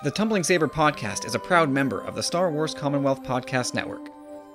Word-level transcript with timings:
The 0.00 0.10
Tumbling 0.10 0.42
Saber 0.42 0.66
podcast 0.66 1.26
is 1.26 1.36
a 1.36 1.38
proud 1.38 1.70
member 1.70 2.00
of 2.00 2.16
the 2.16 2.22
Star 2.24 2.50
Wars 2.50 2.74
Commonwealth 2.74 3.22
Podcast 3.22 3.72
Network. 3.72 4.08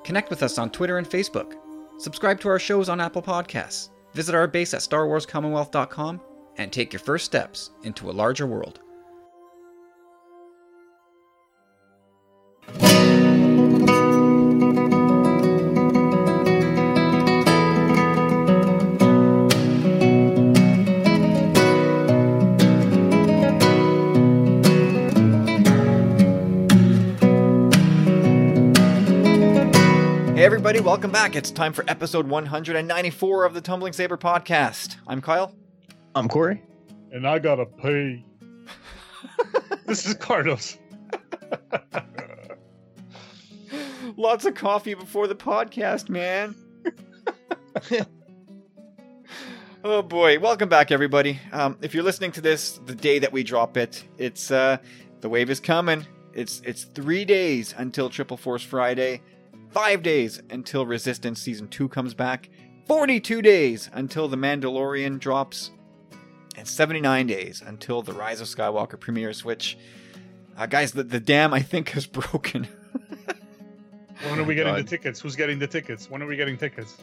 Connect 0.03 0.29
with 0.29 0.43
us 0.43 0.57
on 0.57 0.69
Twitter 0.69 0.97
and 0.97 1.09
Facebook. 1.09 1.53
Subscribe 1.99 2.41
to 2.41 2.49
our 2.49 2.59
shows 2.59 2.89
on 2.89 2.99
Apple 2.99 3.21
Podcasts. 3.21 3.89
Visit 4.13 4.35
our 4.35 4.47
base 4.47 4.73
at 4.73 4.81
starwarscommonwealth.com 4.81 6.19
and 6.57 6.73
take 6.73 6.91
your 6.91 6.99
first 6.99 7.23
steps 7.23 7.69
into 7.83 8.09
a 8.09 8.11
larger 8.11 8.45
world. 8.45 8.81
Everybody, 30.57 30.79
welcome 30.79 31.11
back. 31.11 31.35
It's 31.35 31.51
time 31.51 31.71
for 31.71 31.85
episode 31.87 32.27
194 32.27 33.45
of 33.45 33.53
the 33.53 33.61
Tumbling 33.61 33.93
Saber 33.93 34.17
podcast. 34.17 34.95
I'm 35.05 35.21
Kyle. 35.21 35.53
I'm 36.15 36.27
Corey. 36.27 36.63
and 37.11 37.27
I 37.27 37.37
gotta 37.37 37.67
pay. 37.67 38.25
this 39.85 40.07
is 40.07 40.15
Carlos. 40.15 40.79
Lots 44.17 44.45
of 44.45 44.55
coffee 44.55 44.95
before 44.95 45.27
the 45.27 45.35
podcast, 45.35 46.09
man. 46.09 46.55
oh 49.83 50.01
boy, 50.01 50.39
welcome 50.39 50.69
back, 50.69 50.91
everybody. 50.91 51.39
Um, 51.51 51.77
if 51.83 51.93
you're 51.93 52.01
listening 52.01 52.31
to 52.31 52.41
this 52.41 52.79
the 52.87 52.95
day 52.95 53.19
that 53.19 53.31
we 53.31 53.43
drop 53.43 53.77
it, 53.77 54.03
it's 54.17 54.49
uh, 54.49 54.77
the 55.21 55.29
wave 55.29 55.51
is 55.51 55.59
coming. 55.59 56.03
It's 56.33 56.63
it's 56.65 56.85
three 56.85 57.25
days 57.25 57.75
until 57.77 58.09
Triple 58.09 58.37
Force 58.37 58.63
Friday, 58.63 59.21
five 59.69 60.03
days 60.03 60.41
until 60.49 60.85
Resistance 60.85 61.41
season 61.41 61.67
two 61.67 61.87
comes 61.89 62.13
back, 62.13 62.49
forty-two 62.85 63.41
days 63.41 63.89
until 63.93 64.27
The 64.27 64.37
Mandalorian 64.37 65.19
drops, 65.19 65.71
and 66.55 66.67
seventy-nine 66.67 67.27
days 67.27 67.61
until 67.65 68.01
The 68.01 68.13
Rise 68.13 68.41
of 68.41 68.47
Skywalker 68.47 68.99
premieres. 68.99 69.43
Which, 69.45 69.77
uh, 70.57 70.65
guys, 70.65 70.91
the 70.91 71.03
the 71.03 71.19
dam 71.19 71.53
I 71.53 71.61
think 71.61 71.89
has 71.89 72.05
broken. 72.07 72.67
When 74.29 74.39
are 74.39 74.43
we 74.43 74.55
getting 74.55 74.73
God. 74.73 74.83
the 74.83 74.89
tickets? 74.89 75.19
Who's 75.21 75.35
getting 75.35 75.59
the 75.59 75.67
tickets? 75.67 76.09
When 76.09 76.23
are 76.23 76.25
we 76.27 76.35
getting 76.35 76.57
tickets? 76.57 76.97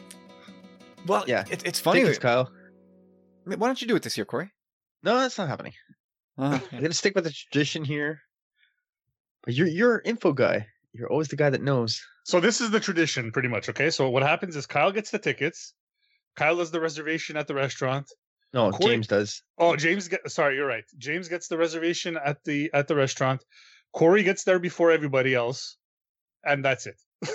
Well, 1.07 1.23
Yeah. 1.27 1.45
it's 1.49 1.63
it's 1.63 1.79
funny. 1.79 2.01
Tickets, 2.01 2.19
Kyle. 2.19 2.51
Why 3.45 3.55
don't 3.55 3.81
you 3.81 3.87
do 3.87 3.95
it 3.95 4.03
this 4.03 4.17
year, 4.17 4.25
Corey? 4.25 4.51
No, 5.03 5.19
that's 5.19 5.37
not 5.37 5.47
happening. 5.47 5.73
Uh, 6.37 6.59
I'm 6.73 6.81
gonna 6.81 6.93
stick 6.93 7.15
with 7.15 7.23
the 7.23 7.31
tradition 7.31 7.85
here. 7.85 8.19
But 9.45 9.53
you're 9.53 9.67
you're 9.67 10.01
info 10.03 10.33
guy. 10.33 10.67
You're 10.93 11.09
always 11.09 11.27
the 11.29 11.35
guy 11.37 11.49
that 11.51 11.61
knows. 11.61 12.01
So 12.25 12.39
this 12.39 12.59
is 12.59 12.71
the 12.71 12.79
tradition, 12.79 13.31
pretty 13.31 13.47
much. 13.49 13.69
Okay, 13.69 13.89
so 13.91 14.09
what 14.09 14.23
happens 14.23 14.55
is 14.55 14.65
Kyle 14.65 14.91
gets 14.91 15.11
the 15.11 15.19
tickets. 15.19 15.73
Kyle 16.35 16.57
does 16.57 16.71
the 16.71 16.81
reservation 16.81 17.37
at 17.37 17.47
the 17.47 17.53
restaurant. 17.55 18.11
No, 18.51 18.71
Corey- 18.71 18.95
James 18.95 19.07
does. 19.07 19.43
Oh, 19.59 19.75
James 19.75 20.07
get 20.07 20.29
sorry, 20.31 20.55
you're 20.55 20.65
right. 20.67 20.83
James 20.97 21.27
gets 21.29 21.47
the 21.47 21.57
reservation 21.57 22.17
at 22.17 22.43
the 22.43 22.69
at 22.73 22.87
the 22.87 22.95
restaurant. 22.95 23.43
Corey 23.93 24.23
gets 24.23 24.43
there 24.43 24.59
before 24.59 24.91
everybody 24.91 25.33
else, 25.35 25.77
and 26.43 26.65
that's 26.65 26.85
it. 26.87 26.99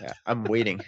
Yeah, 0.00 0.12
I'm 0.26 0.44
waiting. 0.44 0.82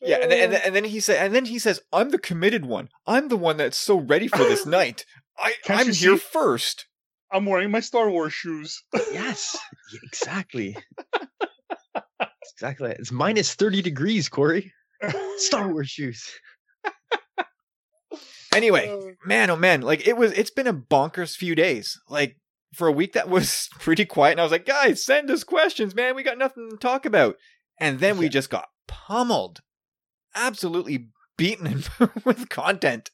yeah, 0.00 0.18
and 0.22 0.30
then, 0.30 0.40
and 0.44 0.52
then 0.52 0.60
and 0.64 0.74
then 0.76 0.84
he 0.84 1.00
said, 1.00 1.24
and 1.24 1.34
then 1.34 1.44
he 1.44 1.58
says, 1.58 1.80
"I'm 1.92 2.10
the 2.10 2.18
committed 2.18 2.64
one. 2.64 2.88
I'm 3.06 3.28
the 3.28 3.36
one 3.36 3.56
that's 3.58 3.76
so 3.76 3.96
ready 3.98 4.28
for 4.28 4.38
this 4.38 4.64
night. 4.78 5.04
I 5.38 5.54
Can't 5.64 5.80
I'm 5.80 5.86
here 5.86 6.16
see? 6.16 6.24
first." 6.32 6.86
I'm 7.32 7.46
wearing 7.46 7.70
my 7.70 7.80
Star 7.80 8.10
Wars 8.10 8.32
shoes. 8.32 8.82
Yes, 9.12 9.56
exactly. 10.04 10.76
exactly. 12.52 12.90
It's 12.98 13.12
minus 13.12 13.54
thirty 13.54 13.82
degrees, 13.82 14.28
Corey. 14.28 14.72
Star 15.36 15.68
Wars 15.72 15.90
shoes. 15.90 16.30
Anyway, 18.54 18.88
uh. 18.88 19.12
man, 19.26 19.50
oh 19.50 19.56
man, 19.56 19.82
like 19.82 20.06
it 20.06 20.16
was. 20.16 20.32
It's 20.32 20.50
been 20.50 20.66
a 20.66 20.72
bonkers 20.74 21.36
few 21.36 21.54
days. 21.54 21.98
Like 22.08 22.36
for 22.74 22.88
a 22.88 22.92
week 22.92 23.12
that 23.12 23.28
was 23.28 23.68
pretty 23.78 24.04
quiet, 24.04 24.32
and 24.32 24.40
I 24.40 24.44
was 24.44 24.52
like, 24.52 24.66
"Guys, 24.66 25.04
send 25.04 25.30
us 25.30 25.44
questions, 25.44 25.94
man. 25.94 26.14
We 26.14 26.22
got 26.22 26.38
nothing 26.38 26.70
to 26.70 26.76
talk 26.76 27.04
about." 27.04 27.36
And 27.80 28.00
then 28.00 28.18
we 28.18 28.28
just 28.28 28.50
got 28.50 28.68
pummeled, 28.88 29.60
absolutely 30.34 31.08
beaten 31.36 31.84
with 32.24 32.48
content. 32.48 33.10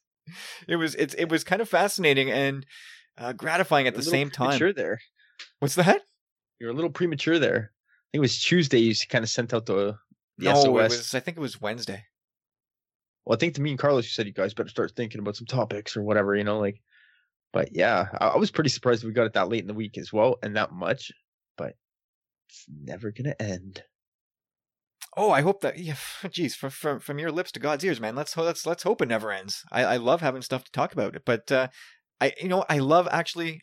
It 0.67 0.77
was 0.77 0.95
it's 0.95 1.15
it 1.15 1.29
was 1.29 1.45
kind 1.45 1.61
of 1.61 1.69
fascinating 1.69 2.31
and 2.31 2.65
uh, 3.19 3.33
gratifying 3.33 3.87
at 3.87 3.95
You're 3.95 4.03
the 4.03 4.11
same 4.11 4.31
time. 4.31 4.59
there. 4.75 5.01
What's 5.61 5.75
that? 5.77 6.03
You're 6.59 6.71
a 6.71 6.75
little 6.75 6.91
premature 6.91 7.39
there. 7.39 7.73
I 7.73 8.07
think 8.13 8.19
it 8.19 8.21
was 8.21 8.43
Tuesday. 8.43 8.79
You 8.79 8.95
kind 9.09 9.25
of 9.25 9.31
sent 9.31 9.55
out 9.55 9.67
the 9.67 9.97
the 10.39 10.47
no, 10.47 10.55
SOS. 10.55 10.65
it 10.65 10.71
was. 10.71 11.15
I 11.15 11.21
think 11.21 11.37
it 11.37 11.41
was 11.41 11.61
Wednesday. 11.61 12.05
Well, 13.25 13.37
I 13.37 13.39
think 13.39 13.55
to 13.55 13.63
me 13.63 13.71
and 13.71 13.79
Carlos, 13.79 14.05
you 14.05 14.11
said 14.11 14.27
you 14.27 14.33
guys 14.33 14.55
better 14.55 14.69
start 14.69 14.93
thinking 14.95 15.21
about 15.21 15.37
some 15.37 15.47
topics 15.47 15.97
or 15.97 16.03
whatever, 16.03 16.35
you 16.35 16.45
know, 16.45 16.59
like. 16.59 16.81
But 17.53 17.69
yeah, 17.73 18.09
I, 18.21 18.29
I 18.29 18.37
was 18.37 18.51
pretty 18.51 18.71
surprised 18.71 19.05
we 19.05 19.13
got 19.13 19.27
it 19.27 19.33
that 19.35 19.49
late 19.49 19.61
in 19.61 19.69
the 19.69 19.75
week 19.75 19.97
as 19.97 20.13
well, 20.13 20.37
and 20.43 20.57
that 20.57 20.73
much. 20.73 21.13
But 21.57 21.75
it's 22.49 22.67
never 22.69 23.13
gonna 23.13 23.37
end. 23.39 23.83
Oh, 25.17 25.31
I 25.31 25.43
hope 25.43 25.61
that. 25.61 25.79
Yeah, 25.79 25.97
geez, 26.31 26.55
from 26.55 26.71
from 26.71 27.01
from 27.01 27.19
your 27.19 27.31
lips 27.31 27.53
to 27.53 27.61
God's 27.61 27.85
ears, 27.85 28.01
man. 28.01 28.17
Let's 28.17 28.37
let's 28.37 28.67
let's 28.67 28.83
hope 28.83 29.01
it 29.01 29.09
never 29.09 29.31
ends. 29.31 29.63
I 29.71 29.85
I 29.85 29.97
love 29.97 30.21
having 30.21 30.43
stuff 30.43 30.65
to 30.65 30.73
talk 30.73 30.93
about 30.93 31.15
it, 31.15 31.23
but 31.25 31.51
uh, 31.53 31.69
I 32.21 32.33
you 32.41 32.49
know 32.49 32.65
I 32.69 32.79
love 32.79 33.09
actually 33.11 33.63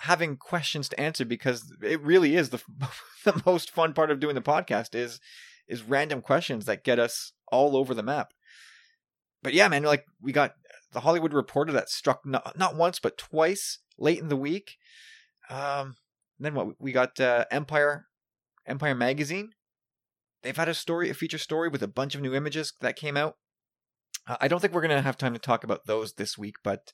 having 0.00 0.36
questions 0.36 0.88
to 0.88 1.00
answer 1.00 1.24
because 1.24 1.72
it 1.82 2.00
really 2.00 2.36
is 2.36 2.50
the 2.50 2.62
the 3.24 3.42
most 3.46 3.70
fun 3.70 3.92
part 3.92 4.10
of 4.10 4.20
doing 4.20 4.34
the 4.34 4.42
podcast 4.42 4.94
is 4.94 5.20
is 5.66 5.82
random 5.82 6.22
questions 6.22 6.64
that 6.64 6.84
get 6.84 6.98
us 6.98 7.32
all 7.50 7.76
over 7.76 7.94
the 7.94 8.02
map. 8.02 8.32
But 9.42 9.54
yeah, 9.54 9.68
man, 9.68 9.82
like 9.82 10.04
we 10.20 10.32
got 10.32 10.54
the 10.92 11.00
Hollywood 11.00 11.32
Reporter 11.32 11.72
that 11.72 11.90
struck 11.90 12.24
not 12.24 12.58
not 12.58 12.76
once 12.76 12.98
but 12.98 13.18
twice 13.18 13.78
late 13.98 14.18
in 14.18 14.28
the 14.28 14.36
week. 14.36 14.76
Um, 15.50 15.96
then 16.38 16.54
what 16.54 16.80
we 16.80 16.92
got 16.92 17.18
uh, 17.20 17.44
Empire 17.50 18.06
Empire 18.66 18.94
magazine 18.94 19.52
they've 20.42 20.56
had 20.56 20.68
a 20.68 20.74
story, 20.74 21.10
a 21.10 21.14
feature 21.14 21.38
story 21.38 21.68
with 21.68 21.82
a 21.82 21.88
bunch 21.88 22.14
of 22.14 22.20
new 22.20 22.34
images 22.34 22.72
that 22.80 22.96
came 22.96 23.16
out. 23.16 23.36
Uh, 24.26 24.36
I 24.40 24.48
don't 24.48 24.60
think 24.60 24.72
we're 24.72 24.82
gonna 24.82 25.02
have 25.02 25.18
time 25.18 25.32
to 25.34 25.38
talk 25.38 25.64
about 25.64 25.86
those 25.86 26.14
this 26.14 26.38
week, 26.38 26.56
but 26.62 26.92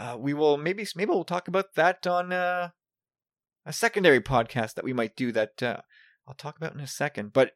uh, 0.00 0.16
we 0.16 0.32
will 0.32 0.56
maybe 0.56 0.86
maybe 0.96 1.10
we'll 1.10 1.24
talk 1.24 1.46
about 1.46 1.74
that 1.74 2.06
on 2.06 2.32
uh, 2.32 2.70
a 3.66 3.72
secondary 3.72 4.20
podcast 4.20 4.74
that 4.74 4.84
we 4.84 4.94
might 4.94 5.14
do 5.14 5.30
that 5.32 5.62
uh, 5.62 5.80
I'll 6.26 6.34
talk 6.34 6.56
about 6.56 6.74
in 6.74 6.80
a 6.80 6.86
second. 6.86 7.32
But 7.34 7.52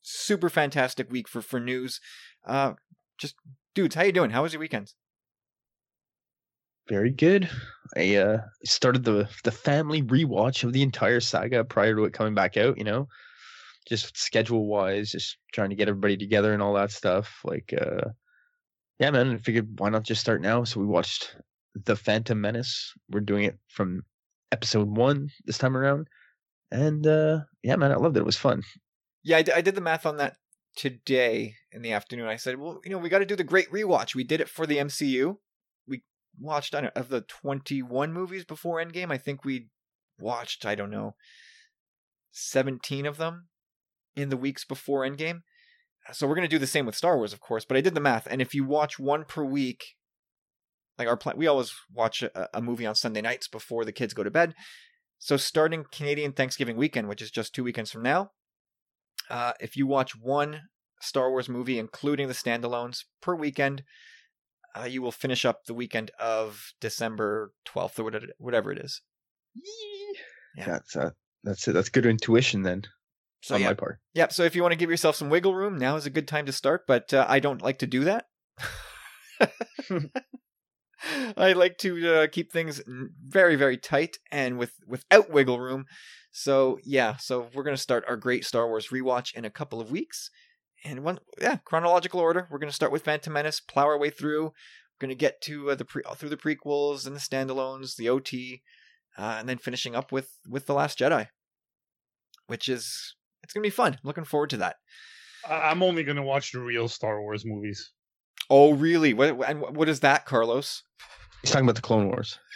super 0.00 0.48
fantastic 0.48 1.10
week 1.10 1.26
for 1.26 1.42
for 1.42 1.58
news. 1.58 2.00
Uh, 2.46 2.74
just 3.18 3.34
dudes, 3.74 3.96
how 3.96 4.02
you 4.02 4.12
doing? 4.12 4.30
How 4.30 4.42
was 4.42 4.52
your 4.52 4.60
weekend? 4.60 4.92
Very 6.88 7.10
good. 7.10 7.50
I 7.96 8.16
uh 8.16 8.38
started 8.64 9.04
the 9.04 9.28
the 9.42 9.50
family 9.50 10.02
rewatch 10.02 10.62
of 10.62 10.72
the 10.72 10.82
entire 10.82 11.20
saga 11.20 11.64
prior 11.64 11.96
to 11.96 12.04
it 12.04 12.12
coming 12.12 12.34
back 12.34 12.56
out. 12.56 12.78
You 12.78 12.84
know, 12.84 13.08
just 13.88 14.16
schedule 14.16 14.66
wise, 14.68 15.10
just 15.10 15.38
trying 15.52 15.70
to 15.70 15.76
get 15.76 15.88
everybody 15.88 16.16
together 16.16 16.52
and 16.52 16.62
all 16.62 16.74
that 16.74 16.92
stuff. 16.92 17.40
Like, 17.42 17.74
uh 17.76 18.10
yeah, 19.00 19.10
man. 19.10 19.32
I 19.32 19.38
figured 19.38 19.78
why 19.78 19.88
not 19.88 20.04
just 20.04 20.20
start 20.20 20.40
now? 20.40 20.62
So 20.62 20.78
we 20.78 20.86
watched 20.86 21.34
the 21.74 21.96
Phantom 21.96 22.40
Menace. 22.40 22.92
We're 23.10 23.20
doing 23.20 23.44
it 23.44 23.58
from 23.68 24.02
episode 24.52 24.96
one 24.96 25.30
this 25.44 25.58
time 25.58 25.76
around, 25.76 26.08
and 26.70 27.06
uh 27.06 27.40
yeah, 27.62 27.76
man, 27.76 27.92
I 27.92 27.96
loved 27.96 28.16
it. 28.16 28.20
It 28.20 28.26
was 28.26 28.36
fun. 28.36 28.62
Yeah, 29.22 29.36
I, 29.38 29.42
d- 29.42 29.52
I 29.52 29.60
did 29.60 29.74
the 29.74 29.82
math 29.82 30.06
on 30.06 30.16
that 30.16 30.36
today 30.76 31.54
in 31.72 31.82
the 31.82 31.92
afternoon. 31.92 32.26
I 32.26 32.36
said, 32.36 32.58
well, 32.58 32.80
you 32.84 32.90
know, 32.90 32.98
we 32.98 33.08
got 33.08 33.18
to 33.18 33.26
do 33.26 33.36
the 33.36 33.44
great 33.44 33.70
rewatch. 33.70 34.14
We 34.14 34.24
did 34.24 34.40
it 34.40 34.48
for 34.48 34.66
the 34.66 34.78
MCU. 34.78 35.36
We 35.86 36.02
watched, 36.38 36.74
I 36.74 36.80
don't 36.80 36.96
know, 36.96 37.00
of 37.00 37.08
the 37.08 37.20
21 37.22 38.12
movies 38.12 38.44
before 38.44 38.82
Endgame, 38.82 39.12
I 39.12 39.18
think 39.18 39.44
we 39.44 39.68
watched, 40.18 40.64
I 40.64 40.74
don't 40.74 40.90
know, 40.90 41.16
17 42.32 43.06
of 43.06 43.16
them 43.16 43.48
in 44.16 44.28
the 44.28 44.36
weeks 44.36 44.64
before 44.64 45.02
Endgame. 45.02 45.40
So 46.12 46.26
we're 46.26 46.34
going 46.34 46.48
to 46.48 46.54
do 46.54 46.58
the 46.58 46.66
same 46.66 46.86
with 46.86 46.96
Star 46.96 47.16
Wars, 47.16 47.32
of 47.32 47.40
course, 47.40 47.64
but 47.64 47.76
I 47.76 47.80
did 47.80 47.94
the 47.94 48.00
math. 48.00 48.26
And 48.30 48.40
if 48.40 48.54
you 48.54 48.64
watch 48.64 48.98
one 48.98 49.24
per 49.24 49.44
week, 49.44 49.84
like 51.00 51.08
our 51.08 51.16
plan, 51.16 51.36
we 51.36 51.48
always 51.48 51.72
watch 51.92 52.22
a, 52.22 52.48
a 52.56 52.60
movie 52.62 52.86
on 52.86 52.94
Sunday 52.94 53.20
nights 53.22 53.48
before 53.48 53.84
the 53.84 53.92
kids 53.92 54.14
go 54.14 54.22
to 54.22 54.30
bed. 54.30 54.54
So 55.18 55.36
starting 55.36 55.84
Canadian 55.90 56.32
Thanksgiving 56.32 56.76
weekend, 56.76 57.08
which 57.08 57.20
is 57.22 57.30
just 57.32 57.52
two 57.54 57.64
weekends 57.64 57.90
from 57.90 58.02
now, 58.02 58.30
uh, 59.28 59.52
if 59.60 59.76
you 59.76 59.86
watch 59.86 60.12
one 60.16 60.60
Star 61.02 61.30
Wars 61.30 61.48
movie, 61.48 61.78
including 61.78 62.28
the 62.28 62.34
standalones, 62.34 63.04
per 63.20 63.34
weekend, 63.34 63.82
uh, 64.78 64.84
you 64.84 65.02
will 65.02 65.12
finish 65.12 65.44
up 65.44 65.64
the 65.66 65.74
weekend 65.74 66.10
of 66.20 66.72
December 66.80 67.52
12th 67.66 67.98
or 67.98 68.04
whatever- 68.38 68.72
it 68.72 68.78
is. 68.78 69.02
Yeah. 70.56 70.66
That's 70.66 70.96
uh, 70.96 71.10
that's 71.42 71.66
it. 71.68 71.72
That's 71.72 71.88
good 71.88 72.06
intuition 72.06 72.62
then 72.62 72.84
So 73.42 73.54
on 73.56 73.60
yeah, 73.62 73.68
my 73.68 73.74
part. 73.74 73.98
yeah. 74.14 74.28
So 74.28 74.44
if 74.44 74.54
you 74.54 74.62
want 74.62 74.72
to 74.72 74.78
give 74.78 74.90
yourself 74.90 75.16
some 75.16 75.30
wiggle 75.30 75.54
room, 75.54 75.76
now 75.78 75.96
is 75.96 76.06
a 76.06 76.10
good 76.10 76.28
time 76.28 76.46
to 76.46 76.52
start. 76.52 76.86
But 76.86 77.12
uh, 77.14 77.26
I 77.28 77.40
don't 77.40 77.62
like 77.62 77.78
to 77.80 77.86
do 77.86 78.04
that. 78.04 78.26
I 81.36 81.52
like 81.52 81.78
to 81.78 82.14
uh, 82.14 82.26
keep 82.26 82.52
things 82.52 82.82
very, 82.86 83.56
very 83.56 83.76
tight 83.76 84.18
and 84.30 84.58
with 84.58 84.72
without 84.86 85.30
wiggle 85.30 85.60
room. 85.60 85.86
So 86.32 86.78
yeah, 86.84 87.16
so 87.16 87.48
we're 87.54 87.62
gonna 87.62 87.76
start 87.76 88.04
our 88.06 88.16
great 88.16 88.44
Star 88.44 88.68
Wars 88.68 88.88
rewatch 88.88 89.34
in 89.34 89.44
a 89.44 89.50
couple 89.50 89.80
of 89.80 89.90
weeks, 89.90 90.30
and 90.84 91.02
one 91.02 91.18
yeah 91.40 91.56
chronological 91.64 92.20
order. 92.20 92.46
We're 92.50 92.58
gonna 92.58 92.72
start 92.72 92.92
with 92.92 93.04
Phantom 93.04 93.32
Menace, 93.32 93.60
plow 93.60 93.86
our 93.86 93.98
way 93.98 94.10
through. 94.10 94.44
We're 94.44 95.06
gonna 95.06 95.14
get 95.14 95.40
to 95.42 95.70
uh, 95.70 95.74
the 95.74 95.84
pre 95.84 96.02
through 96.16 96.28
the 96.28 96.36
prequels 96.36 97.06
and 97.06 97.16
the 97.16 97.20
standalones, 97.20 97.96
the 97.96 98.08
OT, 98.08 98.62
uh, 99.18 99.36
and 99.38 99.48
then 99.48 99.58
finishing 99.58 99.96
up 99.96 100.12
with 100.12 100.30
with 100.48 100.66
the 100.66 100.74
Last 100.74 100.98
Jedi, 100.98 101.28
which 102.46 102.68
is 102.68 103.16
it's 103.42 103.52
gonna 103.52 103.62
be 103.62 103.70
fun. 103.70 103.94
I'm 103.94 104.00
looking 104.04 104.24
forward 104.24 104.50
to 104.50 104.58
that. 104.58 104.76
I'm 105.48 105.82
only 105.82 106.04
gonna 106.04 106.22
watch 106.22 106.52
the 106.52 106.60
real 106.60 106.88
Star 106.88 107.20
Wars 107.20 107.44
movies. 107.44 107.90
Oh, 108.50 108.74
really? 108.74 109.14
What 109.14 109.48
and 109.48 109.60
what 109.60 109.88
is 109.88 110.00
that, 110.00 110.26
Carlos? 110.26 110.82
He's 111.40 111.52
talking 111.52 111.64
about 111.64 111.76
the 111.76 111.82
Clone 111.82 112.08
Wars. 112.08 112.38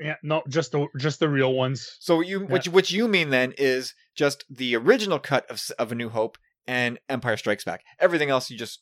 Yeah, 0.00 0.14
no, 0.22 0.42
just 0.48 0.72
the 0.72 0.86
just 0.96 1.18
the 1.18 1.28
real 1.28 1.54
ones. 1.54 1.96
So 1.98 2.20
you, 2.20 2.40
what 2.40 2.66
you, 2.66 2.72
what 2.72 2.90
you 2.90 3.08
mean 3.08 3.30
then 3.30 3.52
is 3.58 3.94
just 4.14 4.44
the 4.48 4.76
original 4.76 5.18
cut 5.18 5.50
of 5.50 5.60
of 5.78 5.90
A 5.90 5.94
New 5.94 6.08
Hope 6.08 6.38
and 6.68 6.98
Empire 7.08 7.36
Strikes 7.36 7.64
Back. 7.64 7.82
Everything 7.98 8.30
else 8.30 8.48
you 8.48 8.56
just 8.56 8.80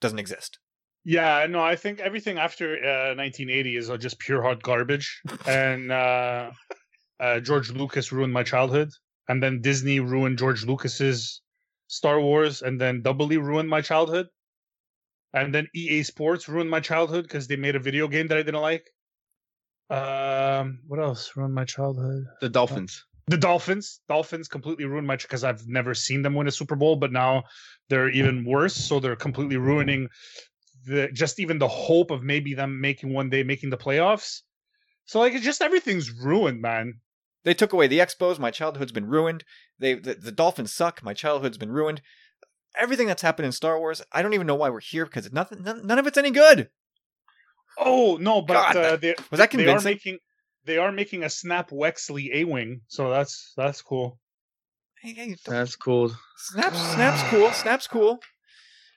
doesn't 0.00 0.18
exist. 0.18 0.58
Yeah, 1.04 1.46
no, 1.48 1.60
I 1.60 1.76
think 1.76 2.00
everything 2.00 2.38
after 2.38 2.76
uh, 2.76 3.14
1980 3.14 3.76
is 3.76 3.90
uh, 3.90 3.96
just 3.96 4.18
pure 4.18 4.42
hot 4.42 4.62
garbage, 4.62 5.20
and 5.46 5.92
uh, 5.92 6.50
uh, 7.20 7.40
George 7.40 7.70
Lucas 7.70 8.10
ruined 8.10 8.32
my 8.32 8.42
childhood, 8.42 8.88
and 9.28 9.42
then 9.42 9.60
Disney 9.60 10.00
ruined 10.00 10.38
George 10.38 10.64
Lucas's 10.64 11.42
Star 11.86 12.20
Wars, 12.20 12.62
and 12.62 12.80
then 12.80 13.02
doubly 13.02 13.36
ruined 13.36 13.68
my 13.68 13.82
childhood, 13.82 14.26
and 15.34 15.52
then 15.54 15.68
EA 15.74 16.02
Sports 16.04 16.48
ruined 16.48 16.70
my 16.70 16.80
childhood 16.80 17.24
because 17.24 17.48
they 17.48 17.56
made 17.56 17.76
a 17.76 17.80
video 17.80 18.08
game 18.08 18.28
that 18.28 18.38
I 18.38 18.42
didn't 18.42 18.62
like. 18.62 18.86
Um, 19.90 20.78
what 20.86 21.00
else 21.00 21.32
ruined 21.36 21.54
my 21.54 21.64
childhood? 21.64 22.24
The 22.40 22.48
Dolphins. 22.48 23.04
The 23.26 23.36
Dolphins. 23.36 24.00
Dolphins 24.08 24.48
completely 24.48 24.84
ruined 24.84 25.06
my 25.06 25.16
because 25.16 25.44
I've 25.44 25.66
never 25.66 25.92
seen 25.94 26.22
them 26.22 26.34
win 26.34 26.46
a 26.46 26.52
Super 26.52 26.76
Bowl, 26.76 26.96
but 26.96 27.12
now 27.12 27.42
they're 27.88 28.10
even 28.10 28.44
worse. 28.44 28.74
So 28.74 29.00
they're 29.00 29.16
completely 29.16 29.56
ruining 29.56 30.08
the 30.86 31.08
just 31.12 31.40
even 31.40 31.58
the 31.58 31.68
hope 31.68 32.10
of 32.10 32.22
maybe 32.22 32.54
them 32.54 32.80
making 32.80 33.12
one 33.12 33.28
day 33.28 33.42
making 33.42 33.70
the 33.70 33.76
playoffs. 33.76 34.42
So 35.06 35.18
like 35.18 35.34
it's 35.34 35.44
just 35.44 35.62
everything's 35.62 36.10
ruined, 36.10 36.60
man. 36.60 37.00
They 37.42 37.54
took 37.54 37.72
away 37.72 37.88
the 37.88 37.98
Expos. 37.98 38.38
My 38.38 38.50
childhood's 38.50 38.92
been 38.92 39.06
ruined. 39.06 39.44
They 39.78 39.94
the, 39.94 40.14
the 40.14 40.32
Dolphins 40.32 40.72
suck. 40.72 41.02
My 41.02 41.12
childhood's 41.12 41.58
been 41.58 41.72
ruined. 41.72 42.02
Everything 42.76 43.06
that's 43.06 43.22
happened 43.22 43.46
in 43.46 43.52
Star 43.52 43.78
Wars, 43.78 44.02
I 44.12 44.22
don't 44.22 44.34
even 44.34 44.46
know 44.46 44.54
why 44.56 44.68
we're 44.70 44.80
here 44.80 45.04
because 45.04 45.32
nothing, 45.32 45.62
none, 45.62 45.86
none 45.86 45.98
of 45.98 46.06
it's 46.06 46.18
any 46.18 46.30
good. 46.30 46.70
Oh 47.78 48.16
no, 48.20 48.42
but 48.42 48.54
God, 48.54 48.76
uh, 48.76 48.82
that- 48.90 49.00
they, 49.00 49.14
Was 49.30 49.38
that 49.38 49.50
they 49.50 49.58
are 49.62 49.66
convincing? 49.78 49.90
making 49.90 50.18
they 50.64 50.78
are 50.78 50.92
making 50.92 51.24
a 51.24 51.30
Snap 51.30 51.70
Wexley 51.70 52.30
A 52.34 52.44
wing, 52.44 52.80
so 52.88 53.10
that's 53.10 53.52
that's 53.56 53.82
cool. 53.82 54.18
Hey, 55.00 55.12
hey, 55.12 55.36
That's 55.46 55.76
cool. 55.76 56.14
Snaps, 56.38 56.78
Snap's 56.94 57.22
cool. 57.28 57.50
Snap's 57.52 57.86
cool. 57.86 58.18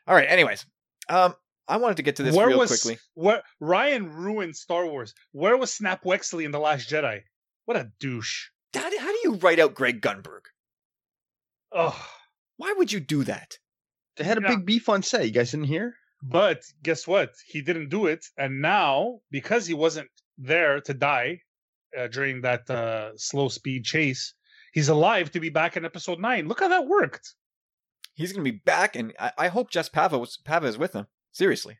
All 0.07 0.15
right. 0.15 0.29
Anyways, 0.29 0.65
um, 1.09 1.35
I 1.67 1.75
wanted 1.77 1.97
to 1.97 2.03
get 2.03 2.15
to 2.15 2.23
this 2.23 2.33
Where 2.33 2.47
real 2.47 2.59
was 2.59 2.69
quickly. 2.69 2.97
Where 3.15 3.43
Ryan 3.59 4.09
ruined 4.13 4.55
Star 4.55 4.85
Wars? 4.87 5.13
Where 5.33 5.57
was 5.57 5.73
Snap 5.73 6.05
Wexley 6.05 6.45
in 6.45 6.51
the 6.51 6.59
Last 6.59 6.89
Jedi? 6.89 7.23
What 7.65 7.75
a 7.75 7.91
douche! 7.99 8.47
How 8.73 8.89
do, 8.89 8.97
how 8.97 9.11
do 9.11 9.19
you 9.25 9.33
write 9.35 9.59
out 9.59 9.75
Greg 9.75 10.01
Grunberg? 10.01 10.43
Ugh. 11.73 11.93
Why 12.55 12.73
would 12.77 12.91
you 12.93 13.01
do 13.01 13.23
that? 13.25 13.57
They 14.17 14.23
had 14.23 14.37
a 14.37 14.41
Yeah. 14.41 14.55
big 14.55 14.65
beef 14.65 14.89
on 14.89 15.03
set. 15.03 15.25
You 15.25 15.31
guys 15.31 15.51
didn't 15.51 15.67
hear? 15.67 15.95
But 16.21 16.63
guess 16.83 17.05
what? 17.07 17.31
He 17.47 17.61
didn't 17.61 17.89
do 17.89 18.07
it, 18.07 18.25
and 18.37 18.61
now 18.61 19.19
because 19.29 19.67
he 19.67 19.73
wasn't 19.73 20.09
there 20.37 20.81
to 20.81 20.93
die 20.93 21.41
uh, 21.97 22.07
during 22.07 22.41
that 22.41 22.69
uh, 22.69 23.11
slow 23.17 23.49
speed 23.49 23.85
chase, 23.85 24.33
he's 24.73 24.89
alive 24.89 25.31
to 25.31 25.39
be 25.39 25.49
back 25.49 25.77
in 25.77 25.85
Episode 25.85 26.19
Nine. 26.19 26.47
Look 26.47 26.59
how 26.59 26.67
that 26.69 26.87
worked. 26.87 27.33
He's 28.15 28.33
going 28.33 28.43
to 28.43 28.51
be 28.51 28.57
back, 28.65 28.95
and 28.95 29.13
I, 29.19 29.31
I 29.37 29.47
hope 29.49 29.69
Jess 29.69 29.89
Pava 29.89 30.19
was, 30.19 30.39
Pava 30.43 30.63
is 30.65 30.77
with 30.77 30.93
him. 30.93 31.05
Seriously, 31.31 31.77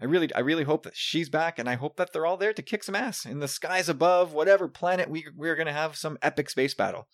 I 0.00 0.04
really, 0.04 0.32
I 0.32 0.38
really 0.40 0.62
hope 0.62 0.84
that 0.84 0.94
she's 0.96 1.28
back, 1.28 1.58
and 1.58 1.68
I 1.68 1.74
hope 1.74 1.96
that 1.96 2.12
they're 2.12 2.26
all 2.26 2.36
there 2.36 2.52
to 2.52 2.62
kick 2.62 2.84
some 2.84 2.94
ass 2.94 3.26
in 3.26 3.40
the 3.40 3.48
skies 3.48 3.88
above, 3.88 4.32
whatever 4.32 4.68
planet 4.68 5.10
we 5.10 5.26
we're 5.34 5.56
going 5.56 5.66
to 5.66 5.72
have 5.72 5.96
some 5.96 6.16
epic 6.22 6.48
space 6.48 6.74
battle. 6.74 7.08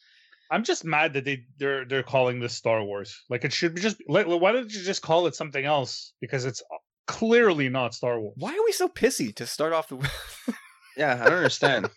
I'm 0.52 0.64
just 0.64 0.84
mad 0.84 1.14
that 1.14 1.24
they 1.24 1.44
they're 1.56 1.86
they're 1.86 2.02
calling 2.02 2.38
this 2.38 2.54
Star 2.54 2.84
Wars. 2.84 3.18
Like 3.30 3.44
it 3.44 3.54
should 3.54 3.74
be 3.74 3.80
just. 3.80 3.96
Like, 4.06 4.26
why 4.26 4.52
don't 4.52 4.70
you 4.70 4.82
just 4.82 5.00
call 5.00 5.26
it 5.26 5.34
something 5.34 5.64
else? 5.64 6.12
Because 6.20 6.44
it's 6.44 6.62
clearly 7.06 7.70
not 7.70 7.94
Star 7.94 8.20
Wars. 8.20 8.34
Why 8.36 8.50
are 8.50 8.64
we 8.64 8.72
so 8.72 8.86
pissy 8.88 9.34
to 9.36 9.46
start 9.46 9.72
off 9.72 9.88
the? 9.88 9.96
Yeah, 10.94 11.14
I 11.14 11.24
don't 11.24 11.38
understand. 11.38 11.88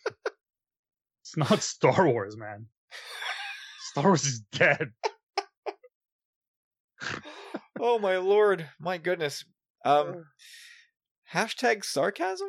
It's 1.22 1.36
not 1.36 1.62
Star 1.62 2.07
Wars, 2.07 2.38
man. 2.38 2.68
Star 3.92 4.06
Wars 4.06 4.24
is 4.25 4.40
dead. 4.52 4.92
oh 7.80 8.00
my 8.00 8.18
lord, 8.18 8.69
my 8.80 8.98
goodness. 8.98 9.44
Um, 9.84 10.25
hashtag 11.34 11.84
sarcasm. 11.84 12.48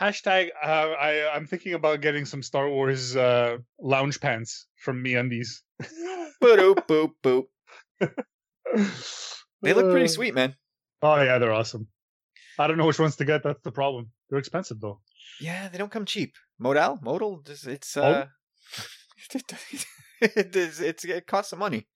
Hashtag. 0.00 0.48
Uh, 0.62 0.66
I 0.66 1.34
I'm 1.34 1.46
thinking 1.46 1.74
about 1.74 2.00
getting 2.00 2.24
some 2.24 2.42
Star 2.42 2.68
Wars 2.68 3.14
uh, 3.16 3.58
lounge 3.80 4.20
pants 4.20 4.66
from 4.76 5.02
MeUndies. 5.04 5.60
Boop 6.42 6.86
boop 6.86 7.10
boop. 7.22 7.44
They 9.62 9.74
look 9.74 9.90
pretty 9.92 10.06
Uh, 10.06 10.08
sweet, 10.08 10.34
man. 10.34 10.56
Oh 11.02 11.20
yeah, 11.22 11.38
they're 11.38 11.52
awesome. 11.52 11.86
I 12.58 12.66
don't 12.66 12.78
know 12.78 12.86
which 12.86 12.98
ones 12.98 13.14
to 13.16 13.24
get. 13.24 13.42
That's 13.44 13.62
the 13.62 13.70
problem. 13.70 14.10
They're 14.28 14.38
expensive 14.40 14.80
though. 14.80 15.00
Yeah, 15.40 15.68
they 15.68 15.78
don't 15.78 15.90
come 15.92 16.04
cheap. 16.04 16.34
Modal, 16.58 16.98
modal, 17.02 17.42
it's 17.46 17.96
Oh. 17.96 18.02
uh, 18.02 18.26
it 20.20 20.56
is, 20.56 20.80
it's 20.80 21.04
it 21.04 21.26
costs 21.26 21.50
some 21.50 21.58
money. 21.60 21.86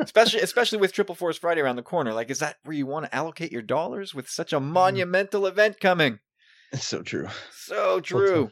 especially 0.00 0.40
especially 0.40 0.78
with 0.78 0.92
Triple 0.92 1.14
Force 1.14 1.38
Friday 1.38 1.60
around 1.60 1.76
the 1.76 1.82
corner. 1.82 2.12
Like, 2.12 2.30
is 2.30 2.38
that 2.38 2.56
where 2.64 2.76
you 2.76 2.86
want 2.86 3.06
to 3.06 3.14
allocate 3.14 3.52
your 3.52 3.62
dollars 3.62 4.14
with 4.14 4.28
such 4.28 4.52
a 4.52 4.60
monumental 4.60 5.46
event 5.46 5.80
coming? 5.80 6.20
It's 6.74 6.86
so 6.86 7.02
true. 7.02 7.28
So 7.52 8.00
true. 8.00 8.50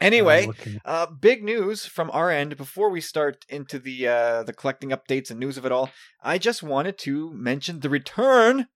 Anyway, 0.00 0.48
uh, 0.86 1.06
big 1.06 1.44
news 1.44 1.84
from 1.84 2.10
our 2.12 2.30
end 2.30 2.56
before 2.56 2.88
we 2.88 3.02
start 3.02 3.44
into 3.50 3.78
the 3.78 4.08
uh, 4.08 4.42
the 4.42 4.54
collecting 4.54 4.90
updates 4.90 5.30
and 5.30 5.38
news 5.38 5.58
of 5.58 5.66
it 5.66 5.72
all. 5.72 5.90
I 6.22 6.38
just 6.38 6.62
wanted 6.62 6.96
to 7.00 7.30
mention 7.32 7.80
the 7.80 7.90
return 7.90 8.68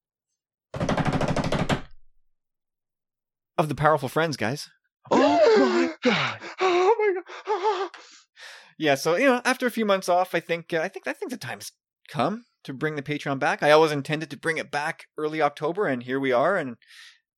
of 3.57 3.69
the 3.69 3.75
powerful 3.75 4.11
friends, 4.11 4.37
guys. 4.37 4.69
Oh 5.11 5.41
my 5.59 5.95
god. 6.03 6.39
oh 6.61 6.95
my 6.99 7.23
god. 7.47 7.91
Yeah, 8.77 8.97
so 8.97 9.15
you 9.15 9.27
know, 9.27 9.41
after 9.45 9.69
a 9.69 9.71
few 9.71 9.85
months 9.85 10.09
off, 10.09 10.35
I 10.35 10.41
think 10.41 10.75
uh, 10.75 10.81
I 10.81 10.89
think 10.89 11.07
I 11.07 11.13
think 11.13 11.31
the 11.31 11.39
time's 11.39 11.71
come 12.09 12.45
to 12.65 12.75
bring 12.75 12.97
the 12.97 13.03
Patreon 13.03 13.39
back. 13.39 13.63
I 13.63 13.71
always 13.71 13.93
intended 13.93 14.31
to 14.31 14.37
bring 14.37 14.59
it 14.59 14.73
back 14.73 15.05
early 15.17 15.41
October, 15.41 15.87
and 15.87 16.03
here 16.03 16.19
we 16.19 16.33
are, 16.33 16.57
and 16.57 16.75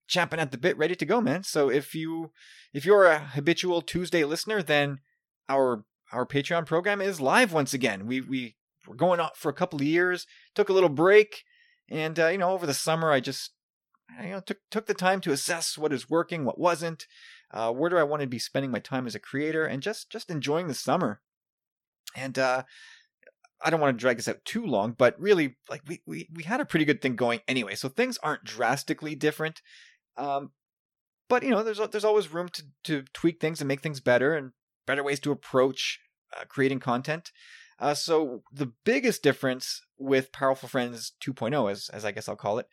champing 0.06 0.40
at 0.40 0.50
the 0.50 0.58
bit, 0.58 0.78
ready 0.78 0.94
to 0.94 1.04
go, 1.04 1.20
man. 1.20 1.42
So 1.42 1.68
if 1.68 1.94
you 1.94 2.32
if 2.72 2.84
you're 2.84 3.06
a 3.06 3.18
habitual 3.18 3.82
Tuesday 3.82 4.24
listener, 4.24 4.62
then 4.62 4.98
our 5.48 5.84
our 6.12 6.26
Patreon 6.26 6.66
program 6.66 7.00
is 7.00 7.20
live 7.20 7.52
once 7.52 7.74
again. 7.74 8.06
We 8.06 8.20
we 8.20 8.56
were 8.86 8.94
going 8.94 9.20
out 9.20 9.36
for 9.36 9.48
a 9.48 9.54
couple 9.54 9.80
of 9.80 9.86
years, 9.86 10.26
took 10.54 10.68
a 10.68 10.72
little 10.72 10.88
break, 10.88 11.44
and 11.88 12.18
uh, 12.18 12.28
you 12.28 12.38
know, 12.38 12.50
over 12.50 12.66
the 12.66 12.74
summer, 12.74 13.10
I 13.10 13.20
just 13.20 13.52
you 14.22 14.30
know 14.30 14.40
took 14.40 14.58
took 14.70 14.86
the 14.86 14.94
time 14.94 15.20
to 15.22 15.32
assess 15.32 15.76
what 15.76 15.92
is 15.92 16.10
working, 16.10 16.44
what 16.44 16.58
wasn't. 16.58 17.06
Uh, 17.52 17.72
where 17.72 17.88
do 17.88 17.96
I 17.96 18.02
want 18.02 18.22
to 18.22 18.26
be 18.26 18.40
spending 18.40 18.72
my 18.72 18.80
time 18.80 19.06
as 19.06 19.14
a 19.14 19.20
creator, 19.20 19.64
and 19.64 19.82
just 19.82 20.10
just 20.10 20.30
enjoying 20.30 20.68
the 20.68 20.74
summer. 20.74 21.20
And 22.14 22.38
uh, 22.38 22.62
I 23.62 23.70
don't 23.70 23.80
want 23.80 23.96
to 23.96 24.00
drag 24.00 24.16
this 24.16 24.28
out 24.28 24.44
too 24.44 24.66
long, 24.66 24.92
but 24.92 25.18
really, 25.20 25.56
like 25.68 25.82
we, 25.86 26.02
we 26.06 26.28
we 26.32 26.42
had 26.42 26.60
a 26.60 26.66
pretty 26.66 26.84
good 26.84 27.00
thing 27.00 27.16
going 27.16 27.40
anyway. 27.48 27.74
So 27.74 27.88
things 27.88 28.18
aren't 28.22 28.44
drastically 28.44 29.14
different. 29.14 29.62
Um, 30.16 30.52
but 31.28 31.42
you 31.42 31.50
know, 31.50 31.62
there's 31.62 31.80
there's 31.90 32.04
always 32.04 32.32
room 32.32 32.48
to 32.50 32.62
to 32.84 33.04
tweak 33.12 33.40
things 33.40 33.60
and 33.60 33.68
make 33.68 33.80
things 33.80 34.00
better, 34.00 34.34
and 34.34 34.52
better 34.86 35.02
ways 35.02 35.20
to 35.20 35.32
approach 35.32 36.00
uh, 36.36 36.44
creating 36.48 36.80
content. 36.80 37.32
Uh, 37.78 37.94
so 37.94 38.42
the 38.52 38.72
biggest 38.84 39.22
difference 39.22 39.82
with 39.98 40.32
Powerful 40.32 40.68
Friends 40.68 41.12
2.0, 41.22 41.70
as 41.70 41.88
as 41.90 42.04
I 42.04 42.12
guess 42.12 42.28
I'll 42.28 42.36
call 42.36 42.58
it, 42.58 42.66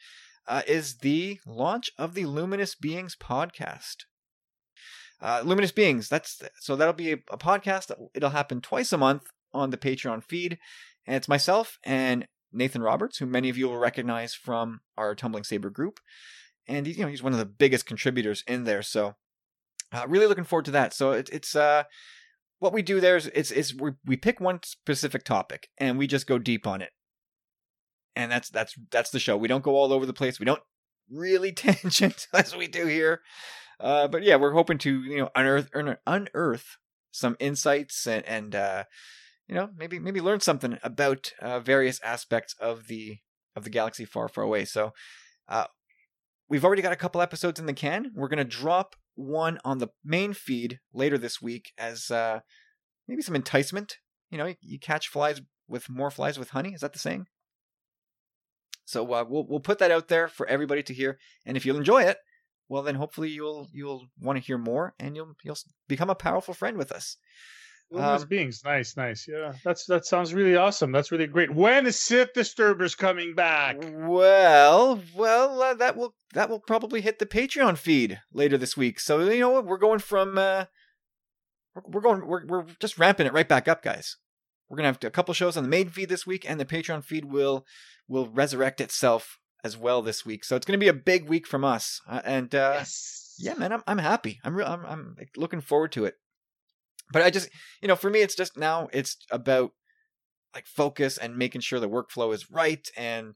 uh, 0.47 0.61
is 0.67 0.97
the 0.97 1.39
launch 1.45 1.91
of 1.97 2.13
the 2.13 2.25
Luminous 2.25 2.75
Beings 2.75 3.17
podcast. 3.19 4.05
Uh, 5.21 5.41
Luminous 5.43 5.71
Beings. 5.71 6.09
That's 6.09 6.41
so 6.59 6.75
that'll 6.75 6.93
be 6.93 7.13
a, 7.13 7.17
a 7.31 7.37
podcast. 7.37 7.91
It'll 8.13 8.29
happen 8.29 8.61
twice 8.61 8.93
a 8.93 8.97
month 8.97 9.23
on 9.53 9.69
the 9.69 9.77
Patreon 9.77 10.23
feed, 10.23 10.57
and 11.05 11.15
it's 11.15 11.27
myself 11.27 11.79
and 11.83 12.27
Nathan 12.51 12.83
Roberts, 12.83 13.17
who 13.17 13.25
many 13.25 13.49
of 13.49 13.57
you 13.57 13.67
will 13.67 13.77
recognize 13.77 14.33
from 14.33 14.81
our 14.97 15.15
Tumbling 15.15 15.43
Saber 15.43 15.69
group, 15.69 15.99
and 16.67 16.85
he, 16.85 16.93
you 16.93 17.03
know 17.03 17.09
he's 17.09 17.23
one 17.23 17.33
of 17.33 17.39
the 17.39 17.45
biggest 17.45 17.85
contributors 17.85 18.43
in 18.47 18.63
there. 18.63 18.81
So, 18.81 19.15
uh, 19.91 20.05
really 20.07 20.27
looking 20.27 20.43
forward 20.43 20.65
to 20.65 20.71
that. 20.71 20.93
So 20.93 21.11
it, 21.11 21.29
it's 21.31 21.55
uh, 21.55 21.83
what 22.59 22.73
we 22.73 22.81
do 22.81 22.99
there 22.99 23.17
is 23.17 23.27
it's, 23.27 23.51
it's 23.51 23.73
we 23.73 23.91
we 24.05 24.17
pick 24.17 24.39
one 24.39 24.59
specific 24.63 25.23
topic 25.23 25.69
and 25.77 25.97
we 25.97 26.07
just 26.07 26.27
go 26.27 26.37
deep 26.37 26.65
on 26.65 26.81
it, 26.81 26.91
and 28.15 28.31
that's 28.31 28.49
that's 28.49 28.75
that's 28.91 29.09
the 29.09 29.19
show. 29.19 29.37
We 29.37 29.47
don't 29.47 29.63
go 29.63 29.75
all 29.75 29.93
over 29.93 30.05
the 30.05 30.13
place. 30.13 30.39
We 30.39 30.45
don't 30.45 30.63
really 31.09 31.51
tangent 31.53 32.27
as 32.33 32.55
we 32.55 32.67
do 32.67 32.87
here. 32.87 33.21
Uh, 33.79 34.07
but 34.07 34.23
yeah, 34.23 34.35
we're 34.35 34.53
hoping 34.53 34.77
to 34.79 35.03
you 35.03 35.17
know 35.17 35.29
unearth 35.35 35.69
unearth 36.05 36.77
some 37.11 37.35
insights 37.39 38.07
and 38.07 38.25
and 38.25 38.55
uh, 38.55 38.83
you 39.47 39.55
know 39.55 39.69
maybe 39.75 39.99
maybe 39.99 40.21
learn 40.21 40.39
something 40.39 40.79
about 40.83 41.31
uh, 41.41 41.59
various 41.59 41.99
aspects 42.01 42.55
of 42.59 42.87
the 42.87 43.17
of 43.55 43.63
the 43.63 43.69
galaxy 43.69 44.05
far 44.05 44.27
far 44.27 44.43
away. 44.43 44.65
So 44.65 44.93
uh, 45.47 45.65
we've 46.49 46.65
already 46.65 46.81
got 46.81 46.93
a 46.93 46.97
couple 46.97 47.21
episodes 47.21 47.59
in 47.59 47.65
the 47.65 47.73
can. 47.73 48.11
We're 48.15 48.27
gonna 48.27 48.43
drop 48.43 48.95
one 49.15 49.59
on 49.63 49.77
the 49.77 49.89
main 50.03 50.33
feed 50.33 50.79
later 50.93 51.17
this 51.17 51.41
week 51.41 51.71
as 51.77 52.09
uh, 52.11 52.39
maybe 53.07 53.21
some 53.21 53.35
enticement. 53.35 53.97
You 54.29 54.37
know, 54.37 54.45
you, 54.45 54.55
you 54.61 54.79
catch 54.79 55.07
flies 55.07 55.41
with 55.67 55.89
more 55.89 56.11
flies 56.11 56.39
with 56.39 56.49
honey. 56.51 56.73
Is 56.73 56.81
that 56.81 56.93
the 56.93 56.99
saying? 56.99 57.27
So 58.85 59.13
uh, 59.13 59.25
we'll 59.27 59.45
we'll 59.47 59.59
put 59.59 59.79
that 59.79 59.91
out 59.91 60.07
there 60.07 60.27
for 60.27 60.47
everybody 60.47 60.83
to 60.83 60.93
hear, 60.93 61.17
and 61.45 61.55
if 61.55 61.65
you'll 61.65 61.77
enjoy 61.77 62.03
it, 62.03 62.17
well 62.67 62.83
then 62.83 62.95
hopefully 62.95 63.29
you'll 63.29 63.69
you'll 63.71 64.07
want 64.19 64.37
to 64.37 64.43
hear 64.43 64.57
more, 64.57 64.93
and 64.99 65.15
you'll 65.15 65.35
you'll 65.43 65.57
become 65.87 66.09
a 66.09 66.15
powerful 66.15 66.53
friend 66.53 66.77
with 66.77 66.91
us. 66.91 67.17
Luminous 67.93 68.23
um, 68.23 68.27
beings, 68.27 68.63
nice, 68.65 68.97
nice. 68.97 69.27
Yeah, 69.27 69.53
that's 69.63 69.85
that 69.85 70.03
sounds 70.03 70.33
really 70.33 70.55
awesome. 70.55 70.91
That's 70.91 71.11
really 71.11 71.27
great. 71.27 71.53
When 71.53 71.85
is 71.85 71.99
Sith 71.99 72.33
Disturbers 72.33 72.95
coming 72.95 73.35
back? 73.35 73.77
Well, 73.79 74.99
well, 75.15 75.61
uh, 75.61 75.75
that 75.75 75.95
will 75.95 76.15
that 76.33 76.49
will 76.49 76.59
probably 76.59 77.01
hit 77.01 77.19
the 77.19 77.27
Patreon 77.27 77.77
feed 77.77 78.19
later 78.33 78.57
this 78.57 78.75
week. 78.75 78.99
So 78.99 79.19
you 79.19 79.39
know 79.39 79.51
what, 79.51 79.67
we're 79.67 79.77
going 79.77 79.99
from 79.99 80.39
uh, 80.39 80.65
we're, 81.85 82.01
going 82.01 82.25
we're 82.25 82.43
we're 82.47 82.65
just 82.79 82.97
ramping 82.97 83.27
it 83.27 83.33
right 83.33 83.47
back 83.47 83.67
up, 83.67 83.83
guys. 83.83 84.17
We're 84.67 84.77
gonna 84.77 84.87
have 84.87 85.03
a 85.03 85.11
couple 85.11 85.35
shows 85.35 85.55
on 85.55 85.61
the 85.61 85.69
main 85.69 85.89
feed 85.89 86.09
this 86.09 86.25
week, 86.25 86.49
and 86.49 86.59
the 86.59 86.65
Patreon 86.65 87.03
feed 87.03 87.25
will 87.25 87.63
will 88.07 88.27
resurrect 88.27 88.81
itself 88.81 89.37
as 89.63 89.77
well 89.77 90.01
this 90.01 90.25
week. 90.25 90.45
So 90.45 90.55
it's 90.55 90.65
gonna 90.65 90.79
be 90.79 90.87
a 90.87 90.93
big 90.93 91.29
week 91.29 91.45
from 91.45 91.63
us, 91.63 92.01
uh, 92.09 92.21
and 92.25 92.55
uh, 92.55 92.77
yes. 92.77 93.35
yeah, 93.37 93.53
man, 93.53 93.71
I'm 93.71 93.83
I'm 93.85 93.99
happy. 93.99 94.39
I'm 94.43 94.55
real. 94.55 94.65
I'm 94.65 94.83
I'm 94.83 95.15
looking 95.37 95.61
forward 95.61 95.91
to 95.91 96.05
it. 96.05 96.15
But 97.13 97.21
I 97.21 97.29
just, 97.29 97.49
you 97.81 97.87
know, 97.87 97.95
for 97.95 98.09
me, 98.09 98.19
it's 98.19 98.35
just 98.35 98.57
now 98.57 98.89
it's 98.91 99.15
about 99.31 99.71
like 100.53 100.67
focus 100.67 101.17
and 101.17 101.37
making 101.37 101.61
sure 101.61 101.79
the 101.79 101.89
workflow 101.89 102.33
is 102.33 102.51
right 102.51 102.85
and 102.97 103.35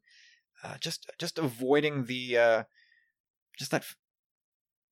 uh, 0.63 0.75
just 0.79 1.09
just 1.19 1.37
avoiding 1.37 2.05
the 2.05 2.37
uh, 2.37 2.63
just 3.57 3.71
that 3.71 3.85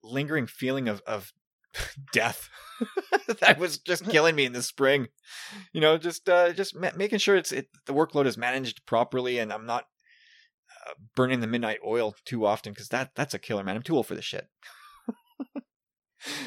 lingering 0.04 0.48
feeling 0.48 0.88
of 0.88 1.02
of 1.06 1.34
death 2.14 2.50
that 3.42 3.58
was 3.60 3.80
just 3.80 4.06
killing 4.10 4.36
me 4.36 4.46
in 4.46 4.54
the 4.54 4.62
spring. 4.62 5.08
You 5.74 5.82
know, 5.82 5.98
just 5.98 6.30
uh, 6.30 6.54
just 6.54 6.76
ma- 6.76 6.92
making 6.96 7.20
sure 7.20 7.36
it's 7.36 7.52
it, 7.52 7.68
the 7.86 7.94
workload 7.94 8.26
is 8.26 8.38
managed 8.38 8.86
properly, 8.86 9.40
and 9.40 9.52
I'm 9.52 9.66
not 9.66 9.86
uh, 10.88 10.94
burning 11.16 11.40
the 11.40 11.48
midnight 11.48 11.80
oil 11.86 12.16
too 12.26 12.46
often 12.46 12.74
because 12.74 12.90
that 12.90 13.12
that's 13.16 13.34
a 13.34 13.40
killer, 13.40 13.64
man. 13.64 13.76
I'm 13.76 13.84
too 13.84 13.96
old 13.96 14.08
for 14.08 14.16
this 14.16 14.26
shit. 14.26 14.48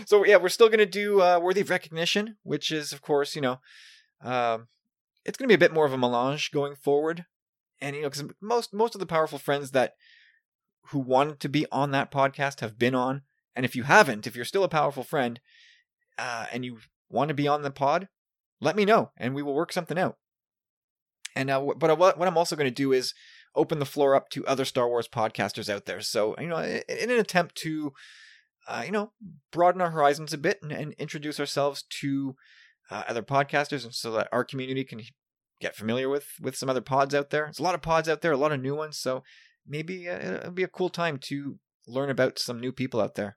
So 0.07 0.25
yeah, 0.25 0.37
we're 0.37 0.49
still 0.49 0.69
gonna 0.69 0.87
do 0.87 1.21
uh, 1.21 1.39
worthy 1.39 1.61
of 1.61 1.71
recognition, 1.71 2.37
which 2.43 2.71
is 2.71 2.93
of 2.93 3.03
course 3.03 3.35
you 3.35 3.43
know, 3.43 3.61
um, 4.23 4.69
it's 5.25 5.37
gonna 5.37 5.49
be 5.49 5.55
a 5.55 5.59
bit 5.59 5.75
more 5.75 5.87
of 5.87 5.93
a 5.93 5.99
melange 5.99 6.51
going 6.51 6.75
forward, 6.75 7.27
and 7.81 7.97
you 7.97 8.03
know 8.03 8.09
because 8.09 8.25
most 8.41 8.73
most 8.73 8.95
of 8.95 9.01
the 9.01 9.07
powerful 9.07 9.39
friends 9.39 9.73
that 9.73 9.95
who 10.89 10.99
wanted 10.99 11.41
to 11.41 11.49
be 11.49 11.67
on 11.71 11.91
that 11.91 12.11
podcast 12.11 12.61
have 12.61 12.79
been 12.79 12.95
on, 12.95 13.23
and 13.55 13.65
if 13.65 13.77
you 13.77 13.83
haven't, 13.85 14.27
if 14.27 14.35
you're 14.35 14.45
still 14.45 14.65
a 14.65 14.69
powerful 14.69 15.03
friend, 15.03 15.41
uh, 16.19 16.47
and 16.53 16.65
you 16.65 16.79
want 17.11 17.29
to 17.29 17.35
be 17.35 17.49
on 17.49 17.63
the 17.63 17.71
pod, 17.71 18.09
let 18.61 18.77
me 18.77 18.85
know, 18.85 19.11
and 19.17 19.35
we 19.35 19.43
will 19.43 19.55
work 19.55 19.73
something 19.73 19.99
out. 19.99 20.17
And 21.35 21.51
uh, 21.51 21.61
but 21.77 21.99
what 21.99 22.27
I'm 22.27 22.39
also 22.39 22.57
going 22.57 22.71
to 22.71 22.75
do 22.75 22.93
is 22.93 23.15
open 23.55 23.79
the 23.79 23.87
floor 23.87 24.15
up 24.15 24.31
to 24.31 24.47
other 24.47 24.65
Star 24.65 24.89
Wars 24.89 25.09
podcasters 25.09 25.69
out 25.69 25.85
there. 25.85 26.01
So 26.01 26.35
you 26.39 26.49
know, 26.49 26.59
in 26.59 27.11
an 27.11 27.19
attempt 27.19 27.55
to 27.57 27.93
uh, 28.69 28.83
you 28.85 28.93
know, 28.93 29.13
broaden 29.51 29.81
our 29.81 29.91
horizons 29.91 30.33
a 30.33 30.39
bit 30.39 30.59
and, 30.63 30.71
and 30.71 30.93
introduce 30.95 31.41
ourselves 31.41 31.85
to 32.01 32.37
uh, 32.91 33.03
other 33.09 33.23
podcasters, 33.23 33.85
and 33.85 33.95
so 33.95 34.13
that 34.13 34.29
our 34.31 34.45
community 34.45 34.85
can 34.85 35.01
get 35.61 35.75
familiar 35.75 36.09
with 36.09 36.27
with 36.41 36.57
some 36.57 36.69
other 36.69 36.81
pods 36.81 37.15
out 37.15 37.31
there. 37.31 37.45
There's 37.45 37.59
a 37.59 37.65
lot 37.65 37.75
of 37.75 37.83
pods 37.83 38.09
out 38.09 38.21
there, 38.21 38.33
a 38.33 38.37
lot 38.37 38.53
of 38.53 38.61
new 38.61 38.75
ones, 38.75 38.99
so 38.99 39.23
maybe 39.67 40.09
uh, 40.09 40.19
it'll 40.19 40.51
be 40.53 40.63
a 40.63 40.69
cool 40.69 40.91
time 40.91 41.19
to 41.25 41.59
learn 41.87 42.11
about 42.11 42.39
some 42.39 42.61
new 42.61 42.73
people 42.73 43.01
out 43.01 43.15
there. 43.15 43.37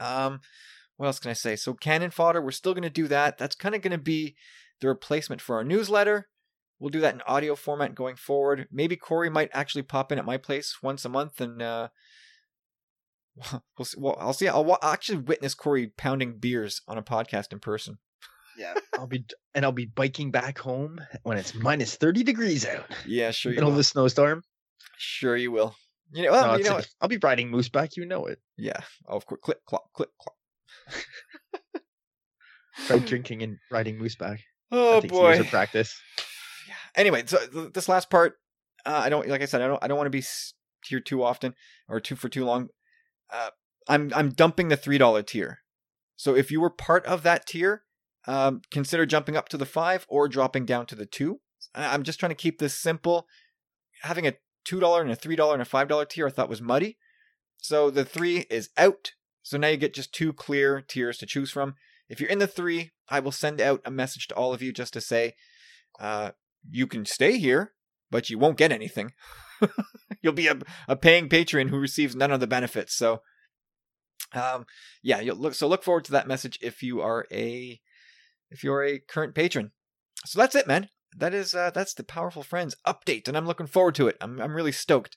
Um, 0.00 0.40
what 0.96 1.06
else 1.06 1.18
can 1.18 1.30
I 1.30 1.34
say? 1.34 1.56
So 1.56 1.74
cannon 1.74 2.10
fodder, 2.10 2.40
we're 2.40 2.50
still 2.50 2.74
going 2.74 2.82
to 2.82 2.90
do 2.90 3.08
that. 3.08 3.38
That's 3.38 3.54
kind 3.54 3.74
of 3.74 3.82
going 3.82 3.92
to 3.92 3.98
be 3.98 4.36
the 4.80 4.88
replacement 4.88 5.40
for 5.40 5.56
our 5.56 5.64
newsletter. 5.64 6.28
We'll 6.78 6.90
do 6.90 7.00
that 7.00 7.14
in 7.14 7.22
audio 7.22 7.54
format 7.54 7.94
going 7.94 8.16
forward. 8.16 8.68
Maybe 8.70 8.96
Corey 8.96 9.30
might 9.30 9.50
actually 9.52 9.82
pop 9.82 10.10
in 10.12 10.18
at 10.18 10.24
my 10.24 10.36
place 10.36 10.78
once 10.82 11.04
a 11.04 11.08
month 11.08 11.40
and 11.40 11.62
uh, 11.62 11.88
we'll 13.78 13.84
see, 13.84 14.00
well, 14.00 14.16
I'll 14.18 14.32
see. 14.32 14.48
I'll, 14.48 14.78
I'll 14.82 14.92
actually 14.92 15.18
witness 15.18 15.54
Corey 15.54 15.88
pounding 15.96 16.38
beers 16.38 16.82
on 16.86 16.98
a 16.98 17.02
podcast 17.02 17.52
in 17.52 17.58
person. 17.58 17.98
Yeah, 18.56 18.74
I'll 18.98 19.06
be 19.06 19.24
and 19.54 19.64
I'll 19.64 19.72
be 19.72 19.86
biking 19.86 20.30
back 20.30 20.58
home 20.58 21.00
when 21.22 21.38
it's 21.38 21.54
minus 21.54 21.96
thirty 21.96 22.22
degrees 22.22 22.66
out. 22.66 22.86
Yeah, 23.06 23.30
sure. 23.32 23.52
You 23.52 23.56
middle 23.56 23.70
of 23.70 23.76
the 23.76 23.84
snowstorm. 23.84 24.42
Sure, 24.96 25.36
you 25.36 25.50
will. 25.50 25.74
You 26.12 26.24
know, 26.24 26.32
well, 26.32 26.46
no, 26.46 26.58
you 26.58 26.64
know 26.64 26.80
I'll 27.00 27.08
be 27.08 27.18
riding 27.18 27.50
moose 27.50 27.68
back. 27.68 27.96
You 27.96 28.06
know 28.06 28.26
it. 28.26 28.38
Yeah. 28.56 28.80
Oh, 29.08 29.16
of 29.16 29.26
course. 29.26 29.40
Click, 29.42 29.58
clop, 29.66 29.92
click, 29.94 30.10
clop. 30.20 30.36
Try 32.86 32.98
drinking 32.98 33.42
and 33.42 33.58
riding 33.70 33.98
moose 33.98 34.14
back. 34.14 34.40
Oh 34.70 35.00
boy. 35.00 35.30
Years 35.30 35.40
of 35.40 35.48
practice. 35.48 35.98
Yeah. 36.66 36.74
Anyway, 36.94 37.24
so 37.26 37.36
this 37.74 37.90
last 37.90 38.08
part, 38.08 38.38
uh, 38.86 39.02
I 39.04 39.10
don't 39.10 39.28
like 39.28 39.42
I 39.42 39.44
said, 39.44 39.60
I 39.60 39.66
don't 39.66 39.84
I 39.84 39.86
don't 39.86 39.98
want 39.98 40.06
to 40.06 40.18
be 40.18 40.24
here 40.86 40.98
too 40.98 41.22
often 41.22 41.54
or 41.90 42.00
too 42.00 42.16
for 42.16 42.30
too 42.30 42.46
long 42.46 42.70
uh, 43.34 43.50
I'm 43.88 44.12
I'm 44.14 44.30
dumping 44.30 44.68
the 44.68 44.76
three 44.76 44.98
dollar 44.98 45.22
tier. 45.22 45.60
So 46.16 46.34
if 46.34 46.50
you 46.50 46.60
were 46.60 46.70
part 46.70 47.04
of 47.06 47.22
that 47.24 47.46
tier, 47.46 47.82
um, 48.26 48.62
consider 48.70 49.04
jumping 49.04 49.36
up 49.36 49.48
to 49.50 49.56
the 49.56 49.66
five 49.66 50.06
or 50.08 50.28
dropping 50.28 50.64
down 50.64 50.86
to 50.86 50.94
the 50.94 51.06
two. 51.06 51.40
I'm 51.74 52.04
just 52.04 52.20
trying 52.20 52.30
to 52.30 52.36
keep 52.36 52.58
this 52.58 52.78
simple. 52.78 53.26
Having 54.02 54.26
a 54.26 54.34
two 54.64 54.80
dollar 54.80 55.02
and 55.02 55.10
a 55.10 55.16
three 55.16 55.36
dollar 55.36 55.54
and 55.54 55.62
a 55.62 55.66
five 55.66 55.88
dollar 55.88 56.04
tier 56.04 56.26
I 56.26 56.30
thought 56.30 56.48
was 56.48 56.62
muddy. 56.62 56.96
So 57.58 57.90
the 57.90 58.04
three 58.04 58.46
is 58.50 58.70
out. 58.76 59.12
So 59.42 59.58
now 59.58 59.68
you 59.68 59.76
get 59.76 59.94
just 59.94 60.14
two 60.14 60.32
clear 60.32 60.80
tiers 60.80 61.18
to 61.18 61.26
choose 61.26 61.50
from. 61.50 61.74
If 62.08 62.20
you're 62.20 62.30
in 62.30 62.38
the 62.38 62.46
three, 62.46 62.92
I 63.08 63.20
will 63.20 63.32
send 63.32 63.60
out 63.60 63.80
a 63.84 63.90
message 63.90 64.28
to 64.28 64.34
all 64.34 64.54
of 64.54 64.62
you 64.62 64.72
just 64.72 64.92
to 64.94 65.00
say, 65.00 65.34
uh, 66.00 66.30
you 66.70 66.86
can 66.86 67.04
stay 67.04 67.38
here, 67.38 67.72
but 68.14 68.30
you 68.30 68.38
won't 68.38 68.56
get 68.56 68.70
anything. 68.70 69.12
You'll 70.22 70.34
be 70.34 70.46
a, 70.46 70.56
a 70.86 70.94
paying 70.94 71.28
patron 71.28 71.66
who 71.66 71.80
receives 71.80 72.14
none 72.14 72.30
of 72.30 72.38
the 72.38 72.46
benefits. 72.46 72.94
So, 72.94 73.22
um, 74.32 74.66
yeah, 75.02 75.18
you'll 75.18 75.36
look. 75.36 75.54
So 75.54 75.66
look 75.66 75.82
forward 75.82 76.04
to 76.04 76.12
that 76.12 76.28
message 76.28 76.56
if 76.62 76.80
you 76.80 77.00
are 77.00 77.26
a 77.32 77.80
if 78.52 78.62
you're 78.62 78.84
a 78.84 79.00
current 79.00 79.34
patron. 79.34 79.72
So 80.26 80.38
that's 80.38 80.54
it, 80.54 80.68
man. 80.68 80.90
That 81.16 81.34
is 81.34 81.56
uh, 81.56 81.72
that's 81.74 81.94
the 81.94 82.04
powerful 82.04 82.44
friends 82.44 82.76
update, 82.86 83.26
and 83.26 83.36
I'm 83.36 83.46
looking 83.46 83.66
forward 83.66 83.96
to 83.96 84.06
it. 84.06 84.16
I'm 84.20 84.40
I'm 84.40 84.54
really 84.54 84.72
stoked. 84.72 85.16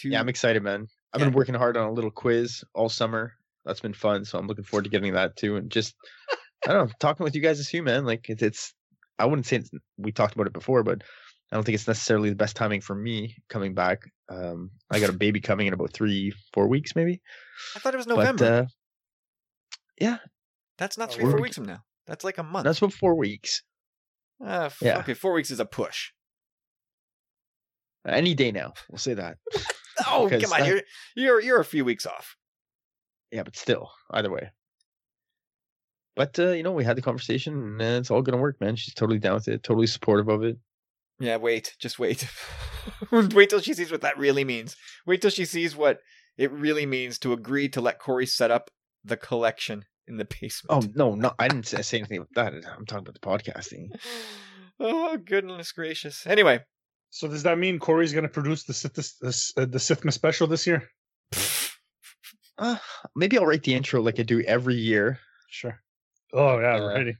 To 0.00 0.10
yeah, 0.10 0.20
I'm 0.20 0.28
excited, 0.28 0.62
man. 0.62 0.88
I've 1.14 1.22
yeah. 1.22 1.28
been 1.28 1.34
working 1.34 1.54
hard 1.54 1.78
on 1.78 1.88
a 1.88 1.92
little 1.92 2.10
quiz 2.10 2.64
all 2.74 2.90
summer. 2.90 3.32
That's 3.64 3.80
been 3.80 3.94
fun, 3.94 4.26
so 4.26 4.38
I'm 4.38 4.46
looking 4.46 4.64
forward 4.64 4.84
to 4.84 4.90
getting 4.90 5.14
that 5.14 5.36
too. 5.36 5.56
And 5.56 5.70
just 5.70 5.94
I 6.68 6.74
don't 6.74 6.88
know, 6.88 6.92
talking 7.00 7.24
with 7.24 7.34
you 7.34 7.40
guys 7.40 7.58
is 7.60 7.70
too, 7.70 7.82
man. 7.82 8.04
Like 8.04 8.28
it's, 8.28 8.42
it's 8.42 8.74
I 9.18 9.24
wouldn't 9.24 9.46
say 9.46 9.62
we 9.96 10.12
talked 10.12 10.34
about 10.34 10.46
it 10.46 10.52
before, 10.52 10.82
but 10.82 11.02
I 11.50 11.56
don't 11.56 11.64
think 11.64 11.74
it's 11.74 11.86
necessarily 11.86 12.30
the 12.30 12.36
best 12.36 12.56
timing 12.56 12.80
for 12.80 12.94
me 12.94 13.36
coming 13.48 13.74
back. 13.74 14.02
Um, 14.28 14.70
I 14.90 14.98
got 14.98 15.10
a 15.10 15.12
baby 15.12 15.40
coming 15.40 15.68
in 15.68 15.74
about 15.74 15.92
three, 15.92 16.32
four 16.52 16.66
weeks, 16.66 16.96
maybe. 16.96 17.20
I 17.76 17.78
thought 17.78 17.94
it 17.94 17.98
was 17.98 18.06
November. 18.06 18.44
But, 18.44 18.52
uh, 18.52 18.66
yeah, 20.00 20.16
that's 20.76 20.98
not 20.98 21.12
three, 21.12 21.24
four 21.24 21.40
weeks 21.40 21.56
from 21.56 21.66
now. 21.66 21.82
That's 22.06 22.24
like 22.24 22.38
a 22.38 22.42
month. 22.42 22.64
That's 22.64 22.78
about 22.78 22.92
four 22.92 23.16
weeks. 23.16 23.62
Uh, 24.44 24.64
f- 24.66 24.78
yeah. 24.82 24.98
Okay, 24.98 25.14
four 25.14 25.32
weeks 25.32 25.50
is 25.50 25.60
a 25.60 25.64
push. 25.64 26.10
Any 28.06 28.34
day 28.34 28.52
now, 28.52 28.72
we'll 28.90 28.98
say 28.98 29.14
that. 29.14 29.38
oh, 30.06 30.28
come 30.30 30.52
on, 30.52 30.60
that... 30.60 30.68
you're 30.68 30.82
you're 31.16 31.40
you're 31.40 31.60
a 31.60 31.64
few 31.64 31.84
weeks 31.84 32.06
off. 32.06 32.36
Yeah, 33.32 33.42
but 33.42 33.56
still, 33.56 33.90
either 34.10 34.30
way. 34.30 34.50
But 36.14 36.38
uh, 36.38 36.52
you 36.52 36.62
know, 36.62 36.72
we 36.72 36.84
had 36.84 36.96
the 36.96 37.02
conversation, 37.02 37.54
and 37.54 37.82
uh, 37.82 37.98
it's 38.00 38.10
all 38.10 38.22
gonna 38.22 38.38
work, 38.38 38.60
man. 38.60 38.76
She's 38.76 38.94
totally 38.94 39.18
down 39.18 39.34
with 39.34 39.48
it, 39.48 39.62
totally 39.62 39.86
supportive 39.86 40.28
of 40.28 40.44
it. 40.44 40.58
Yeah, 41.18 41.36
wait, 41.36 41.74
just 41.78 41.98
wait. 41.98 42.28
wait 43.10 43.50
till 43.50 43.60
she 43.60 43.74
sees 43.74 43.90
what 43.90 44.02
that 44.02 44.18
really 44.18 44.44
means. 44.44 44.76
Wait 45.06 45.22
till 45.22 45.30
she 45.30 45.44
sees 45.44 45.74
what 45.74 46.00
it 46.36 46.52
really 46.52 46.86
means 46.86 47.18
to 47.20 47.32
agree 47.32 47.68
to 47.70 47.80
let 47.80 47.98
Corey 47.98 48.26
set 48.26 48.50
up 48.50 48.70
the 49.04 49.16
collection 49.16 49.84
in 50.06 50.16
the 50.16 50.26
basement. 50.26 50.70
Oh 50.70 50.82
no, 50.94 51.14
no, 51.14 51.32
I 51.38 51.48
didn't 51.48 51.66
say 51.66 51.98
anything 51.98 52.18
about 52.18 52.34
that. 52.34 52.52
I'm 52.76 52.86
talking 52.86 53.06
about 53.08 53.14
the 53.14 53.52
podcasting. 53.52 53.88
oh 54.80 55.16
goodness 55.16 55.72
gracious. 55.72 56.26
Anyway, 56.26 56.60
so 57.10 57.28
does 57.28 57.44
that 57.44 57.58
mean 57.58 57.78
Corey's 57.78 58.12
going 58.12 58.24
to 58.24 58.28
produce 58.28 58.64
the 58.64 58.74
Sith 58.74 58.94
the, 58.94 59.62
uh, 59.62 59.64
the 59.64 59.78
Sithmas 59.78 60.12
special 60.12 60.46
this 60.46 60.66
year? 60.66 60.88
Uh, 62.58 62.78
maybe 63.14 63.36
I'll 63.36 63.44
write 63.44 63.64
the 63.64 63.74
intro 63.74 64.00
like 64.00 64.18
I 64.18 64.22
do 64.22 64.40
every 64.40 64.76
year. 64.76 65.18
Sure. 65.50 65.78
Oh 66.32 66.58
yeah, 66.58 66.76
uh, 66.76 66.88
ready. 66.88 67.16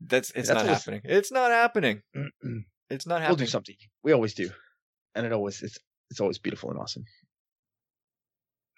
That's 0.00 0.30
it's 0.30 0.48
That's 0.48 0.64
not 0.64 0.66
happening. 0.66 1.00
It's 1.04 1.32
not 1.32 1.50
happening. 1.50 2.02
it's 2.90 3.06
not 3.06 3.20
happening. 3.20 3.38
We'll 3.38 3.46
do 3.46 3.50
something. 3.50 3.76
We 4.02 4.12
always 4.12 4.34
do, 4.34 4.50
and 5.14 5.26
it 5.26 5.32
always 5.32 5.62
it's 5.62 5.78
it's 6.10 6.20
always 6.20 6.38
beautiful 6.38 6.70
and 6.70 6.78
awesome. 6.78 7.04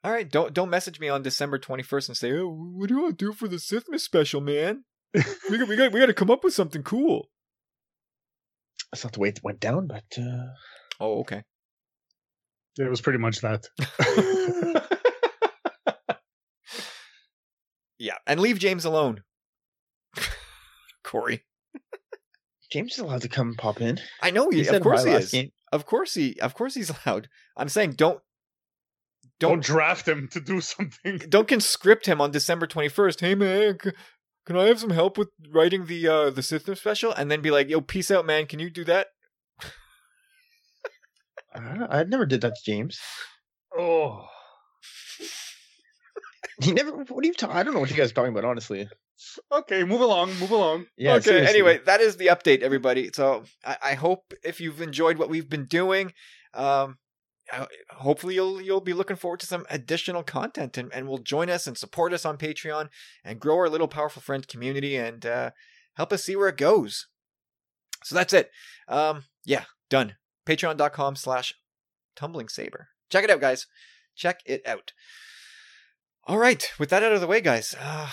All 0.04 0.12
right, 0.12 0.30
don't 0.30 0.54
don't 0.54 0.70
message 0.70 1.00
me 1.00 1.08
on 1.08 1.22
December 1.22 1.58
21st 1.58 2.08
and 2.08 2.16
say, 2.16 2.32
"Oh, 2.32 2.48
what 2.48 2.88
do 2.88 2.94
you 2.94 3.02
want 3.02 3.18
to 3.18 3.25
do 3.25 3.32
for 3.32 3.48
the 3.48 3.56
Sithmas 3.56 4.00
special, 4.00 4.40
man? 4.40 4.84
We 5.50 5.58
got 5.58 5.68
we 5.68 5.76
got 5.76 5.92
we 5.92 6.00
got 6.00 6.06
to 6.06 6.14
come 6.14 6.30
up 6.30 6.44
with 6.44 6.54
something 6.54 6.82
cool." 6.82 7.28
That's 8.92 9.04
not 9.04 9.12
the 9.12 9.20
way 9.20 9.28
it 9.28 9.40
went 9.42 9.60
down, 9.60 9.87
but 9.87 10.04
uh, 10.16 10.46
Oh, 11.00 11.20
okay. 11.20 11.42
It 12.78 12.88
was 12.88 13.00
pretty 13.00 13.18
much 13.18 13.40
that. 13.40 13.66
Yeah, 17.98 18.14
and 18.26 18.38
leave 18.38 18.58
James 18.60 18.84
alone. 18.84 19.22
Corey, 21.08 21.42
James 22.70 22.92
is 22.92 22.98
allowed 22.98 23.22
to 23.22 23.28
come 23.28 23.54
pop 23.56 23.80
in. 23.80 23.98
I 24.22 24.30
know 24.30 24.50
he, 24.50 24.58
He 24.58 24.64
said 24.64 24.76
of 24.76 24.82
course 24.82 25.04
he 25.04 25.10
is. 25.10 25.30
game. 25.30 25.50
Of 25.72 25.86
course 25.86 26.14
he, 26.14 26.38
of 26.40 26.54
course 26.54 26.74
he's 26.74 26.90
allowed. 27.06 27.28
I'm 27.56 27.68
saying 27.70 27.92
don't 27.92 28.20
Don't 29.40 29.50
don't 29.52 29.64
draft 29.64 30.06
him 30.06 30.28
to 30.32 30.40
do 30.40 30.60
something. 30.60 31.18
don't 31.28 31.48
conscript 31.48 32.06
him 32.06 32.20
on 32.20 32.30
December 32.30 32.66
21st. 32.66 33.20
Hey 33.20 33.34
man, 33.34 33.78
c- 33.82 33.92
can 34.46 34.56
I 34.56 34.64
have 34.64 34.80
some 34.80 34.90
help 34.90 35.16
with 35.18 35.28
writing 35.50 35.86
the 35.86 36.06
uh 36.08 36.30
the 36.30 36.42
Sith 36.42 36.76
special? 36.78 37.12
And 37.12 37.30
then 37.30 37.40
be 37.40 37.50
like, 37.50 37.68
"Yo, 37.70 37.80
peace 37.80 38.10
out, 38.10 38.26
man. 38.26 38.46
Can 38.46 38.58
you 38.60 38.68
do 38.70 38.84
that?" 38.84 39.08
I, 41.54 41.86
I 42.00 42.04
never 42.04 42.26
did 42.26 42.42
that 42.42 42.54
to 42.54 42.60
James. 42.70 42.98
Oh. 43.76 44.26
He 46.60 46.72
never. 46.72 46.90
What 46.92 47.24
are 47.24 47.26
you 47.26 47.34
talking? 47.34 47.56
I 47.56 47.62
don't 47.62 47.72
know 47.74 47.80
what 47.80 47.90
you 47.90 47.96
guys 47.96 48.10
are 48.10 48.14
talking 48.14 48.32
about. 48.32 48.44
Honestly. 48.44 48.88
Okay, 49.50 49.84
move 49.84 50.00
along, 50.00 50.28
move 50.38 50.50
along. 50.50 50.87
Yeah. 50.96 51.14
okay. 51.14 51.25
seriously. 51.25 51.54
Anyway, 51.54 51.80
that 51.87 52.00
is 52.00 52.16
the 52.16 52.28
update, 52.28 52.62
everybody. 52.62 53.10
So 53.12 53.44
I, 53.64 53.76
I 53.82 53.94
hope 53.94 54.32
if 54.44 54.60
you've 54.60 54.80
enjoyed 54.80 55.18
what 55.18 55.28
we've 55.28 55.48
been 55.48 55.66
doing, 55.66 56.12
um, 56.54 56.98
hopefully 57.90 58.34
you'll 58.34 58.60
you'll 58.60 58.80
be 58.80 58.92
looking 58.92 59.16
forward 59.16 59.40
to 59.40 59.46
some 59.46 59.66
additional 59.70 60.22
content 60.22 60.76
and, 60.78 60.92
and 60.92 61.08
will 61.08 61.18
join 61.18 61.50
us 61.50 61.66
and 61.66 61.76
support 61.76 62.12
us 62.12 62.25
on 62.25 62.37
Patreon 62.37 62.88
and 63.25 63.40
grow 63.40 63.56
our 63.56 63.68
little 63.68 63.88
powerful 63.88 64.22
friends 64.22 64.46
community 64.46 64.96
and 64.96 65.25
uh, 65.25 65.50
help 65.94 66.12
us 66.12 66.25
see 66.25 66.37
where 66.37 66.48
it 66.48 66.56
goes. 66.56 67.06
So 68.04 68.14
that's 68.14 68.32
it. 68.32 68.50
Um, 68.87 69.25
yeah, 69.44 69.64
done. 69.90 70.14
Patreon.com 70.46 71.16
slash 71.16 71.54
tumbling 72.14 72.48
saber. 72.48 72.88
Check 73.10 73.25
it 73.25 73.30
out, 73.30 73.40
guys. 73.40 73.66
Check 74.14 74.40
it 74.46 74.66
out. 74.66 74.92
All 76.25 76.38
right, 76.38 76.70
with 76.78 76.90
that 76.90 77.02
out 77.02 77.12
of 77.12 77.22
the 77.22 77.26
way, 77.26 77.40
guys, 77.40 77.75
uh, 77.80 78.10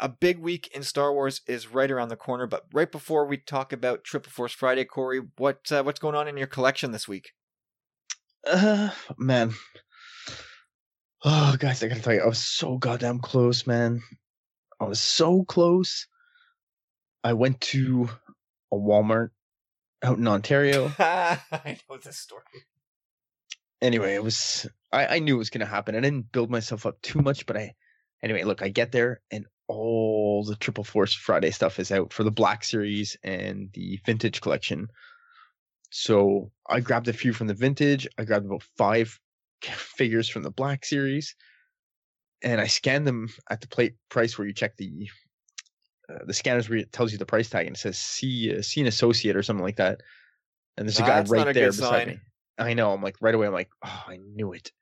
a 0.00 0.08
big 0.08 0.38
week 0.38 0.68
in 0.74 0.82
Star 0.82 1.12
Wars 1.12 1.40
is 1.46 1.68
right 1.68 1.90
around 1.90 2.08
the 2.08 2.16
corner. 2.16 2.46
But 2.46 2.66
right 2.72 2.90
before 2.90 3.26
we 3.26 3.36
talk 3.36 3.72
about 3.72 4.04
Triple 4.04 4.30
Force 4.30 4.52
Friday, 4.52 4.84
Corey, 4.84 5.20
what 5.36 5.70
uh, 5.72 5.82
what's 5.82 6.00
going 6.00 6.14
on 6.14 6.28
in 6.28 6.36
your 6.36 6.46
collection 6.46 6.92
this 6.92 7.08
week? 7.08 7.32
Uh, 8.46 8.90
man. 9.18 9.52
Oh, 11.24 11.56
guys, 11.58 11.82
I 11.82 11.88
gotta 11.88 12.00
tell 12.00 12.14
you, 12.14 12.22
I 12.22 12.26
was 12.26 12.44
so 12.44 12.78
goddamn 12.78 13.18
close, 13.18 13.66
man. 13.66 14.00
I 14.80 14.84
was 14.84 15.00
so 15.00 15.44
close. 15.44 16.06
I 17.22 17.34
went 17.34 17.60
to 17.60 18.08
a 18.72 18.76
Walmart 18.76 19.28
out 20.02 20.16
in 20.16 20.26
Ontario. 20.26 20.90
I 20.98 21.78
know 21.88 21.98
this 21.98 22.18
story. 22.18 22.42
anyway, 23.82 24.14
it 24.14 24.24
was 24.24 24.66
I, 24.92 25.16
I 25.16 25.18
knew 25.18 25.34
it 25.34 25.38
was 25.38 25.50
gonna 25.50 25.66
happen. 25.66 25.94
I 25.94 26.00
didn't 26.00 26.32
build 26.32 26.50
myself 26.50 26.86
up 26.86 27.00
too 27.02 27.20
much, 27.20 27.44
but 27.44 27.56
I 27.58 27.74
anyway, 28.22 28.44
look, 28.44 28.62
I 28.62 28.68
get 28.68 28.92
there 28.92 29.20
and 29.30 29.44
all 29.70 30.42
the 30.44 30.56
Triple 30.56 30.82
Force 30.82 31.14
Friday 31.14 31.52
stuff 31.52 31.78
is 31.78 31.92
out 31.92 32.12
for 32.12 32.24
the 32.24 32.30
Black 32.30 32.64
Series 32.64 33.16
and 33.22 33.70
the 33.72 34.00
Vintage 34.04 34.40
Collection. 34.40 34.88
So 35.90 36.50
I 36.68 36.80
grabbed 36.80 37.06
a 37.06 37.12
few 37.12 37.32
from 37.32 37.46
the 37.46 37.54
Vintage. 37.54 38.08
I 38.18 38.24
grabbed 38.24 38.46
about 38.46 38.64
five 38.76 39.18
figures 39.62 40.28
from 40.28 40.42
the 40.42 40.50
Black 40.50 40.84
Series, 40.84 41.36
and 42.42 42.60
I 42.60 42.66
scanned 42.66 43.06
them 43.06 43.28
at 43.48 43.60
the 43.60 43.68
plate 43.68 43.94
price 44.08 44.36
where 44.36 44.46
you 44.46 44.52
check 44.52 44.76
the 44.76 45.08
uh, 46.08 46.24
the 46.26 46.34
scanners 46.34 46.68
where 46.68 46.80
it 46.80 46.92
tells 46.92 47.12
you 47.12 47.18
the 47.18 47.26
price 47.26 47.48
tag 47.48 47.68
and 47.68 47.76
it 47.76 47.78
says 47.78 47.96
see 47.96 48.56
uh, 48.56 48.62
see 48.62 48.80
an 48.80 48.88
associate 48.88 49.36
or 49.36 49.42
something 49.44 49.64
like 49.64 49.76
that. 49.76 50.00
And 50.76 50.88
there's 50.88 50.98
a 50.98 51.02
guy 51.02 51.20
That's 51.20 51.30
right 51.30 51.48
a 51.48 51.52
there 51.52 51.68
beside 51.68 51.88
sign. 51.88 52.08
me. 52.08 52.18
I 52.58 52.74
know. 52.74 52.92
I'm 52.92 53.02
like 53.02 53.16
right 53.20 53.34
away. 53.34 53.46
I'm 53.46 53.52
like, 53.52 53.70
oh, 53.84 54.04
I 54.08 54.18
knew 54.34 54.52
it. 54.52 54.72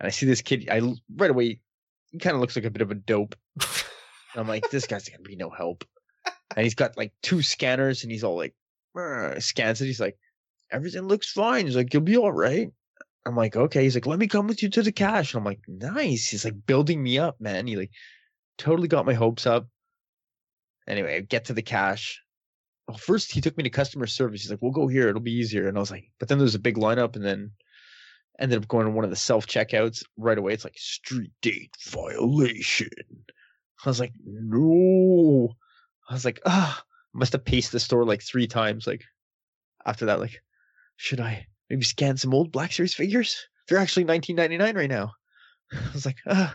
And 0.00 0.06
I 0.06 0.10
see 0.10 0.24
this 0.24 0.40
kid. 0.40 0.68
I 0.70 0.80
right 1.14 1.30
away. 1.30 1.60
He 2.10 2.18
kind 2.18 2.34
of 2.34 2.40
looks 2.40 2.56
like 2.56 2.64
a 2.64 2.70
bit 2.70 2.82
of 2.82 2.90
a 2.90 2.94
dope. 2.94 3.34
I'm 4.36 4.48
like, 4.48 4.70
this 4.70 4.86
guy's 4.86 5.08
gonna 5.08 5.22
be 5.22 5.36
no 5.36 5.50
help. 5.50 5.84
And 6.56 6.64
he's 6.64 6.74
got 6.74 6.96
like 6.96 7.12
two 7.22 7.42
scanners, 7.42 8.02
and 8.02 8.12
he's 8.12 8.24
all 8.24 8.36
like, 8.36 8.54
scans 9.40 9.80
it. 9.80 9.86
He's 9.86 10.00
like, 10.00 10.16
everything 10.70 11.02
looks 11.02 11.30
fine. 11.32 11.66
He's 11.66 11.76
like, 11.76 11.92
you'll 11.92 12.02
be 12.02 12.16
all 12.16 12.32
right. 12.32 12.68
I'm 13.26 13.36
like, 13.36 13.56
okay. 13.56 13.82
He's 13.82 13.94
like, 13.94 14.06
let 14.06 14.18
me 14.18 14.26
come 14.26 14.46
with 14.46 14.62
you 14.62 14.68
to 14.70 14.82
the 14.82 14.92
cash. 14.92 15.32
And 15.32 15.40
I'm 15.40 15.44
like, 15.44 15.60
nice. 15.66 16.28
He's 16.28 16.44
like 16.44 16.66
building 16.66 17.02
me 17.02 17.18
up, 17.18 17.40
man. 17.40 17.66
He 17.66 17.76
like 17.76 17.90
totally 18.58 18.88
got 18.88 19.06
my 19.06 19.14
hopes 19.14 19.46
up. 19.46 19.66
Anyway, 20.86 21.16
I 21.16 21.20
get 21.20 21.46
to 21.46 21.54
the 21.54 21.62
cash. 21.62 22.20
Well, 22.86 22.98
first 22.98 23.32
he 23.32 23.40
took 23.40 23.56
me 23.56 23.64
to 23.64 23.70
customer 23.70 24.06
service. 24.06 24.42
He's 24.42 24.50
like, 24.50 24.60
we'll 24.60 24.72
go 24.72 24.88
here. 24.88 25.08
It'll 25.08 25.22
be 25.22 25.32
easier. 25.32 25.68
And 25.68 25.78
I 25.78 25.80
was 25.80 25.90
like, 25.90 26.04
but 26.20 26.28
then 26.28 26.38
there's 26.38 26.54
a 26.54 26.60
big 26.60 26.76
lineup, 26.76 27.16
and 27.16 27.24
then 27.24 27.52
ended 28.38 28.58
up 28.58 28.68
going 28.68 28.84
to 28.84 28.92
one 28.92 29.04
of 29.04 29.10
the 29.10 29.16
self 29.16 29.46
checkouts 29.46 30.04
right 30.18 30.36
away. 30.36 30.52
It's 30.52 30.64
like 30.64 30.76
street 30.76 31.30
date 31.40 31.74
violation. 31.88 32.90
I 33.84 33.88
was 33.90 34.00
like, 34.00 34.12
no. 34.24 35.54
I 36.08 36.12
was 36.14 36.24
like, 36.24 36.40
ah, 36.46 36.82
must 37.12 37.32
have 37.32 37.44
paced 37.44 37.72
the 37.72 37.80
store 37.80 38.04
like 38.04 38.22
three 38.22 38.46
times. 38.46 38.86
Like 38.86 39.02
after 39.86 40.06
that, 40.06 40.20
like, 40.20 40.42
should 40.96 41.20
I 41.20 41.46
maybe 41.70 41.84
scan 41.84 42.16
some 42.16 42.34
old 42.34 42.52
Black 42.52 42.72
Series 42.72 42.94
figures? 42.94 43.46
They're 43.68 43.78
actually 43.78 44.04
19.99 44.04 44.76
right 44.76 44.90
now. 44.90 45.12
I 45.72 45.92
was 45.92 46.04
like, 46.06 46.18
ah, 46.28 46.54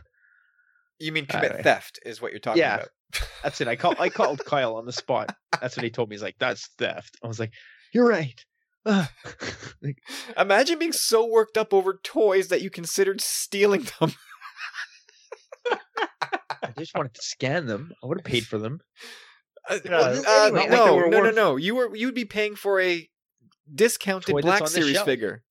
You 1.00 1.12
mean 1.12 1.26
commit 1.26 1.64
theft 1.64 2.00
is 2.06 2.22
what 2.22 2.32
you're 2.32 2.40
talking 2.40 2.60
Yeah. 2.62 2.76
about. 2.76 2.90
that's 3.44 3.60
it. 3.62 3.68
I 3.68 3.76
called 3.76 3.96
I 4.00 4.10
called 4.10 4.44
Kyle 4.46 4.76
on 4.76 4.86
the 4.86 4.94
spot. 4.94 5.34
That's 5.60 5.76
what 5.76 5.84
he 5.84 5.90
told 5.90 6.10
me. 6.10 6.16
He's 6.16 6.24
like, 6.24 6.36
that's 6.40 6.68
theft. 6.78 7.18
I 7.24 7.28
was 7.28 7.40
like, 7.40 7.54
you're 7.94 8.08
right. 8.08 8.44
Like, 9.82 9.98
Imagine 10.38 10.78
being 10.78 10.92
so 10.92 11.26
worked 11.26 11.58
up 11.58 11.74
over 11.74 12.00
toys 12.04 12.50
that 12.50 12.62
you 12.62 12.70
considered 12.70 13.22
stealing 13.22 13.88
them. 14.00 14.12
I 16.80 16.84
just 16.84 16.96
wanted 16.96 17.14
to 17.14 17.22
scan 17.22 17.66
them. 17.66 17.92
I 18.04 18.08
would 18.08 18.20
have 18.20 18.26
paid 18.26 18.46
for 18.46 18.58
them. 18.58 18.82
Uh, 19.70 19.80
Yeah, 19.86 19.92
well, 19.92 20.10
anyway, 20.10 20.26
uh, 20.28 20.52
like 20.52 20.70
no, 20.70 20.96
were 20.96 21.10
no, 21.10 21.22
no, 21.22 21.32
no. 21.32 21.56
You 21.56 21.76
were 21.76 21.96
you'd 21.96 22.16
be 22.16 22.26
paying 22.26 22.56
for 22.56 22.80
a 22.80 23.08
discounted 23.74 24.34
Toy 24.34 24.42
Black 24.42 24.68
Series 24.68 25.00
figure, 25.02 25.44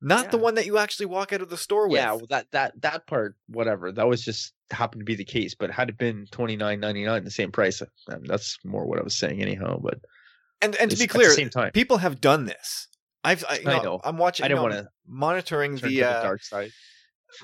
not 0.00 0.30
the 0.30 0.38
one 0.38 0.54
that 0.54 0.66
you 0.66 0.78
actually 0.78 1.06
walk 1.06 1.32
out 1.32 1.42
of 1.42 1.48
the 1.48 1.56
store 1.56 1.88
with. 1.88 2.00
Yeah, 2.00 2.12
well, 2.12 2.26
that 2.30 2.50
that 2.52 2.80
that 2.82 3.06
part, 3.06 3.34
whatever. 3.48 3.90
That 3.92 4.06
was 4.06 4.22
just 4.22 4.52
happened 4.70 5.00
to 5.00 5.04
be 5.04 5.14
the 5.14 5.24
case. 5.24 5.54
But 5.54 5.70
had 5.70 5.88
it 5.88 5.98
been 5.98 6.26
twenty 6.30 6.56
nine 6.56 6.80
ninety 6.80 7.04
nine, 7.04 7.24
the 7.24 7.30
same 7.30 7.50
price, 7.50 7.82
um, 7.82 8.22
that's 8.24 8.58
more 8.64 8.86
what 8.86 8.98
I 8.98 9.02
was 9.02 9.16
saying 9.16 9.42
anyhow. 9.42 9.80
But 9.82 9.98
and 10.62 10.76
and 10.76 10.90
to 10.90 10.96
be 10.96 11.06
clear, 11.06 11.30
same 11.30 11.50
time, 11.50 11.72
people 11.72 11.98
have 11.98 12.20
done 12.20 12.44
this. 12.44 12.88
I've 13.24 13.44
I, 13.48 13.58
you 13.58 13.68
I 13.68 13.76
know, 13.78 13.82
know. 13.82 14.00
I'm 14.04 14.18
watching. 14.18 14.44
I 14.44 14.48
don't 14.48 14.62
want 14.62 14.74
to 14.74 14.88
monitoring 15.06 15.76
the 15.76 15.88
the 15.88 16.04
uh, 16.04 16.22
dark 16.22 16.42
side. 16.42 16.70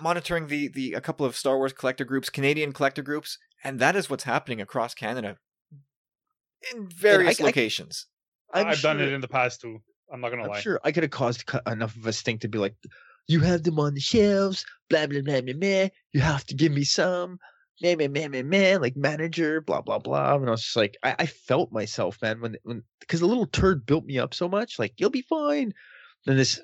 Monitoring 0.01 0.47
the 0.47 0.69
the 0.69 0.95
a 0.95 1.01
couple 1.01 1.27
of 1.27 1.37
Star 1.37 1.57
Wars 1.57 1.73
collector 1.73 2.05
groups, 2.05 2.31
Canadian 2.31 2.73
collector 2.73 3.03
groups, 3.03 3.39
and 3.65 3.79
that 3.81 3.97
is 3.97 4.09
what's 4.09 4.25
happening 4.25 4.61
across 4.61 4.95
Canada 4.95 5.37
in 6.73 6.89
various 6.89 7.41
I- 7.41 7.45
locations. 7.45 8.07
I'm 8.55 8.67
I've 8.67 8.83
done 8.83 9.01
it 9.01 9.13
in 9.13 9.21
the 9.23 9.29
past 9.29 9.61
too. 9.63 9.81
I'm 10.13 10.21
not 10.21 10.29
gonna 10.31 10.43
I'm 10.43 10.51
lie. 10.51 10.61
sure 10.61 10.79
I 10.85 10.93
could 10.93 11.05
have 11.05 11.11
caused 11.11 11.45
enough 11.67 11.97
of 11.97 12.07
a 12.07 12.13
stink 12.13 12.43
to 12.43 12.49
be 12.49 12.59
like, 12.59 12.75
you 13.29 13.41
have 13.41 13.63
them 13.63 13.81
on 13.81 13.95
the 13.95 14.01
shelves, 14.01 14.65
blah 14.91 15.07
blah 15.07 15.23
blah 15.23 15.41
blah 15.41 15.55
blah. 15.55 15.89
You 16.13 16.21
have 16.21 16.45
to 16.47 16.55
give 16.55 16.71
me 16.71 16.85
some, 16.85 17.39
man 17.81 17.97
man 17.97 18.13
man 18.13 18.31
man 18.31 18.49
man, 18.51 18.81
like 18.83 18.95
manager, 18.95 19.63
blah 19.63 19.81
blah 19.81 19.99
blah. 19.99 20.35
And 20.37 20.49
I 20.49 20.51
was 20.51 20.63
just 20.63 20.77
like, 20.77 20.99
I, 21.03 21.15
I 21.21 21.27
felt 21.27 21.73
myself, 21.73 22.21
man, 22.21 22.41
when 22.43 22.57
when 22.65 22.83
because 23.01 23.21
the 23.21 23.27
little 23.27 23.47
turd 23.47 23.87
built 23.87 24.05
me 24.05 24.19
up 24.19 24.35
so 24.35 24.49
much, 24.49 24.79
like 24.79 24.93
you'll 24.99 25.09
be 25.11 25.23
fine. 25.23 25.73
Then 26.27 26.37
this, 26.37 26.61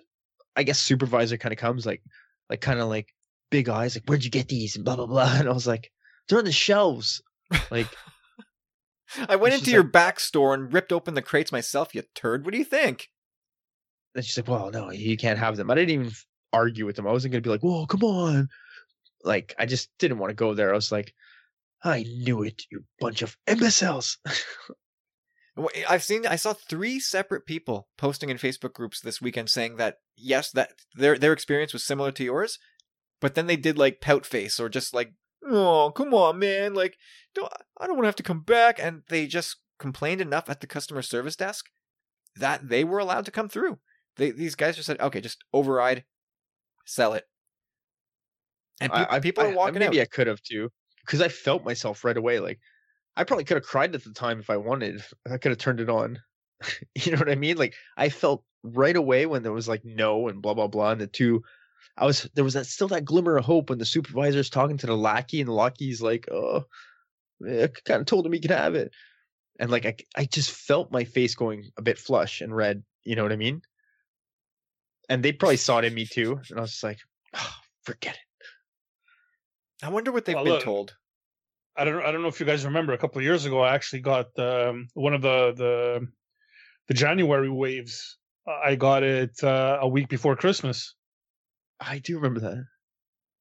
I 0.54 0.62
guess, 0.62 0.78
supervisor 0.78 1.38
kind 1.38 1.52
of 1.52 1.58
comes, 1.58 1.86
like, 1.86 2.02
like 2.50 2.60
kind 2.60 2.80
of 2.80 2.88
like 2.88 3.08
big 3.50 3.68
eyes, 3.68 3.96
like, 3.96 4.04
where'd 4.04 4.24
you 4.24 4.30
get 4.30 4.48
these, 4.48 4.76
and 4.76 4.84
blah 4.84 4.96
blah 4.96 5.06
blah. 5.06 5.34
And 5.38 5.48
I 5.48 5.52
was 5.52 5.66
like, 5.66 5.90
they're 6.28 6.38
on 6.38 6.44
the 6.44 6.52
shelves, 6.52 7.22
like. 7.70 7.88
I 9.26 9.36
went 9.36 9.54
into 9.54 9.70
your 9.70 9.84
back 9.84 10.20
store 10.20 10.52
and 10.52 10.70
ripped 10.70 10.92
open 10.92 11.14
the 11.14 11.22
crates 11.22 11.50
myself. 11.50 11.94
You 11.94 12.02
turd. 12.14 12.44
What 12.44 12.52
do 12.52 12.58
you 12.58 12.64
think? 12.64 13.08
And 14.14 14.22
she's 14.22 14.36
like, 14.36 14.48
"Well, 14.48 14.70
no, 14.70 14.90
you 14.90 15.16
can't 15.16 15.38
have 15.38 15.56
them." 15.56 15.70
I 15.70 15.74
didn't 15.74 15.90
even 15.90 16.12
argue 16.52 16.84
with 16.84 16.96
them. 16.96 17.06
I 17.06 17.12
wasn't 17.12 17.32
gonna 17.32 17.40
be 17.40 17.48
like, 17.48 17.62
"Whoa, 17.62 17.86
come 17.86 18.04
on!" 18.04 18.48
Like, 19.24 19.54
I 19.58 19.64
just 19.64 19.88
didn't 19.98 20.18
want 20.18 20.30
to 20.30 20.34
go 20.34 20.52
there. 20.52 20.72
I 20.72 20.76
was 20.76 20.92
like, 20.92 21.14
"I 21.82 22.02
knew 22.02 22.42
it, 22.42 22.64
you 22.70 22.84
bunch 23.00 23.22
of 23.22 23.36
imbeciles." 23.46 24.18
I've 25.88 26.04
seen 26.04 26.26
I 26.26 26.36
saw 26.36 26.52
three 26.52 27.00
separate 27.00 27.46
people 27.46 27.88
posting 27.96 28.30
in 28.30 28.38
Facebook 28.38 28.74
groups 28.74 29.00
this 29.00 29.20
weekend 29.20 29.50
saying 29.50 29.76
that 29.76 29.96
yes, 30.16 30.50
that 30.52 30.72
their 30.94 31.18
their 31.18 31.32
experience 31.32 31.72
was 31.72 31.84
similar 31.84 32.12
to 32.12 32.24
yours, 32.24 32.58
but 33.20 33.34
then 33.34 33.46
they 33.46 33.56
did 33.56 33.78
like 33.78 34.00
pout 34.00 34.24
face 34.26 34.58
or 34.60 34.68
just 34.68 34.94
like, 34.94 35.12
oh, 35.46 35.92
come 35.94 36.12
on, 36.14 36.38
man, 36.38 36.74
like, 36.74 36.96
don't, 37.34 37.52
I 37.80 37.86
don't 37.86 37.96
want 37.96 38.04
to 38.04 38.08
have 38.08 38.16
to 38.16 38.22
come 38.22 38.40
back, 38.42 38.78
and 38.80 39.02
they 39.08 39.26
just 39.26 39.56
complained 39.78 40.20
enough 40.20 40.48
at 40.50 40.60
the 40.60 40.66
customer 40.66 41.02
service 41.02 41.36
desk 41.36 41.66
that 42.36 42.68
they 42.68 42.84
were 42.84 42.98
allowed 42.98 43.24
to 43.24 43.30
come 43.30 43.48
through. 43.48 43.78
They 44.16 44.30
these 44.32 44.54
guys 44.56 44.76
just 44.76 44.86
said, 44.86 45.00
okay, 45.00 45.20
just 45.20 45.44
override, 45.52 46.04
sell 46.84 47.14
it. 47.14 47.24
and 48.80 48.92
pe- 48.92 49.06
I- 49.08 49.20
people 49.20 49.44
I- 49.44 49.48
are 49.48 49.54
walking 49.54 49.78
maybe 49.80 49.98
out. 50.00 50.02
I 50.02 50.06
could 50.06 50.26
have 50.26 50.42
too, 50.42 50.70
because 51.04 51.20
I 51.20 51.28
felt 51.28 51.64
myself 51.64 52.04
right 52.04 52.16
away. 52.16 52.40
Like 52.40 52.58
I 53.16 53.24
probably 53.24 53.44
could 53.44 53.56
have 53.56 53.64
cried 53.66 53.94
at 53.94 54.04
the 54.04 54.12
time 54.12 54.38
if 54.40 54.50
I 54.50 54.56
wanted. 54.56 55.02
I 55.30 55.38
could 55.38 55.50
have 55.50 55.58
turned 55.58 55.80
it 55.80 55.88
on. 55.90 56.18
you 56.94 57.12
know 57.12 57.18
what 57.18 57.30
I 57.30 57.34
mean? 57.36 57.56
Like 57.56 57.74
I 57.96 58.08
felt 58.08 58.44
right 58.62 58.96
away 58.96 59.26
when 59.26 59.42
there 59.42 59.52
was 59.52 59.68
like 59.68 59.84
no 59.84 60.28
and 60.28 60.42
blah 60.42 60.54
blah 60.54 60.68
blah, 60.68 60.92
and 60.92 61.00
the 61.00 61.06
two. 61.06 61.42
I 61.96 62.06
was 62.06 62.28
there 62.34 62.44
was 62.44 62.54
that 62.54 62.66
still 62.66 62.88
that 62.88 63.04
glimmer 63.04 63.36
of 63.36 63.44
hope 63.44 63.70
when 63.70 63.78
the 63.78 63.84
supervisor's 63.84 64.50
talking 64.50 64.78
to 64.78 64.86
the 64.86 64.96
lackey, 64.96 65.40
and 65.40 65.48
the 65.48 65.52
lackey's 65.52 66.00
like, 66.02 66.28
"Oh, 66.30 66.64
I 67.44 67.68
kind 67.84 68.00
of 68.00 68.06
told 68.06 68.26
him 68.26 68.32
he 68.32 68.40
could 68.40 68.50
have 68.50 68.74
it," 68.74 68.92
and 69.58 69.70
like 69.70 69.86
I 69.86 69.96
I 70.16 70.24
just 70.24 70.50
felt 70.50 70.92
my 70.92 71.04
face 71.04 71.34
going 71.34 71.70
a 71.76 71.82
bit 71.82 71.98
flush 71.98 72.40
and 72.40 72.54
red. 72.54 72.84
You 73.04 73.16
know 73.16 73.22
what 73.22 73.32
I 73.32 73.36
mean? 73.36 73.62
And 75.08 75.22
they 75.24 75.32
probably 75.32 75.56
saw 75.56 75.78
it 75.78 75.84
in 75.86 75.94
me 75.94 76.04
too, 76.06 76.40
and 76.50 76.58
I 76.58 76.62
was 76.62 76.72
just 76.72 76.84
like, 76.84 76.98
oh, 77.34 77.54
"Forget 77.82 78.14
it." 78.14 78.20
I 79.82 79.90
wonder 79.90 80.12
what 80.12 80.24
they've 80.24 80.34
Well, 80.34 80.44
been 80.44 80.52
look, 80.54 80.64
told. 80.64 80.96
I 81.76 81.84
don't 81.84 82.02
I 82.04 82.10
don't 82.10 82.22
know 82.22 82.28
if 82.28 82.40
you 82.40 82.46
guys 82.46 82.64
remember 82.64 82.92
a 82.92 82.98
couple 82.98 83.18
of 83.18 83.24
years 83.24 83.44
ago 83.44 83.60
I 83.60 83.74
actually 83.74 84.00
got 84.00 84.36
um, 84.38 84.88
one 84.94 85.14
of 85.14 85.22
the 85.22 85.52
the 85.56 86.08
the 86.88 86.94
January 86.94 87.50
waves. 87.50 88.18
I 88.46 88.74
got 88.74 89.02
it 89.02 89.42
uh, 89.44 89.78
a 89.80 89.88
week 89.88 90.08
before 90.08 90.34
Christmas, 90.34 90.94
I 91.80 91.98
do 91.98 92.16
remember 92.16 92.40
that. 92.40 92.64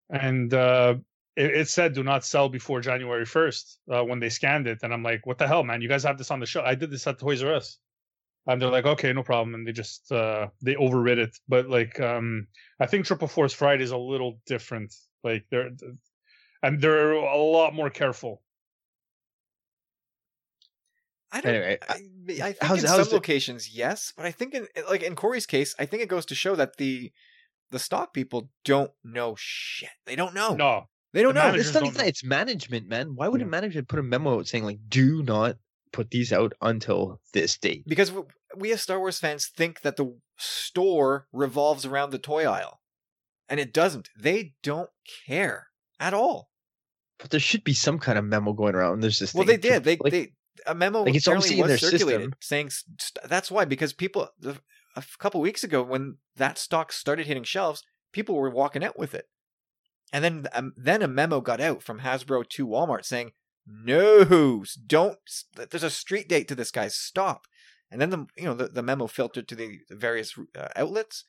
and 0.09 0.53
uh, 0.53 0.95
it, 1.35 1.51
it 1.61 1.69
said 1.69 1.93
"Do 1.93 2.03
not 2.03 2.25
sell 2.25 2.49
before 2.49 2.81
January 2.81 3.25
first 3.25 3.79
uh, 3.91 4.03
when 4.03 4.19
they 4.19 4.29
scanned 4.29 4.67
it. 4.67 4.79
And 4.83 4.93
I'm 4.93 5.03
like, 5.03 5.25
"What 5.25 5.37
the 5.37 5.47
hell, 5.47 5.63
man? 5.63 5.81
You 5.81 5.89
guys 5.89 6.03
have 6.03 6.17
this 6.17 6.31
on 6.31 6.39
the 6.39 6.45
show." 6.45 6.61
I 6.61 6.75
did 6.75 6.91
this 6.91 7.05
at 7.07 7.19
Toys 7.19 7.43
R 7.43 7.53
Us, 7.55 7.77
and 8.45 8.61
they're 8.61 8.69
like, 8.71 8.85
"Okay, 8.85 9.11
no 9.13 9.23
problem," 9.23 9.53
and 9.55 9.67
they 9.67 9.71
just 9.71 10.11
uh, 10.11 10.47
they 10.61 10.75
overrid 10.75 11.17
it. 11.19 11.37
But 11.47 11.67
like, 11.69 11.99
um, 11.99 12.47
I 12.79 12.85
think 12.85 13.05
Triple 13.05 13.27
Force 13.27 13.53
Friday 13.53 13.83
is 13.83 13.91
a 13.91 13.97
little 13.97 14.39
different. 14.45 14.93
Like 15.23 15.45
they're 15.51 15.71
and 16.63 16.81
they're 16.81 17.11
a 17.13 17.37
lot 17.37 17.73
more 17.73 17.89
careful. 17.89 18.41
I 21.31 21.41
don't. 21.41 21.55
Anyway, 21.55 21.77
I, 21.89 21.93
I 21.93 21.97
think 21.97 22.57
how's- 22.61 22.79
in 22.83 22.87
how's 22.87 22.97
some 22.99 23.09
the- 23.09 23.15
locations, 23.15 23.75
yes, 23.75 24.13
but 24.15 24.25
I 24.25 24.31
think 24.31 24.53
in 24.53 24.67
like 24.89 25.03
in 25.03 25.15
Corey's 25.15 25.45
case, 25.45 25.75
I 25.77 25.85
think 25.85 26.01
it 26.01 26.09
goes 26.09 26.25
to 26.27 26.35
show 26.35 26.55
that 26.55 26.77
the 26.77 27.11
the 27.71 27.79
stock 27.79 28.13
people 28.13 28.49
don't 28.65 28.91
know 29.03 29.35
shit. 29.37 29.89
They 30.05 30.15
don't 30.15 30.33
know. 30.33 30.55
No, 30.55 30.85
they 31.13 31.21
don't 31.21 31.33
the 31.35 31.51
know. 31.51 31.57
It's 31.57 31.73
not 31.73 31.79
don't 31.81 31.87
even 31.89 32.01
know. 32.01 32.07
It's 32.07 32.23
management, 32.23 32.87
man. 32.87 33.15
Why 33.15 33.27
would 33.27 33.41
Yeah. 33.41 33.47
a 33.47 33.49
management 33.49 33.87
put 33.87 33.99
a 33.99 34.03
memo 34.03 34.39
out 34.39 34.47
saying 34.47 34.63
like, 34.63 34.79
"Do 34.87 35.23
not 35.23 35.57
put 35.91 36.11
these 36.11 36.31
out 36.33 36.53
until 36.61 37.19
this 37.33 37.57
date"? 37.57 37.83
because 37.87 38.09
w- 38.09 38.27
we 38.55 38.71
as 38.71 38.81
Star 38.81 38.99
Wars 38.99 39.19
fans 39.19 39.47
think 39.47 39.81
that 39.81 39.97
the 39.97 40.17
store 40.37 41.27
revolves 41.31 41.85
around 41.85 42.11
the 42.11 42.19
toy 42.19 42.45
aisle, 42.45 42.79
and 43.49 43.59
it 43.59 43.73
doesn't. 43.73 44.09
They 44.17 44.53
don't 44.63 44.89
care 45.25 45.67
at 45.99 46.13
all. 46.13 46.49
But 47.19 47.31
there 47.31 47.39
should 47.39 47.63
be 47.63 47.73
some 47.73 47.97
kind 47.99 48.17
of 48.17 48.25
memo 48.25 48.53
going 48.53 48.75
around. 48.75 48.99
There's 49.01 49.19
this. 49.19 49.33
Well, 49.33 49.45
thing, 49.45 49.59
they 49.59 49.69
did. 49.69 49.83
They 49.83 49.97
like, 49.99 50.11
they 50.11 50.33
a 50.65 50.75
memo 50.75 51.03
like, 51.03 51.15
it's 51.15 51.25
apparently 51.27 51.59
obviously 51.59 51.61
in 51.61 51.67
their 51.67 51.77
circulated 51.77 52.21
system. 52.21 52.33
saying 52.41 52.69
st- 52.69 53.29
that's 53.29 53.49
why 53.51 53.65
because 53.65 53.93
people 53.93 54.29
the, 54.39 54.59
a 54.97 55.03
couple 55.19 55.39
weeks 55.41 55.63
ago 55.63 55.83
when 55.83 56.17
that 56.35 56.57
stock 56.57 56.91
started 56.91 57.27
hitting 57.27 57.43
shelves, 57.43 57.83
people 58.11 58.35
were 58.35 58.49
walking 58.49 58.83
out 58.83 58.97
with 58.97 59.13
it, 59.13 59.27
and 60.11 60.23
then 60.23 60.47
um, 60.53 60.73
then 60.75 61.01
a 61.01 61.07
memo 61.07 61.41
got 61.41 61.61
out 61.61 61.83
from 61.83 61.99
Hasbro 61.99 62.47
to 62.49 62.67
Walmart 62.67 63.05
saying 63.05 63.31
no, 63.69 64.63
don't. 64.85 65.17
There's 65.55 65.83
a 65.83 65.89
street 65.89 66.29
date 66.29 66.47
to 66.47 66.55
this, 66.55 66.71
guys. 66.71 66.95
Stop. 66.95 67.47
And 67.91 67.99
then 68.01 68.09
the 68.09 68.25
you 68.37 68.45
know 68.45 68.53
the, 68.53 68.67
the 68.67 68.83
memo 68.83 69.07
filtered 69.07 69.47
to 69.49 69.55
the, 69.55 69.79
the 69.89 69.95
various 69.95 70.37
uh, 70.57 70.69
outlets, 70.75 71.25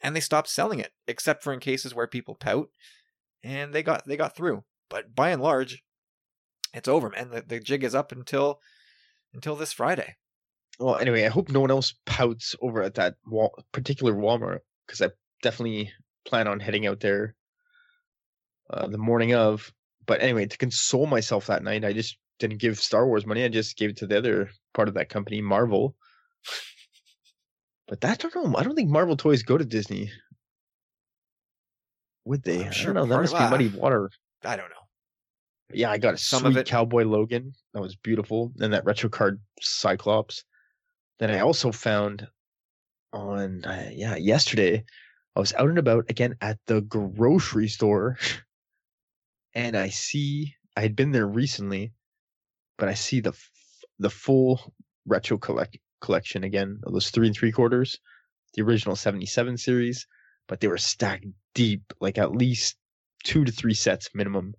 and 0.00 0.14
they 0.14 0.20
stopped 0.20 0.48
selling 0.48 0.78
it 0.78 0.92
except 1.06 1.42
for 1.42 1.52
in 1.52 1.60
cases 1.60 1.94
where 1.94 2.06
people 2.06 2.34
pout, 2.34 2.70
and 3.42 3.72
they 3.72 3.82
got 3.82 4.06
they 4.06 4.16
got 4.16 4.36
through. 4.36 4.64
But 4.88 5.14
by 5.14 5.30
and 5.30 5.42
large, 5.42 5.82
it's 6.72 6.88
over, 6.88 7.10
man. 7.10 7.30
The, 7.30 7.42
the 7.42 7.60
jig 7.60 7.84
is 7.84 7.94
up 7.94 8.12
until 8.12 8.60
until 9.32 9.56
this 9.56 9.72
Friday. 9.72 10.16
Well, 10.78 10.96
anyway, 10.96 11.24
I 11.24 11.28
hope 11.28 11.48
no 11.48 11.60
one 11.60 11.70
else 11.70 11.94
pouts 12.04 12.54
over 12.60 12.82
at 12.82 12.94
that 12.94 13.14
particular 13.72 14.12
Walmart 14.14 14.60
because 14.86 15.00
I 15.00 15.08
definitely 15.42 15.90
plan 16.26 16.48
on 16.48 16.60
heading 16.60 16.86
out 16.86 17.00
there 17.00 17.34
uh, 18.70 18.86
the 18.86 18.98
morning 18.98 19.34
of. 19.34 19.72
But 20.06 20.20
anyway, 20.22 20.46
to 20.46 20.58
console 20.58 21.06
myself 21.06 21.46
that 21.46 21.62
night, 21.64 21.84
I 21.84 21.92
just 21.92 22.18
didn't 22.38 22.58
give 22.58 22.78
Star 22.78 23.06
Wars 23.06 23.26
money. 23.26 23.42
I 23.44 23.48
just 23.48 23.76
gave 23.76 23.90
it 23.90 23.96
to 23.98 24.06
the 24.06 24.18
other 24.18 24.50
part 24.74 24.88
of 24.88 24.94
that 24.94 25.08
company, 25.08 25.40
Marvel. 25.40 25.96
But 27.88 28.00
that, 28.02 28.24
I 28.24 28.28
don't 28.28 28.52
know. 28.52 28.58
I 28.58 28.62
don't 28.62 28.74
think 28.74 28.90
Marvel 28.90 29.16
toys 29.16 29.42
go 29.42 29.56
to 29.56 29.64
Disney. 29.64 30.10
Would 32.24 32.42
they? 32.42 32.62
I'm 32.62 32.68
I 32.68 32.70
sure 32.70 32.92
don't 32.92 33.08
know. 33.08 33.14
That 33.14 33.22
must 33.22 33.34
be 33.34 33.40
muddy 33.50 33.68
water. 33.68 34.10
I 34.44 34.56
don't 34.56 34.68
know. 34.68 34.74
Yeah, 35.72 35.90
I 35.90 35.98
got 35.98 36.14
a 36.14 36.18
Some 36.18 36.44
of 36.44 36.52
sweet 36.52 36.60
it- 36.60 36.66
Cowboy 36.66 37.04
Logan. 37.04 37.52
That 37.72 37.80
was 37.80 37.96
beautiful. 37.96 38.52
And 38.58 38.72
that 38.72 38.84
retro 38.84 39.08
card 39.08 39.40
Cyclops. 39.60 40.44
Then 41.18 41.30
I 41.30 41.40
also 41.40 41.72
found 41.72 42.28
on 43.12 43.64
uh, 43.64 43.90
yeah 43.92 44.16
yesterday 44.16 44.84
I 45.34 45.40
was 45.40 45.52
out 45.54 45.68
and 45.68 45.78
about 45.78 46.10
again 46.10 46.36
at 46.40 46.58
the 46.66 46.80
grocery 46.80 47.68
store, 47.68 48.18
and 49.54 49.76
I 49.76 49.88
see 49.90 50.54
I 50.76 50.80
had 50.80 50.96
been 50.96 51.12
there 51.12 51.26
recently, 51.26 51.92
but 52.78 52.88
I 52.88 52.94
see 52.94 53.20
the 53.20 53.32
the 53.98 54.10
full 54.10 54.74
retro 55.06 55.38
collect 55.38 55.78
collection 56.00 56.44
again 56.44 56.80
those 56.86 57.10
three 57.10 57.26
and 57.26 57.36
three 57.36 57.52
quarters, 57.52 57.98
the 58.54 58.62
original 58.62 58.96
seventy 58.96 59.26
seven 59.26 59.56
series, 59.56 60.06
but 60.48 60.60
they 60.60 60.68
were 60.68 60.78
stacked 60.78 61.26
deep, 61.54 61.92
like 62.00 62.18
at 62.18 62.32
least 62.32 62.76
two 63.24 63.44
to 63.44 63.52
three 63.52 63.74
sets 63.74 64.10
minimum 64.14 64.54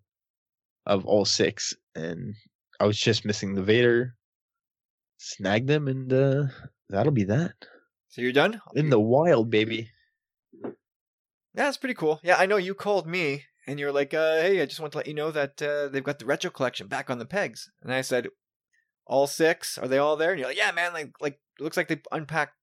of 0.85 1.05
all 1.05 1.25
six, 1.25 1.73
and 1.95 2.33
I 2.79 2.85
was 2.85 2.99
just 2.99 3.25
missing 3.25 3.53
the 3.53 3.63
Vader. 3.63 4.16
Snag 5.17 5.67
them, 5.67 5.87
and 5.87 6.11
uh, 6.13 6.43
that'll 6.89 7.11
be 7.11 7.23
that 7.25 7.53
So 8.09 8.21
you're 8.21 8.31
done? 8.31 8.61
in 8.75 8.89
the 8.89 8.99
wild, 8.99 9.49
baby. 9.49 9.89
Yeah, 10.63 10.71
that's 11.65 11.77
pretty 11.77 11.95
cool. 11.95 12.19
Yeah, 12.23 12.35
I 12.37 12.45
know 12.45 12.57
you 12.57 12.75
called 12.75 13.07
me 13.07 13.45
and 13.65 13.79
you're 13.79 13.91
like, 13.91 14.13
uh, 14.13 14.41
"Hey, 14.41 14.61
I 14.61 14.65
just 14.65 14.79
want 14.79 14.91
to 14.93 14.97
let 14.99 15.07
you 15.07 15.13
know 15.13 15.31
that 15.31 15.61
uh, 15.61 15.87
they've 15.87 16.03
got 16.03 16.19
the 16.19 16.25
retro 16.25 16.51
collection 16.51 16.87
back 16.87 17.09
on 17.09 17.17
the 17.19 17.25
pegs." 17.25 17.69
And 17.81 17.91
I 17.93 18.01
said, 18.01 18.27
"All 19.05 19.27
six? 19.27 19.77
Are 19.77 19.87
they 19.87 19.97
all 19.97 20.15
there?" 20.17 20.31
And 20.31 20.39
you're 20.39 20.49
like, 20.49 20.57
"Yeah, 20.57 20.71
man. 20.71 20.93
Like, 20.93 21.13
like 21.19 21.39
it 21.59 21.63
looks 21.63 21.77
like 21.77 21.87
they 21.87 22.01
unpacked 22.11 22.53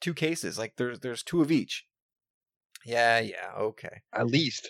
two 0.00 0.12
cases. 0.14 0.58
Like 0.58 0.74
there's 0.76 1.00
there's 1.00 1.22
two 1.22 1.40
of 1.40 1.50
each." 1.50 1.86
Yeah, 2.84 3.18
yeah, 3.20 3.52
okay. 3.58 4.02
At 4.12 4.26
least. 4.26 4.68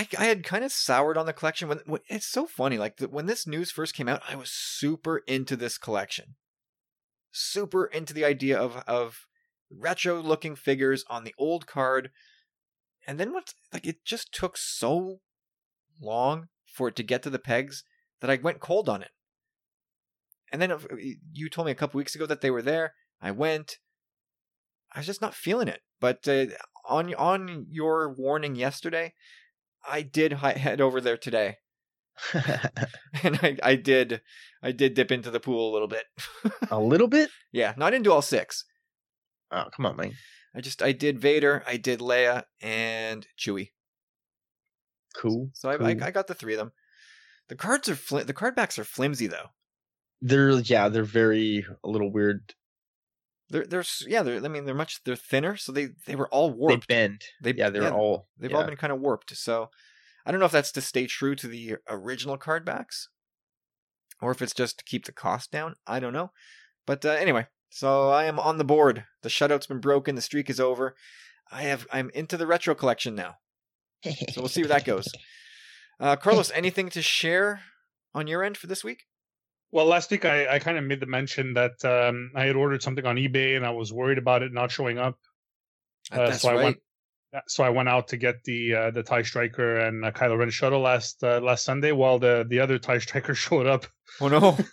I, 0.00 0.08
I 0.18 0.24
had 0.24 0.44
kind 0.44 0.64
of 0.64 0.72
soured 0.72 1.18
on 1.18 1.26
the 1.26 1.34
collection 1.34 1.68
when, 1.68 1.80
when 1.84 2.00
it's 2.08 2.26
so 2.26 2.46
funny. 2.46 2.78
Like 2.78 2.96
the, 2.96 3.08
when 3.08 3.26
this 3.26 3.46
news 3.46 3.70
first 3.70 3.94
came 3.94 4.08
out, 4.08 4.22
I 4.26 4.34
was 4.34 4.50
super 4.50 5.18
into 5.26 5.56
this 5.56 5.76
collection, 5.76 6.36
super 7.30 7.84
into 7.84 8.14
the 8.14 8.24
idea 8.24 8.58
of 8.58 8.82
of 8.86 9.26
retro 9.70 10.22
looking 10.22 10.56
figures 10.56 11.04
on 11.10 11.24
the 11.24 11.34
old 11.38 11.66
card. 11.66 12.10
And 13.06 13.20
then 13.20 13.34
what? 13.34 13.52
Like 13.74 13.86
it 13.86 14.04
just 14.06 14.32
took 14.32 14.56
so 14.56 15.18
long 16.00 16.48
for 16.64 16.88
it 16.88 16.96
to 16.96 17.02
get 17.02 17.22
to 17.24 17.30
the 17.30 17.38
pegs 17.38 17.84
that 18.22 18.30
I 18.30 18.36
went 18.36 18.60
cold 18.60 18.88
on 18.88 19.02
it. 19.02 19.10
And 20.50 20.62
then 20.62 20.72
you 21.30 21.50
told 21.50 21.66
me 21.66 21.72
a 21.72 21.76
couple 21.76 21.98
weeks 21.98 22.14
ago 22.14 22.24
that 22.24 22.40
they 22.40 22.50
were 22.50 22.62
there. 22.62 22.94
I 23.20 23.32
went. 23.32 23.76
I 24.94 25.00
was 25.00 25.06
just 25.06 25.20
not 25.20 25.34
feeling 25.34 25.68
it. 25.68 25.82
But 26.00 26.26
uh, 26.26 26.46
on 26.88 27.14
on 27.16 27.66
your 27.68 28.10
warning 28.10 28.56
yesterday, 28.56 29.12
I 29.88 30.02
did 30.02 30.32
head 30.34 30.80
over 30.80 31.00
there 31.00 31.16
today, 31.16 31.56
and 32.34 33.38
I, 33.42 33.56
I 33.62 33.74
did 33.76 34.20
I 34.62 34.72
did 34.72 34.94
dip 34.94 35.10
into 35.10 35.30
the 35.30 35.40
pool 35.40 35.70
a 35.70 35.72
little 35.72 35.88
bit. 35.88 36.04
a 36.70 36.80
little 36.80 37.08
bit? 37.08 37.30
yeah, 37.52 37.74
not 37.76 37.94
into 37.94 38.12
all 38.12 38.22
six. 38.22 38.64
Oh, 39.50 39.64
come 39.74 39.86
on, 39.86 39.96
man. 39.96 40.12
I 40.54 40.60
just 40.60 40.82
I 40.82 40.92
did 40.92 41.20
Vader, 41.20 41.62
I 41.66 41.76
did 41.76 42.00
Leia, 42.00 42.44
and 42.60 43.26
Chewie. 43.38 43.70
Cool. 45.16 45.50
So 45.54 45.70
I, 45.70 45.76
cool. 45.76 45.86
I 45.86 45.90
I 45.90 46.10
got 46.10 46.26
the 46.26 46.34
three 46.34 46.54
of 46.54 46.58
them. 46.58 46.72
The 47.48 47.56
cards 47.56 47.88
are 47.88 47.96
flim- 47.96 48.26
the 48.26 48.32
card 48.32 48.54
backs 48.54 48.78
are 48.78 48.84
flimsy 48.84 49.26
though. 49.26 49.48
They're 50.22 50.50
yeah, 50.50 50.88
they're 50.88 51.02
very 51.02 51.64
a 51.82 51.88
little 51.88 52.12
weird. 52.12 52.54
They're 53.50 53.66
they're 53.66 53.84
yeah 54.06 54.22
they're 54.22 54.42
I 54.44 54.48
mean 54.48 54.64
they're 54.64 54.74
much 54.74 55.02
they're 55.04 55.16
thinner 55.16 55.56
so 55.56 55.72
they 55.72 55.88
they 56.06 56.14
were 56.16 56.28
all 56.28 56.50
They 56.50 56.56
warped. 56.56 56.88
bend. 56.88 57.22
They- 57.42 57.54
yeah, 57.54 57.68
they're 57.70 57.82
yeah, 57.82 57.90
all. 57.92 58.28
They've 58.38 58.50
yeah. 58.50 58.56
all 58.58 58.64
been 58.64 58.76
kind 58.76 58.92
of 58.92 59.00
warped. 59.00 59.36
So 59.36 59.70
I 60.24 60.30
don't 60.30 60.40
know 60.40 60.46
if 60.46 60.52
that's 60.52 60.72
to 60.72 60.80
stay 60.80 61.06
true 61.06 61.34
to 61.34 61.48
the 61.48 61.76
original 61.88 62.36
card 62.38 62.64
backs 62.64 63.08
or 64.22 64.30
if 64.30 64.40
it's 64.40 64.54
just 64.54 64.78
to 64.78 64.84
keep 64.84 65.04
the 65.06 65.12
cost 65.12 65.50
down. 65.50 65.74
I 65.86 65.98
don't 66.00 66.12
know. 66.12 66.30
But 66.86 67.04
uh, 67.04 67.10
anyway, 67.10 67.46
so 67.70 68.10
I 68.10 68.24
am 68.24 68.38
on 68.38 68.58
the 68.58 68.64
board. 68.64 69.04
The 69.22 69.28
shutout's 69.28 69.66
been 69.66 69.80
broken. 69.80 70.14
The 70.14 70.22
streak 70.22 70.48
is 70.50 70.60
over. 70.60 70.94
I 71.50 71.62
have 71.62 71.86
I'm 71.92 72.10
into 72.14 72.36
the 72.36 72.46
retro 72.46 72.74
collection 72.74 73.14
now. 73.14 73.36
So 74.04 74.40
we'll 74.40 74.48
see 74.48 74.62
where 74.62 74.68
that 74.68 74.84
goes. 74.84 75.08
Uh, 76.02 76.16
Carlos, 76.16 76.50
anything 76.54 76.88
to 76.88 77.02
share 77.02 77.60
on 78.14 78.26
your 78.26 78.42
end 78.42 78.56
for 78.56 78.66
this 78.66 78.82
week? 78.82 79.04
Well, 79.72 79.86
last 79.86 80.10
week 80.10 80.24
I, 80.24 80.54
I 80.54 80.58
kind 80.58 80.76
of 80.78 80.84
made 80.84 81.00
the 81.00 81.06
mention 81.06 81.54
that 81.54 81.84
um, 81.84 82.32
I 82.34 82.44
had 82.44 82.56
ordered 82.56 82.82
something 82.82 83.06
on 83.06 83.16
eBay 83.16 83.56
and 83.56 83.64
I 83.64 83.70
was 83.70 83.92
worried 83.92 84.18
about 84.18 84.42
it 84.42 84.52
not 84.52 84.70
showing 84.72 84.98
up. 84.98 85.16
Uh, 86.12 86.20
Uh, 86.22 86.26
that's 86.28 86.42
so 86.42 86.48
I 86.48 86.54
right. 86.54 86.64
went- 86.64 86.78
So 87.46 87.62
I 87.62 87.70
went 87.70 87.88
out 87.88 88.08
to 88.08 88.16
get 88.16 88.42
the 88.42 88.74
uh, 88.74 88.90
the 88.90 89.04
Tie 89.04 89.22
Striker 89.22 89.76
and 89.76 90.04
uh, 90.04 90.10
Kylo 90.10 90.36
Ren 90.36 90.50
shuttle 90.50 90.80
last 90.80 91.22
uh, 91.22 91.38
last 91.40 91.64
Sunday, 91.64 91.92
while 91.92 92.18
the 92.18 92.44
the 92.48 92.58
other 92.58 92.76
Tie 92.78 92.98
Striker 92.98 93.34
showed 93.46 93.66
up. 93.66 93.86
Oh 94.20 94.28
no. 94.28 94.58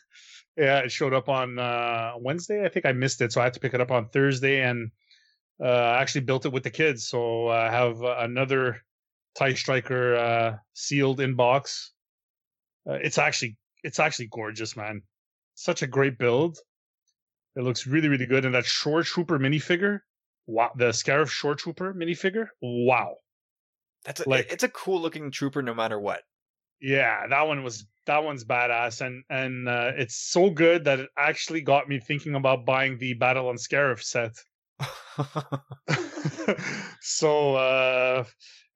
Yeah, 0.59 0.79
it 0.79 0.91
showed 0.91 1.13
up 1.13 1.29
on 1.29 1.59
uh, 1.59 2.13
Wednesday. 2.17 2.65
I 2.65 2.69
think 2.69 2.87
I 2.87 2.91
missed 2.91 3.21
it, 3.21 3.31
so 3.31 3.41
I 3.41 3.43
had 3.43 3.53
to 3.53 3.59
pick 3.59 3.75
it 3.75 3.79
up 3.81 3.91
on 3.91 4.09
Thursday, 4.09 4.63
and 4.63 4.89
uh, 5.63 5.67
I 5.67 6.01
actually 6.01 6.21
built 6.21 6.47
it 6.47 6.51
with 6.51 6.63
the 6.63 6.71
kids. 6.71 7.07
So 7.07 7.47
I 7.49 7.69
have 7.69 8.01
uh, 8.01 8.15
another 8.21 8.81
Tie 9.37 9.53
Striker 9.53 10.15
uh, 10.15 10.57
sealed 10.73 11.19
in 11.21 11.35
box. 11.35 11.91
Uh, 12.89 12.93
it's 12.93 13.19
actually 13.19 13.55
it's 13.87 13.99
actually 13.99 14.27
gorgeous, 14.27 14.75
man. 14.75 15.01
Such 15.55 15.81
a 15.81 15.87
great 15.87 16.17
build. 16.17 16.57
It 17.55 17.63
looks 17.63 17.87
really 17.87 18.09
really 18.09 18.27
good, 18.27 18.45
and 18.45 18.53
that 18.53 18.65
Shore 18.65 19.03
Trooper 19.03 19.39
minifigure. 19.39 19.99
Wow, 20.45 20.71
the 20.75 20.89
Scarif 20.89 21.29
Shore 21.29 21.55
Trooper 21.55 21.93
minifigure. 21.93 22.47
Wow. 22.61 23.15
That's 24.05 24.21
a, 24.21 24.29
Like- 24.29 24.51
it's 24.51 24.63
a 24.63 24.69
cool 24.69 25.01
looking 25.01 25.31
trooper 25.31 25.61
no 25.61 25.73
matter 25.73 25.99
what. 25.99 26.21
Yeah, 26.79 27.25
that 27.27 27.47
one 27.47 27.63
was 27.63 27.85
that 28.05 28.23
one's 28.23 28.45
badass, 28.45 29.01
and 29.01 29.23
and 29.29 29.67
uh, 29.67 29.91
it's 29.95 30.15
so 30.15 30.49
good 30.49 30.85
that 30.85 30.99
it 30.99 31.09
actually 31.17 31.61
got 31.61 31.89
me 31.89 31.99
thinking 31.99 32.35
about 32.35 32.65
buying 32.65 32.97
the 32.99 33.13
Battle 33.15 33.49
on 33.49 33.55
Scarif 33.55 34.03
set. 34.03 34.33
so, 37.01 37.55
uh, 37.55 38.23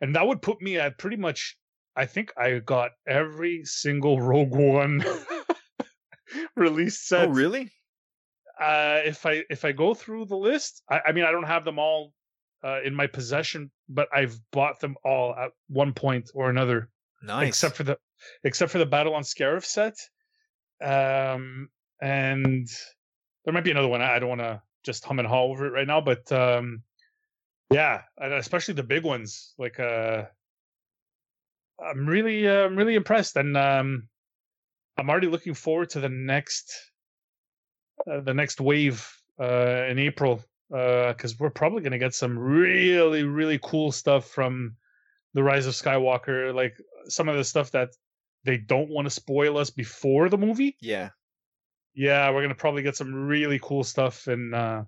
and 0.02 0.16
that 0.16 0.26
would 0.26 0.42
put 0.42 0.62
me 0.62 0.78
at 0.80 0.98
pretty 0.98 1.18
much. 1.18 1.58
I 1.96 2.06
think 2.06 2.32
I 2.38 2.60
got 2.60 2.92
every 3.08 3.66
single 3.66 4.20
Rogue 4.30 4.56
One 4.56 5.04
release 6.56 7.00
set. 7.00 7.28
oh 7.28 7.32
really? 7.32 7.72
Uh, 8.60 9.00
if 9.06 9.26
I 9.26 9.44
if 9.50 9.66
I 9.66 9.72
go 9.72 9.94
through 9.94 10.26
the 10.26 10.38
list, 10.38 10.84
I, 10.90 11.02
I 11.08 11.12
mean 11.12 11.24
I 11.26 11.32
don't 11.32 11.48
have 11.48 11.66
them 11.66 11.80
all 11.80 12.14
uh, 12.64 12.80
in 12.84 12.94
my 12.96 13.08
possession, 13.08 13.72
but 13.90 14.08
I've 14.14 14.38
bought 14.52 14.80
them 14.80 14.96
all 15.04 15.34
at 15.36 15.52
one 15.68 15.94
point 15.94 16.30
or 16.34 16.50
another 16.50 16.90
Nice. 17.24 17.48
except 17.50 17.76
for 17.76 17.84
the 17.84 17.98
except 18.44 18.72
for 18.72 18.78
the 18.78 18.86
battle 18.86 19.16
on 19.16 19.24
Scarif 19.24 19.66
set. 19.66 19.96
Um, 20.84 21.70
and 22.02 22.68
there 23.46 23.54
might 23.54 23.64
be 23.64 23.72
another 23.72 23.88
one. 23.88 24.02
I 24.02 24.16
I 24.16 24.20
don't 24.20 24.30
want 24.30 24.42
to 24.42 24.62
just 24.84 25.06
hum 25.06 25.20
and 25.20 25.28
haw 25.28 25.44
over 25.44 25.66
it 25.68 25.72
right 25.72 25.88
now, 25.88 26.02
but 26.02 26.32
um, 26.32 26.84
yeah, 27.72 28.02
and 28.18 28.34
especially 28.34 28.74
the 28.76 28.84
big 28.84 29.04
ones. 29.04 29.54
Like, 29.58 29.80
uh, 29.80 30.26
I'm 31.84 32.06
really, 32.06 32.48
uh, 32.48 32.66
I'm 32.66 32.76
really 32.76 32.96
impressed, 32.96 33.36
and 33.38 33.58
um, 33.58 34.08
I'm 34.98 35.10
already 35.10 35.28
looking 35.28 35.54
forward 35.54 35.90
to 35.92 36.00
the 36.00 36.10
next, 36.10 36.74
uh, 38.10 38.22
the 38.22 38.34
next 38.34 38.62
wave 38.62 39.08
uh, 39.40 39.86
in 39.90 40.00
April, 40.00 40.44
because 40.70 41.40
we're 41.40 41.50
probably 41.50 41.82
going 41.82 41.92
to 41.92 41.98
get 41.98 42.14
some 42.14 42.38
really, 42.38 43.24
really 43.24 43.60
cool 43.62 43.92
stuff 43.92 44.28
from 44.28 44.76
the 45.34 45.44
Rise 45.44 45.66
of 45.66 45.74
Skywalker, 45.74 46.54
like 46.54 46.78
some 47.08 47.30
of 47.30 47.36
the 47.36 47.44
stuff 47.44 47.72
that 47.72 47.90
they 48.44 48.58
don't 48.58 48.90
want 48.90 49.06
to 49.06 49.10
spoil 49.10 49.58
us 49.58 49.70
before 49.70 50.30
the 50.30 50.38
movie. 50.38 50.78
yeah. 50.82 51.10
Yeah, 51.94 52.32
we're 52.32 52.42
gonna 52.42 52.56
probably 52.56 52.84
get 52.84 52.96
some 52.96 53.14
really 53.14 53.60
cool 53.60 53.84
stuff 53.84 54.30
in 54.30 54.54
uh 54.54 54.86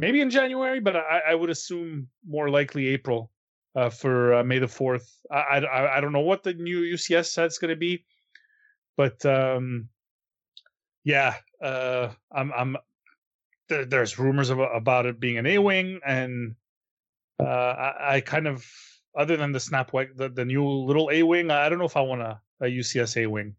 maybe 0.00 0.22
in 0.22 0.30
January, 0.30 0.80
but 0.80 0.96
I, 0.96 1.20
I 1.28 1.34
would 1.34 1.50
assume 1.50 2.08
more 2.26 2.48
likely 2.48 2.88
April 2.88 3.30
uh, 3.74 3.90
for 3.90 4.34
uh, 4.34 4.44
May 4.44 4.58
the 4.58 4.68
Fourth. 4.68 5.10
I, 5.30 5.58
I 5.58 5.98
I 5.98 6.00
don't 6.00 6.12
know 6.12 6.20
what 6.20 6.42
the 6.42 6.54
new 6.54 6.80
UCS 6.80 7.26
set's 7.26 7.58
gonna 7.58 7.76
be, 7.76 8.04
but 8.96 9.24
um 9.26 9.88
yeah, 11.04 11.36
uh 11.60 12.10
I'm 12.32 12.52
I'm 12.52 12.76
there, 13.68 13.84
there's 13.84 14.18
rumors 14.18 14.50
about, 14.50 14.76
about 14.76 15.06
it 15.06 15.20
being 15.20 15.38
an 15.38 15.46
A 15.46 15.58
wing, 15.58 16.00
and 16.04 16.54
uh 17.40 17.44
I, 17.44 18.16
I 18.16 18.20
kind 18.20 18.46
of 18.46 18.64
other 19.16 19.36
than 19.36 19.52
the 19.52 19.60
snap 19.60 19.92
the, 19.92 20.30
the 20.34 20.44
new 20.44 20.66
little 20.66 21.10
A 21.12 21.22
wing, 21.22 21.50
I 21.50 21.68
don't 21.68 21.78
know 21.78 21.84
if 21.84 21.96
I 21.96 22.00
want 22.00 22.22
a, 22.22 22.40
a 22.60 22.66
UCS 22.66 23.22
A 23.22 23.26
wing. 23.26 23.54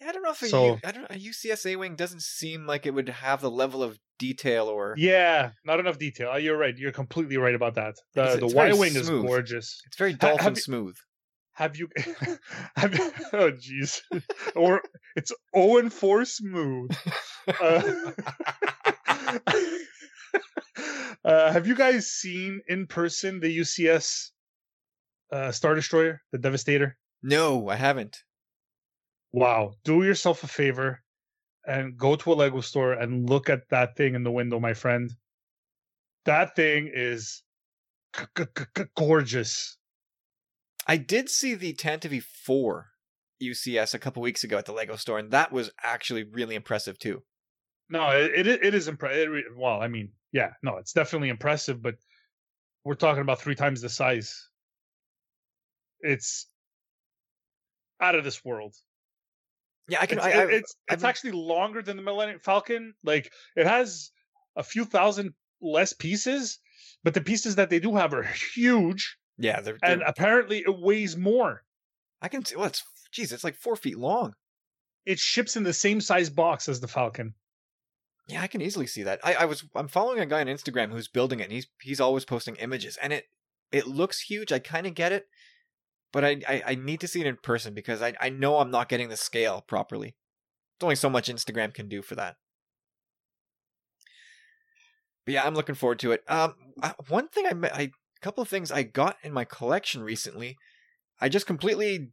Yeah, 0.00 0.08
I 0.08 0.12
don't 0.12 0.22
know 0.22 0.30
if 0.30 0.42
a, 0.42 0.48
So- 0.48 0.66
U, 0.74 0.78
I 0.84 0.92
don't, 0.92 1.04
a 1.10 1.14
UCS 1.14 1.66
A 1.70 1.76
wing 1.76 1.96
doesn't 1.96 2.22
seem 2.22 2.66
like 2.66 2.86
it 2.86 2.94
would 2.94 3.08
have 3.08 3.40
the 3.40 3.50
level 3.50 3.82
of 3.82 3.98
detail 4.18 4.66
or 4.66 4.94
Yeah, 4.96 5.50
not 5.64 5.80
enough 5.80 5.98
detail. 5.98 6.30
Uh, 6.30 6.36
You're 6.36 6.56
right. 6.56 6.76
You're 6.76 6.92
completely 6.92 7.36
right 7.36 7.54
about 7.54 7.74
that. 7.74 7.96
The 8.14 8.22
It's- 8.22 8.38
the 8.40 8.46
it's 8.46 8.54
Y 8.54 8.66
very 8.68 8.78
wing 8.78 8.96
is 8.96 9.08
gorgeous. 9.10 9.80
it's 9.86 9.96
very 9.96 10.12
have 10.12 10.20
dolphin 10.20 10.54
you- 10.54 10.60
smooth. 10.60 10.96
Have 11.54 11.76
you? 11.76 11.88
have 12.76 12.94
you, 12.94 13.10
oh 13.32 13.50
jeez, 13.50 14.00
or 14.54 14.80
it's 15.16 15.32
Owen 15.52 15.90
four 15.90 16.24
smooth. 16.24 16.92
Uh, 17.48 18.12
uh, 21.24 21.52
have 21.52 21.66
you 21.66 21.74
guys 21.74 22.06
seen 22.10 22.60
in 22.68 22.86
person 22.86 23.40
the 23.40 23.58
UCS 23.58 24.30
uh, 25.32 25.50
Star 25.50 25.74
Destroyer, 25.74 26.22
the 26.32 26.38
Devastator? 26.38 26.96
no, 27.22 27.68
I 27.68 27.74
haven't. 27.76 28.18
Wow. 29.32 29.74
Do 29.84 30.02
yourself 30.02 30.42
a 30.42 30.48
favor 30.48 31.02
and 31.66 31.96
go 31.96 32.16
to 32.16 32.32
a 32.32 32.34
Lego 32.34 32.60
store 32.60 32.92
and 32.94 33.28
look 33.28 33.50
at 33.50 33.68
that 33.70 33.96
thing 33.96 34.14
in 34.14 34.24
the 34.24 34.32
window, 34.32 34.58
my 34.58 34.74
friend. 34.74 35.14
That 36.24 36.56
thing 36.56 36.90
is 36.92 37.42
g- 38.16 38.24
g- 38.36 38.64
g- 38.76 38.84
gorgeous. 38.96 39.76
I 40.86 40.96
did 40.96 41.28
see 41.28 41.54
the 41.54 41.74
Tantive 41.74 42.22
4 42.22 42.88
UCS 43.42 43.94
a 43.94 43.98
couple 43.98 44.22
weeks 44.22 44.44
ago 44.44 44.56
at 44.58 44.64
the 44.64 44.72
Lego 44.72 44.96
store, 44.96 45.18
and 45.18 45.30
that 45.30 45.52
was 45.52 45.70
actually 45.82 46.24
really 46.24 46.54
impressive 46.54 46.98
too. 46.98 47.22
No, 47.90 48.08
it 48.10 48.46
it, 48.46 48.64
it 48.64 48.74
is 48.74 48.88
impressive. 48.88 49.30
Well, 49.56 49.80
I 49.80 49.88
mean, 49.88 50.12
yeah, 50.32 50.52
no, 50.62 50.76
it's 50.76 50.92
definitely 50.92 51.28
impressive, 51.28 51.80
but 51.82 51.96
we're 52.84 52.94
talking 52.94 53.22
about 53.22 53.40
three 53.40 53.54
times 53.54 53.80
the 53.80 53.88
size. 53.88 54.48
It's 56.00 56.48
out 58.00 58.14
of 58.14 58.24
this 58.24 58.44
world. 58.44 58.74
Yeah, 59.88 59.98
I 60.00 60.06
can. 60.06 60.18
It's, 60.18 60.26
I, 60.26 60.30
I, 60.30 60.44
it's, 60.50 60.76
it's 60.90 61.04
actually 61.04 61.32
longer 61.32 61.82
than 61.82 61.96
the 61.96 62.02
Millennium 62.02 62.40
Falcon. 62.40 62.94
Like 63.04 63.32
it 63.56 63.66
has 63.66 64.10
a 64.56 64.62
few 64.62 64.84
thousand 64.84 65.32
less 65.62 65.92
pieces, 65.92 66.58
but 67.04 67.14
the 67.14 67.20
pieces 67.20 67.56
that 67.56 67.70
they 67.70 67.80
do 67.80 67.96
have 67.96 68.12
are 68.12 68.22
huge, 68.54 69.16
yeah, 69.38 69.60
they're, 69.60 69.78
and 69.82 70.00
they're- 70.00 70.08
apparently 70.08 70.58
it 70.58 70.78
weighs 70.78 71.16
more. 71.16 71.62
I 72.20 72.28
can. 72.28 72.44
see- 72.44 72.56
Well, 72.56 72.66
it's 72.66 72.82
geez, 73.12 73.32
it's 73.32 73.44
like 73.44 73.54
four 73.56 73.76
feet 73.76 73.98
long. 73.98 74.34
It 75.06 75.18
ships 75.18 75.56
in 75.56 75.62
the 75.62 75.72
same 75.72 76.00
size 76.02 76.28
box 76.28 76.68
as 76.68 76.80
the 76.80 76.88
Falcon. 76.88 77.34
Yeah, 78.26 78.42
I 78.42 78.46
can 78.46 78.60
easily 78.60 78.86
see 78.86 79.04
that. 79.04 79.20
I, 79.24 79.34
I 79.34 79.44
was 79.46 79.64
I'm 79.74 79.88
following 79.88 80.20
a 80.20 80.26
guy 80.26 80.40
on 80.40 80.48
Instagram 80.48 80.90
who's 80.92 81.08
building 81.08 81.40
it, 81.40 81.44
and 81.44 81.52
he's 81.52 81.66
he's 81.80 82.00
always 82.00 82.26
posting 82.26 82.56
images, 82.56 82.98
and 83.00 83.12
it 83.12 83.24
it 83.72 83.86
looks 83.86 84.20
huge. 84.20 84.52
I 84.52 84.58
kind 84.58 84.86
of 84.86 84.94
get 84.94 85.12
it, 85.12 85.26
but 86.12 86.24
I, 86.24 86.40
I 86.48 86.62
I 86.66 86.74
need 86.74 87.00
to 87.00 87.08
see 87.08 87.20
it 87.20 87.26
in 87.26 87.36
person 87.42 87.74
because 87.74 88.02
I 88.02 88.14
I 88.20 88.30
know 88.30 88.58
I'm 88.58 88.70
not 88.70 88.88
getting 88.88 89.08
the 89.08 89.16
scale 89.16 89.64
properly. 89.66 90.14
There's 90.78 90.86
only 90.86 90.96
so 90.96 91.10
much 91.10 91.28
Instagram 91.28 91.74
can 91.74 91.88
do 91.88 92.02
for 92.02 92.14
that. 92.14 92.36
But 95.24 95.34
yeah, 95.34 95.44
I'm 95.44 95.54
looking 95.54 95.74
forward 95.74 95.98
to 96.00 96.12
it. 96.12 96.22
Um, 96.28 96.54
uh, 96.82 96.92
one 97.08 97.28
thing 97.28 97.46
I 97.46 97.68
I 97.68 97.82
a 97.82 97.90
couple 98.20 98.42
of 98.42 98.48
things 98.48 98.72
I 98.72 98.82
got 98.82 99.16
in 99.22 99.32
my 99.32 99.44
collection 99.44 100.02
recently, 100.02 100.56
I 101.20 101.28
just 101.28 101.46
completely 101.46 102.12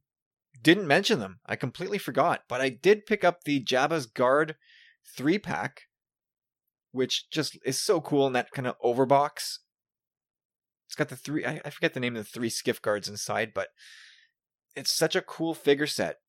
didn't 0.62 0.88
mention 0.88 1.20
them. 1.20 1.40
I 1.46 1.56
completely 1.56 1.98
forgot, 1.98 2.42
but 2.48 2.62
I 2.62 2.70
did 2.70 3.06
pick 3.06 3.24
up 3.24 3.44
the 3.44 3.64
Jabba's 3.64 4.06
Guard 4.06 4.56
three 5.16 5.40
pack, 5.40 5.84
which 6.92 7.30
just 7.30 7.58
is 7.66 7.82
so 7.82 8.02
cool 8.02 8.28
in 8.28 8.34
that 8.34 8.52
kind 8.52 8.68
of 8.68 8.76
overbox. 8.84 9.60
It's 10.96 10.98
got 10.98 11.10
the 11.10 11.18
three, 11.18 11.46
I, 11.46 11.60
I 11.66 11.70
forget 11.72 11.94
the 11.94 12.00
name 12.00 12.16
of 12.16 12.24
the 12.24 12.30
three 12.30 12.50
skiff 12.50 12.82
guards 12.82 13.10
inside, 13.10 13.52
but 13.54 13.68
it's 14.78 14.96
such 14.96 15.14
a 15.14 15.22
cool 15.22 15.54
figure 15.54 15.88
set, 15.88 16.20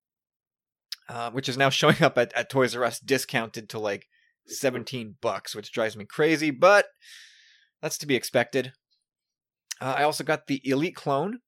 uh, 1.08 1.30
which 1.30 1.48
is 1.48 1.56
now 1.56 1.70
showing 1.70 2.02
up 2.02 2.18
at, 2.18 2.32
at 2.32 2.50
Toys 2.50 2.74
R 2.74 2.82
Us 2.82 2.98
discounted 2.98 3.68
to 3.68 3.78
like 3.78 4.08
17 4.46 5.18
bucks, 5.20 5.54
which 5.54 5.70
drives 5.70 5.96
me 5.96 6.04
crazy, 6.04 6.50
but 6.50 6.86
that's 7.80 7.96
to 7.98 8.06
be 8.06 8.16
expected. 8.16 8.72
Uh, 9.80 9.94
I 9.98 10.02
also 10.02 10.24
got 10.24 10.48
the 10.48 10.60
Elite 10.68 10.96
Clone 10.96 11.38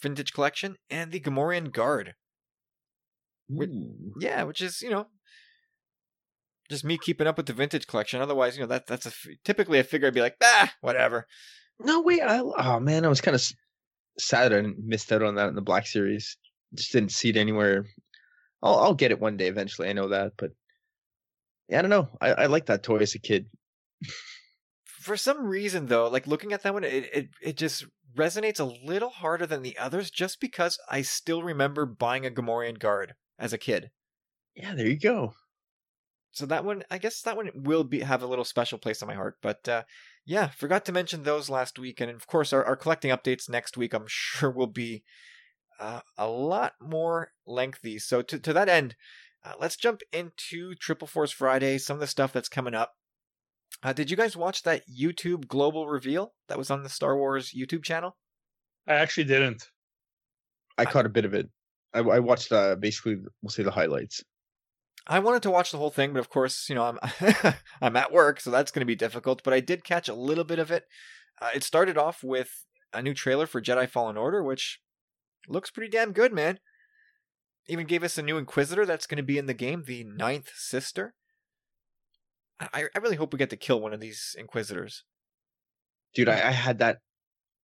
Vintage 0.00 0.32
Collection 0.32 0.76
and 0.88 1.10
the 1.10 1.18
Gamorrean 1.18 1.72
Guard. 1.72 2.14
Ooh. 3.50 4.14
Yeah, 4.20 4.44
which 4.44 4.60
is 4.60 4.80
you 4.80 4.90
know 4.90 5.08
just 6.70 6.84
me 6.84 6.98
keeping 6.98 7.26
up 7.26 7.36
with 7.36 7.46
the 7.46 7.52
vintage 7.52 7.88
collection. 7.88 8.20
Otherwise, 8.20 8.56
you 8.56 8.62
know 8.62 8.68
that 8.68 8.86
that's 8.86 9.06
a 9.06 9.12
typically 9.44 9.80
a 9.80 9.84
figure 9.84 10.06
I'd 10.06 10.14
be 10.14 10.20
like, 10.20 10.36
ah, 10.40 10.72
whatever. 10.82 11.26
No, 11.84 12.00
wait. 12.00 12.20
I, 12.22 12.40
oh 12.40 12.80
man, 12.80 13.04
I 13.04 13.08
was 13.08 13.20
kind 13.20 13.34
of 13.34 13.42
sad 14.18 14.52
I 14.52 14.62
missed 14.78 15.12
out 15.12 15.22
on 15.22 15.36
that 15.36 15.48
in 15.48 15.54
the 15.54 15.62
Black 15.62 15.86
Series. 15.86 16.36
Just 16.74 16.92
didn't 16.92 17.12
see 17.12 17.30
it 17.30 17.36
anywhere. 17.36 17.86
I'll 18.62 18.78
I'll 18.78 18.94
get 18.94 19.10
it 19.10 19.20
one 19.20 19.36
day 19.36 19.48
eventually. 19.48 19.88
I 19.88 19.92
know 19.92 20.08
that, 20.08 20.32
but 20.36 20.52
yeah, 21.68 21.78
I 21.78 21.82
don't 21.82 21.90
know. 21.90 22.08
I, 22.20 22.32
I 22.32 22.46
like 22.46 22.66
that 22.66 22.82
toy 22.82 22.98
as 22.98 23.14
a 23.14 23.18
kid. 23.18 23.46
For 24.84 25.16
some 25.16 25.44
reason, 25.44 25.86
though, 25.86 26.08
like 26.08 26.26
looking 26.26 26.52
at 26.52 26.62
that 26.62 26.74
one, 26.74 26.84
it, 26.84 27.10
it 27.12 27.28
it 27.42 27.56
just 27.56 27.86
resonates 28.16 28.60
a 28.60 28.86
little 28.86 29.10
harder 29.10 29.46
than 29.46 29.62
the 29.62 29.76
others, 29.78 30.10
just 30.10 30.40
because 30.40 30.78
I 30.90 31.02
still 31.02 31.42
remember 31.42 31.86
buying 31.86 32.24
a 32.24 32.30
Gamorrean 32.30 32.78
guard 32.78 33.14
as 33.38 33.52
a 33.52 33.58
kid. 33.58 33.90
Yeah, 34.54 34.74
there 34.74 34.86
you 34.86 34.98
go. 34.98 35.34
So 36.32 36.46
that 36.46 36.64
one, 36.64 36.82
I 36.90 36.96
guess 36.98 37.20
that 37.22 37.36
one 37.36 37.50
will 37.54 37.84
be 37.84 38.00
have 38.00 38.22
a 38.22 38.26
little 38.26 38.44
special 38.44 38.78
place 38.78 39.02
in 39.02 39.08
my 39.08 39.14
heart. 39.14 39.36
But 39.42 39.68
uh, 39.68 39.82
yeah, 40.24 40.48
forgot 40.48 40.84
to 40.86 40.92
mention 40.92 41.22
those 41.22 41.50
last 41.50 41.78
week, 41.78 42.00
and 42.00 42.10
of 42.10 42.26
course 42.26 42.52
our, 42.52 42.64
our 42.64 42.76
collecting 42.76 43.10
updates 43.10 43.50
next 43.50 43.76
week. 43.76 43.92
I'm 43.92 44.04
sure 44.08 44.50
will 44.50 44.66
be 44.66 45.04
uh, 45.78 46.00
a 46.16 46.28
lot 46.28 46.72
more 46.80 47.32
lengthy. 47.46 47.98
So 47.98 48.22
to 48.22 48.38
to 48.38 48.52
that 48.54 48.68
end, 48.68 48.96
uh, 49.44 49.52
let's 49.60 49.76
jump 49.76 50.00
into 50.10 50.74
Triple 50.74 51.06
Force 51.06 51.32
Friday. 51.32 51.76
Some 51.76 51.96
of 51.96 52.00
the 52.00 52.06
stuff 52.06 52.32
that's 52.32 52.48
coming 52.48 52.74
up. 52.74 52.92
Uh, 53.82 53.92
did 53.92 54.10
you 54.10 54.16
guys 54.16 54.36
watch 54.36 54.62
that 54.62 54.82
YouTube 54.88 55.48
global 55.48 55.88
reveal 55.88 56.34
that 56.48 56.58
was 56.58 56.70
on 56.70 56.82
the 56.82 56.88
Star 56.88 57.16
Wars 57.16 57.52
YouTube 57.56 57.82
channel? 57.82 58.16
I 58.86 58.94
actually 58.94 59.24
didn't. 59.24 59.64
I 60.78 60.84
caught 60.84 61.06
a 61.06 61.10
bit 61.10 61.24
of 61.24 61.34
it. 61.34 61.48
I, 61.92 62.00
I 62.00 62.18
watched 62.20 62.52
uh, 62.52 62.76
basically, 62.76 63.16
we'll 63.42 63.50
say 63.50 63.62
the 63.62 63.70
highlights. 63.70 64.22
I 65.06 65.18
wanted 65.18 65.42
to 65.42 65.50
watch 65.50 65.72
the 65.72 65.78
whole 65.78 65.90
thing, 65.90 66.12
but 66.12 66.20
of 66.20 66.30
course, 66.30 66.68
you 66.68 66.74
know, 66.74 66.84
I'm 66.84 67.54
I'm 67.82 67.96
at 67.96 68.12
work, 68.12 68.40
so 68.40 68.50
that's 68.50 68.70
going 68.70 68.80
to 68.80 68.86
be 68.86 68.94
difficult. 68.94 69.42
But 69.42 69.54
I 69.54 69.60
did 69.60 69.84
catch 69.84 70.08
a 70.08 70.14
little 70.14 70.44
bit 70.44 70.58
of 70.58 70.70
it. 70.70 70.84
Uh, 71.40 71.50
it 71.54 71.64
started 71.64 71.98
off 71.98 72.22
with 72.22 72.66
a 72.92 73.02
new 73.02 73.14
trailer 73.14 73.46
for 73.46 73.60
Jedi 73.60 73.88
Fallen 73.88 74.16
Order, 74.16 74.42
which 74.42 74.80
looks 75.48 75.70
pretty 75.70 75.90
damn 75.90 76.12
good, 76.12 76.32
man. 76.32 76.58
Even 77.68 77.86
gave 77.86 78.02
us 78.02 78.18
a 78.18 78.22
new 78.22 78.38
Inquisitor 78.38 78.86
that's 78.86 79.06
going 79.06 79.16
to 79.16 79.22
be 79.22 79.38
in 79.38 79.46
the 79.46 79.54
game, 79.54 79.84
the 79.86 80.04
Ninth 80.04 80.50
Sister. 80.54 81.14
I, 82.60 82.84
I 82.94 82.98
really 82.98 83.16
hope 83.16 83.32
we 83.32 83.38
get 83.38 83.50
to 83.50 83.56
kill 83.56 83.80
one 83.80 83.92
of 83.92 84.00
these 84.00 84.36
Inquisitors. 84.38 85.04
Dude, 86.14 86.28
I, 86.28 86.48
I 86.48 86.50
had 86.50 86.78
that 86.78 86.98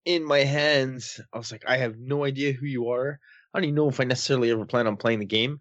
in 0.05 0.25
my 0.25 0.41
hands. 0.41 1.21
I 1.33 1.39
was 1.39 1.53
like, 1.53 1.65
I 1.67 1.77
have 1.79 1.97
no 1.99 2.25
idea 2.25 2.53
who 2.53 2.67
you 2.67 2.89
are. 2.89 3.19
I 3.53 3.59
don't 3.59 3.65
even 3.65 3.75
know 3.75 3.89
if 3.89 4.01
I 4.01 4.05
necessarily 4.05 4.51
ever 4.51 4.65
plan 4.65 4.87
on 4.87 4.97
playing 4.97 5.19
the 5.19 5.27
game, 5.27 5.59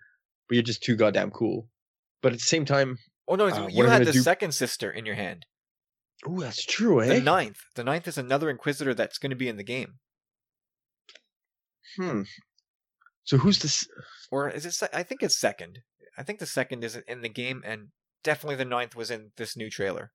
but 0.48 0.56
you're 0.56 0.64
just 0.64 0.84
too 0.84 0.96
goddamn 0.96 1.32
cool. 1.32 1.68
But 2.22 2.34
at 2.34 2.40
the 2.40 2.44
same 2.46 2.66
time, 2.66 2.98
Oh 3.28 3.36
no, 3.36 3.48
Uh, 3.48 3.68
you 3.68 3.86
had 3.86 4.06
the 4.06 4.12
do- 4.14 4.22
second 4.22 4.54
sister 4.54 4.90
in 4.90 5.06
your 5.06 5.16
hand. 5.16 5.46
oh, 6.26 6.40
that's 6.40 6.64
true, 6.66 7.02
eh? 7.02 7.08
The 7.08 7.22
ninth. 7.22 7.60
The 7.76 7.84
ninth 7.84 8.08
is 8.08 8.18
another 8.18 8.50
Inquisitor 8.50 8.94
that's 8.94 9.18
going 9.18 9.32
to 9.32 9.36
be 9.36 9.50
in 9.50 9.58
the 9.58 9.64
game. 9.64 10.00
Hmm. 11.98 12.24
So 13.24 13.38
who's 13.38 13.60
this? 13.60 13.88
or 14.32 14.50
is 14.50 14.66
it? 14.66 14.74
se- 14.74 14.90
I 14.94 15.04
think 15.04 15.22
it's 15.24 15.38
second. 15.38 15.80
I 16.18 16.24
think 16.24 16.40
the 16.40 16.46
second 16.46 16.84
is 16.84 16.96
in 17.08 17.22
the 17.22 17.30
game, 17.30 17.62
and 17.66 17.90
definitely 18.24 18.56
the 18.56 18.66
ninth 18.66 18.96
was 18.96 19.12
in 19.12 19.32
this 19.38 19.56
new 19.58 19.70
trailer. 19.70 20.12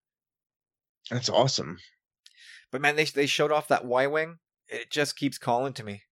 That's 1.10 1.28
awesome. 1.28 1.78
But 2.70 2.80
man, 2.80 2.96
they 2.96 3.04
they 3.04 3.26
showed 3.26 3.52
off 3.52 3.68
that 3.68 3.84
Y 3.84 4.06
wing. 4.06 4.38
It 4.68 4.90
just 4.90 5.16
keeps 5.16 5.36
calling 5.38 5.72
to 5.74 5.84
me. 5.84 6.02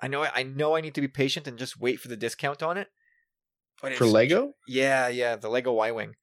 I 0.00 0.08
know 0.08 0.24
I 0.24 0.42
know 0.42 0.76
I 0.76 0.80
need 0.80 0.94
to 0.94 1.00
be 1.00 1.08
patient 1.08 1.46
and 1.46 1.58
just 1.58 1.80
wait 1.80 2.00
for 2.00 2.08
the 2.08 2.16
discount 2.16 2.62
on 2.62 2.76
it. 2.76 2.88
But 3.82 3.94
For 3.94 4.06
Lego? 4.06 4.54
yeah, 4.66 5.08
yeah, 5.08 5.36
the 5.36 5.48
Lego 5.48 5.72
Y 5.72 5.90
wing. 5.92 6.14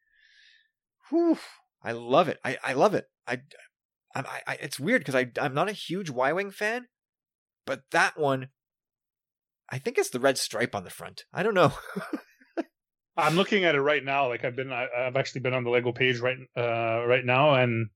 Whew, 1.09 1.37
I 1.83 1.91
love 1.91 2.27
it. 2.27 2.39
I, 2.43 2.57
I 2.63 2.73
love 2.73 2.93
it. 2.93 3.05
I, 3.27 3.41
I, 4.13 4.41
I 4.47 4.53
it's 4.61 4.79
weird 4.79 5.01
because 5.01 5.15
I 5.15 5.31
I'm 5.39 5.53
not 5.53 5.69
a 5.69 5.73
huge 5.73 6.09
Y 6.09 6.33
wing 6.33 6.51
fan, 6.51 6.87
but 7.65 7.83
that 7.91 8.17
one, 8.17 8.49
I 9.69 9.77
think 9.77 9.97
it's 9.97 10.09
the 10.09 10.19
red 10.19 10.37
stripe 10.37 10.75
on 10.75 10.83
the 10.83 10.89
front. 10.89 11.25
I 11.33 11.43
don't 11.43 11.53
know. 11.53 11.73
I'm 13.17 13.35
looking 13.35 13.63
at 13.63 13.75
it 13.75 13.81
right 13.81 14.03
now. 14.03 14.27
Like 14.27 14.43
I've 14.43 14.55
been, 14.55 14.71
I, 14.73 14.87
I've 14.97 15.15
actually 15.15 15.41
been 15.41 15.53
on 15.53 15.63
the 15.63 15.69
Lego 15.69 15.91
page 15.93 16.19
right, 16.19 16.37
uh, 16.57 17.05
right 17.05 17.23
now, 17.23 17.55
and 17.55 17.89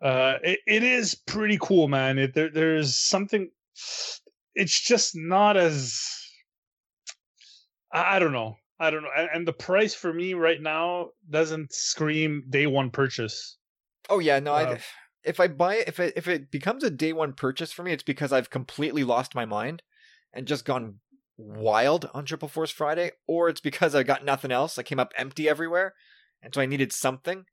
uh, 0.00 0.34
it, 0.42 0.60
it 0.66 0.82
is 0.82 1.14
pretty 1.14 1.58
cool, 1.60 1.88
man. 1.88 2.18
It 2.18 2.34
there, 2.34 2.50
there's 2.50 2.96
something. 2.96 3.50
It's 4.54 4.80
just 4.80 5.12
not 5.14 5.56
as. 5.56 6.02
I, 7.92 8.16
I 8.16 8.18
don't 8.18 8.32
know. 8.32 8.56
I 8.78 8.90
don't 8.90 9.02
know. 9.02 9.10
And, 9.16 9.28
and 9.32 9.48
the 9.48 9.52
price 9.52 9.94
for 9.94 10.12
me 10.12 10.34
right 10.34 10.60
now 10.60 11.10
doesn't 11.30 11.72
scream 11.72 12.44
day 12.48 12.66
one 12.66 12.90
purchase. 12.90 13.58
Oh 14.10 14.18
yeah, 14.18 14.40
no. 14.40 14.52
I, 14.52 14.80
if 15.24 15.38
I 15.38 15.48
buy 15.48 15.76
it, 15.76 15.88
if 15.88 16.00
it 16.00 16.14
if 16.16 16.26
it 16.26 16.50
becomes 16.50 16.82
a 16.82 16.90
day 16.90 17.12
one 17.12 17.32
purchase 17.32 17.72
for 17.72 17.82
me, 17.82 17.92
it's 17.92 18.02
because 18.02 18.32
I've 18.32 18.50
completely 18.50 19.04
lost 19.04 19.34
my 19.34 19.44
mind 19.44 19.82
and 20.32 20.46
just 20.46 20.64
gone 20.64 20.96
wild 21.36 22.10
on 22.12 22.24
Triple 22.24 22.48
Force 22.48 22.70
Friday, 22.70 23.12
or 23.26 23.48
it's 23.48 23.60
because 23.60 23.94
I 23.94 24.02
got 24.02 24.24
nothing 24.24 24.50
else. 24.50 24.78
I 24.78 24.82
came 24.82 24.98
up 24.98 25.12
empty 25.16 25.48
everywhere, 25.48 25.94
and 26.42 26.54
so 26.54 26.60
I 26.60 26.66
needed 26.66 26.92
something. 26.92 27.44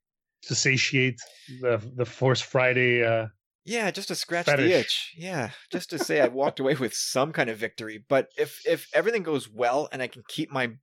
to 0.43 0.55
satiate 0.55 1.19
the 1.61 1.81
the 1.95 2.05
Force 2.05 2.41
Friday. 2.41 3.03
Uh, 3.03 3.27
Yeah, 3.65 3.91
just 3.91 4.07
to 4.07 4.15
scratch 4.15 4.53
the 4.53 4.71
itch. 4.71 5.13
Yeah, 5.17 5.51
just 5.71 5.89
to 5.91 5.99
say 5.99 6.21
I 6.21 6.27
walked 6.27 6.59
away 6.59 6.75
with 6.75 6.93
some 6.93 7.31
kind 7.31 7.49
of 7.49 7.57
victory. 7.57 8.03
But 8.07 8.29
if 8.37 8.59
if 8.65 8.87
everything 8.93 9.23
goes 9.23 9.49
well 9.49 9.87
and 9.91 10.01
I 10.01 10.07
can 10.07 10.23
keep 10.27 10.51
my 10.51 10.77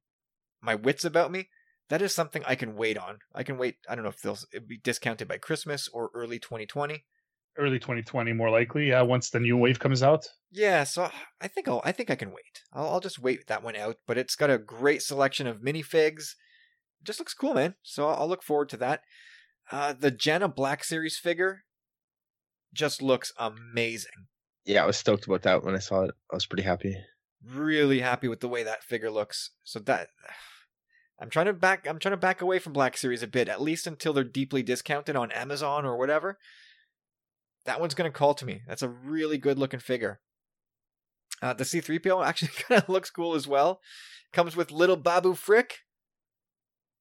my 0.63 0.75
wits 0.75 1.05
about 1.05 1.31
me, 1.33 1.49
that 1.89 2.03
is 2.03 2.15
something 2.15 2.43
I 2.47 2.55
can 2.55 2.77
wait 2.77 2.99
on. 2.99 3.19
I 3.35 3.43
can 3.43 3.59
wait. 3.59 3.77
I 3.89 3.95
don't 3.95 4.05
know 4.05 4.11
if 4.11 4.21
they'll 4.21 4.39
it'll 4.53 4.67
be 4.69 4.79
discounted 4.79 5.29
by 5.29 5.39
Christmas 5.39 5.89
or 5.89 6.11
early 6.15 6.39
2020. 6.39 7.05
early 7.59 7.79
2020, 7.79 8.33
more 8.33 8.51
likely. 8.51 8.89
Yeah, 8.89 9.03
once 9.03 9.31
the 9.31 9.41
new 9.41 9.57
wave 9.57 9.79
comes 9.79 10.03
out. 10.03 10.27
Yeah, 10.51 10.85
so 10.85 11.11
I 11.41 11.49
think 11.49 11.69
I'll 11.69 11.83
I 11.85 11.93
think 11.93 12.11
I 12.11 12.15
can 12.17 12.31
wait. 12.31 12.63
I'll, 12.73 12.89
I'll 12.89 13.01
just 13.01 13.19
wait 13.19 13.47
that 13.49 13.63
one 13.63 13.77
out. 13.77 13.97
But 14.07 14.19
it's 14.19 14.37
got 14.37 14.51
a 14.51 14.59
great 14.59 15.03
selection 15.03 15.47
of 15.47 15.61
minifigs. 15.61 16.35
It 17.01 17.05
just 17.05 17.19
looks 17.19 17.35
cool, 17.35 17.55
man. 17.55 17.75
So 17.83 18.09
I'll 18.09 18.29
look 18.29 18.43
forward 18.43 18.69
to 18.71 18.77
that. 18.79 19.01
Uh, 19.73 19.93
the 19.99 20.11
Jannah 20.11 20.49
Black 20.49 20.85
Series 20.85 21.19
figure 21.19 21.65
just 22.77 23.03
looks 23.03 23.33
amazing. 23.39 24.27
Yeah, 24.65 24.83
I 24.83 24.87
was 24.87 24.97
stoked 24.97 25.27
about 25.27 25.43
that 25.43 25.65
when 25.65 25.75
I 25.75 25.79
saw 25.79 26.03
it. 26.03 26.15
I 26.31 26.35
was 26.35 26.47
pretty 26.47 26.65
happy. 26.65 26.97
Really 27.45 28.01
happy 28.01 28.29
with 28.29 28.41
the 28.41 28.49
way 28.49 28.63
that 28.63 28.83
figure 28.83 29.11
looks. 29.11 29.51
So 29.65 29.79
that 29.81 30.09
I'm 31.21 31.31
trying 31.31 31.47
to 31.47 31.53
back 31.53 31.87
I'm 31.89 31.99
trying 31.99 32.13
to 32.13 32.19
back 32.19 32.41
away 32.41 32.59
from 32.59 32.73
Black 32.73 32.97
Series 32.97 33.23
a 33.23 33.27
bit, 33.27 33.49
at 33.49 33.61
least 33.63 33.87
until 33.87 34.13
they're 34.13 34.25
deeply 34.25 34.63
discounted 34.63 35.17
on 35.17 35.33
Amazon 35.33 35.85
or 35.85 35.97
whatever. 35.97 36.39
That 37.65 37.81
one's 37.81 37.95
gonna 37.95 38.11
call 38.11 38.35
to 38.35 38.45
me. 38.45 38.63
That's 38.67 38.83
a 38.83 38.89
really 38.89 39.39
good 39.39 39.59
looking 39.59 39.81
figure. 39.81 40.21
Uh, 41.43 41.53
the 41.53 41.65
C3PO 41.65 42.25
actually 42.27 42.51
kind 42.69 42.83
of 42.83 42.89
looks 42.89 43.11
cool 43.11 43.35
as 43.35 43.49
well. 43.49 43.81
Comes 44.33 44.57
with 44.57 44.71
little 44.71 44.97
Babu 44.97 45.35
Frick. 45.35 45.79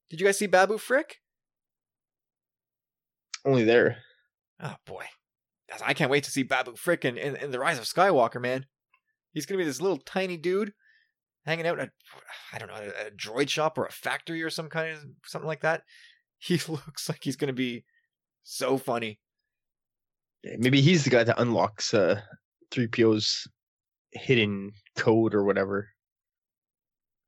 Did 0.09 0.19
you 0.19 0.25
guys 0.27 0.37
see 0.37 0.47
Babu 0.47 0.77
Frick? 0.77 1.17
Only 3.43 3.63
there. 3.63 3.97
Oh 4.61 4.75
boy, 4.85 5.05
I 5.83 5.93
can't 5.93 6.11
wait 6.11 6.23
to 6.25 6.31
see 6.31 6.43
Babu 6.43 6.75
Frick 6.75 7.05
in, 7.05 7.17
in, 7.17 7.35
in 7.37 7.51
the 7.51 7.59
Rise 7.59 7.77
of 7.77 7.85
Skywalker, 7.85 8.41
man. 8.41 8.65
He's 9.31 9.45
gonna 9.45 9.57
be 9.57 9.65
this 9.65 9.81
little 9.81 9.97
tiny 9.97 10.37
dude 10.37 10.73
hanging 11.45 11.67
out 11.67 11.79
at 11.79 11.91
I 12.53 12.57
don't 12.57 12.67
know 12.67 12.75
a, 12.75 13.07
a 13.07 13.11
droid 13.11 13.49
shop 13.49 13.77
or 13.77 13.85
a 13.85 13.91
factory 13.91 14.41
or 14.43 14.49
some 14.49 14.69
kind 14.69 14.93
of 14.93 15.05
something 15.25 15.47
like 15.47 15.61
that. 15.61 15.83
He 16.37 16.59
looks 16.67 17.07
like 17.09 17.23
he's 17.23 17.37
gonna 17.37 17.53
be 17.53 17.85
so 18.43 18.77
funny. 18.77 19.19
Yeah, 20.43 20.57
Maybe 20.59 20.81
he's 20.81 21.03
the 21.03 21.09
guy 21.09 21.23
that 21.23 21.39
unlocks 21.39 21.93
uh, 21.93 22.21
3PO's 22.71 23.47
hidden 24.11 24.73
code 24.95 25.33
or 25.33 25.43
whatever. 25.43 25.89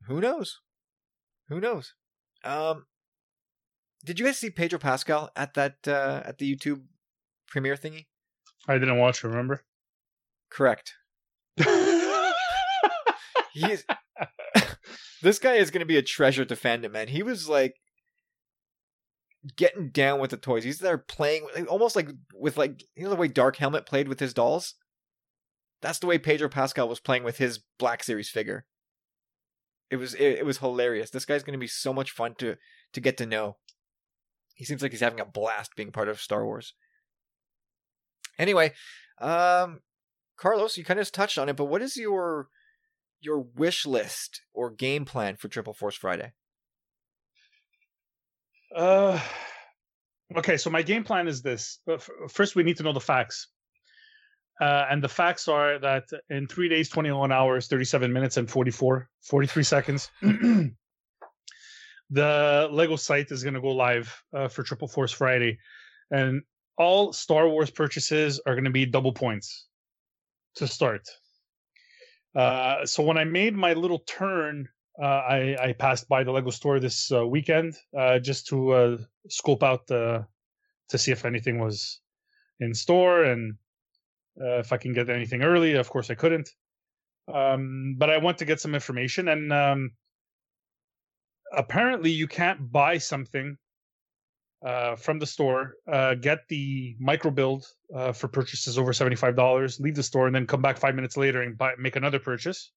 Who 0.07 0.21
knows? 0.21 0.59
Who 1.49 1.59
knows? 1.59 1.93
Um, 2.43 2.85
did 4.05 4.19
you 4.19 4.25
guys 4.25 4.37
see 4.37 4.49
Pedro 4.49 4.77
Pascal 4.77 5.31
at 5.35 5.53
that 5.55 5.77
uh, 5.87 6.21
at 6.25 6.37
the 6.37 6.55
YouTube 6.55 6.83
premiere 7.47 7.75
thingy? 7.75 8.05
I 8.67 8.77
didn't 8.77 8.97
watch. 8.97 9.23
Remember? 9.23 9.63
Correct. 10.49 10.93
He's 13.53 13.83
this 15.21 15.39
guy 15.39 15.55
is 15.55 15.71
going 15.71 15.79
to 15.79 15.85
be 15.85 15.97
a 15.97 16.03
treasure 16.03 16.45
to 16.45 16.55
fandom, 16.55 16.91
man. 16.91 17.07
He 17.07 17.23
was 17.23 17.49
like 17.49 17.75
getting 19.55 19.89
down 19.89 20.19
with 20.19 20.31
the 20.31 20.37
toys. 20.37 20.63
He's 20.63 20.79
there 20.79 20.97
playing 20.97 21.47
almost 21.67 21.95
like 21.95 22.09
with 22.33 22.57
like 22.57 22.83
you 22.95 23.03
know 23.03 23.09
the 23.09 23.15
way 23.15 23.27
Dark 23.27 23.57
Helmet 23.57 23.85
played 23.85 24.07
with 24.07 24.19
his 24.19 24.33
dolls. 24.33 24.75
That's 25.81 25.99
the 25.99 26.07
way 26.07 26.17
Pedro 26.17 26.49
Pascal 26.49 26.89
was 26.89 26.99
playing 26.99 27.23
with 27.23 27.37
his 27.37 27.59
Black 27.77 28.03
Series 28.03 28.29
figure. 28.29 28.65
It 29.89 29.97
was 29.97 30.13
it, 30.13 30.39
it 30.39 30.45
was 30.45 30.57
hilarious. 30.57 31.09
This 31.09 31.25
guy's 31.25 31.43
going 31.43 31.53
to 31.53 31.59
be 31.59 31.67
so 31.67 31.93
much 31.93 32.11
fun 32.11 32.35
to 32.39 32.55
to 32.93 33.01
get 33.01 33.17
to 33.17 33.25
know. 33.25 33.57
He 34.53 34.65
seems 34.65 34.81
like 34.81 34.91
he's 34.91 35.01
having 35.01 35.19
a 35.19 35.25
blast 35.25 35.75
being 35.75 35.91
part 35.91 36.09
of 36.09 36.19
Star 36.19 36.43
Wars. 36.43 36.73
Anyway, 38.39 38.73
um 39.19 39.81
Carlos, 40.37 40.77
you 40.77 40.85
kind 40.85 40.99
of 40.99 41.11
touched 41.11 41.37
on 41.37 41.49
it, 41.49 41.55
but 41.55 41.65
what 41.65 41.81
is 41.81 41.97
your 41.97 42.47
your 43.19 43.39
wish 43.39 43.85
list 43.85 44.41
or 44.53 44.69
game 44.69 45.05
plan 45.05 45.35
for 45.35 45.47
Triple 45.47 45.73
Force 45.73 45.95
Friday? 45.95 46.33
Uh, 48.75 49.19
okay, 50.37 50.57
so 50.57 50.69
my 50.69 50.81
game 50.83 51.03
plan 51.03 51.27
is 51.27 51.41
this. 51.41 51.79
First, 52.29 52.55
we 52.55 52.63
need 52.63 52.77
to 52.77 52.83
know 52.83 52.93
the 52.93 52.99
facts. 52.99 53.47
Uh, 54.59 54.85
and 54.89 55.03
the 55.03 55.09
facts 55.09 55.47
are 55.47 55.79
that 55.79 56.05
in 56.29 56.47
three 56.47 56.67
days, 56.67 56.89
21 56.89 57.31
hours, 57.31 57.67
37 57.67 58.11
minutes, 58.11 58.37
and 58.37 58.49
44, 58.49 59.07
43 59.21 59.63
seconds, 59.63 60.11
the 62.09 62.67
Lego 62.71 62.95
site 62.95 63.31
is 63.31 63.43
going 63.43 63.53
to 63.53 63.61
go 63.61 63.69
live 63.69 64.23
uh, 64.35 64.47
for 64.47 64.63
Triple 64.63 64.87
Force 64.87 65.11
Friday. 65.11 65.59
And 66.09 66.41
all 66.77 67.13
Star 67.13 67.49
Wars 67.49 67.69
purchases 67.69 68.39
are 68.45 68.53
going 68.53 68.65
to 68.65 68.71
be 68.71 68.85
double 68.85 69.13
points 69.13 69.67
to 70.55 70.67
start. 70.67 71.07
Uh, 72.35 72.85
so 72.85 73.03
when 73.03 73.17
I 73.17 73.23
made 73.23 73.55
my 73.55 73.73
little 73.73 73.99
turn 73.99 74.67
uh, 75.01 75.05
I 75.05 75.55
I 75.59 75.73
passed 75.73 76.09
by 76.09 76.23
the 76.23 76.31
Lego 76.31 76.49
store 76.49 76.79
this 76.79 77.11
uh, 77.11 77.25
weekend 77.25 77.77
uh, 77.97 78.19
just 78.19 78.47
to 78.47 78.71
uh, 78.71 78.97
scope 79.29 79.63
out 79.63 79.85
the 79.87 80.25
to 80.89 80.97
see 80.97 81.11
if 81.11 81.25
anything 81.25 81.59
was 81.59 81.99
in 82.59 82.73
store 82.73 83.23
and 83.23 83.55
uh, 84.41 84.57
if 84.57 84.73
I 84.73 84.77
can 84.77 84.93
get 84.93 85.09
anything 85.09 85.43
early. 85.43 85.73
Of 85.73 85.89
course, 85.89 86.09
I 86.09 86.15
couldn't. 86.15 86.49
Um, 87.31 87.95
but 87.97 88.09
I 88.09 88.17
went 88.17 88.37
to 88.39 88.45
get 88.45 88.61
some 88.61 88.73
information, 88.73 89.27
and 89.27 89.51
um, 89.51 89.91
apparently, 91.55 92.09
you 92.09 92.27
can't 92.27 92.71
buy 92.71 92.97
something 92.97 93.57
uh, 94.65 94.95
from 94.95 95.19
the 95.19 95.25
store, 95.25 95.75
uh, 95.91 96.15
get 96.15 96.39
the 96.49 96.95
micro 96.99 97.31
build 97.31 97.65
uh, 97.93 98.11
for 98.11 98.27
purchases 98.27 98.77
over 98.77 98.93
seventy 98.93 99.15
five 99.15 99.35
dollars, 99.35 99.79
leave 99.79 99.95
the 99.95 100.03
store, 100.03 100.27
and 100.27 100.35
then 100.35 100.47
come 100.47 100.61
back 100.61 100.77
five 100.77 100.95
minutes 100.95 101.17
later 101.17 101.41
and 101.41 101.57
buy, 101.57 101.73
make 101.77 101.95
another 101.95 102.19
purchase 102.19 102.71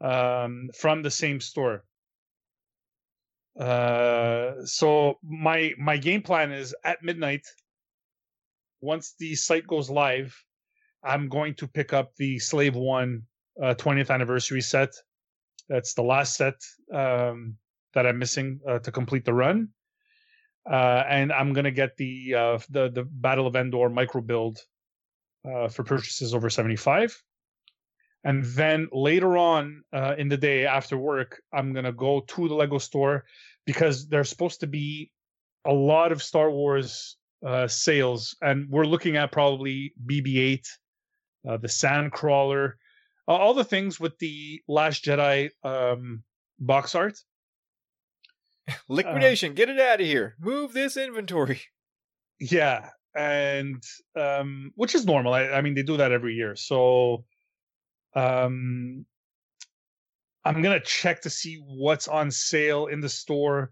um, 0.00 0.70
from 0.78 1.02
the 1.02 1.10
same 1.10 1.40
store. 1.40 1.84
Uh, 3.58 4.64
so 4.64 5.18
my 5.22 5.72
my 5.78 5.96
game 5.96 6.22
plan 6.22 6.50
is 6.52 6.74
at 6.84 7.02
midnight. 7.02 7.46
Once 8.80 9.14
the 9.18 9.34
site 9.34 9.66
goes 9.66 9.88
live, 9.90 10.34
I'm 11.02 11.28
going 11.28 11.54
to 11.54 11.68
pick 11.68 11.92
up 11.92 12.14
the 12.16 12.38
Slave 12.38 12.74
One 12.74 13.22
uh, 13.62 13.74
20th 13.74 14.10
anniversary 14.10 14.60
set. 14.60 14.90
That's 15.68 15.94
the 15.94 16.02
last 16.02 16.36
set 16.36 16.54
um, 16.92 17.56
that 17.94 18.06
I'm 18.06 18.18
missing 18.18 18.60
uh, 18.68 18.80
to 18.80 18.92
complete 18.92 19.24
the 19.24 19.32
run, 19.32 19.68
uh, 20.70 21.04
and 21.08 21.32
I'm 21.32 21.52
gonna 21.52 21.70
get 21.70 21.96
the 21.96 22.34
uh, 22.34 22.58
the 22.70 22.90
the 22.90 23.04
Battle 23.04 23.46
of 23.46 23.56
Endor 23.56 23.88
micro 23.90 24.20
build 24.20 24.58
uh, 25.44 25.68
for 25.68 25.84
purchases 25.84 26.34
over 26.34 26.50
75. 26.50 27.22
And 28.26 28.42
then 28.42 28.88
later 28.90 29.36
on 29.36 29.84
uh, 29.92 30.14
in 30.16 30.28
the 30.28 30.38
day 30.38 30.64
after 30.64 30.96
work, 30.96 31.42
I'm 31.52 31.74
gonna 31.74 31.92
go 31.92 32.20
to 32.20 32.48
the 32.48 32.54
Lego 32.54 32.78
store 32.78 33.24
because 33.66 34.08
there's 34.08 34.30
supposed 34.30 34.60
to 34.60 34.66
be 34.66 35.10
a 35.66 35.72
lot 35.72 36.12
of 36.12 36.22
Star 36.22 36.50
Wars 36.50 37.16
uh, 37.44 37.68
sales, 37.68 38.36
and 38.40 38.68
we're 38.70 38.86
looking 38.86 39.16
at 39.16 39.32
probably 39.32 39.92
BB-8, 40.06 40.66
uh, 41.46 41.56
the 41.58 41.68
Sandcrawler, 41.68 42.72
all 43.28 43.54
the 43.54 43.64
things 43.64 44.00
with 44.00 44.18
the 44.18 44.62
Last 44.68 45.04
Jedi 45.04 45.50
um, 45.62 46.22
box 46.58 46.94
art. 46.94 47.18
Liquidation, 48.88 49.54
get 49.54 49.68
it 49.68 49.80
out 49.80 50.00
of 50.00 50.06
here. 50.06 50.36
Move 50.40 50.72
this 50.72 50.96
inventory. 50.96 51.60
Yeah, 52.40 52.90
and 53.14 53.80
um, 54.18 54.72
which 54.74 54.96
is 54.96 55.06
normal. 55.06 55.32
I, 55.32 55.44
I 55.44 55.60
mean, 55.60 55.74
they 55.74 55.84
do 55.84 55.96
that 55.98 56.10
every 56.10 56.34
year. 56.34 56.56
So, 56.56 57.24
um, 58.16 59.06
I'm 60.44 60.60
gonna 60.60 60.80
check 60.80 61.22
to 61.22 61.30
see 61.30 61.62
what's 61.64 62.08
on 62.08 62.32
sale 62.32 62.86
in 62.86 63.00
the 63.00 63.08
store. 63.08 63.70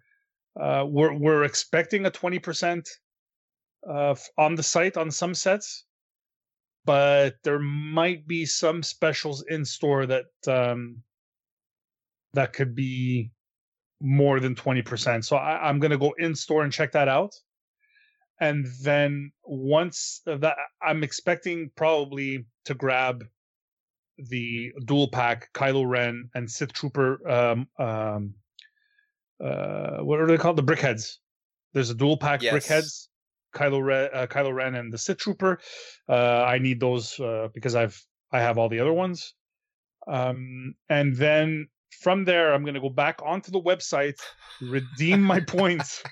Uh, 0.58 0.84
we're 0.88 1.12
we're 1.12 1.42
expecting 1.42 2.06
a 2.06 2.10
twenty 2.10 2.38
percent 2.38 2.88
uh, 3.86 4.14
on 4.38 4.54
the 4.54 4.62
site 4.62 4.96
on 4.96 5.10
some 5.10 5.34
sets, 5.34 5.84
but 6.84 7.34
there 7.42 7.58
might 7.58 8.28
be 8.28 8.46
some 8.46 8.82
specials 8.84 9.44
in 9.48 9.64
store 9.64 10.06
that 10.06 10.26
um, 10.46 11.02
that 12.34 12.52
could 12.52 12.76
be 12.76 13.32
more 14.02 14.40
than 14.40 14.54
twenty 14.54 14.82
percent. 14.82 15.24
So 15.24 15.36
I, 15.36 15.68
I'm 15.68 15.78
gonna 15.78 15.96
go 15.96 16.12
in 16.18 16.34
store 16.34 16.64
and 16.64 16.72
check 16.72 16.92
that 16.92 17.08
out. 17.08 17.34
And 18.40 18.66
then 18.82 19.30
once 19.44 20.20
that 20.26 20.56
i'm 20.82 21.04
expecting 21.04 21.70
probably 21.76 22.44
to 22.64 22.74
grab 22.74 23.24
the 24.18 24.72
dual 24.84 25.08
pack 25.08 25.52
kylo 25.52 25.88
ren 25.88 26.28
and 26.34 26.50
sith 26.50 26.72
trooper 26.72 27.20
um 27.30 27.68
um 27.78 28.34
uh 29.42 29.98
what 29.98 30.20
are 30.20 30.26
they 30.26 30.38
called? 30.38 30.56
The 30.56 30.62
BrickHeadz. 30.62 31.18
There's 31.72 31.90
a 31.90 31.94
dual 31.94 32.16
pack 32.16 32.42
Yes. 32.42 32.54
BrickHeadz 32.54 33.08
kylo 33.54 33.80
ren 33.84 34.10
uh, 34.12 34.26
kylo 34.26 34.52
ren 34.52 34.74
and 34.74 34.92
the 34.92 34.98
sith 34.98 35.18
trooper. 35.18 35.60
Uh 36.08 36.42
i 36.42 36.58
need 36.58 36.80
those 36.80 37.20
uh 37.20 37.48
because 37.54 37.74
i've 37.76 38.04
i 38.32 38.40
have 38.40 38.58
all 38.58 38.68
the 38.68 38.80
other 38.80 38.92
ones. 38.92 39.34
Um 40.08 40.74
and 40.88 41.14
then 41.14 41.68
from 42.00 42.24
there 42.24 42.52
i'm 42.52 42.62
going 42.62 42.74
to 42.74 42.80
go 42.80 42.90
back 42.90 43.20
onto 43.24 43.50
the 43.50 43.60
website 43.60 44.18
redeem 44.62 45.22
my 45.22 45.40
points. 45.46 46.02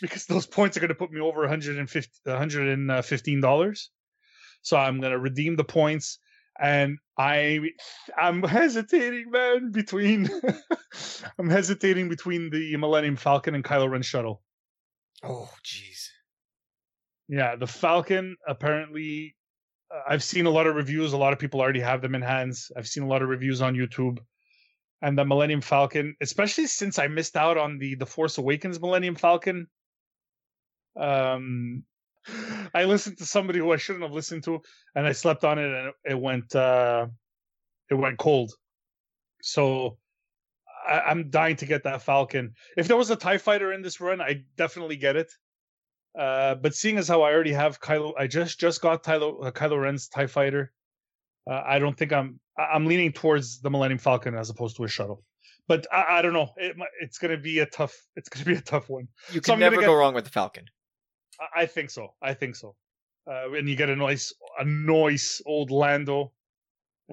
Because 0.00 0.26
those 0.26 0.46
points 0.46 0.76
are 0.76 0.80
going 0.80 0.88
to 0.88 0.94
put 0.94 1.10
me 1.10 1.20
over 1.20 1.40
150 1.40 2.10
115 2.24 3.40
dollars. 3.40 3.90
So 4.62 4.76
i'm 4.76 5.00
going 5.00 5.12
to 5.12 5.18
redeem 5.18 5.56
the 5.56 5.64
points 5.64 6.18
and 6.60 6.98
i 7.16 7.60
i'm 8.16 8.42
hesitating 8.42 9.30
man 9.30 9.70
between 9.70 10.28
i'm 11.38 11.48
hesitating 11.48 12.08
between 12.08 12.50
the 12.50 12.76
millennium 12.76 13.16
falcon 13.16 13.54
and 13.54 13.64
kylo 13.64 13.90
ren 13.90 14.02
shuttle. 14.02 14.42
Oh, 15.22 15.50
jeez. 15.64 16.08
yeah 17.28 17.56
the 17.56 17.66
falcon 17.66 18.36
apparently 18.46 19.34
uh, 19.92 20.00
i've 20.08 20.22
seen 20.22 20.46
a 20.46 20.50
lot 20.50 20.66
of 20.66 20.76
reviews. 20.76 21.12
A 21.12 21.16
lot 21.16 21.32
of 21.32 21.38
people 21.38 21.60
already 21.60 21.80
have 21.80 22.02
them 22.02 22.14
in 22.14 22.22
hands. 22.22 22.70
I've 22.76 22.88
seen 22.88 23.02
a 23.02 23.08
lot 23.08 23.22
of 23.22 23.28
reviews 23.28 23.62
on 23.62 23.74
youtube 23.74 24.18
and 25.02 25.16
the 25.16 25.24
millennium 25.24 25.60
falcon 25.60 26.16
especially 26.20 26.66
since 26.66 26.98
i 26.98 27.06
missed 27.06 27.36
out 27.36 27.56
on 27.56 27.78
the 27.78 27.94
the 27.94 28.06
force 28.06 28.38
awakens 28.38 28.80
millennium 28.80 29.14
falcon. 29.14 29.66
Um 30.96 31.84
i 32.74 32.84
listened 32.84 33.18
to 33.18 33.26
somebody 33.26 33.58
who 33.58 33.72
i 33.72 33.76
shouldn't 33.76 34.04
have 34.04 34.12
listened 34.12 34.44
to 34.44 34.60
and 34.94 35.06
i 35.06 35.12
slept 35.12 35.44
on 35.44 35.58
it 35.58 35.72
and 35.72 35.92
it 36.04 36.20
went 36.20 36.54
uh 36.54 37.06
it 37.90 37.94
went 37.94 38.18
cold. 38.18 38.52
So 39.42 39.98
I, 40.86 41.00
i'm 41.00 41.30
dying 41.30 41.56
to 41.56 41.66
get 41.66 41.84
that 41.84 42.02
falcon. 42.02 42.54
If 42.76 42.88
there 42.88 42.96
was 42.96 43.10
a 43.10 43.16
tie 43.16 43.38
fighter 43.38 43.72
in 43.72 43.82
this 43.82 44.00
run 44.00 44.20
i 44.20 44.42
definitely 44.56 44.96
get 44.96 45.16
it. 45.16 45.30
Uh 46.18 46.56
but 46.56 46.74
seeing 46.74 46.98
as 46.98 47.08
how 47.08 47.22
i 47.22 47.32
already 47.32 47.52
have 47.52 47.80
kylo 47.80 48.12
i 48.18 48.26
just 48.26 48.58
just 48.58 48.80
got 48.80 49.04
kylo 49.04 49.46
uh, 49.46 49.50
kylo 49.52 49.80
ren's 49.80 50.08
tie 50.08 50.26
fighter 50.26 50.72
uh, 51.50 51.62
i 51.66 51.78
don't 51.78 51.96
think 51.96 52.12
i'm 52.12 52.38
i'm 52.56 52.86
leaning 52.86 53.12
towards 53.12 53.60
the 53.60 53.70
millennium 53.70 53.98
falcon 53.98 54.34
as 54.34 54.50
opposed 54.50 54.76
to 54.76 54.84
a 54.84 54.88
shuttle 54.88 55.22
but 55.66 55.86
i, 55.92 56.18
I 56.18 56.22
don't 56.22 56.32
know 56.32 56.50
it, 56.56 56.76
it's 57.00 57.18
gonna 57.18 57.36
be 57.38 57.58
a 57.60 57.66
tough 57.66 57.94
it's 58.16 58.28
gonna 58.28 58.44
be 58.46 58.54
a 58.54 58.60
tough 58.60 58.88
one 58.88 59.08
You 59.32 59.36
So 59.36 59.40
can 59.40 59.60
gonna 59.60 59.60
never 59.70 59.76
get- 59.80 59.86
go 59.86 59.94
wrong 59.94 60.14
with 60.14 60.24
the 60.24 60.30
Falcon. 60.30 60.64
I- 61.40 61.62
I 61.62 61.66
think 61.66 61.90
so. 61.90 62.14
I 62.20 62.34
think 62.34 62.56
so. 62.56 62.74
Uh, 63.30 63.52
and 63.52 63.68
you 63.68 63.76
get 63.76 63.90
a 63.90 63.94
nice, 63.96 64.32
a 64.58 64.64
nice 64.64 65.40
old 65.46 65.70
Lando, 65.70 66.32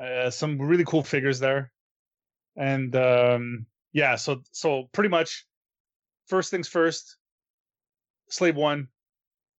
uh, 0.01 0.29
some 0.31 0.57
really 0.59 0.86
cool 0.86 1.03
figures 1.03 1.39
there, 1.39 1.71
and 2.55 2.95
um, 2.95 3.65
yeah. 3.93 4.15
So 4.15 4.41
so 4.51 4.89
pretty 4.93 5.09
much, 5.09 5.45
first 6.27 6.49
things 6.51 6.67
first. 6.67 7.17
Slave 8.29 8.55
One, 8.55 8.88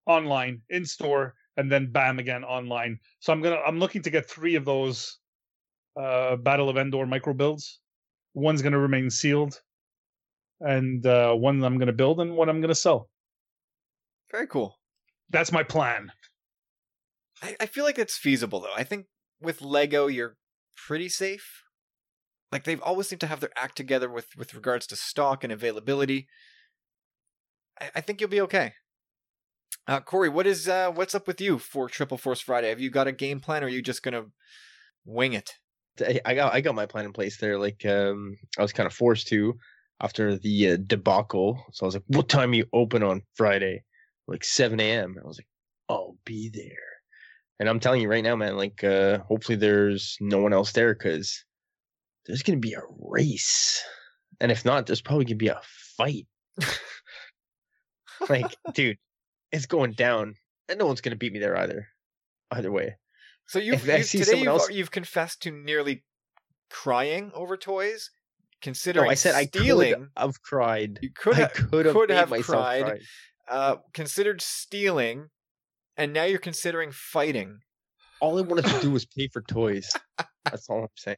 online 0.07 0.63
in 0.69 0.85
store, 0.87 1.35
and 1.57 1.71
then 1.71 1.91
bam 1.91 2.19
again 2.19 2.45
online. 2.45 2.99
So 3.21 3.33
I'm 3.33 3.43
gonna 3.43 3.61
I'm 3.67 3.79
looking 3.79 4.03
to 4.03 4.11
get 4.11 4.29
three 4.29 4.57
of 4.57 4.65
those, 4.65 5.19
uh, 6.01 6.37
Battle 6.37 6.69
of 6.69 6.77
Endor 6.77 7.07
micro 7.07 7.35
builds. 7.35 7.81
One's 8.35 8.63
gonna 8.63 8.79
remain 8.79 9.11
sealed, 9.11 9.61
and 10.61 11.07
uh, 11.07 11.33
one 11.35 11.63
I'm 11.65 11.79
gonna 11.79 11.93
build, 11.93 12.21
and 12.21 12.37
one 12.37 12.49
I'm 12.49 12.61
gonna 12.61 12.75
sell. 12.75 13.09
Very 14.31 14.47
cool. 14.47 14.77
That's 15.31 15.53
my 15.53 15.63
plan. 15.63 16.13
I, 17.43 17.57
I 17.61 17.67
feel 17.67 17.85
like 17.85 17.99
it's 17.99 18.19
feasible 18.19 18.61
though. 18.61 18.75
I 18.75 18.85
think 18.85 19.07
with 19.41 19.63
Lego 19.63 20.07
you're 20.07 20.37
pretty 20.87 21.09
safe. 21.09 21.63
Like 22.53 22.65
they've 22.65 22.83
always 22.83 23.09
seemed 23.09 23.21
to 23.21 23.27
have 23.27 23.41
their 23.41 23.51
act 23.57 23.77
together 23.77 24.11
with 24.11 24.29
with 24.37 24.55
regards 24.55 24.87
to 24.89 24.97
stock 24.97 25.43
and 25.45 25.53
availability. 25.53 26.29
I, 27.81 27.91
I 27.97 28.01
think 28.01 28.21
you'll 28.21 28.31
be 28.31 28.41
okay. 28.43 28.73
Uh, 29.89 30.01
Corey, 30.01 30.29
what 30.29 30.47
is 30.47 30.69
uh, 30.69 30.91
what's 30.91 31.15
up 31.15 31.27
with 31.29 31.41
you 31.41 31.59
for 31.59 31.89
Triple 31.89 32.19
Force 32.19 32.41
Friday? 32.41 32.71
Have 32.71 32.81
you 32.81 32.91
got 32.91 33.07
a 33.07 33.13
game 33.13 33.39
plan, 33.39 33.63
or 33.63 33.67
are 33.67 33.71
you 33.71 33.83
just 33.83 34.03
gonna 34.03 34.25
wing 35.05 35.33
it? 35.35 35.53
I- 36.25 36.35
got 36.35 36.53
I 36.55 36.61
got 36.61 36.75
my 36.75 36.87
plan 36.87 37.05
in 37.05 37.13
place 37.13 37.39
there. 37.39 37.59
Like 37.59 37.87
um, 37.87 38.37
I 38.59 38.63
was 38.63 38.73
kind 38.73 38.87
of 38.87 38.93
forced 38.93 39.29
to 39.29 39.55
after 40.01 40.37
the 40.39 40.73
uh, 40.73 40.77
debacle. 40.85 41.65
So 41.73 41.85
I 41.85 41.87
was 41.87 41.95
like, 41.95 42.05
"What 42.09 42.29
time 42.29 42.53
you 42.53 42.67
open 42.73 43.03
on 43.03 43.23
Friday?" 43.35 43.85
Like 44.27 44.43
7 44.43 44.81
a.m. 44.81 45.17
I 45.23 45.27
was 45.27 45.39
like, 45.39 45.47
"I'll 45.89 46.17
be 46.25 46.51
there." 46.53 46.71
And 47.61 47.69
I'm 47.69 47.81
telling 47.81 48.03
you 48.03 48.09
right 48.09 48.25
now, 48.25 48.35
man. 48.37 48.57
Like, 48.57 48.83
uh, 48.83 49.19
hopefully 49.21 49.57
there's 49.57 50.17
no 50.21 50.39
one 50.39 50.53
else 50.53 50.73
there 50.73 50.95
because 50.95 51.45
there's 52.27 52.43
gonna 52.43 52.59
be 52.59 52.75
a 52.75 52.83
race, 52.99 53.83
and 54.41 54.51
if 54.51 54.65
not, 54.65 54.87
there's 54.87 55.01
probably 55.01 55.27
gonna 55.27 55.37
be 55.37 55.49
a 55.49 55.61
fight. 55.97 56.27
like, 58.29 58.57
dude, 58.75 58.99
it's 59.53 59.67
going 59.67 59.93
down, 59.93 60.35
and 60.69 60.79
no 60.79 60.87
one's 60.87 61.01
gonna 61.01 61.17
beat 61.17 61.33
me 61.33 61.39
there 61.39 61.57
either. 61.57 61.89
Either 62.51 62.71
way. 62.71 62.97
So 63.49 63.59
you've, 63.59 63.87
you 63.87 64.03
today 64.03 64.39
you've, 64.39 64.47
else- 64.49 64.71
you've 64.71 64.91
confessed 64.91 65.43
to 65.43 65.51
nearly 65.51 66.05
crying 66.71 67.31
over 67.35 67.57
toys, 67.57 68.11
considering 68.61 69.05
No, 69.07 69.11
I 69.11 69.15
said 69.15 69.35
I 69.35 69.47
stealing. 69.47 69.95
could 69.95 70.09
have 70.17 70.43
cried. 70.43 70.99
you 71.03 71.11
could 71.15 71.35
I 71.35 71.41
have 71.41 71.53
could 71.53 71.87
have, 71.87 71.95
could 71.95 72.11
have 72.11 72.29
cried. 72.31 72.85
cry. 72.85 72.99
uh, 73.49 73.77
considered 73.95 74.41
stealing, 74.43 75.29
and 75.97 76.13
now 76.13 76.25
you're 76.25 76.39
considering 76.41 76.91
fighting. 76.93 77.59
All 78.21 78.39
I 78.39 78.43
wanted 78.43 78.65
to 78.67 78.81
do 78.81 78.91
was 78.91 79.05
pay 79.07 79.29
for 79.29 79.43
toys. 79.43 79.91
That's 80.45 80.69
all 80.71 80.83
I'm 80.83 80.89
saying. 80.97 81.17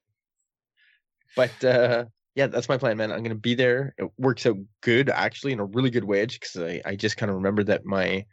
but 1.36 1.64
uh 1.64 2.04
yeah, 2.34 2.46
that's 2.46 2.68
my 2.68 2.78
plan, 2.78 2.96
man. 2.96 3.12
I'm 3.12 3.22
gonna 3.22 3.34
be 3.34 3.54
there. 3.54 3.94
It 3.98 4.10
works 4.18 4.46
out 4.46 4.56
good, 4.82 5.10
actually, 5.10 5.52
in 5.52 5.60
a 5.60 5.64
really 5.64 5.90
good 5.90 6.04
way, 6.04 6.24
because 6.24 6.56
I, 6.56 6.80
I 6.84 6.96
just 6.96 7.16
kind 7.16 7.30
of 7.30 7.36
remembered 7.36 7.66
that 7.66 7.84
my 7.84 8.24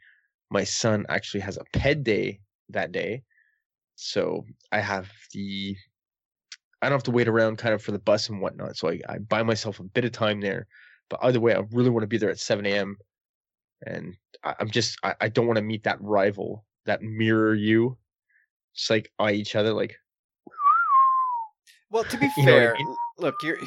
my 0.51 0.63
son 0.63 1.05
actually 1.09 1.41
has 1.41 1.57
a 1.57 1.63
ped 1.77 2.03
day 2.03 2.39
that 2.69 2.91
day, 2.91 3.23
so 3.95 4.45
I 4.71 4.79
have 4.79 5.09
the 5.33 5.75
I 6.81 6.89
don't 6.89 6.97
have 6.97 7.03
to 7.03 7.11
wait 7.11 7.27
around 7.27 7.57
kind 7.57 7.73
of 7.73 7.81
for 7.81 7.91
the 7.91 7.99
bus 7.99 8.29
and 8.29 8.41
whatnot. 8.41 8.77
So 8.77 8.89
I, 8.89 8.99
I 9.09 9.17
buy 9.17 9.41
myself 9.41 9.79
a 9.79 9.83
bit 9.83 10.05
of 10.05 10.11
time 10.11 10.39
there. 10.39 10.67
But 11.09 11.19
either 11.23 11.39
way, 11.39 11.55
I 11.55 11.63
really 11.71 11.89
want 11.89 12.03
to 12.03 12.07
be 12.07 12.17
there 12.17 12.29
at 12.29 12.39
7 12.39 12.65
a.m. 12.65 12.97
And 13.85 14.15
I, 14.43 14.55
I'm 14.59 14.69
just 14.69 14.97
I, 15.03 15.15
I 15.21 15.29
don't 15.29 15.47
want 15.47 15.57
to 15.57 15.63
meet 15.63 15.83
that 15.83 16.01
rival, 16.01 16.63
that 16.85 17.01
mirror 17.01 17.55
you. 17.55 17.97
Just 18.75 18.89
like 18.89 19.11
eye 19.17 19.31
each 19.31 19.55
other 19.55 19.73
like 19.73 19.95
Well, 21.89 22.03
to 22.03 22.17
be 22.17 22.29
You 22.37 22.45
know 22.45 22.55
I 22.55 22.59
fair, 22.59 22.75
mean? 22.77 22.95
Look, 23.17 23.35
you're 23.43 23.57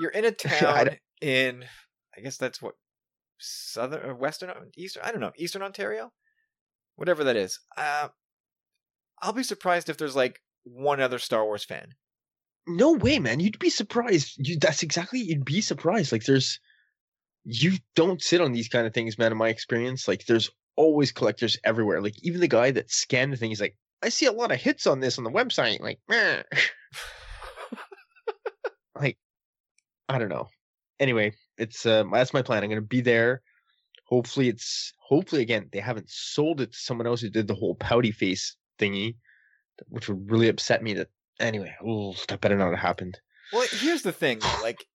you're 0.00 0.10
in 0.10 0.24
a 0.24 0.30
town 0.32 0.86
don't- 0.86 0.98
in, 1.20 1.64
I 2.16 2.20
guess 2.20 2.36
that's 2.36 2.60
what 2.62 2.74
southern 3.38 4.04
or 4.08 4.14
western, 4.14 4.50
eastern, 4.76 5.02
I 5.04 5.10
don't 5.12 5.20
know, 5.20 5.32
eastern 5.36 5.62
Ontario, 5.62 6.12
whatever 6.96 7.24
that 7.24 7.36
is. 7.36 7.58
Uh, 7.76 8.08
I'll 9.22 9.32
be 9.32 9.42
surprised 9.42 9.88
if 9.88 9.96
there's 9.98 10.16
like 10.16 10.40
one 10.64 11.00
other 11.00 11.18
Star 11.18 11.44
Wars 11.44 11.64
fan. 11.64 11.88
No 12.66 12.92
way, 12.92 13.18
man. 13.18 13.40
You'd 13.40 13.58
be 13.58 13.70
surprised. 13.70 14.34
You 14.38 14.58
that's 14.58 14.82
exactly 14.82 15.20
you'd 15.20 15.44
be 15.44 15.60
surprised. 15.60 16.12
Like 16.12 16.24
there's 16.24 16.60
you 17.44 17.72
don't 17.96 18.22
sit 18.22 18.40
on 18.40 18.52
these 18.52 18.68
kind 18.68 18.86
of 18.86 18.92
things, 18.94 19.18
man, 19.18 19.32
in 19.32 19.38
my 19.38 19.48
experience. 19.48 20.06
Like 20.06 20.26
there's 20.26 20.50
always 20.76 21.10
collectors 21.12 21.58
everywhere. 21.64 22.00
Like 22.00 22.14
even 22.22 22.40
the 22.40 22.48
guy 22.48 22.70
that 22.70 22.90
scanned 22.90 23.32
the 23.32 23.36
thing, 23.36 23.50
he's 23.50 23.60
like, 23.60 23.76
I 24.02 24.08
see 24.10 24.26
a 24.26 24.32
lot 24.32 24.52
of 24.52 24.60
hits 24.60 24.86
on 24.86 25.00
this 25.00 25.18
on 25.18 25.24
the 25.24 25.30
website. 25.30 25.80
Like, 25.80 26.00
meh. 26.08 26.42
like 28.94 29.18
I 30.08 30.18
don't 30.18 30.28
know. 30.28 30.48
Anyway, 30.98 31.32
it's 31.56 31.86
um 31.86 32.10
that's 32.12 32.34
my 32.34 32.42
plan. 32.42 32.62
I'm 32.62 32.68
gonna 32.68 32.82
be 32.82 33.00
there. 33.00 33.42
Hopefully 34.06 34.48
it's 34.48 34.92
hopefully 34.98 35.42
again 35.42 35.68
they 35.72 35.80
haven't 35.80 36.10
sold 36.10 36.60
it 36.60 36.72
to 36.72 36.78
someone 36.78 37.06
else 37.06 37.20
who 37.20 37.30
did 37.30 37.48
the 37.48 37.54
whole 37.54 37.74
pouty 37.74 38.10
face 38.10 38.56
thingy, 38.78 39.16
which 39.88 40.08
would 40.08 40.30
really 40.30 40.48
upset 40.48 40.82
me 40.82 40.94
that 40.94 41.08
anyway, 41.38 41.74
ooh, 41.86 42.14
that 42.28 42.40
better 42.40 42.56
not 42.56 42.70
have 42.70 42.78
happened. 42.78 43.18
Well, 43.52 43.66
here's 43.70 44.02
the 44.02 44.12
thing, 44.12 44.40
like 44.62 44.86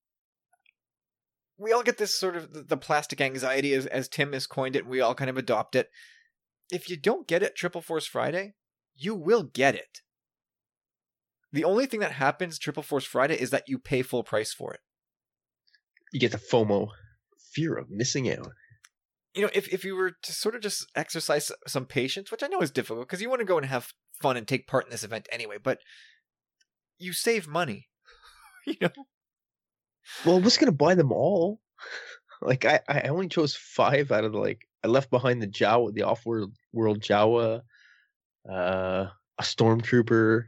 we 1.58 1.72
all 1.72 1.84
get 1.84 1.98
this 1.98 2.18
sort 2.18 2.36
of 2.36 2.54
the, 2.54 2.64
the 2.64 2.78
plastic 2.78 3.22
anxiety 3.22 3.74
as 3.74 3.86
as 3.88 4.08
Tim 4.08 4.34
has 4.34 4.48
coined 4.48 4.76
it. 4.76 4.84
and 4.84 4.90
We 4.90 5.02
all 5.02 5.16
kind 5.16 5.30
of 5.30 5.38
adopt 5.38 5.76
it. 5.76 5.90
If 6.72 6.90
you 6.90 6.98
don't 6.98 7.28
get 7.28 7.44
it 7.44 7.56
Triple 7.56 7.82
Force 7.82 8.08
Friday, 8.08 8.56
you 8.96 9.16
will 9.16 9.44
get 9.44 9.76
it. 9.76 10.02
The 11.56 11.64
only 11.64 11.86
thing 11.86 12.02
that 12.02 12.12
happens 12.12 12.60
Triple 12.60 12.84
Force 12.84 13.06
Friday 13.06 13.40
is 13.42 13.50
that 13.52 13.70
you 13.70 13.80
pay 13.80 14.02
full 14.02 14.26
price 14.26 14.52
for 14.52 14.74
it. 14.74 14.82
You 16.12 16.20
get 16.20 16.34
the 16.34 16.38
FOMO, 16.38 16.90
fear 17.54 17.78
of 17.78 17.90
missing 17.90 18.30
out. 18.30 18.52
You 19.34 19.44
know, 19.44 19.50
if 19.54 19.72
if 19.74 19.86
you 19.86 19.96
were 19.96 20.12
to 20.22 20.32
sort 20.34 20.56
of 20.56 20.62
just 20.62 20.86
exercise 20.98 21.54
some 21.66 21.86
patience, 21.86 22.30
which 22.30 22.44
I 22.44 22.48
know 22.48 22.60
is 22.60 22.72
difficult 22.72 23.08
because 23.08 23.22
you 23.22 23.30
want 23.30 23.40
to 23.40 23.46
go 23.46 23.58
and 23.58 23.66
have 23.68 23.94
fun 24.22 24.36
and 24.36 24.46
take 24.46 24.68
part 24.68 24.84
in 24.84 24.92
this 24.92 25.06
event 25.06 25.30
anyway, 25.32 25.56
but 25.64 25.80
you 26.98 27.14
save 27.14 27.48
money. 27.48 27.88
you 28.68 28.76
know, 28.82 29.06
Well, 30.26 30.36
I 30.36 30.42
was 30.42 30.58
gonna 30.58 30.74
buy 30.74 30.96
them 30.96 31.14
all. 31.14 31.62
Like 32.42 32.66
I, 32.66 32.82
I 32.90 33.02
only 33.04 33.30
chose 33.30 33.56
five 33.56 34.12
out 34.12 34.26
of 34.26 34.34
the 34.34 34.38
like 34.38 34.68
I 34.84 34.88
left 34.90 35.10
behind 35.10 35.42
the 35.42 35.48
Jawa, 35.48 35.94
the 35.94 36.04
off-world 36.04 36.54
world 36.74 37.00
Jawa, 37.00 37.62
uh, 38.48 39.06
a 39.40 39.42
stormtrooper. 39.42 40.44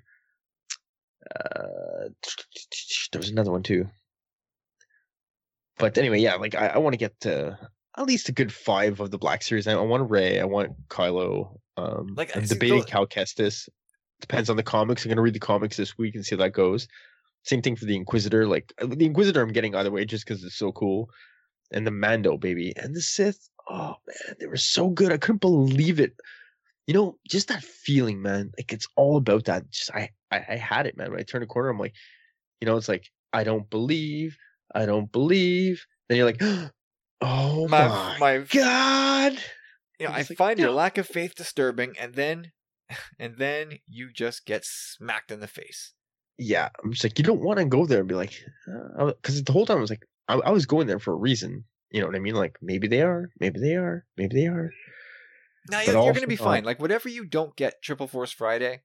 Uh, 1.36 2.10
there 3.12 3.20
was 3.20 3.30
another 3.30 3.52
one 3.52 3.64
too. 3.64 3.88
But 5.78 5.98
anyway, 5.98 6.20
yeah, 6.20 6.36
like 6.36 6.56
I, 6.56 6.68
I 6.68 6.78
want 6.80 6.94
to 6.94 6.98
get 6.98 7.20
to 7.22 7.58
at 7.98 8.06
least 8.06 8.30
a 8.30 8.32
good 8.32 8.52
five 8.54 9.00
of 9.00 9.12
the 9.12 9.18
Black 9.18 9.44
Series. 9.44 9.68
I, 9.68 9.74
I 9.74 9.82
want 9.82 10.10
Rey, 10.10 10.40
I 10.40 10.46
want 10.46 10.88
Kylo. 10.88 11.60
Um, 11.78 12.14
Like, 12.16 12.36
I'm 12.36 12.46
debating 12.46 12.84
Cal 12.84 13.06
Kestis. 13.06 13.70
Depends 14.20 14.50
on 14.50 14.58
the 14.58 14.64
comics. 14.64 15.06
I'm 15.06 15.10
gonna 15.10 15.22
read 15.22 15.36
the 15.36 15.40
comics 15.40 15.78
this 15.78 15.98
week 15.98 16.16
and 16.16 16.26
see 16.26 16.36
how 16.36 16.42
that 16.42 16.54
goes. 16.54 16.88
Same 17.44 17.62
thing 17.62 17.76
for 17.76 17.86
the 17.86 17.96
Inquisitor. 17.96 18.48
Like 18.48 18.74
uh, 18.82 18.88
the 18.88 19.06
Inquisitor, 19.06 19.42
I'm 19.42 19.54
getting 19.54 19.76
either 19.76 19.92
way 19.92 20.06
just 20.06 20.26
because 20.26 20.44
it's 20.44 20.58
so 20.58 20.72
cool. 20.72 21.10
And 21.72 21.86
the 21.86 21.92
Mando 21.92 22.38
baby 22.38 22.74
and 22.76 22.96
the 22.96 23.02
Sith. 23.02 23.50
Oh 23.70 23.96
man, 24.08 24.36
they 24.40 24.48
were 24.48 24.58
so 24.58 24.90
good. 24.90 25.12
I 25.12 25.18
couldn't 25.18 25.42
believe 25.42 26.00
it. 26.00 26.14
You 26.88 26.94
know, 26.94 27.18
just 27.28 27.50
that 27.50 27.64
feeling, 27.64 28.22
man. 28.22 28.52
Like 28.58 28.74
it's 28.74 28.88
all 28.96 29.18
about 29.18 29.46
that. 29.46 29.70
Just 29.70 29.92
I, 29.94 30.10
I, 30.32 30.44
I 30.50 30.56
had 30.56 30.88
it, 30.88 30.98
man. 30.98 31.12
When 31.12 31.20
I 31.20 31.24
turned 31.24 31.44
a 31.44 31.48
corner, 31.48 31.70
I'm 31.70 31.80
like, 31.80 31.94
you 32.62 32.66
know, 32.66 32.78
it's 32.78 32.90
like 32.90 33.06
I 33.34 33.44
don't 33.44 33.70
believe, 33.70 34.38
I 34.74 34.86
don't 34.86 35.12
believe. 35.12 35.86
Then 36.08 36.18
you're 36.18 36.26
like, 36.26 36.42
oh 37.22 37.68
my, 37.68 37.88
my 37.88 38.18
my 38.20 38.38
god. 38.40 39.34
you 40.00 40.06
know, 40.08 40.12
I 40.14 40.18
like, 40.18 40.38
find 40.38 40.60
your 40.60 40.72
lack 40.72 40.98
of 40.98 41.08
faith 41.08 41.36
disturbing, 41.36 41.96
and 42.00 42.14
then, 42.14 42.52
and 43.20 43.38
then 43.38 43.80
you 43.88 44.12
just 44.12 44.46
get 44.46 44.64
smacked 44.66 45.32
in 45.32 45.40
the 45.40 45.48
face. 45.48 45.94
yeah, 46.38 46.70
I'm 46.84 46.92
just 46.92 47.04
like, 47.04 47.18
you 47.18 47.24
don't 47.26 47.42
want 47.42 47.60
to 47.60 47.66
go 47.66 47.86
there 47.86 48.00
and 48.00 48.08
be 48.08 48.16
like, 48.16 48.34
uh, 48.68 49.04
uh, 49.04 49.14
because 49.22 49.44
the 49.44 49.52
whole 49.52 49.66
time 49.66 49.78
I 49.78 49.82
was 49.82 49.90
like, 49.90 50.06
I, 50.28 50.36
I 50.36 50.52
was 50.52 50.66
going 50.66 50.88
there 50.88 51.00
for 51.00 51.14
a 51.14 51.18
reason. 51.18 51.64
You 51.92 52.02
know 52.02 52.08
what 52.08 52.16
I 52.16 52.20
mean? 52.20 52.36
Like 52.36 52.58
maybe 52.62 52.88
they 52.88 53.02
are, 53.02 53.30
maybe 53.40 53.60
they 53.60 53.76
are, 53.76 54.06
maybe 54.18 54.36
they 54.36 54.48
are. 54.48 54.72
Now 55.70 55.82
you're, 55.82 55.96
you're 55.96 56.14
going 56.14 56.22
to 56.22 56.28
be 56.28 56.38
um 56.38 56.46
fine. 56.46 56.64
Like 56.64 56.82
whatever 56.82 57.10
you 57.10 57.26
don't 57.26 57.56
get 57.56 57.82
Triple 57.82 58.08
Force 58.08 58.32
Friday, 58.32 58.82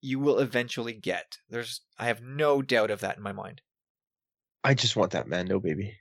you 0.00 0.18
will 0.18 0.38
eventually 0.38 0.92
get. 0.94 1.36
There's, 1.48 1.82
I 1.98 2.06
have 2.06 2.22
no 2.22 2.62
doubt 2.62 2.90
of 2.90 3.00
that 3.00 3.16
in 3.16 3.22
my 3.22 3.32
mind. 3.32 3.60
I 4.64 4.74
just 4.74 4.96
want 4.96 5.12
that 5.12 5.28
Mando 5.28 5.58
baby. 5.60 5.96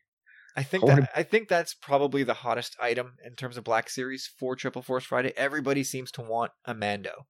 I 0.55 0.63
think 0.63 0.83
I 0.83 0.87
that 0.87 0.93
wanna- 0.93 1.09
I 1.15 1.23
think 1.23 1.47
that's 1.47 1.73
probably 1.73 2.23
the 2.23 2.33
hottest 2.33 2.75
item 2.79 3.15
in 3.23 3.35
terms 3.35 3.55
of 3.57 3.63
Black 3.63 3.89
Series 3.89 4.27
for 4.27 4.55
Triple 4.55 4.81
Force 4.81 5.05
Friday. 5.05 5.33
Everybody 5.37 5.83
seems 5.83 6.11
to 6.13 6.21
want 6.21 6.51
a 6.65 6.73
Mando. 6.73 7.27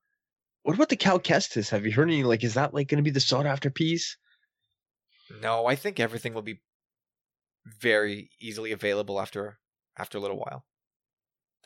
What 0.63 0.75
about 0.75 0.89
the 0.89 0.95
Cal 0.95 1.19
Kestis? 1.19 1.69
Have 1.69 1.85
you 1.85 1.91
heard 1.91 2.09
any? 2.09 2.23
Like, 2.23 2.43
is 2.43 2.55
that 2.55 2.73
like 2.73 2.87
going 2.87 2.97
to 2.97 3.03
be 3.03 3.11
the 3.11 3.19
sought 3.19 3.45
after 3.45 3.69
piece? 3.69 4.17
No, 5.41 5.65
I 5.67 5.75
think 5.75 5.99
everything 5.99 6.33
will 6.33 6.41
be 6.41 6.61
very 7.79 8.31
easily 8.39 8.71
available 8.71 9.21
after 9.21 9.59
after 9.97 10.17
a 10.17 10.21
little 10.21 10.37
while. 10.39 10.65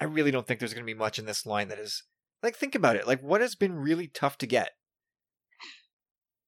I 0.01 0.05
really 0.05 0.31
don't 0.31 0.45
think 0.47 0.59
there's 0.59 0.73
going 0.73 0.85
to 0.85 0.91
be 0.93 0.97
much 0.97 1.19
in 1.19 1.25
this 1.25 1.45
line 1.45 1.69
that 1.69 1.79
is 1.79 2.03
like 2.41 2.55
think 2.55 2.75
about 2.75 2.95
it. 2.95 3.07
Like 3.07 3.21
what 3.21 3.41
has 3.41 3.55
been 3.55 3.75
really 3.75 4.07
tough 4.07 4.37
to 4.39 4.47
get 4.47 4.71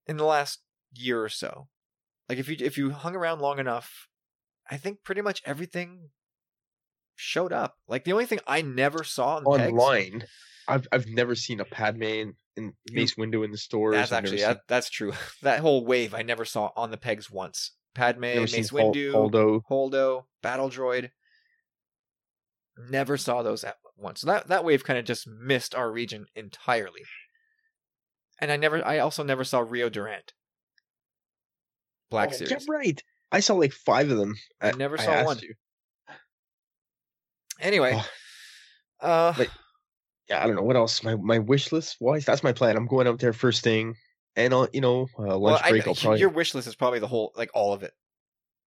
in 0.07 0.17
the 0.17 0.25
last 0.25 0.59
year 0.93 1.23
or 1.23 1.29
so. 1.29 1.67
Like 2.29 2.37
if 2.39 2.47
you 2.49 2.57
if 2.59 2.77
you 2.77 2.91
hung 2.91 3.15
around 3.15 3.39
long 3.39 3.59
enough, 3.59 4.07
I 4.69 4.77
think 4.77 5.03
pretty 5.03 5.21
much 5.21 5.41
everything 5.45 6.09
showed 7.15 7.53
up. 7.53 7.75
Like 7.87 8.03
the 8.03 8.13
only 8.13 8.25
thing 8.25 8.39
I 8.47 8.61
never 8.61 9.03
saw 9.03 9.37
on 9.37 9.59
pegs- 9.59 9.71
Online, 9.71 10.23
I've 10.67 10.87
I've 10.91 11.07
never 11.07 11.35
seen 11.35 11.59
a 11.59 11.65
Padme 11.65 12.03
in, 12.03 12.33
in 12.55 12.73
Mace 12.91 13.15
Windu 13.15 13.45
in 13.45 13.51
the 13.51 13.57
stores. 13.57 13.95
That's 13.95 14.11
I've 14.11 14.19
actually 14.19 14.39
seen- 14.39 14.47
that, 14.47 14.61
that's 14.67 14.89
true. 14.89 15.13
that 15.43 15.59
whole 15.59 15.85
wave 15.85 16.13
I 16.13 16.23
never 16.23 16.45
saw 16.45 16.71
on 16.75 16.91
the 16.91 16.97
pegs 16.97 17.29
once. 17.29 17.71
Padme, 17.93 18.21
Mace 18.21 18.71
Windu, 18.71 19.11
Holdo. 19.11 19.61
Holdo, 19.69 20.23
Battle 20.41 20.69
Droid. 20.69 21.11
Never 22.89 23.15
saw 23.15 23.41
those 23.41 23.63
at 23.63 23.77
once. 23.95 24.21
So 24.21 24.27
that 24.27 24.47
that 24.47 24.65
wave 24.65 24.83
kind 24.83 24.99
of 24.99 25.05
just 25.05 25.27
missed 25.27 25.73
our 25.75 25.91
region 25.91 26.25
entirely. 26.35 27.03
And 28.41 28.51
I 28.51 28.57
never 28.57 28.85
I 28.85 28.99
also 28.99 29.23
never 29.23 29.43
saw 29.43 29.59
Rio 29.59 29.89
Durant. 29.89 30.33
Black 32.09 32.29
Oh, 32.29 32.33
Series. 32.33 32.51
Yeah, 32.51 32.57
right. 32.69 33.03
I 33.31 33.39
saw 33.39 33.55
like 33.55 33.71
five 33.73 34.11
of 34.11 34.17
them. 34.17 34.35
I 34.61 34.71
never 34.71 34.97
saw 34.97 35.11
asked 35.11 35.25
one. 35.25 35.39
you. 35.39 35.53
Anyway, 37.59 37.93
Oh. 39.01 39.07
uh 39.07 39.33
But- 39.37 39.49
yeah, 40.27 40.43
I 40.43 40.47
don't 40.47 40.55
know 40.55 40.63
what 40.63 40.75
else. 40.75 41.03
My 41.03 41.15
my 41.15 41.39
wish 41.39 41.71
list 41.71 41.97
wise, 41.99 42.25
that's 42.25 42.43
my 42.43 42.51
plan. 42.51 42.75
I'm 42.77 42.87
going 42.87 43.07
out 43.07 43.19
there 43.19 43.31
first 43.33 43.63
thing, 43.63 43.95
and 44.35 44.53
I'll 44.53 44.67
you 44.73 44.81
know 44.81 45.07
uh, 45.19 45.37
lunch 45.37 45.41
well, 45.41 45.61
I, 45.63 45.69
break. 45.69 45.87
I'll 45.87 45.93
probably 45.95 46.19
your 46.19 46.29
wish 46.29 46.55
list 46.55 46.67
is 46.67 46.75
probably 46.75 46.99
the 46.99 47.07
whole 47.07 47.31
like 47.37 47.51
all 47.53 47.73
of 47.73 47.83
it. 47.83 47.93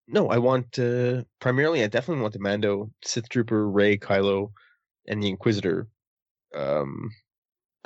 no. 0.06 0.28
I 0.28 0.38
want 0.38 0.78
uh, 0.78 1.24
primarily. 1.40 1.82
I 1.82 1.88
definitely 1.88 2.22
want 2.22 2.32
the 2.34 2.38
Mando, 2.40 2.90
Sith 3.04 3.28
Trooper, 3.28 3.68
Rey, 3.68 3.98
Kylo, 3.98 4.52
and 5.08 5.20
the 5.22 5.28
Inquisitor. 5.28 5.88
Um, 6.54 7.10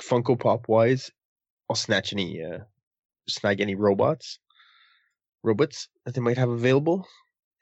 Funko 0.01 0.39
Pop 0.39 0.69
wise, 0.69 1.09
I'll 1.73 1.77
snatch 1.77 2.13
any 2.13 2.39
uh, 2.43 2.59
snag 3.27 3.59
any 3.59 3.73
robots, 3.73 4.37
robots 5.41 5.89
that 6.05 6.13
they 6.13 6.21
might 6.21 6.37
have 6.37 6.49
available, 6.51 7.07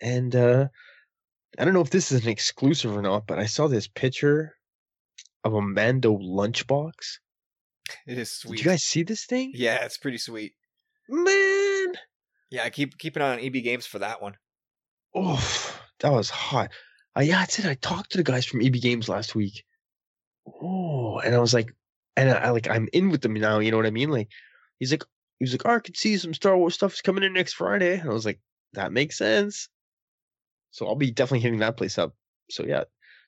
and 0.02 0.36
uh, 0.36 0.68
I 1.58 1.64
don't 1.64 1.74
know 1.74 1.80
if 1.80 1.92
this 1.92 2.12
is 2.12 2.26
an 2.26 2.30
exclusive 2.30 2.94
or 2.94 3.02
not, 3.02 3.26
but 3.26 3.40
I 3.40 3.46
saw 3.46 3.68
this 3.70 3.88
picture 3.88 4.58
of 5.46 5.54
a 5.54 5.62
Mando 5.62 6.18
lunchbox. 6.18 6.92
It 8.06 8.18
is 8.18 8.34
sweet. 8.34 8.58
Did 8.58 8.66
you 8.66 8.72
guys 8.72 8.84
see 8.84 9.04
this 9.04 9.26
thing? 9.26 9.54
yeah, 9.56 9.86
it's 9.86 9.98
pretty 9.98 10.18
sweet. 10.18 10.56
Man, 11.08 11.94
Yeah, 12.50 12.68
keep 12.68 12.98
keep 12.98 13.16
an 13.16 13.22
eye 13.22 13.32
on 13.32 13.40
EB 13.40 13.64
Games 13.64 13.86
for 13.86 14.00
that 14.00 14.22
one. 14.22 14.34
oh, 15.16 15.80
that 16.02 16.12
was 16.12 16.30
hot. 16.30 16.70
Uh, 17.18 17.22
yeah, 17.22 17.40
that's 17.40 17.60
it. 17.60 17.66
I 17.66 17.76
talked 17.76 18.12
to 18.12 18.18
the 18.18 18.26
guys 18.26 18.46
from 18.46 18.62
EB 18.62 18.74
Games 18.74 19.08
last 19.08 19.36
week. 19.36 19.64
Oh, 20.62 21.20
and 21.20 21.34
I 21.34 21.40
was 21.40 21.54
like, 21.54 21.74
and 22.18 22.30
I, 22.30 22.34
I 22.38 22.50
like 22.52 22.70
I'm 22.70 22.88
in 22.94 23.10
with 23.10 23.22
them 23.22 23.34
now. 23.34 23.60
You 23.60 23.72
know 23.72 23.78
what 23.78 23.86
I 23.86 23.92
mean? 23.92 24.10
Like, 24.10 24.30
he's 24.80 24.92
like, 24.92 25.04
he 25.40 25.44
was 25.46 25.54
like, 25.54 25.66
oh, 25.66 25.76
I 25.76 25.80
could 25.80 25.98
see 25.98 26.18
some 26.18 26.34
Star 26.34 26.58
Wars 26.58 26.76
stuff 26.76 26.94
is 26.94 27.02
coming 27.02 27.24
in 27.24 27.34
next 27.34 27.54
Friday. 27.54 28.00
And 28.00 28.10
I 28.10 28.14
was 28.14 28.26
like, 28.26 28.40
that 28.74 28.92
makes 28.92 29.18
sense. 29.18 29.70
So 30.72 30.88
I'll 30.88 30.96
be 30.96 31.12
definitely 31.12 31.42
hitting 31.42 31.60
that 31.60 31.78
place 31.78 31.98
up. 31.98 32.16
So 32.50 32.64
yeah, 32.66 32.84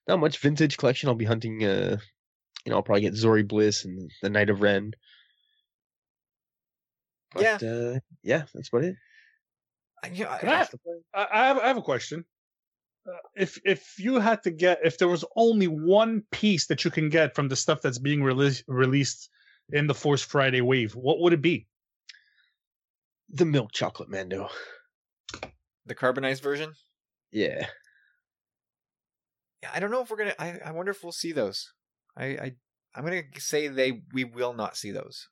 not 0.07 0.19
much 0.19 0.37
vintage 0.39 0.77
collection. 0.77 1.09
I'll 1.09 1.15
be 1.15 1.25
hunting. 1.25 1.63
Uh, 1.63 1.97
you 2.65 2.69
know, 2.69 2.77
I'll 2.77 2.83
probably 2.83 3.01
get 3.01 3.13
Zorii 3.13 3.47
Bliss 3.47 3.83
and 3.83 4.09
the 4.21 4.29
Knight 4.29 4.49
of 4.49 4.61
Ren. 4.61 4.91
But, 7.33 7.61
Yeah. 7.61 7.67
uh, 7.67 7.99
yeah, 8.21 8.43
that's 8.53 8.69
about 8.69 8.83
it. 8.85 8.95
I, 10.03 10.07
you 10.07 10.23
know, 10.23 10.29
I- 10.29 10.67
I, 11.13 11.23
I 11.43 11.47
have 11.47 11.57
I 11.59 11.67
have 11.67 11.77
a 11.77 11.81
question. 11.81 12.25
Uh, 13.05 13.17
if 13.35 13.59
if 13.65 13.99
you 13.99 14.19
had 14.19 14.43
to 14.43 14.51
get 14.51 14.79
if 14.83 14.97
there 14.97 15.09
was 15.09 15.25
only 15.35 15.67
one 15.67 16.23
piece 16.31 16.67
that 16.67 16.85
you 16.85 16.91
can 16.91 17.09
get 17.09 17.35
from 17.35 17.49
the 17.49 17.55
stuff 17.55 17.81
that's 17.81 17.99
being 17.99 18.23
released 18.23 18.63
released 18.67 19.29
in 19.71 19.87
the 19.87 19.93
Force 19.93 20.21
Friday 20.21 20.61
wave, 20.61 20.95
what 20.95 21.19
would 21.19 21.33
it 21.33 21.41
be? 21.41 21.67
The 23.29 23.45
milk 23.45 23.71
chocolate 23.73 24.09
Mando. 24.09 24.49
the 25.85 25.95
carbonized 25.95 26.43
version. 26.43 26.73
Yeah. 27.31 27.67
Yeah, 29.63 29.69
I 29.73 29.79
don't 29.79 29.91
know 29.91 30.01
if 30.01 30.09
we're 30.09 30.17
gonna. 30.17 30.35
I, 30.39 30.59
I 30.65 30.71
wonder 30.71 30.91
if 30.91 31.03
we'll 31.03 31.11
see 31.11 31.31
those. 31.31 31.71
I, 32.17 32.25
I 32.25 32.53
I'm 32.95 33.03
gonna 33.03 33.23
say 33.37 33.67
they 33.67 34.01
we 34.13 34.23
will 34.23 34.53
not 34.53 34.77
see 34.77 34.91
those. 34.91 35.27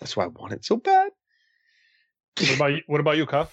That's 0.00 0.16
why 0.16 0.24
I 0.24 0.28
want 0.28 0.52
it 0.52 0.64
so 0.64 0.76
bad. 0.76 1.10
What 2.38 2.56
about 2.56 2.72
you, 2.72 2.80
what 2.86 3.00
about 3.00 3.16
you, 3.16 3.26
Kyle? 3.26 3.50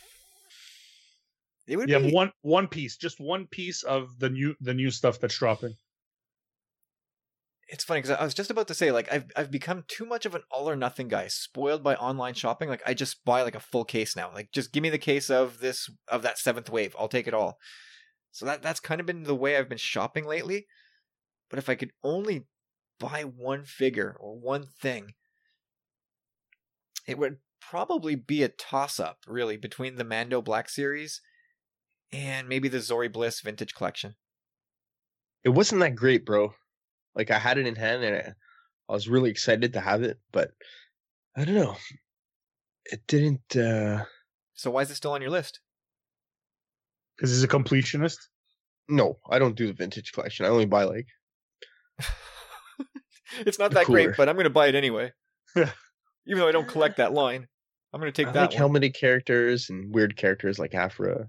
It 1.69 1.77
would 1.77 1.89
You 1.89 1.97
be 1.97 2.03
have 2.03 2.13
one 2.13 2.31
one 2.41 2.67
piece, 2.67 2.97
just 2.97 3.19
one 3.19 3.47
piece 3.47 3.83
of 3.83 4.19
the 4.19 4.29
new 4.29 4.55
the 4.61 4.73
new 4.73 4.91
stuff 4.91 5.19
that's 5.19 5.37
dropping. 5.37 5.77
it's 7.71 7.83
funny 7.83 8.01
because 8.01 8.17
I 8.17 8.23
was 8.23 8.33
just 8.33 8.49
about 8.49 8.67
to 8.69 8.73
say 8.73 8.91
like 8.91 9.11
I've 9.13 9.25
I've 9.35 9.51
become 9.51 9.83
too 9.87 10.05
much 10.05 10.25
of 10.25 10.33
an 10.33 10.41
all 10.51 10.69
or 10.69 10.75
nothing 10.75 11.07
guy, 11.07 11.27
spoiled 11.27 11.83
by 11.83 11.95
online 11.95 12.33
shopping. 12.33 12.67
Like 12.67 12.81
I 12.85 12.93
just 12.93 13.23
buy 13.23 13.43
like 13.43 13.55
a 13.55 13.59
full 13.59 13.85
case 13.85 14.15
now. 14.15 14.31
Like 14.33 14.51
just 14.51 14.73
give 14.73 14.81
me 14.81 14.89
the 14.89 14.97
case 14.97 15.29
of 15.29 15.59
this 15.59 15.89
of 16.07 16.23
that 16.23 16.39
seventh 16.39 16.69
wave. 16.69 16.95
I'll 16.97 17.07
take 17.07 17.27
it 17.27 17.33
all. 17.33 17.59
So 18.31 18.45
that 18.45 18.61
that's 18.63 18.79
kind 18.79 18.99
of 18.99 19.05
been 19.07 19.23
the 19.23 19.35
way 19.35 19.55
I've 19.55 19.69
been 19.69 19.77
shopping 19.77 20.25
lately. 20.25 20.65
But 21.49 21.59
if 21.59 21.69
I 21.69 21.75
could 21.75 21.91
only 22.03 22.47
buy 22.99 23.21
one 23.23 23.63
figure 23.65 24.15
or 24.19 24.35
one 24.37 24.65
thing, 24.81 25.13
it 27.07 27.17
would 27.17 27.37
probably 27.61 28.15
be 28.15 28.43
a 28.43 28.49
toss 28.49 28.99
up, 28.99 29.19
really, 29.27 29.57
between 29.57 29.95
the 29.95 30.03
Mando 30.03 30.41
Black 30.41 30.69
Series 30.69 31.21
and 32.11 32.47
maybe 32.47 32.67
the 32.69 32.77
Zorii 32.79 33.11
Bliss 33.11 33.41
Vintage 33.41 33.73
Collection. 33.75 34.15
It 35.43 35.49
wasn't 35.49 35.81
that 35.81 35.95
great, 35.95 36.25
bro. 36.25 36.53
Like 37.15 37.31
I 37.31 37.39
had 37.39 37.57
it 37.57 37.67
in 37.67 37.75
hand 37.75 38.03
and 38.03 38.15
I, 38.15 38.33
I 38.89 38.93
was 38.93 39.07
really 39.07 39.29
excited 39.29 39.73
to 39.73 39.81
have 39.81 40.03
it, 40.03 40.19
but 40.31 40.51
I 41.35 41.45
don't 41.45 41.55
know. 41.55 41.75
It 42.85 43.01
didn't. 43.07 43.55
uh 43.55 44.05
So 44.55 44.71
why 44.71 44.81
is 44.81 44.91
it 44.91 44.95
still 44.95 45.11
on 45.11 45.21
your 45.21 45.31
list? 45.31 45.59
Because 47.15 47.31
he's 47.31 47.43
a 47.43 47.47
completionist. 47.47 48.17
No, 48.87 49.19
I 49.29 49.39
don't 49.39 49.55
do 49.55 49.67
the 49.67 49.73
vintage 49.73 50.11
collection. 50.13 50.45
I 50.45 50.49
only 50.49 50.65
buy 50.65 50.83
like 50.85 51.07
it's 53.45 53.59
not 53.59 53.71
The 53.71 53.75
that 53.75 53.85
great, 53.85 54.11
but 54.17 54.27
I'm 54.29 54.35
going 54.35 54.45
to 54.45 54.49
buy 54.49 54.67
it 54.67 54.75
anyway. 54.75 55.11
Yeah. 55.55 55.71
Even 56.27 56.39
though 56.39 56.47
I 56.47 56.51
don't 56.51 56.67
collect 56.67 56.97
that 56.97 57.13
line, 57.13 57.47
I'm 57.93 57.99
going 57.99 58.11
to 58.11 58.15
take 58.15 58.27
I 58.29 58.31
that 58.31 58.41
like 58.41 58.49
one. 58.51 58.57
helmeted 58.57 58.95
characters 58.95 59.69
and 59.69 59.93
weird 59.93 60.15
characters 60.15 60.59
like 60.59 60.73
Aphra. 60.73 61.27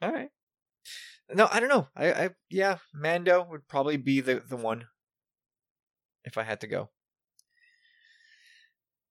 All 0.00 0.12
right. 0.12 0.30
No, 1.32 1.48
I 1.50 1.60
don't 1.60 1.68
know. 1.68 1.88
I, 1.94 2.12
I 2.12 2.30
yeah, 2.48 2.78
Mando 2.94 3.46
would 3.50 3.68
probably 3.68 3.96
be 3.96 4.20
the 4.20 4.36
the 4.36 4.56
one 4.56 4.86
if 6.24 6.38
I 6.38 6.42
had 6.42 6.60
to 6.62 6.66
go. 6.66 6.90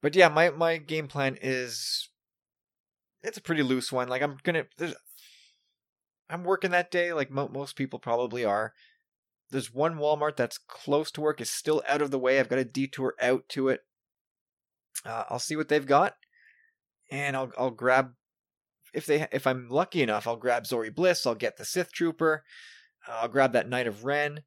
But 0.02 0.16
yeah, 0.16 0.30
my 0.30 0.50
my 0.50 0.78
game 0.78 1.08
plan 1.08 1.38
is 1.42 2.10
it's 3.22 3.38
a 3.38 3.42
pretty 3.42 3.64
loose 3.64 3.92
one. 3.92 4.08
Like 4.08 4.22
I'm 4.22 4.38
gonna 4.44 4.66
I'm 6.30 6.44
working 6.44 6.72
that 6.72 6.92
day, 6.92 7.14
like 7.14 7.32
mo- 7.32 7.50
most 7.50 7.76
people 7.76 8.00
probably 8.00 8.44
are. 8.44 8.74
There's 9.50 9.74
one 9.74 9.96
Walmart 9.96 10.36
that's 10.36 10.58
close 10.58 11.10
to 11.12 11.22
work, 11.22 11.40
is 11.40 11.50
still 11.50 11.82
out 11.88 12.02
of 12.02 12.12
the 12.12 12.20
way. 12.20 12.40
I've 12.40 12.50
got 12.50 12.60
a 12.60 12.66
detour 12.66 13.14
out 13.22 13.48
to 13.50 13.70
it. 13.70 13.82
Uh, 15.06 15.24
I'll 15.30 15.40
see 15.40 15.56
what 15.56 15.70
they've 15.70 15.86
got, 15.86 16.16
and 17.10 17.38
I'll 17.38 17.52
I'll 17.58 17.72
grab 17.72 18.14
if 18.94 19.06
they 19.06 19.28
if 19.32 19.48
I'm 19.48 19.70
lucky 19.70 20.02
enough, 20.02 20.28
I'll 20.28 20.36
grab 20.36 20.64
Zorii 20.64 20.94
Bliss. 20.94 21.26
I'll 21.26 21.36
get 21.36 21.58
the 21.58 21.66
Sith 21.66 21.92
Trooper. 21.92 22.44
uh, 23.08 23.20
I'll 23.22 23.28
grab 23.28 23.54
that 23.54 23.70
Knight 23.70 23.88
of 23.88 24.06
Ren. 24.06 24.42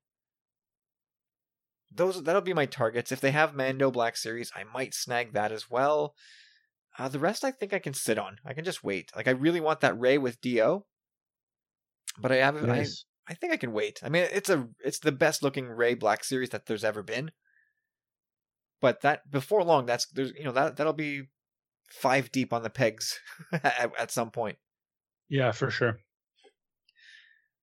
Those 1.92 2.22
that'll 2.22 2.42
be 2.42 2.54
my 2.54 2.66
targets. 2.66 3.10
If 3.12 3.20
they 3.20 3.32
have 3.32 3.54
Mando 3.54 3.90
Black 3.90 4.16
Series, 4.16 4.52
I 4.54 4.64
might 4.64 4.94
snag 4.94 5.32
that 5.32 5.52
as 5.52 5.70
well. 5.70 6.14
Uh, 6.98 7.08
the 7.08 7.18
rest, 7.18 7.44
I 7.44 7.50
think 7.50 7.72
I 7.72 7.78
can 7.78 7.94
sit 7.94 8.18
on. 8.18 8.38
I 8.44 8.52
can 8.52 8.64
just 8.64 8.84
wait. 8.84 9.10
Like 9.14 9.28
I 9.28 9.32
really 9.32 9.60
want 9.60 9.80
that 9.80 9.98
Rey 9.98 10.18
with 10.18 10.40
Do, 10.40 10.84
but 12.18 12.32
I 12.32 12.36
have 12.36 12.68
I, 12.68 12.86
I 13.28 13.34
think 13.34 13.52
I 13.52 13.56
can 13.56 13.72
wait. 13.72 14.00
I 14.02 14.08
mean, 14.08 14.26
it's 14.32 14.50
a 14.50 14.68
it's 14.84 14.98
the 14.98 15.12
best 15.12 15.42
looking 15.42 15.68
Rey 15.68 15.94
Black 15.94 16.24
Series 16.24 16.50
that 16.50 16.66
there's 16.66 16.84
ever 16.84 17.02
been. 17.02 17.30
But 18.80 19.02
that 19.02 19.30
before 19.30 19.62
long, 19.62 19.86
that's 19.86 20.06
there's 20.08 20.32
you 20.36 20.44
know 20.44 20.52
that 20.52 20.76
that'll 20.76 20.92
be 20.92 21.28
five 21.90 22.32
deep 22.32 22.52
on 22.52 22.62
the 22.62 22.70
pegs 22.70 23.18
at, 23.52 23.92
at 23.98 24.10
some 24.10 24.30
point. 24.30 24.58
Yeah, 25.28 25.52
for 25.52 25.70
sure. 25.70 25.98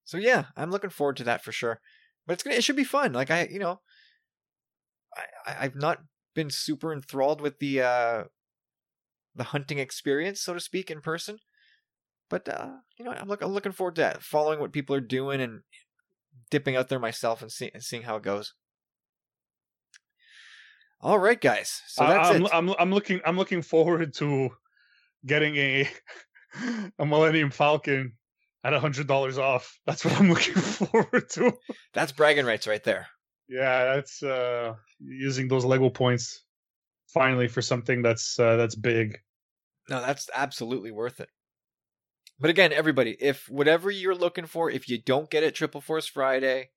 So 0.05 0.17
yeah, 0.17 0.45
I'm 0.55 0.71
looking 0.71 0.89
forward 0.89 1.17
to 1.17 1.25
that 1.25 1.43
for 1.43 1.51
sure. 1.51 1.82
But 2.25 2.34
it's 2.34 2.43
gonna 2.43 2.55
it 2.55 2.63
should 2.63 2.75
be 2.75 2.84
fun. 2.84 3.13
Like 3.13 3.32
I 3.32 3.47
you 3.51 3.59
know, 3.59 3.82
I 5.45 5.55
I've 5.65 5.75
not 5.75 5.99
been 6.34 6.49
super 6.49 6.93
enthralled 6.93 7.41
with 7.41 7.59
the 7.59 7.82
uh 7.82 8.23
the 9.36 9.45
hunting 9.45 9.80
experience, 9.80 10.41
so 10.41 10.53
to 10.53 10.59
speak, 10.59 10.89
in 10.91 11.01
person. 11.01 11.38
But 12.30 12.49
uh, 12.49 12.71
you 12.97 13.05
know, 13.05 13.11
I'm 13.11 13.28
look 13.28 13.41
I'm 13.41 13.53
looking 13.53 13.71
forward 13.71 13.95
to 13.95 14.01
that, 14.01 14.23
following 14.23 14.59
what 14.59 14.73
people 14.73 14.95
are 14.95 15.01
doing 15.01 15.39
and 15.39 15.61
dipping 16.49 16.75
out 16.75 16.89
there 16.89 16.99
myself 16.99 17.41
and, 17.41 17.51
see, 17.51 17.71
and 17.73 17.84
seeing 17.84 18.03
how 18.03 18.17
it 18.17 18.23
goes. 18.23 18.53
All 21.02 21.20
right, 21.20 21.39
guys. 21.39 21.82
So 21.88 22.06
that's 22.06 22.30
I, 22.30 22.36
am 22.36 22.45
it. 22.45 22.52
I'm 22.54 22.70
I'm 22.80 22.91
looking 22.91 23.22
I'm 23.26 23.38
looking 23.38 23.62
forward 23.62 24.14
to 24.16 24.50
getting 25.26 25.56
a 25.58 25.89
a 27.00 27.06
Millennium 27.06 27.52
Falcon 27.52 28.14
at 28.64 28.74
a 28.74 28.80
hundred 28.80 29.08
dollars 29.08 29.38
off. 29.38 29.80
That's 29.86 30.04
what 30.04 30.20
I'm 30.20 30.30
looking 30.30 30.54
forward 30.56 31.30
to. 31.32 31.54
That's 31.93 32.12
bragging 32.12 32.45
rights 32.45 32.68
right 32.68 32.84
there. 32.84 33.08
Yeah, 33.48 33.95
that's 33.95 34.24
uh 34.24 34.74
using 35.00 35.48
those 35.48 35.66
Lego 35.66 35.89
points 35.89 36.43
finally 37.08 37.48
for 37.48 37.62
something 37.62 38.02
that's 38.02 38.39
uh, 38.39 38.56
that's 38.58 38.76
big. 38.76 39.20
No, 39.89 40.02
that's 40.02 40.30
absolutely 40.34 40.91
worth 40.91 41.20
it. 41.20 41.30
But 42.39 42.50
again, 42.50 42.74
everybody, 42.74 43.16
if 43.20 43.50
whatever 43.50 43.89
you're 43.89 44.16
looking 44.16 44.45
for, 44.45 44.70
if 44.70 44.89
you 44.89 45.02
don't 45.02 45.30
get 45.30 45.43
it 45.43 45.56
Triple 45.56 45.82
Force 45.82 46.08
Friday, 46.08 46.70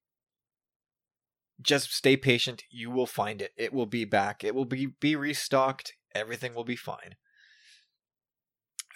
just 1.61 1.93
stay 1.93 2.17
patient. 2.17 2.65
You 2.71 2.91
will 2.91 3.07
find 3.07 3.43
it. 3.43 3.53
It 3.57 3.73
will 3.73 3.87
be 3.87 4.05
back. 4.05 4.45
It 4.45 4.55
will 4.55 4.65
be 4.65 4.87
be 4.87 5.17
restocked. 5.17 5.95
Everything 6.15 6.55
will 6.55 6.65
be 6.65 6.77
fine. 6.77 7.17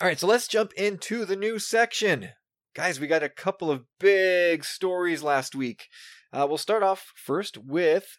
All 0.00 0.08
right, 0.08 0.18
so 0.18 0.26
let's 0.26 0.48
jump 0.48 0.72
into 0.74 1.24
the 1.24 1.36
new 1.36 1.58
section. 1.58 2.30
Guys, 2.74 2.98
we 2.98 3.06
got 3.06 3.22
a 3.22 3.28
couple 3.28 3.70
of 3.70 3.84
big 4.00 4.64
stories 4.64 5.22
last 5.22 5.54
week. 5.54 5.86
Uh, 6.32 6.46
we'll 6.48 6.58
start 6.58 6.82
off 6.82 7.12
first 7.14 7.56
with 7.56 8.18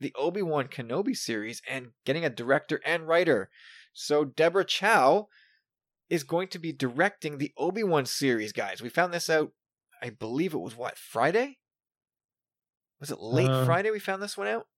the 0.00 0.12
Obi 0.18 0.42
Wan 0.42 0.66
Kenobi 0.66 1.16
series 1.16 1.62
and 1.68 1.90
getting 2.04 2.24
a 2.24 2.30
director 2.30 2.80
and 2.84 3.06
writer. 3.06 3.48
So 3.92 4.24
Deborah 4.24 4.64
Chow 4.64 5.28
is 6.10 6.24
going 6.24 6.48
to 6.48 6.58
be 6.58 6.72
directing 6.72 7.38
the 7.38 7.52
Obi 7.56 7.84
Wan 7.84 8.04
series, 8.04 8.52
guys. 8.52 8.82
We 8.82 8.88
found 8.88 9.14
this 9.14 9.30
out. 9.30 9.52
I 10.02 10.10
believe 10.10 10.52
it 10.52 10.58
was 10.58 10.76
what 10.76 10.98
Friday. 10.98 11.58
Was 13.02 13.10
it 13.10 13.18
late 13.18 13.50
Uh, 13.50 13.64
Friday? 13.64 13.90
We 13.90 13.98
found 13.98 14.22
this 14.22 14.36
one 14.38 14.46
out. 14.46 14.68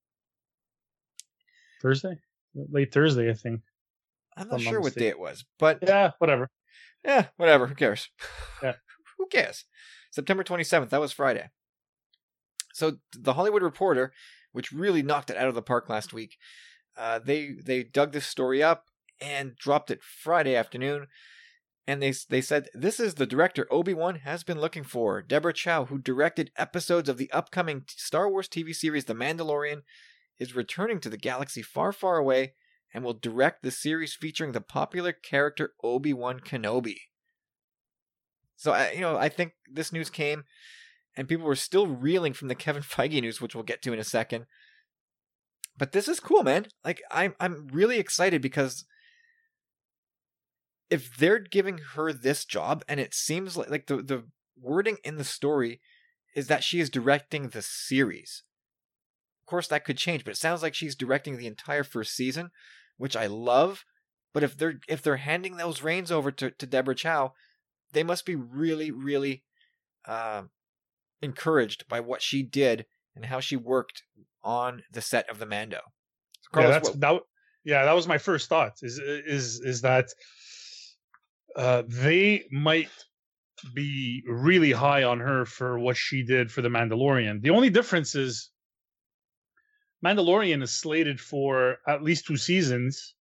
Thursday, 1.83 2.17
late 2.55 2.91
Thursday, 2.91 3.29
I 3.31 3.35
think. 3.35 3.61
I'm 4.35 4.49
not 4.49 4.55
I'm 4.61 4.61
sure 4.61 4.81
what 4.81 4.95
day 4.95 5.09
it 5.09 5.19
was, 5.19 5.45
but 5.59 5.81
Yeah, 5.83 6.13
whatever. 6.19 6.51
yeah, 7.05 7.27
whatever. 7.37 7.67
Who 7.67 7.75
cares? 7.75 8.09
Yeah. 8.63 8.77
Who 9.19 9.27
cares? 9.27 9.67
September 10.11 10.43
27th. 10.43 10.89
That 10.89 11.03
was 11.03 11.13
Friday. 11.13 11.51
So 12.73 12.97
the 13.13 13.35
Hollywood 13.35 13.63
Reporter, 13.63 14.15
which 14.53 14.73
really 14.73 15.03
knocked 15.03 15.29
it 15.29 15.37
out 15.37 15.49
of 15.49 15.55
the 15.55 15.61
park 15.63 15.91
last 15.91 16.15
week, 16.15 16.39
uh, 16.97 17.19
they 17.19 17.53
they 17.63 17.83
dug 17.83 18.13
this 18.13 18.27
story 18.27 18.63
up 18.63 18.87
and 19.21 19.55
dropped 19.57 19.91
it 19.91 20.03
Friday 20.03 20.57
afternoon. 20.57 21.09
And 21.87 22.03
they 22.03 22.15
they 22.31 22.41
said 22.41 22.69
this 22.73 22.99
is 22.99 23.15
the 23.15 23.27
director 23.27 23.67
Obi 23.71 23.93
Wan 23.93 24.17
has 24.17 24.43
been 24.43 24.61
looking 24.61 24.85
for. 24.85 25.21
Deborah 25.21 25.53
Chow, 25.53 25.85
who 25.85 25.99
directed 25.99 26.51
episodes 26.57 27.09
of 27.09 27.19
the 27.19 27.31
upcoming 27.31 27.85
Star 27.89 28.31
Wars 28.31 28.49
TV 28.49 28.75
series 28.75 29.05
The 29.05 29.15
Mandalorian, 29.15 29.83
is 30.39 30.57
returning 30.57 30.99
to 31.01 31.11
the 31.11 31.19
galaxy 31.19 31.61
far, 31.63 31.93
far 31.93 32.17
away 32.17 32.55
and 32.95 33.03
will 33.03 33.13
direct 33.13 33.63
the 33.63 33.73
series 33.73 34.15
featuring 34.15 34.53
the 34.53 34.61
popular 34.61 35.13
character 35.13 35.75
Obi 35.83 36.13
Wan 36.13 36.39
Kenobi. 36.39 36.97
So 38.57 38.73
I, 38.73 38.93
you 38.93 39.01
know, 39.01 39.19
I 39.19 39.29
think 39.29 39.53
this 39.71 39.93
news 39.93 40.09
came, 40.09 40.45
and 41.17 41.29
people 41.29 41.45
were 41.45 41.57
still 41.57 41.89
reeling 41.89 42.33
from 42.33 42.49
the 42.49 42.55
Kevin 42.55 42.83
Feige 42.85 43.21
news, 43.21 43.41
which 43.41 43.55
we'll 43.55 43.65
get 43.65 43.83
to 43.83 43.93
in 43.93 43.99
a 43.99 44.05
second. 44.05 44.47
but 45.77 45.93
this 45.93 46.09
is 46.09 46.21
cool, 46.21 46.45
man. 46.45 46.67
Like 46.85 47.03
I'm 47.11 47.35
I'm 47.41 47.67
really 47.73 47.99
excited 47.99 48.41
because 48.41 48.87
if 50.95 51.17
they're 51.17 51.41
giving 51.41 51.79
her 51.95 52.13
this 52.13 52.45
job 52.45 52.85
and 52.89 53.01
it 53.01 53.13
seems 53.13 53.57
like 53.57 53.69
like 53.69 53.87
the 53.89 53.97
the 53.97 54.25
wording 54.57 54.99
in 55.03 55.17
the 55.17 55.25
story 55.25 55.81
is 56.37 56.47
that 56.47 56.63
she 56.63 56.79
is 56.79 56.89
directing 56.89 57.49
the 57.49 57.63
series. 57.63 58.45
Of 59.43 59.51
course 59.51 59.67
that 59.69 59.85
could 59.85 59.99
change, 59.99 60.25
but 60.25 60.31
it 60.31 60.37
sounds 60.37 60.63
like 60.63 60.73
she's 60.75 60.95
directing 60.95 61.37
the 61.37 61.49
entire 61.49 61.83
first 61.83 62.15
season, 62.15 62.51
which 62.97 63.17
I 63.17 63.27
love. 63.27 63.85
But 64.33 64.45
if 64.45 64.57
they're 64.57 64.79
if 64.89 65.03
they're 65.03 65.17
handing 65.17 65.57
those 65.57 65.83
reins 65.83 66.13
over 66.13 66.31
to, 66.31 66.53
to 66.53 66.67
Deborah 66.67 66.95
Chow, 66.95 67.33
they 67.93 68.05
must 68.05 68.25
be 68.25 68.37
really, 68.37 68.93
really 68.93 69.43
uh, 70.07 70.43
encouraged 71.21 71.89
by 71.89 71.99
what 71.99 72.23
she 72.23 72.45
did 72.45 72.87
and 73.17 73.25
how 73.25 73.41
she 73.41 73.57
worked 73.57 74.05
on 74.45 74.83
the 74.93 75.03
set 75.03 75.29
of 75.29 75.41
the 75.41 75.47
Mando. 75.47 75.81
So 76.43 76.49
Carlos, 76.53 76.69
yeah, 76.69 76.73
that's 76.73 76.89
what- 76.91 77.01
that. 77.01 77.21
Yeah, 77.65 77.85
that 77.85 77.95
was 77.97 78.07
my 78.07 78.19
first 78.19 78.49
thought. 78.49 78.75
Is 78.83 78.99
is 78.99 79.61
is 79.61 79.81
that 79.81 80.07
uh, 81.57 81.83
they 81.87 82.47
might 82.51 82.91
be 83.73 84.23
really 84.27 84.73
high 84.73 85.05
on 85.05 85.21
her 85.21 85.45
for 85.45 85.79
what 85.79 85.97
she 85.97 86.23
did 86.23 86.51
for 86.51 86.63
the 86.63 86.69
Mandalorian. 86.69 87.41
The 87.41 87.51
only 87.51 87.71
difference 87.71 88.15
is 88.15 88.51
Mandalorian 90.05 90.63
is 90.63 90.73
slated 90.73 91.21
for 91.21 91.79
at 91.87 92.03
least 92.03 92.27
two 92.27 92.37
seasons, 92.37 93.15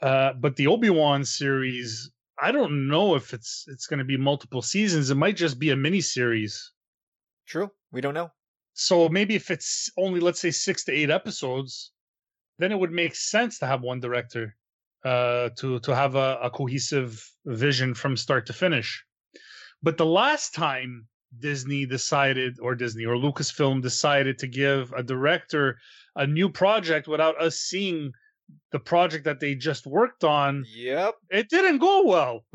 uh, 0.00 0.32
but 0.32 0.56
the 0.56 0.66
Obi 0.66 0.90
Wan 0.90 1.24
series, 1.24 2.10
I 2.40 2.50
don't 2.50 2.88
know 2.88 3.14
if 3.14 3.32
it's 3.32 3.64
it's 3.68 3.86
going 3.86 3.98
to 3.98 4.04
be 4.04 4.16
multiple 4.16 4.62
seasons. 4.62 5.10
It 5.10 5.16
might 5.16 5.36
just 5.36 5.58
be 5.58 5.70
a 5.70 5.76
mini 5.76 6.00
series. 6.00 6.72
True, 7.46 7.70
we 7.92 8.00
don't 8.00 8.14
know. 8.14 8.30
So 8.72 9.08
maybe 9.08 9.36
if 9.36 9.50
it's 9.50 9.90
only 9.96 10.18
let's 10.18 10.40
say 10.40 10.50
six 10.50 10.84
to 10.84 10.92
eight 10.92 11.10
episodes, 11.10 11.92
then 12.58 12.72
it 12.72 12.78
would 12.78 12.90
make 12.90 13.14
sense 13.14 13.58
to 13.60 13.66
have 13.66 13.82
one 13.82 14.00
director 14.00 14.56
uh, 15.04 15.50
to 15.58 15.78
to 15.80 15.94
have 15.94 16.14
a, 16.14 16.38
a 16.42 16.50
cohesive 16.50 17.22
vision 17.46 17.94
from 17.94 18.16
start 18.16 18.46
to 18.46 18.52
finish. 18.52 19.04
But 19.82 19.96
the 19.98 20.06
last 20.06 20.54
time 20.54 21.06
Disney 21.38 21.84
decided, 21.86 22.58
or 22.60 22.74
Disney 22.74 23.04
or 23.04 23.16
Lucasfilm 23.16 23.82
decided 23.82 24.38
to 24.38 24.46
give 24.46 24.92
a 24.92 25.02
director 25.02 25.78
a 26.16 26.26
new 26.26 26.48
project 26.48 27.08
without 27.08 27.40
us 27.40 27.56
seeing 27.58 28.12
the 28.72 28.78
project 28.78 29.24
that 29.24 29.40
they 29.40 29.54
just 29.54 29.86
worked 29.86 30.22
on, 30.24 30.64
Yep. 30.74 31.14
it 31.30 31.48
didn't 31.48 31.78
go 31.78 32.04
well. 32.04 32.44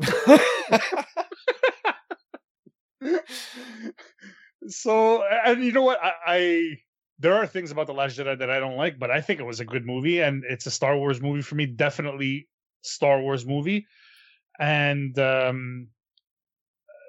so 4.68 5.22
and 5.44 5.64
you 5.64 5.72
know 5.72 5.82
what 5.82 5.98
I, 6.02 6.12
I 6.26 6.62
there 7.20 7.34
are 7.34 7.46
things 7.46 7.70
about 7.70 7.86
the 7.86 7.94
last 7.94 8.18
jedi 8.18 8.38
that 8.38 8.50
i 8.50 8.58
don't 8.58 8.76
like 8.76 8.98
but 8.98 9.10
i 9.10 9.20
think 9.20 9.38
it 9.40 9.44
was 9.46 9.60
a 9.60 9.64
good 9.64 9.86
movie 9.86 10.20
and 10.20 10.42
it's 10.48 10.66
a 10.66 10.70
star 10.70 10.96
wars 10.96 11.20
movie 11.20 11.42
for 11.42 11.54
me 11.54 11.66
definitely 11.66 12.48
star 12.82 13.20
wars 13.20 13.46
movie. 13.46 13.86
And 14.58 15.18
um 15.18 15.88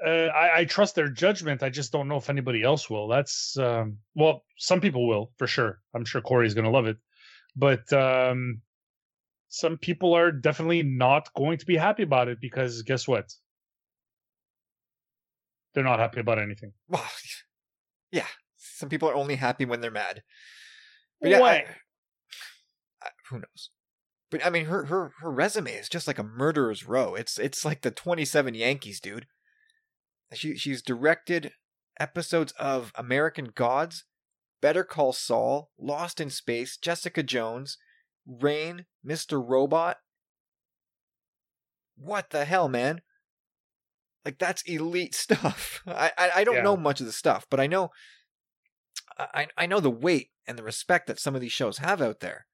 uh, 0.05 0.09
I, 0.09 0.61
I 0.61 0.65
trust 0.65 0.95
their 0.95 1.09
judgment. 1.09 1.61
I 1.61 1.69
just 1.69 1.91
don't 1.91 2.07
know 2.07 2.17
if 2.17 2.29
anybody 2.29 2.63
else 2.63 2.89
will. 2.89 3.07
That's 3.07 3.57
um 3.57 3.97
well 4.15 4.43
some 4.57 4.81
people 4.81 5.07
will 5.07 5.31
for 5.37 5.47
sure. 5.47 5.79
I'm 5.93 6.05
sure 6.05 6.21
corey's 6.21 6.53
gonna 6.53 6.71
love 6.71 6.87
it. 6.87 6.97
But 7.55 7.91
um 7.93 8.61
some 9.49 9.77
people 9.77 10.13
are 10.13 10.31
definitely 10.31 10.81
not 10.81 11.33
going 11.33 11.57
to 11.57 11.65
be 11.65 11.75
happy 11.75 12.03
about 12.03 12.29
it 12.29 12.39
because 12.39 12.83
guess 12.83 13.07
what? 13.07 13.33
They're 15.73 15.83
not 15.83 15.99
happy 15.99 16.19
about 16.21 16.39
anything. 16.39 16.71
Well, 16.87 17.05
yeah. 18.11 18.27
Some 18.81 18.89
people 18.89 19.07
are 19.09 19.15
only 19.15 19.35
happy 19.35 19.63
when 19.63 19.79
they're 19.79 19.91
mad. 19.91 20.23
But 21.21 21.29
yeah, 21.29 21.41
I- 21.41 21.65
I- 23.01 23.09
who 23.29 23.37
knows? 23.37 23.69
But 24.31 24.43
I 24.45 24.49
mean, 24.49 24.65
her 24.65 24.85
her 24.85 25.13
her 25.19 25.31
resume 25.31 25.71
is 25.71 25.87
just 25.87 26.07
like 26.07 26.17
a 26.17 26.23
murderer's 26.23 26.87
row. 26.87 27.13
It's 27.15 27.37
it's 27.37 27.63
like 27.63 27.81
the 27.81 27.91
twenty 27.91 28.25
seven 28.25 28.55
Yankees, 28.55 28.99
dude. 28.99 29.27
She 30.33 30.55
she's 30.57 30.81
directed 30.81 31.53
episodes 31.99 32.53
of 32.53 32.91
American 32.95 33.51
Gods, 33.53 34.05
Better 34.61 34.83
Call 34.83 35.13
Saul, 35.13 35.69
Lost 35.77 36.19
in 36.19 36.29
Space, 36.31 36.75
Jessica 36.77 37.21
Jones, 37.21 37.77
Reign, 38.25 38.85
Mr. 39.05 39.43
Robot. 39.47 39.97
What 41.97 42.31
the 42.31 42.45
hell, 42.45 42.67
man? 42.69 43.01
Like 44.25 44.39
that's 44.39 44.61
elite 44.63 45.13
stuff. 45.25 45.81
I 45.85 46.11
I, 46.17 46.31
I 46.37 46.43
don't 46.43 46.55
Yeah. 46.55 46.61
know 46.63 46.77
much 46.77 46.99
of 46.99 47.05
the 47.05 47.11
stuff, 47.11 47.45
but 47.49 47.59
I 47.59 47.67
know 47.67 47.89
I 49.17 49.47
I 49.57 49.65
know 49.65 49.79
the 49.79 49.89
weight 49.89 50.29
and 50.47 50.57
the 50.57 50.63
respect 50.63 51.07
that 51.07 51.19
some 51.19 51.35
of 51.35 51.41
these 51.41 51.51
shows 51.51 51.79
have 51.79 52.01
out 52.01 52.19
there. 52.19 52.47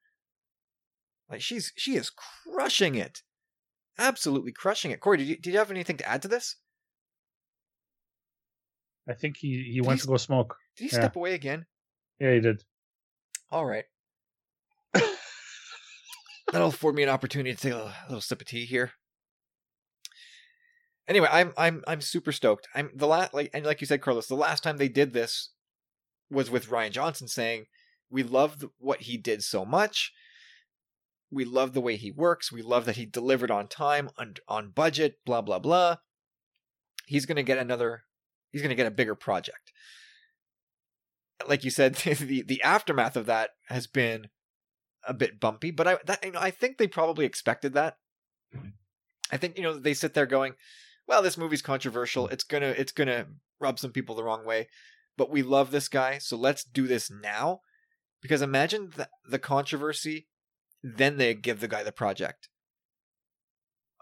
Like 1.30 1.42
she's 1.42 1.74
she 1.76 1.96
is 1.96 2.10
crushing 2.10 2.96
it, 2.96 3.24
absolutely 3.98 4.52
crushing 4.52 4.92
it. 4.92 5.00
Corey, 5.00 5.18
did 5.18 5.28
you 5.28 5.36
did 5.38 5.52
you 5.52 5.60
have 5.60 5.72
anything 5.72 5.98
to 5.98 6.08
add 6.08 6.22
to 6.22 6.28
this? 6.28 6.56
I 9.10 9.14
think 9.14 9.38
he, 9.38 9.64
he 9.72 9.80
Did 9.80 9.86
went 9.88 10.00
he 10.00 10.02
to 10.02 10.08
go 10.08 10.18
smoke. 10.18 10.58
Did 10.76 10.86
he 10.86 10.90
Yeah. 10.90 11.02
step 11.02 11.16
away 11.16 11.34
again? 11.34 11.66
Yeah, 12.20 12.34
he 12.34 12.40
did. 12.42 12.64
All 13.52 13.66
right. 13.66 13.86
That'll 16.52 16.70
afford 16.70 16.96
me 16.96 17.04
an 17.04 17.10
opportunity 17.10 17.54
to 17.54 17.62
take 17.62 17.74
a 17.74 17.94
little 18.08 18.22
sip 18.22 18.42
of 18.42 18.48
tea 18.48 18.66
here. 18.66 18.94
Anyway, 21.08 21.28
I'm 21.32 21.54
I'm 21.58 21.84
I'm 21.88 22.02
super 22.02 22.32
stoked. 22.32 22.68
I'm 22.74 22.92
the 22.94 23.08
last 23.08 23.34
like 23.34 23.50
and 23.54 23.66
like 23.66 23.82
you 23.82 23.88
said, 23.88 24.02
Carlos, 24.02 24.28
the 24.28 24.36
last 24.36 24.64
time 24.64 24.78
they 24.78 24.90
did 24.90 25.14
this 25.14 25.52
was 26.30 26.50
with 26.50 26.70
Rian 26.70 26.92
Johnson 26.92 27.28
saying, 27.28 27.66
"We 28.10 28.24
love 28.24 28.66
what 28.78 29.02
he 29.02 29.18
did 29.18 29.44
so 29.44 29.66
much. 29.66 30.14
We 31.30 31.46
love 31.46 31.74
the 31.74 31.82
way 31.82 31.98
he 31.98 32.12
works. 32.12 32.52
We 32.52 32.62
love 32.62 32.86
that 32.86 32.96
he 32.96 33.06
delivered 33.06 33.52
on 33.52 33.68
time, 33.68 34.10
on 34.18 34.36
on 34.48 34.72
budget. 34.72 35.20
Blah 35.26 35.42
blah 35.42 35.60
blah. 35.60 35.98
He's 37.06 37.26
gonna 37.26 37.44
get 37.44 37.58
another. 37.58 38.04
He's 38.52 38.62
gonna 38.62 38.76
get 38.76 38.88
a 38.88 38.92
bigger 38.92 39.16
project." 39.16 39.72
Like 41.48 41.64
you 41.64 41.70
said, 41.70 41.96
the 41.96 42.42
the 42.42 42.62
aftermath 42.64 43.16
of 43.16 43.26
that 43.28 43.52
has 43.68 43.88
been 43.88 44.30
a 45.08 45.14
bit 45.14 45.40
bumpy, 45.40 45.72
but 45.72 45.88
I 45.88 45.98
that 46.06 46.24
you 46.24 46.32
know 46.32 46.40
I 46.42 46.52
think 46.52 46.78
they 46.78 46.88
probably 46.88 47.26
expected 47.26 47.74
that. 47.74 47.98
Mm-hmm. 48.56 48.70
I 49.32 49.38
think 49.38 49.58
you 49.58 49.64
know 49.64 49.78
they 49.78 49.94
sit 49.94 50.14
there 50.14 50.26
going, 50.26 50.54
"Well, 51.08 51.22
this 51.22 51.38
movie's 51.38 51.62
controversial. 51.62 52.26
Mm-hmm. 52.26 52.34
It's 52.34 52.44
gonna 52.44 52.74
it's 52.78 52.92
gonna 52.92 53.28
rub 53.60 53.80
some 53.80 53.92
people 53.92 54.16
the 54.16 54.24
wrong 54.24 54.46
way, 54.46 54.68
but 55.18 55.30
we 55.30 55.42
love 55.42 55.72
this 55.72 55.88
guy, 55.88 56.18
so 56.20 56.38
let's 56.38 56.64
do 56.64 56.88
this 56.88 57.12
now." 57.12 57.62
Because 58.22 58.42
imagine 58.42 58.92
the, 58.96 59.10
the 59.30 59.40
controversy, 59.40 60.28
then 60.84 61.18
they 61.18 61.34
give 61.34 61.60
the 61.60 61.68
guy 61.68 61.84
the 61.84 61.92
project. 61.92 62.50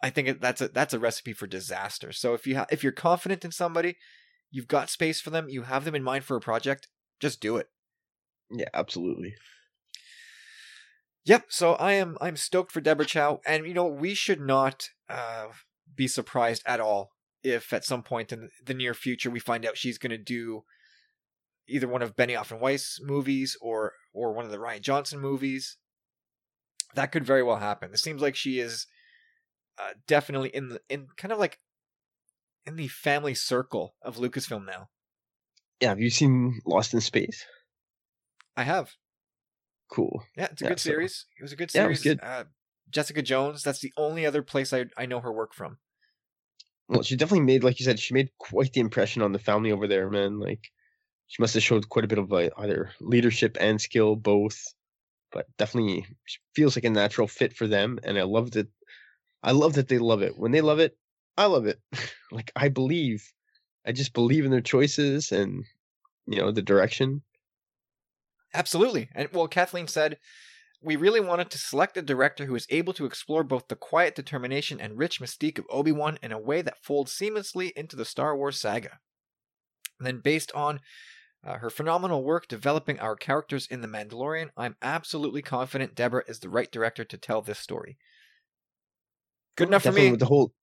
I 0.01 0.09
think 0.09 0.39
that's 0.39 0.61
a 0.61 0.68
that's 0.68 0.93
a 0.93 0.99
recipe 0.99 1.34
for 1.34 1.47
disaster. 1.47 2.11
So 2.11 2.34
if 2.34 2.45
you 2.45 2.57
ha- 2.57 2.68
if 2.70 2.84
you're 2.84 2.91
confident 2.91 3.43
in 3.43 3.51
somebody, 3.51 3.97
you've 4.51 4.68
got 4.68 4.89
space 4.89 5.20
for 5.20 5.32
them, 5.32 5.49
you 5.49 5.63
have 5.63 5.86
them 5.86 5.95
in 5.95 6.03
mind 6.03 6.26
for 6.26 6.38
a 6.38 6.41
project, 6.41 6.88
just 7.20 7.41
do 7.41 7.57
it. 7.57 7.68
Yeah, 8.51 8.70
absolutely. 8.74 9.36
Yep. 11.26 11.45
So 11.49 11.74
I 11.74 11.93
am 11.93 12.18
I'm 12.22 12.36
stoked 12.36 12.72
for 12.72 12.82
Deborah 12.82 13.05
Chow, 13.05 13.41
and 13.47 13.66
you 13.66 13.74
know 13.74 13.88
we 13.88 14.13
should 14.13 14.39
not 14.39 14.89
uh, 15.09 15.47
be 15.95 16.07
surprised 16.07 16.61
at 16.66 16.80
all 16.80 17.11
if 17.43 17.74
at 17.74 17.86
some 17.86 18.03
point 18.03 18.32
in 18.32 18.49
the 18.63 18.74
near 18.74 18.93
future 18.93 19.32
we 19.32 19.39
find 19.39 19.66
out 19.66 19.78
she's 19.78 19.97
going 19.97 20.11
to 20.11 20.18
do 20.18 20.63
either 21.68 21.88
one 21.88 22.01
of 22.01 22.16
Benioff 22.16 22.51
and 22.51 22.59
Weiss 22.61 22.99
movies 23.01 23.57
or 23.61 23.93
or 24.13 24.34
one 24.34 24.45
of 24.45 24.51
the 24.51 24.57
Rian 24.57 24.82
Johnson 24.82 25.20
movies. 25.20 25.78
That 26.95 27.11
could 27.11 27.26
very 27.26 27.43
well 27.43 27.57
happen. 27.57 27.91
It 27.91 27.99
seems 27.99 28.22
like 28.22 28.36
she 28.36 28.59
is 28.59 28.88
uh, 29.78 29.91
definitely 30.07 30.49
in 30.49 30.70
the 30.70 30.82
in 30.89 31.07
kind 31.18 31.32
of 31.32 31.39
like 31.39 31.59
in 32.66 32.76
the 32.78 32.88
family 32.88 33.34
circle 33.36 33.95
of 34.01 34.18
Lucasfilm 34.18 34.66
now. 34.66 34.89
Yeah, 35.82 35.89
have 35.89 35.99
you 35.99 36.09
seen 36.09 36.61
Lost 36.66 36.93
in 36.93 37.01
Space? 37.01 37.45
I 38.55 38.63
have. 38.63 38.91
Cool. 39.91 40.24
Yeah, 40.38 40.47
it's 40.51 40.61
a 40.61 40.66
Yeah, 40.66 40.70
good 40.70 40.80
so- 40.80 40.89
series. 40.89 41.26
It 41.38 41.43
was 41.43 41.51
a 41.51 41.55
good 41.57 41.70
series. 41.72 41.82
Yeah, 41.84 41.86
it 41.86 41.89
was 41.89 42.01
series. 42.01 42.20
good. 42.20 42.26
Uh, 42.26 42.43
Jessica 42.89 43.22
Jones. 43.22 43.61
That's 43.63 43.80
the 43.82 43.91
only 43.97 44.26
other 44.26 44.41
place 44.41 44.72
I 44.72 44.86
I 44.97 45.05
know 45.05 45.20
her 45.20 45.34
work 45.34 45.53
from. 45.53 45.78
Well, 46.88 47.01
she 47.03 47.16
definitely 47.16 47.45
made, 47.45 47.63
like 47.63 47.80
you 47.80 47.86
said, 47.86 47.99
she 47.99 48.13
made 48.13 48.30
quite 48.38 48.72
the 48.74 48.80
impression 48.80 49.22
on 49.24 49.32
the 49.32 49.39
family 49.39 49.72
over 49.72 49.88
there, 49.88 50.07
man. 50.09 50.39
Like, 50.39 50.70
she 51.28 51.41
must 51.41 51.53
have 51.53 51.63
showed 51.63 51.89
quite 51.89 52.05
a 52.05 52.07
bit 52.07 52.19
of 52.19 52.32
either 52.32 52.91
leadership 52.99 53.57
and 53.59 53.82
skill, 53.82 54.15
both. 54.15 54.73
But 55.32 55.47
definitely 55.57 56.05
feels 56.55 56.78
like 56.78 56.86
a 56.86 56.89
natural 56.89 57.28
fit 57.28 57.53
for 57.53 57.67
them, 57.67 57.99
and 58.03 58.17
I 58.17 58.23
love 58.23 58.51
that. 58.51 58.67
I 59.43 59.51
love 59.51 59.73
that 59.73 59.88
they 59.88 59.97
love 59.97 60.21
it. 60.21 60.38
When 60.38 60.51
they 60.51 60.61
love 60.61 60.80
it, 60.80 60.97
I 61.38 61.45
love 61.45 61.65
it. 61.65 61.80
like 62.32 62.51
I 62.55 62.69
believe, 62.69 63.23
I 63.86 63.91
just 63.91 64.13
believe 64.13 64.45
in 64.45 64.51
their 64.51 64.61
choices 64.61 65.32
and 65.32 65.65
you 66.26 66.38
know 66.38 66.51
the 66.51 66.61
direction. 66.61 67.21
Absolutely. 68.53 69.09
And 69.13 69.28
well, 69.34 69.49
Kathleen 69.49 69.88
said, 69.88 70.17
we 70.82 70.95
really 70.95 71.19
wanted 71.19 71.49
to 71.49 71.57
select 71.57 71.97
a 71.97 72.01
director 72.01 72.45
who 72.45 72.55
is 72.55 72.67
able 72.69 72.93
to 72.93 73.05
explore 73.05 73.43
both 73.43 73.67
the 73.67 73.76
quiet 73.76 74.15
determination 74.15 74.80
and 74.80 74.97
rich 74.97 75.19
mystique 75.19 75.57
of 75.57 75.65
Obi 75.69 75.91
Wan 75.91 76.17
in 76.21 76.32
a 76.32 76.39
way 76.39 76.61
that 76.61 76.84
folds 76.84 77.11
seamlessly 77.11 77.71
into 77.73 77.95
the 77.95 78.05
Star 78.05 78.38
Wars 78.38 78.59
saga. 78.59 78.99
And 79.99 80.07
then, 80.07 80.19
based 80.19 80.51
on 80.53 80.80
Uh, 81.45 81.59
her 81.59 81.69
phenomenal 81.69 82.23
work 82.23 82.47
developing 82.47 82.99
our 82.99 83.15
characters 83.15 83.67
in 83.67 83.81
The 83.81 83.87
Mandalorian, 83.87 84.49
I'm 84.57 84.75
absolutely 84.81 85.43
confident 85.43 85.93
Deborah 85.93 86.23
is 86.27 86.39
the 86.39 86.49
right 86.49 86.71
director 86.71 87.05
to 87.05 87.17
tell 87.17 87.43
this 87.43 87.59
story. 87.59 87.97
Good 89.55 89.67
enough 89.67 89.83
Definitely 89.83 90.01
for 90.01 90.05
me. 90.05 90.11
With 90.11 90.19
the 90.21 90.25
whole 90.25 90.53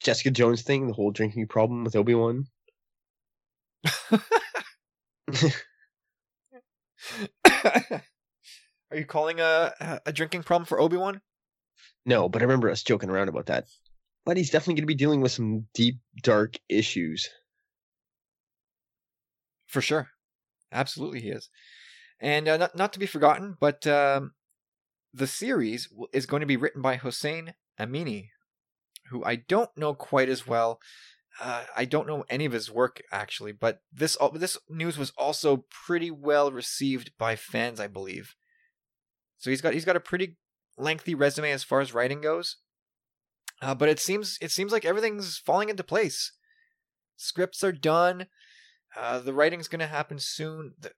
Jessica 0.00 0.30
Jones 0.30 0.60
thing, 0.62 0.86
the 0.86 0.92
whole 0.92 1.10
drinking 1.10 1.46
problem 1.48 1.84
with 1.84 1.96
Obi 1.96 2.14
Wan. 2.14 2.46
Are 8.90 8.96
you 8.96 9.06
calling 9.06 9.40
a 9.40 10.00
a 10.04 10.12
drinking 10.12 10.42
problem 10.42 10.66
for 10.66 10.78
Obi 10.80 10.98
Wan? 10.98 11.22
No, 12.04 12.28
but 12.28 12.42
I 12.42 12.44
remember 12.44 12.68
us 12.70 12.82
joking 12.82 13.08
around 13.08 13.28
about 13.28 13.46
that. 13.46 13.68
But 14.26 14.36
he's 14.36 14.50
definitely 14.50 14.74
going 14.74 14.82
to 14.82 14.86
be 14.86 14.94
dealing 14.94 15.22
with 15.22 15.32
some 15.32 15.66
deep, 15.72 15.98
dark 16.22 16.56
issues. 16.68 17.30
For 19.70 19.80
sure, 19.80 20.08
absolutely 20.72 21.20
he 21.20 21.28
is, 21.28 21.48
and 22.18 22.48
uh, 22.48 22.56
not 22.56 22.76
not 22.76 22.92
to 22.92 22.98
be 22.98 23.06
forgotten. 23.06 23.56
But 23.60 23.86
um, 23.86 24.32
the 25.14 25.28
series 25.28 25.88
is 26.12 26.26
going 26.26 26.40
to 26.40 26.46
be 26.46 26.56
written 26.56 26.82
by 26.82 26.96
Hossein 26.96 27.54
Amini, 27.78 28.30
who 29.10 29.24
I 29.24 29.36
don't 29.36 29.70
know 29.76 29.94
quite 29.94 30.28
as 30.28 30.44
well. 30.44 30.80
Uh, 31.40 31.62
I 31.76 31.84
don't 31.84 32.08
know 32.08 32.24
any 32.28 32.44
of 32.46 32.52
his 32.52 32.68
work 32.68 33.00
actually, 33.12 33.52
but 33.52 33.82
this 33.92 34.16
this 34.34 34.58
news 34.68 34.98
was 34.98 35.12
also 35.16 35.64
pretty 35.86 36.10
well 36.10 36.50
received 36.50 37.12
by 37.16 37.36
fans, 37.36 37.78
I 37.78 37.86
believe. 37.86 38.34
So 39.38 39.50
he's 39.50 39.60
got 39.60 39.74
he's 39.74 39.84
got 39.84 39.94
a 39.94 40.00
pretty 40.00 40.36
lengthy 40.76 41.14
resume 41.14 41.52
as 41.52 41.62
far 41.62 41.80
as 41.80 41.94
writing 41.94 42.20
goes. 42.20 42.56
Uh, 43.62 43.76
but 43.76 43.88
it 43.88 44.00
seems 44.00 44.36
it 44.40 44.50
seems 44.50 44.72
like 44.72 44.84
everything's 44.84 45.38
falling 45.38 45.68
into 45.68 45.84
place. 45.84 46.32
Scripts 47.16 47.62
are 47.62 47.72
done. 47.72 48.26
Uh, 48.96 49.20
the 49.20 49.32
writing's 49.32 49.68
going 49.68 49.80
to 49.80 49.86
happen 49.86 50.18
soon. 50.18 50.74
The, 50.80 50.90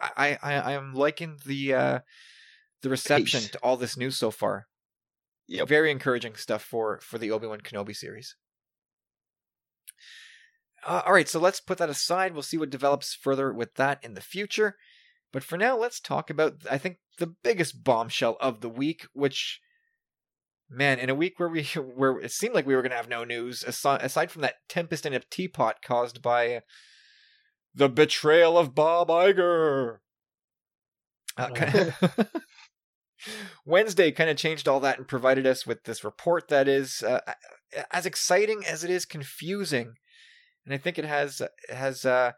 I, 0.00 0.38
I 0.42 0.54
I 0.54 0.72
am 0.72 0.94
liking 0.94 1.38
the 1.46 1.74
uh, 1.74 1.98
the 2.82 2.90
reception 2.90 3.40
Pace. 3.40 3.50
to 3.50 3.58
all 3.58 3.76
this 3.76 3.96
news 3.96 4.16
so 4.16 4.30
far. 4.30 4.66
Yep. 5.48 5.68
Very 5.68 5.90
encouraging 5.90 6.36
stuff 6.36 6.62
for 6.62 7.00
for 7.00 7.18
the 7.18 7.30
Obi 7.30 7.46
Wan 7.46 7.60
Kenobi 7.60 7.94
series. 7.94 8.36
Uh, 10.86 11.02
all 11.06 11.12
right, 11.12 11.28
so 11.28 11.40
let's 11.40 11.60
put 11.60 11.78
that 11.78 11.88
aside. 11.88 12.34
We'll 12.34 12.42
see 12.42 12.58
what 12.58 12.70
develops 12.70 13.14
further 13.14 13.52
with 13.52 13.74
that 13.74 14.04
in 14.04 14.14
the 14.14 14.20
future. 14.20 14.76
But 15.32 15.42
for 15.42 15.56
now, 15.56 15.76
let's 15.76 16.00
talk 16.00 16.30
about 16.30 16.54
I 16.70 16.78
think 16.78 16.98
the 17.18 17.34
biggest 17.42 17.82
bombshell 17.84 18.36
of 18.40 18.60
the 18.60 18.68
week, 18.68 19.06
which 19.12 19.60
man, 20.76 20.98
in 20.98 21.10
a 21.10 21.14
week 21.14 21.38
where 21.38 21.48
we 21.48 21.64
where 21.94 22.18
it 22.18 22.32
seemed 22.32 22.54
like 22.54 22.66
we 22.66 22.74
were 22.74 22.82
going 22.82 22.90
to 22.90 22.96
have 22.96 23.08
no 23.08 23.24
news 23.24 23.62
aside, 23.64 24.30
from 24.30 24.42
that 24.42 24.56
tempest 24.68 25.06
in 25.06 25.14
a 25.14 25.20
teapot 25.20 25.82
caused 25.82 26.22
by 26.22 26.62
the 27.74 27.88
betrayal 27.88 28.56
of 28.56 28.74
Bob 28.74 29.08
Iger. 29.08 29.98
Uh, 31.36 31.48
kind 31.50 31.74
of 31.74 32.30
Wednesday 33.66 34.12
kind 34.12 34.30
of 34.30 34.36
changed 34.36 34.68
all 34.68 34.80
that 34.80 34.98
and 34.98 35.08
provided 35.08 35.46
us 35.46 35.66
with 35.66 35.82
this 35.84 36.04
report 36.04 36.48
that 36.48 36.68
is 36.68 37.02
uh, 37.02 37.20
as 37.92 38.06
exciting 38.06 38.64
as 38.64 38.84
it 38.84 38.90
is 38.90 39.04
confusing, 39.04 39.94
and 40.64 40.74
I 40.74 40.78
think 40.78 40.98
it 40.98 41.04
has 41.04 41.40
it 41.40 41.50
has 41.74 42.04
uh, 42.04 42.32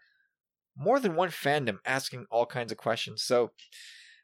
more 0.76 1.01
than 1.01 1.16
one 1.16 1.30
fandom 1.30 1.78
asking 1.84 2.26
all 2.30 2.47
kinds 2.47 2.70
of 2.70 2.78
questions. 2.78 3.22
So, 3.22 3.53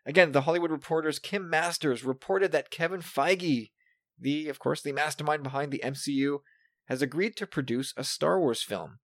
again, 0.07 0.33
the 0.33 0.43
Hollywood 0.43 0.71
Reporter's 0.71 1.19
Kim 1.19 1.49
Masters 1.49 2.05
reported 2.05 2.53
that 2.53 2.71
Kevin 2.71 3.01
Feige, 3.01 3.71
the 4.19 4.49
of 4.49 4.59
course 4.59 4.83
the 4.83 4.93
mastermind 4.93 5.43
behind 5.43 5.73
the 5.73 5.83
MCU, 5.85 6.39
has 6.87 7.03
agreed 7.03 7.37
to 7.37 7.47
produce 7.47 7.95
a 7.97 8.05
Star 8.05 8.39
Wars 8.39 8.63
film. 8.63 8.99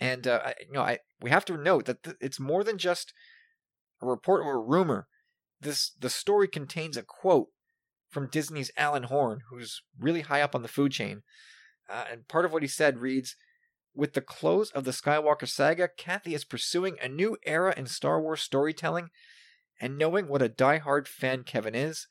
And 0.00 0.26
uh, 0.26 0.40
I, 0.44 0.54
you 0.66 0.72
know, 0.72 0.82
I 0.82 0.98
we 1.20 1.30
have 1.30 1.44
to 1.46 1.56
note 1.56 1.86
that 1.86 2.02
th- 2.02 2.16
it's 2.20 2.40
more 2.40 2.64
than 2.64 2.78
just 2.78 3.12
a 4.02 4.06
report 4.06 4.44
or 4.44 4.56
a 4.56 4.62
rumor. 4.62 5.06
This 5.60 5.92
the 5.98 6.10
story 6.10 6.48
contains 6.48 6.96
a 6.96 7.02
quote 7.02 7.48
from 8.10 8.28
Disney's 8.28 8.70
Alan 8.76 9.04
Horn, 9.04 9.40
who's 9.50 9.82
really 9.98 10.22
high 10.22 10.40
up 10.42 10.54
on 10.54 10.62
the 10.62 10.68
food 10.68 10.92
chain. 10.92 11.22
Uh, 11.88 12.04
and 12.10 12.28
part 12.28 12.44
of 12.44 12.52
what 12.52 12.62
he 12.62 12.68
said 12.68 12.98
reads 12.98 13.36
With 13.94 14.14
the 14.14 14.20
close 14.20 14.70
of 14.70 14.84
the 14.84 14.90
Skywalker 14.90 15.48
saga, 15.48 15.88
Kathy 15.96 16.34
is 16.34 16.44
pursuing 16.44 16.96
a 17.00 17.08
new 17.08 17.36
era 17.44 17.74
in 17.76 17.86
Star 17.86 18.20
Wars 18.20 18.40
storytelling, 18.40 19.10
and 19.80 19.98
knowing 19.98 20.28
what 20.28 20.42
a 20.42 20.48
die-hard 20.48 21.08
fan 21.08 21.42
Kevin 21.42 21.74
is, 21.74 22.06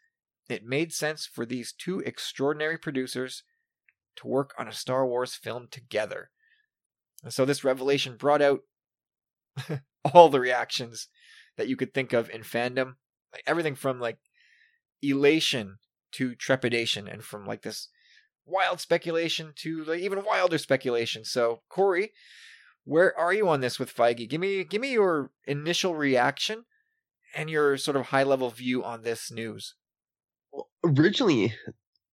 it 0.49 0.63
made 0.63 0.93
sense 0.93 1.25
for 1.25 1.45
these 1.45 1.73
two 1.73 1.99
extraordinary 2.01 2.77
producers 2.77 3.43
to 4.17 4.27
work 4.27 4.53
on 4.57 4.67
a 4.67 4.73
Star 4.73 5.07
Wars 5.07 5.35
film 5.35 5.67
together. 5.71 6.29
And 7.23 7.33
so 7.33 7.45
this 7.45 7.63
revelation 7.63 8.17
brought 8.17 8.41
out 8.41 8.61
all 10.13 10.29
the 10.29 10.39
reactions 10.39 11.07
that 11.57 11.67
you 11.67 11.75
could 11.75 11.93
think 11.93 12.13
of 12.13 12.29
in 12.29 12.41
fandom. 12.41 12.95
Like 13.31 13.43
everything 13.47 13.75
from 13.75 13.99
like 13.99 14.17
elation 15.01 15.77
to 16.13 16.35
trepidation 16.35 17.07
and 17.07 17.23
from 17.23 17.45
like 17.45 17.63
this 17.63 17.89
wild 18.45 18.79
speculation 18.79 19.53
to 19.55 19.83
like 19.85 20.01
even 20.01 20.23
wilder 20.23 20.57
speculation. 20.57 21.23
So, 21.25 21.61
Corey, 21.69 22.11
where 22.83 23.17
are 23.17 23.33
you 23.33 23.47
on 23.47 23.61
this 23.61 23.79
with 23.79 23.95
Feige? 23.95 24.29
Give 24.29 24.41
me 24.41 24.63
give 24.63 24.81
me 24.81 24.91
your 24.91 25.31
initial 25.45 25.95
reaction 25.95 26.65
and 27.35 27.49
your 27.49 27.77
sort 27.77 27.97
of 27.97 28.07
high 28.07 28.23
level 28.23 28.49
view 28.49 28.83
on 28.83 29.01
this 29.01 29.31
news. 29.31 29.75
Well, 30.53 30.69
originally, 30.85 31.53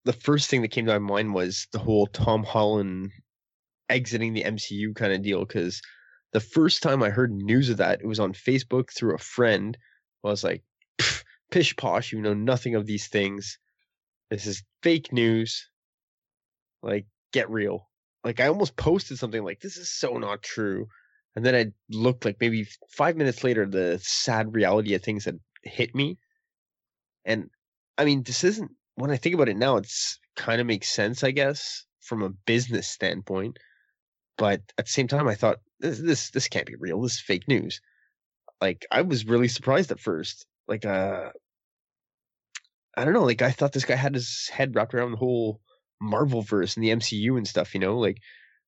the 0.05 0.12
first 0.12 0.51
thing 0.51 0.62
that 0.62 0.72
came 0.72 0.86
to 0.86 0.93
my 0.93 0.99
mind 0.99 1.34
was 1.34 1.68
the 1.72 1.78
whole 1.78 2.09
Tom 2.09 2.43
Holland 2.43 3.12
exiting 3.88 4.32
the 4.34 4.45
MCU 4.45 4.95
kind 4.95 5.12
of 5.12 5.22
deal. 5.22 5.45
Because 5.45 5.82
the 6.32 6.41
first 6.41 6.82
time 6.82 7.03
I 7.03 7.11
heard 7.11 7.32
news 7.32 7.70
of 7.70 7.76
that, 7.78 8.01
it 8.01 8.07
was 8.07 8.20
on 8.20 8.32
Facebook 8.32 8.91
through 8.93 9.14
a 9.14 9.18
friend. 9.18 9.76
I 10.24 10.28
was 10.28 10.45
like, 10.45 10.64
"Pff, 11.01 11.24
pish 11.51 11.76
posh, 11.76 12.12
you 12.12 12.20
know 12.20 12.34
nothing 12.34 12.74
of 12.74 12.86
these 12.86 13.09
things. 13.09 13.59
This 14.30 14.47
is 14.47 14.64
fake 14.82 15.12
news. 15.12 15.68
Like, 16.82 17.07
get 17.32 17.51
real. 17.51 17.91
Like, 18.24 18.41
I 18.41 18.49
almost 18.49 18.76
posted 18.76 19.18
something 19.18 19.43
like, 19.45 19.61
this 19.61 19.76
is 19.76 19.91
so 19.91 20.18
not 20.18 20.43
true. 20.43 20.88
And 21.36 21.45
then 21.45 21.55
I 21.55 21.72
looked 21.91 22.24
like 22.24 22.38
maybe 22.41 22.66
five 22.91 23.16
minutes 23.16 23.45
later, 23.45 23.66
the 23.66 24.01
sad 24.03 24.55
reality 24.55 24.95
of 24.95 25.03
things 25.03 25.24
had 25.24 25.41
hit 25.64 25.95
me. 25.95 26.18
And 27.24 27.51
I 28.01 28.07
mean, 28.07 28.22
this 28.22 28.44
isn't 28.44 28.70
when 28.94 29.11
I 29.11 29.18
think 29.18 29.34
about 29.34 29.51
it 29.51 29.59
now, 29.59 29.76
it's 29.76 30.18
kind 30.34 30.59
of 30.59 30.66
makes 30.66 30.88
sense, 30.88 31.22
I 31.22 31.32
guess, 31.32 31.84
from 32.01 32.22
a 32.22 32.30
business 32.30 32.88
standpoint. 32.88 33.59
But 34.38 34.62
at 34.78 34.86
the 34.86 34.90
same 34.90 35.07
time, 35.07 35.28
I 35.28 35.34
thought 35.34 35.59
this 35.80 35.98
this 35.98 36.30
this 36.30 36.48
can't 36.48 36.66
be 36.66 36.76
real. 36.76 37.03
This 37.03 37.16
is 37.16 37.20
fake 37.20 37.46
news. 37.46 37.78
Like 38.59 38.86
I 38.90 39.03
was 39.03 39.26
really 39.26 39.48
surprised 39.48 39.90
at 39.92 40.01
first. 40.01 40.46
Like 40.66 40.86
uh 40.86 41.28
I 42.96 43.05
don't 43.05 43.12
know, 43.12 43.24
like 43.24 43.42
I 43.42 43.51
thought 43.51 43.72
this 43.72 43.84
guy 43.84 43.96
had 43.96 44.14
his 44.14 44.48
head 44.48 44.74
wrapped 44.74 44.94
around 44.94 45.11
the 45.12 45.18
whole 45.18 45.61
Marvel 46.01 46.40
verse 46.40 46.76
and 46.76 46.84
the 46.84 46.90
MCU 46.90 47.36
and 47.36 47.46
stuff, 47.46 47.74
you 47.74 47.80
know, 47.80 47.98
like 47.98 48.16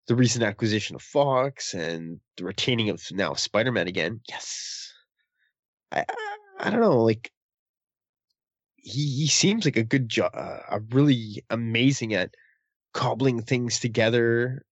the 0.09 0.15
recent 0.15 0.45
acquisition 0.45 0.95
of 0.95 1.01
Fox 1.01 1.73
and 1.73 2.21
the 2.37 2.45
retaining 2.45 2.91
of 2.91 3.03
now 3.13 3.33
Spider-Man 3.33 3.89
again. 3.89 4.21
Yes. 4.29 4.93
I 5.91 6.05
I, 6.07 6.37
I 6.61 6.71
don't 6.71 6.81
know, 6.81 7.03
like 7.03 7.33
he 8.83 9.07
he 9.17 9.27
seems 9.29 9.65
like 9.65 9.77
a 9.77 9.85
good 9.85 10.09
job, 10.09 10.33
uh, 10.35 10.61
a 10.71 10.81
really 10.91 11.43
amazing 11.51 12.15
at 12.15 12.35
cobbling 12.95 13.43
things 13.43 13.81
together. 13.81 14.63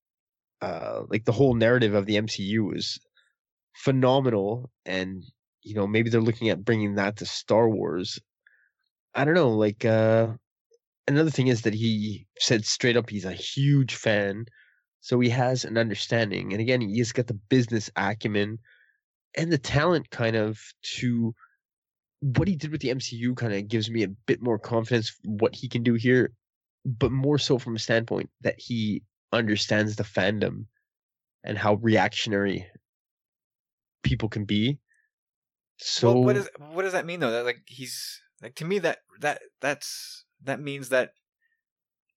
Uh, 0.60 1.02
like 1.08 1.24
the 1.24 1.32
whole 1.32 1.54
narrative 1.54 1.94
of 1.94 2.06
the 2.06 2.16
MCU 2.16 2.76
is 2.76 3.00
phenomenal, 3.74 4.70
and 4.84 5.24
you 5.62 5.74
know 5.74 5.86
maybe 5.86 6.10
they're 6.10 6.20
looking 6.20 6.50
at 6.50 6.64
bringing 6.64 6.96
that 6.96 7.16
to 7.18 7.26
Star 7.26 7.68
Wars. 7.68 8.18
I 9.14 9.24
don't 9.24 9.34
know. 9.34 9.50
Like 9.50 9.84
uh, 9.84 10.28
another 11.08 11.30
thing 11.30 11.48
is 11.48 11.62
that 11.62 11.74
he 11.74 12.26
said 12.38 12.64
straight 12.64 12.96
up 12.96 13.10
he's 13.10 13.24
a 13.24 13.32
huge 13.32 13.94
fan, 13.94 14.46
so 15.00 15.20
he 15.20 15.30
has 15.30 15.64
an 15.64 15.78
understanding, 15.78 16.52
and 16.52 16.60
again 16.60 16.80
he's 16.80 17.12
got 17.12 17.28
the 17.28 17.40
business 17.48 17.90
acumen 17.96 18.58
and 19.36 19.52
the 19.52 19.58
talent 19.58 20.10
kind 20.10 20.36
of 20.36 20.58
to 20.82 21.34
what 22.20 22.48
he 22.48 22.56
did 22.56 22.70
with 22.70 22.80
the 22.80 22.88
MCU 22.88 23.36
kind 23.36 23.52
of 23.52 23.68
gives 23.68 23.90
me 23.90 24.02
a 24.02 24.08
bit 24.08 24.42
more 24.42 24.58
confidence 24.58 25.16
what 25.24 25.54
he 25.54 25.68
can 25.68 25.82
do 25.82 25.94
here, 25.94 26.32
but 26.84 27.10
more 27.10 27.38
so 27.38 27.58
from 27.58 27.76
a 27.76 27.78
standpoint 27.78 28.30
that 28.42 28.56
he 28.58 29.02
understands 29.32 29.96
the 29.96 30.02
fandom 30.02 30.66
and 31.44 31.56
how 31.56 31.74
reactionary 31.74 32.66
people 34.02 34.28
can 34.28 34.44
be. 34.44 34.78
So 35.78 36.12
well, 36.12 36.24
what 36.24 36.36
is 36.36 36.50
what 36.58 36.82
does 36.82 36.92
that 36.92 37.06
mean 37.06 37.20
though? 37.20 37.30
That 37.30 37.46
like 37.46 37.62
he's 37.66 38.20
like 38.42 38.54
to 38.56 38.66
me 38.66 38.78
that 38.80 38.98
that 39.20 39.40
that's 39.60 40.26
that 40.42 40.60
means 40.60 40.90
that 40.90 41.12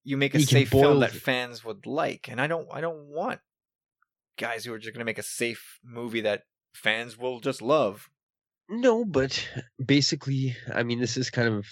you 0.04 0.18
make 0.18 0.36
a 0.36 0.42
safe 0.42 0.70
film 0.70 1.00
that 1.00 1.12
fans 1.12 1.64
would 1.64 1.86
like, 1.86 2.28
and 2.30 2.42
I 2.42 2.48
don't 2.48 2.68
I 2.74 2.82
don't 2.82 3.08
want 3.08 3.40
guys 4.38 4.66
who 4.66 4.74
are 4.74 4.80
just 4.80 4.94
going 4.94 5.00
to 5.00 5.06
make 5.06 5.20
a 5.20 5.24
safe 5.24 5.80
movie 5.84 6.22
that 6.22 6.44
fans 6.74 7.18
will 7.18 7.40
just 7.40 7.62
love. 7.62 8.10
No, 8.70 9.06
but 9.06 9.48
basically, 9.84 10.56
I 10.74 10.84
mean, 10.84 11.00
this 11.00 11.18
is 11.18 11.30
kind 11.30 11.48
of 11.48 11.66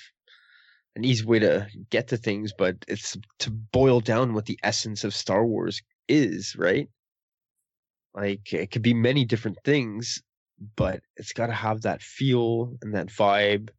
an 0.95 1.03
easy 1.05 1.25
way 1.25 1.39
to 1.39 1.67
get 1.89 2.09
to 2.09 2.17
things, 2.17 2.53
but 2.57 2.75
it's 2.87 3.17
to 3.39 3.49
boil 3.49 3.99
down 4.01 4.33
what 4.33 4.45
the 4.45 4.59
essence 4.63 5.03
of 5.03 5.13
Star 5.13 5.45
Wars 5.45 5.81
is, 6.07 6.55
right? 6.57 6.89
Like 8.13 8.53
it 8.53 8.71
could 8.71 8.81
be 8.81 8.93
many 8.93 9.23
different 9.23 9.57
things, 9.63 10.21
but 10.75 11.01
it's 11.15 11.33
got 11.33 11.47
to 11.47 11.53
have 11.53 11.81
that 11.83 12.01
feel 12.01 12.75
and 12.81 12.93
that 12.93 13.07
vibe. 13.07 13.69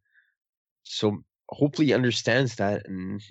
So 0.83 1.23
hopefully 1.49 1.87
he 1.87 1.93
understands 1.93 2.55
that, 2.55 2.87
and 2.87 3.21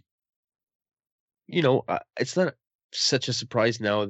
you 1.49 1.63
know, 1.63 1.85
uh, 1.89 1.99
it's 2.19 2.37
not 2.37 2.55
such 2.93 3.29
a 3.29 3.33
surprise 3.33 3.81
now. 3.81 4.09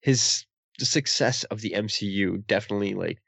His 0.00 0.44
the 0.78 0.84
success 0.84 1.44
of 1.44 1.60
the 1.60 1.74
MCU 1.76 2.44
definitely 2.46 2.94
like 2.94 3.18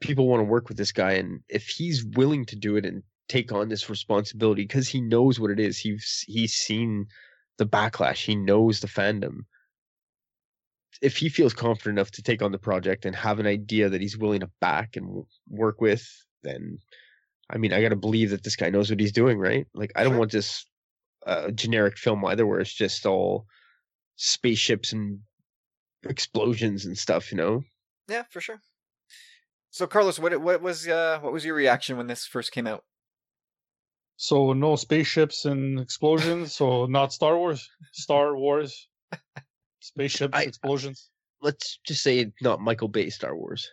people 0.00 0.28
want 0.28 0.40
to 0.40 0.44
work 0.44 0.68
with 0.68 0.76
this 0.78 0.92
guy, 0.92 1.12
and 1.12 1.42
if 1.48 1.68
he's 1.68 2.04
willing 2.04 2.44
to 2.46 2.56
do 2.56 2.76
it 2.76 2.86
and 2.86 3.02
take 3.28 3.52
on 3.52 3.68
this 3.68 3.90
responsibility 3.90 4.62
because 4.62 4.88
he 4.88 5.00
knows 5.00 5.38
what 5.38 5.50
it 5.50 5.60
is, 5.60 5.78
he's 5.78 6.24
he's 6.26 6.54
seen 6.54 7.06
the 7.58 7.66
backlash, 7.66 8.24
he 8.24 8.36
knows 8.36 8.80
the 8.80 8.86
fandom 8.86 9.40
if 11.00 11.16
he 11.16 11.28
feels 11.28 11.54
confident 11.54 11.98
enough 11.98 12.10
to 12.12 12.22
take 12.22 12.42
on 12.42 12.52
the 12.52 12.58
project 12.58 13.04
and 13.04 13.14
have 13.14 13.38
an 13.38 13.46
idea 13.46 13.88
that 13.88 14.00
he's 14.00 14.18
willing 14.18 14.40
to 14.40 14.50
back 14.60 14.96
and 14.96 15.24
work 15.48 15.80
with, 15.80 16.06
then 16.42 16.78
I 17.50 17.58
mean, 17.58 17.72
I 17.72 17.80
got 17.80 17.90
to 17.90 17.96
believe 17.96 18.30
that 18.30 18.42
this 18.44 18.56
guy 18.56 18.70
knows 18.70 18.90
what 18.90 19.00
he's 19.00 19.12
doing, 19.12 19.38
right? 19.38 19.66
Like, 19.74 19.92
I 19.96 20.04
don't 20.04 20.12
Sure. 20.12 20.18
want 20.18 20.32
this 20.32 20.64
uh, 21.26 21.50
generic 21.52 21.96
film 21.98 22.24
either, 22.24 22.46
where 22.46 22.60
it's 22.60 22.74
just 22.74 23.06
all 23.06 23.46
spaceships 24.16 24.92
and 24.92 25.20
explosions 26.04 26.84
and 26.84 26.98
stuff, 26.98 27.30
you 27.32 27.38
know? 27.38 27.62
Yeah, 28.08 28.24
for 28.24 28.40
sure. 28.40 28.60
So, 29.78 29.86
Carlos, 29.86 30.18
what 30.18 30.40
what 30.40 30.60
was 30.60 30.88
uh, 30.88 31.20
what 31.20 31.32
was 31.32 31.44
your 31.44 31.54
reaction 31.54 31.96
when 31.96 32.08
this 32.08 32.26
first 32.26 32.50
came 32.50 32.66
out? 32.66 32.82
So 34.16 34.52
no 34.52 34.74
spaceships 34.74 35.44
and 35.44 35.78
explosions. 35.78 36.52
so 36.52 36.86
not 36.86 37.12
Star 37.12 37.38
Wars. 37.38 37.70
Star 37.92 38.36
Wars. 38.36 38.88
Spaceships, 39.80 40.36
I- 40.36 40.42
explosions. 40.42 41.10
Let's 41.40 41.78
just 41.86 42.02
say 42.02 42.32
not 42.40 42.60
Michael 42.60 42.88
Bay 42.88 43.08
Star 43.08 43.36
Wars. 43.36 43.70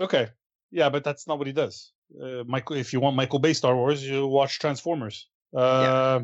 Okay. 0.00 0.28
Yeah, 0.70 0.88
but 0.88 1.04
that's 1.04 1.28
not 1.28 1.36
what 1.36 1.46
he 1.46 1.52
does. 1.52 1.92
Uh, 2.18 2.42
Michael, 2.46 2.76
if 2.76 2.94
you 2.94 3.00
want 3.00 3.14
Michael 3.14 3.40
Bay 3.40 3.52
Star 3.52 3.76
Wars, 3.76 4.02
you 4.02 4.26
watch 4.26 4.58
Transformers. 4.58 5.28
Uh, 5.54 6.20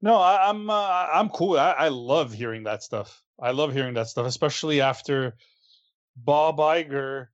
No, 0.00 0.16
I, 0.16 0.48
I'm 0.48 0.70
uh, 0.70 1.06
I'm 1.12 1.28
cool. 1.28 1.58
I, 1.58 1.72
I 1.72 1.88
love 1.88 2.32
hearing 2.32 2.64
that 2.64 2.82
stuff. 2.82 3.22
I 3.38 3.50
love 3.50 3.74
hearing 3.74 3.92
that 3.94 4.06
stuff, 4.06 4.26
especially 4.26 4.80
after 4.80 5.34
Bob 6.24 6.58
Iger 6.58 7.28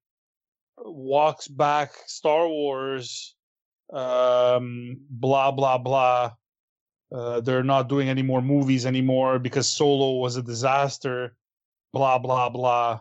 walks 0.78 1.48
back 1.48 1.92
Star 2.06 2.48
Wars. 2.48 3.34
Um, 3.92 4.98
blah 5.10 5.50
blah 5.50 5.78
blah. 5.78 6.32
Uh, 7.12 7.40
they're 7.40 7.62
not 7.62 7.88
doing 7.88 8.08
any 8.08 8.22
more 8.22 8.42
movies 8.42 8.86
anymore 8.86 9.38
because 9.38 9.68
Solo 9.68 10.18
was 10.20 10.36
a 10.36 10.42
disaster. 10.42 11.36
Blah 11.92 12.18
blah 12.18 12.48
blah. 12.48 13.00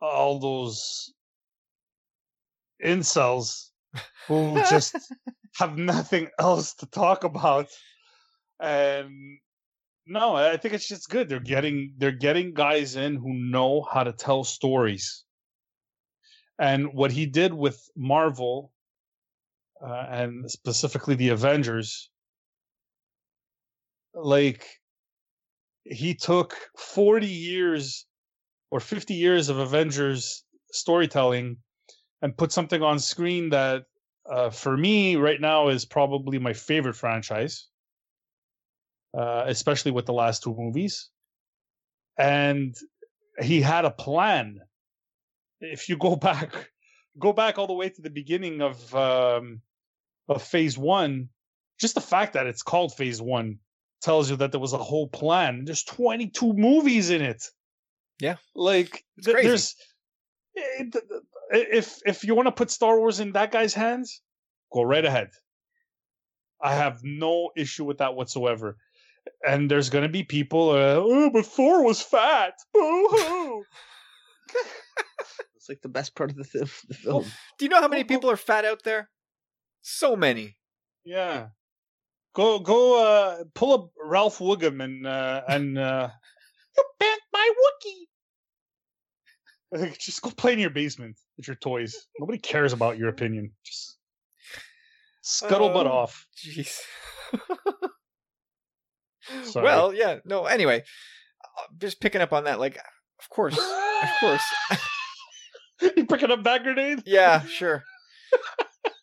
All 0.00 0.38
those 0.38 1.12
incels 2.84 3.70
who 4.26 4.54
just 4.70 4.96
have 5.58 5.76
nothing 5.76 6.28
else 6.38 6.74
to 6.74 6.86
talk 6.86 7.24
about. 7.24 7.68
And 8.60 9.38
no, 10.10 10.34
I 10.34 10.56
think 10.56 10.74
it's 10.74 10.88
just 10.88 11.08
good. 11.08 11.28
They're 11.28 11.38
getting 11.38 11.94
they're 11.96 12.10
getting 12.10 12.52
guys 12.52 12.96
in 12.96 13.14
who 13.14 13.32
know 13.32 13.82
how 13.82 14.02
to 14.02 14.12
tell 14.12 14.42
stories. 14.42 15.24
And 16.58 16.92
what 16.92 17.12
he 17.12 17.26
did 17.26 17.54
with 17.54 17.80
Marvel, 17.96 18.72
uh, 19.80 20.06
and 20.10 20.50
specifically 20.50 21.14
the 21.14 21.28
Avengers, 21.28 22.10
like 24.12 24.66
he 25.84 26.14
took 26.14 26.56
40 26.76 27.28
years 27.28 28.04
or 28.72 28.80
50 28.80 29.14
years 29.14 29.48
of 29.48 29.58
Avengers 29.58 30.44
storytelling 30.72 31.58
and 32.20 32.36
put 32.36 32.50
something 32.50 32.82
on 32.82 32.98
screen 32.98 33.50
that 33.50 33.84
uh, 34.28 34.50
for 34.50 34.76
me 34.76 35.14
right 35.14 35.40
now 35.40 35.68
is 35.68 35.84
probably 35.84 36.40
my 36.40 36.52
favorite 36.52 36.96
franchise, 36.96 37.68
uh, 39.16 39.44
especially 39.46 39.92
with 39.92 40.06
the 40.06 40.12
last 40.12 40.42
two 40.42 40.54
movies. 40.56 41.10
And 42.18 42.74
he 43.40 43.60
had 43.60 43.84
a 43.84 43.90
plan. 43.90 44.60
If 45.60 45.88
you 45.88 45.96
go 45.96 46.16
back, 46.28 46.70
go 47.18 47.32
back 47.32 47.58
all 47.58 47.66
the 47.66 47.72
way 47.74 47.88
to 47.88 48.02
the 48.02 48.10
beginning 48.10 48.60
of 48.60 48.94
um, 48.94 49.62
of 50.28 50.42
Phase 50.42 50.76
One, 50.78 51.28
just 51.80 51.94
the 51.94 52.00
fact 52.00 52.34
that 52.34 52.46
it's 52.46 52.62
called 52.62 52.94
Phase 52.94 53.20
One 53.20 53.58
tells 54.02 54.30
you 54.30 54.36
that 54.36 54.50
there 54.52 54.60
was 54.60 54.72
a 54.72 54.78
whole 54.78 55.08
plan. 55.08 55.64
There's 55.64 55.84
22 55.84 56.52
movies 56.54 57.10
in 57.10 57.22
it. 57.22 57.44
Yeah. 58.20 58.36
like 58.54 59.02
th- 59.24 59.36
there's 59.42 59.76
it- 60.54 60.92
th- 60.92 61.04
th- 61.08 61.66
if 61.72 62.00
if 62.04 62.22
you 62.24 62.34
want 62.34 62.48
to 62.48 62.52
put 62.52 62.70
Star 62.70 62.98
Wars 62.98 63.18
in 63.18 63.32
that 63.32 63.50
guy's 63.50 63.72
hands, 63.74 64.20
go 64.72 64.82
right 64.82 65.04
ahead. 65.04 65.30
I 66.62 66.74
have 66.74 67.02
no 67.02 67.50
issue 67.56 67.84
with 67.84 67.98
that 67.98 68.14
whatsoever. 68.14 68.76
And 69.46 69.70
there's 69.70 69.88
gonna 69.90 70.08
be 70.08 70.22
people, 70.22 70.70
uh, 70.70 70.96
oh, 70.98 71.30
but 71.30 71.46
Thor 71.46 71.82
was 71.84 72.00
fat. 72.02 72.54
Boo 72.74 73.08
hoo. 73.10 73.64
It's 75.56 75.68
like 75.68 75.82
the 75.82 75.88
best 75.90 76.14
part 76.16 76.30
of 76.30 76.36
the, 76.36 76.44
th- 76.44 76.82
the 76.88 76.94
film. 76.94 77.24
Do 77.58 77.64
you 77.66 77.68
know 77.68 77.80
how 77.82 77.88
many 77.88 78.02
Go- 78.02 78.08
go- 78.08 78.14
people 78.14 78.30
are 78.30 78.36
fat 78.36 78.64
out 78.64 78.82
there? 78.82 79.10
So 79.82 80.16
many. 80.16 80.56
yeah. 81.04 81.48
Go 82.34 82.60
go 82.60 83.04
uh 83.04 83.44
pull 83.54 83.72
up 83.74 83.90
Ralph 84.02 84.38
Wiggum 84.38 84.82
and 84.82 85.06
uh 85.06 85.42
and 85.48 85.76
uh 85.78 86.08
You 86.76 86.84
bent 86.98 87.20
my 87.32 87.52
Wookie. 89.74 89.96
Just 89.98 90.22
go 90.22 90.30
play 90.30 90.52
in 90.54 90.58
your 90.60 90.70
basement 90.70 91.16
with 91.36 91.46
your 91.48 91.56
toys. 91.56 92.06
Nobody 92.18 92.38
cares 92.38 92.72
about 92.72 92.96
your 92.98 93.08
opinion. 93.08 93.52
Just 93.64 93.98
scuttlebutt 95.24 95.86
Oh, 95.86 95.92
off. 95.92 96.26
Jeez. 96.42 96.80
Sorry. 99.44 99.64
well, 99.64 99.94
yeah. 99.94 100.18
No. 100.24 100.46
Anyway, 100.46 100.82
uh, 101.44 101.62
just 101.78 102.00
picking 102.00 102.20
up 102.20 102.32
on 102.32 102.44
that. 102.44 102.60
Like, 102.60 102.76
of 102.76 103.28
course, 103.30 103.56
of 103.58 104.08
course. 104.20 104.42
you 105.96 106.06
picking 106.08 106.30
up 106.30 106.42
that 106.44 106.62
grenade? 106.62 107.02
Yeah, 107.06 107.40
sure. 107.42 107.84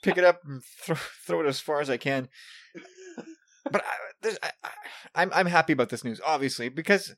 Pick 0.04 0.18
it 0.18 0.24
up 0.24 0.42
and 0.46 0.64
throw, 0.64 0.96
throw 0.96 1.42
it 1.42 1.48
as 1.48 1.60
far 1.60 1.82
as 1.82 1.90
I 1.90 1.98
can. 1.98 2.30
But 3.72 3.84
I, 4.24 4.30
I, 4.44 4.52
I, 4.64 4.70
I'm 5.16 5.32
I'm 5.34 5.46
happy 5.48 5.74
about 5.74 5.90
this 5.90 6.04
news, 6.04 6.22
obviously, 6.26 6.70
because 6.70 7.16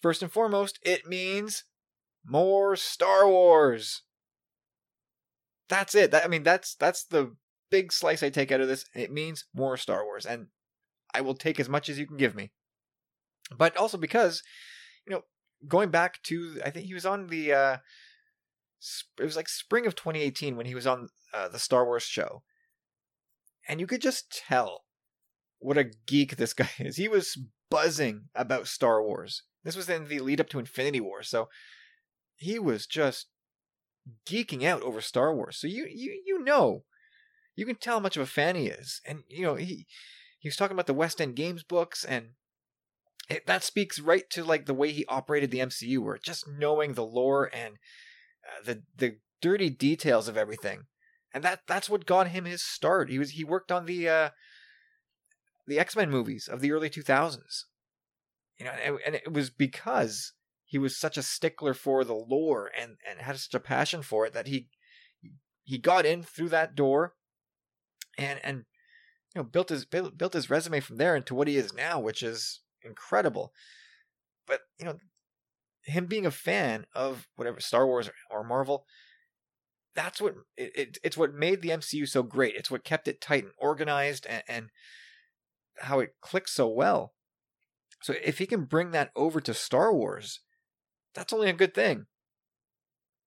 first 0.00 0.22
and 0.22 0.32
foremost, 0.32 0.78
it 0.82 1.06
means 1.06 1.64
more 2.24 2.76
Star 2.76 3.28
Wars. 3.28 4.02
That's 5.68 5.94
it. 5.94 6.10
That, 6.10 6.24
I 6.24 6.28
mean, 6.28 6.42
that's 6.42 6.74
that's 6.74 7.04
the 7.04 7.34
big 7.70 7.92
slice 7.92 8.22
I 8.22 8.30
take 8.30 8.50
out 8.50 8.60
of 8.60 8.68
this. 8.68 8.84
It 8.94 9.12
means 9.12 9.44
more 9.54 9.76
Star 9.76 10.04
Wars, 10.04 10.26
and 10.26 10.46
I 11.14 11.20
will 11.20 11.34
take 11.34 11.58
as 11.60 11.68
much 11.68 11.88
as 11.88 11.98
you 11.98 12.06
can 12.06 12.16
give 12.16 12.34
me. 12.34 12.52
But 13.56 13.76
also 13.76 13.98
because, 13.98 14.42
you 15.06 15.12
know, 15.12 15.22
going 15.66 15.90
back 15.90 16.22
to 16.24 16.60
I 16.64 16.70
think 16.70 16.86
he 16.86 16.94
was 16.94 17.06
on 17.06 17.28
the. 17.28 17.52
Uh, 17.52 17.76
it 19.18 19.24
was 19.24 19.36
like 19.36 19.48
spring 19.48 19.86
of 19.86 19.94
2018 19.94 20.56
when 20.56 20.64
he 20.64 20.74
was 20.74 20.86
on 20.86 21.08
uh, 21.34 21.48
the 21.48 21.58
Star 21.58 21.84
Wars 21.84 22.04
show, 22.04 22.42
and 23.68 23.78
you 23.78 23.86
could 23.86 24.00
just 24.00 24.42
tell 24.48 24.84
what 25.58 25.76
a 25.76 25.90
geek 26.06 26.36
this 26.36 26.52
guy 26.54 26.70
is. 26.78 26.96
He 26.96 27.08
was 27.08 27.38
buzzing 27.70 28.28
about 28.34 28.68
Star 28.68 29.02
Wars. 29.02 29.42
This 29.64 29.76
was 29.76 29.88
in 29.88 30.08
the 30.08 30.20
lead 30.20 30.40
up 30.40 30.48
to 30.50 30.58
Infinity 30.58 31.00
War, 31.00 31.22
so 31.22 31.48
he 32.36 32.58
was 32.58 32.86
just 32.86 33.26
geeking 34.26 34.64
out 34.64 34.82
over 34.82 35.00
Star 35.00 35.34
Wars. 35.34 35.58
So 35.58 35.66
you 35.66 35.86
you 35.90 36.22
you 36.24 36.42
know, 36.42 36.84
you 37.54 37.66
can 37.66 37.76
tell 37.76 37.96
how 37.96 38.00
much 38.00 38.16
of 38.16 38.22
a 38.22 38.26
fan 38.26 38.56
he 38.56 38.66
is, 38.66 39.00
and 39.06 39.22
you 39.28 39.42
know 39.42 39.56
he 39.56 39.86
he 40.40 40.48
was 40.48 40.56
talking 40.56 40.74
about 40.74 40.88
the 40.88 40.94
West 40.94 41.20
End 41.20 41.36
Games 41.36 41.62
books 41.62 42.04
and. 42.04 42.30
It, 43.28 43.46
that 43.46 43.62
speaks 43.62 44.00
right 44.00 44.28
to 44.30 44.42
like 44.42 44.66
the 44.66 44.74
way 44.74 44.90
he 44.90 45.06
operated 45.06 45.52
the 45.52 45.60
MCU, 45.60 46.00
where 46.00 46.18
just 46.18 46.48
knowing 46.48 46.94
the 46.94 47.04
lore 47.04 47.48
and 47.54 47.76
uh, 48.44 48.64
the 48.64 48.82
the 48.96 49.18
dirty 49.40 49.70
details 49.70 50.26
of 50.26 50.36
everything, 50.36 50.86
and 51.32 51.44
that 51.44 51.60
that's 51.68 51.88
what 51.88 52.06
got 52.06 52.28
him 52.28 52.44
his 52.44 52.60
start. 52.60 53.08
He 53.08 53.20
was 53.20 53.30
he 53.30 53.44
worked 53.44 53.70
on 53.70 53.86
the 53.86 54.08
uh, 54.08 54.30
the 55.66 55.78
X 55.78 55.94
Men 55.94 56.10
movies 56.10 56.48
of 56.48 56.60
the 56.60 56.72
early 56.72 56.90
two 56.90 57.02
thousands, 57.02 57.66
you 58.58 58.64
know, 58.64 58.72
and, 58.72 58.98
and 59.06 59.14
it 59.14 59.32
was 59.32 59.50
because 59.50 60.32
he 60.64 60.78
was 60.78 60.98
such 60.98 61.16
a 61.16 61.22
stickler 61.22 61.74
for 61.74 62.04
the 62.04 62.14
lore 62.14 62.70
and 62.78 62.96
and 63.08 63.20
had 63.20 63.38
such 63.38 63.54
a 63.54 63.60
passion 63.60 64.02
for 64.02 64.26
it 64.26 64.32
that 64.32 64.46
he 64.46 64.68
he 65.62 65.78
got 65.78 66.06
in 66.06 66.22
through 66.22 66.48
that 66.48 66.74
door, 66.74 67.14
and 68.18 68.40
and 68.42 68.64
you 69.34 69.40
know 69.40 69.44
built 69.44 69.68
his 69.68 69.84
built, 69.84 70.32
his 70.32 70.50
resume 70.50 70.80
from 70.80 70.96
there 70.96 71.16
into 71.16 71.34
what 71.34 71.48
he 71.48 71.56
is 71.56 71.72
now, 71.72 72.00
which 72.00 72.22
is 72.22 72.60
incredible. 72.82 73.52
But 74.46 74.60
you 74.78 74.84
know, 74.84 74.96
him 75.82 76.06
being 76.06 76.26
a 76.26 76.30
fan 76.30 76.86
of 76.94 77.28
whatever 77.36 77.60
Star 77.60 77.86
Wars 77.86 78.08
or, 78.08 78.14
or 78.30 78.44
Marvel, 78.44 78.84
that's 79.94 80.20
what 80.20 80.34
it, 80.56 80.72
it, 80.74 80.98
it's 81.04 81.16
what 81.16 81.34
made 81.34 81.62
the 81.62 81.70
MCU 81.70 82.08
so 82.08 82.22
great. 82.22 82.56
It's 82.56 82.70
what 82.70 82.84
kept 82.84 83.08
it 83.08 83.20
tight 83.20 83.44
and 83.44 83.52
organized, 83.58 84.26
and, 84.26 84.42
and 84.48 84.68
how 85.78 86.00
it 86.00 86.14
clicks 86.20 86.52
so 86.52 86.68
well. 86.68 87.14
So 88.02 88.14
if 88.24 88.38
he 88.38 88.46
can 88.46 88.64
bring 88.64 88.90
that 88.92 89.10
over 89.14 89.40
to 89.40 89.54
Star 89.54 89.94
Wars, 89.94 90.40
that's 91.14 91.32
only 91.32 91.50
a 91.50 91.54
good 91.54 91.74
thing. 91.74 92.06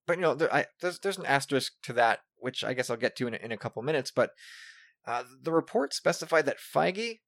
But 0.06 0.18
you 0.18 0.22
know, 0.22 0.36
there, 0.36 0.54
I, 0.54 0.66
there's 0.82 1.00
there's 1.00 1.18
an 1.18 1.26
asterisk 1.26 1.74
to 1.84 1.94
that, 1.94 2.20
which 2.38 2.64
I 2.64 2.74
guess 2.74 2.90
I'll 2.90 2.98
get 2.98 3.16
to 3.18 3.28
in 3.28 3.34
a, 3.36 3.38
in 3.38 3.52
a 3.52 3.58
couple 3.58 3.82
minutes. 3.84 4.12
But 4.12 4.32
uh, 5.06 5.24
the 5.42 5.52
report 5.52 5.94
specified 5.94 6.46
that 6.46 6.60
Feige 6.60 7.20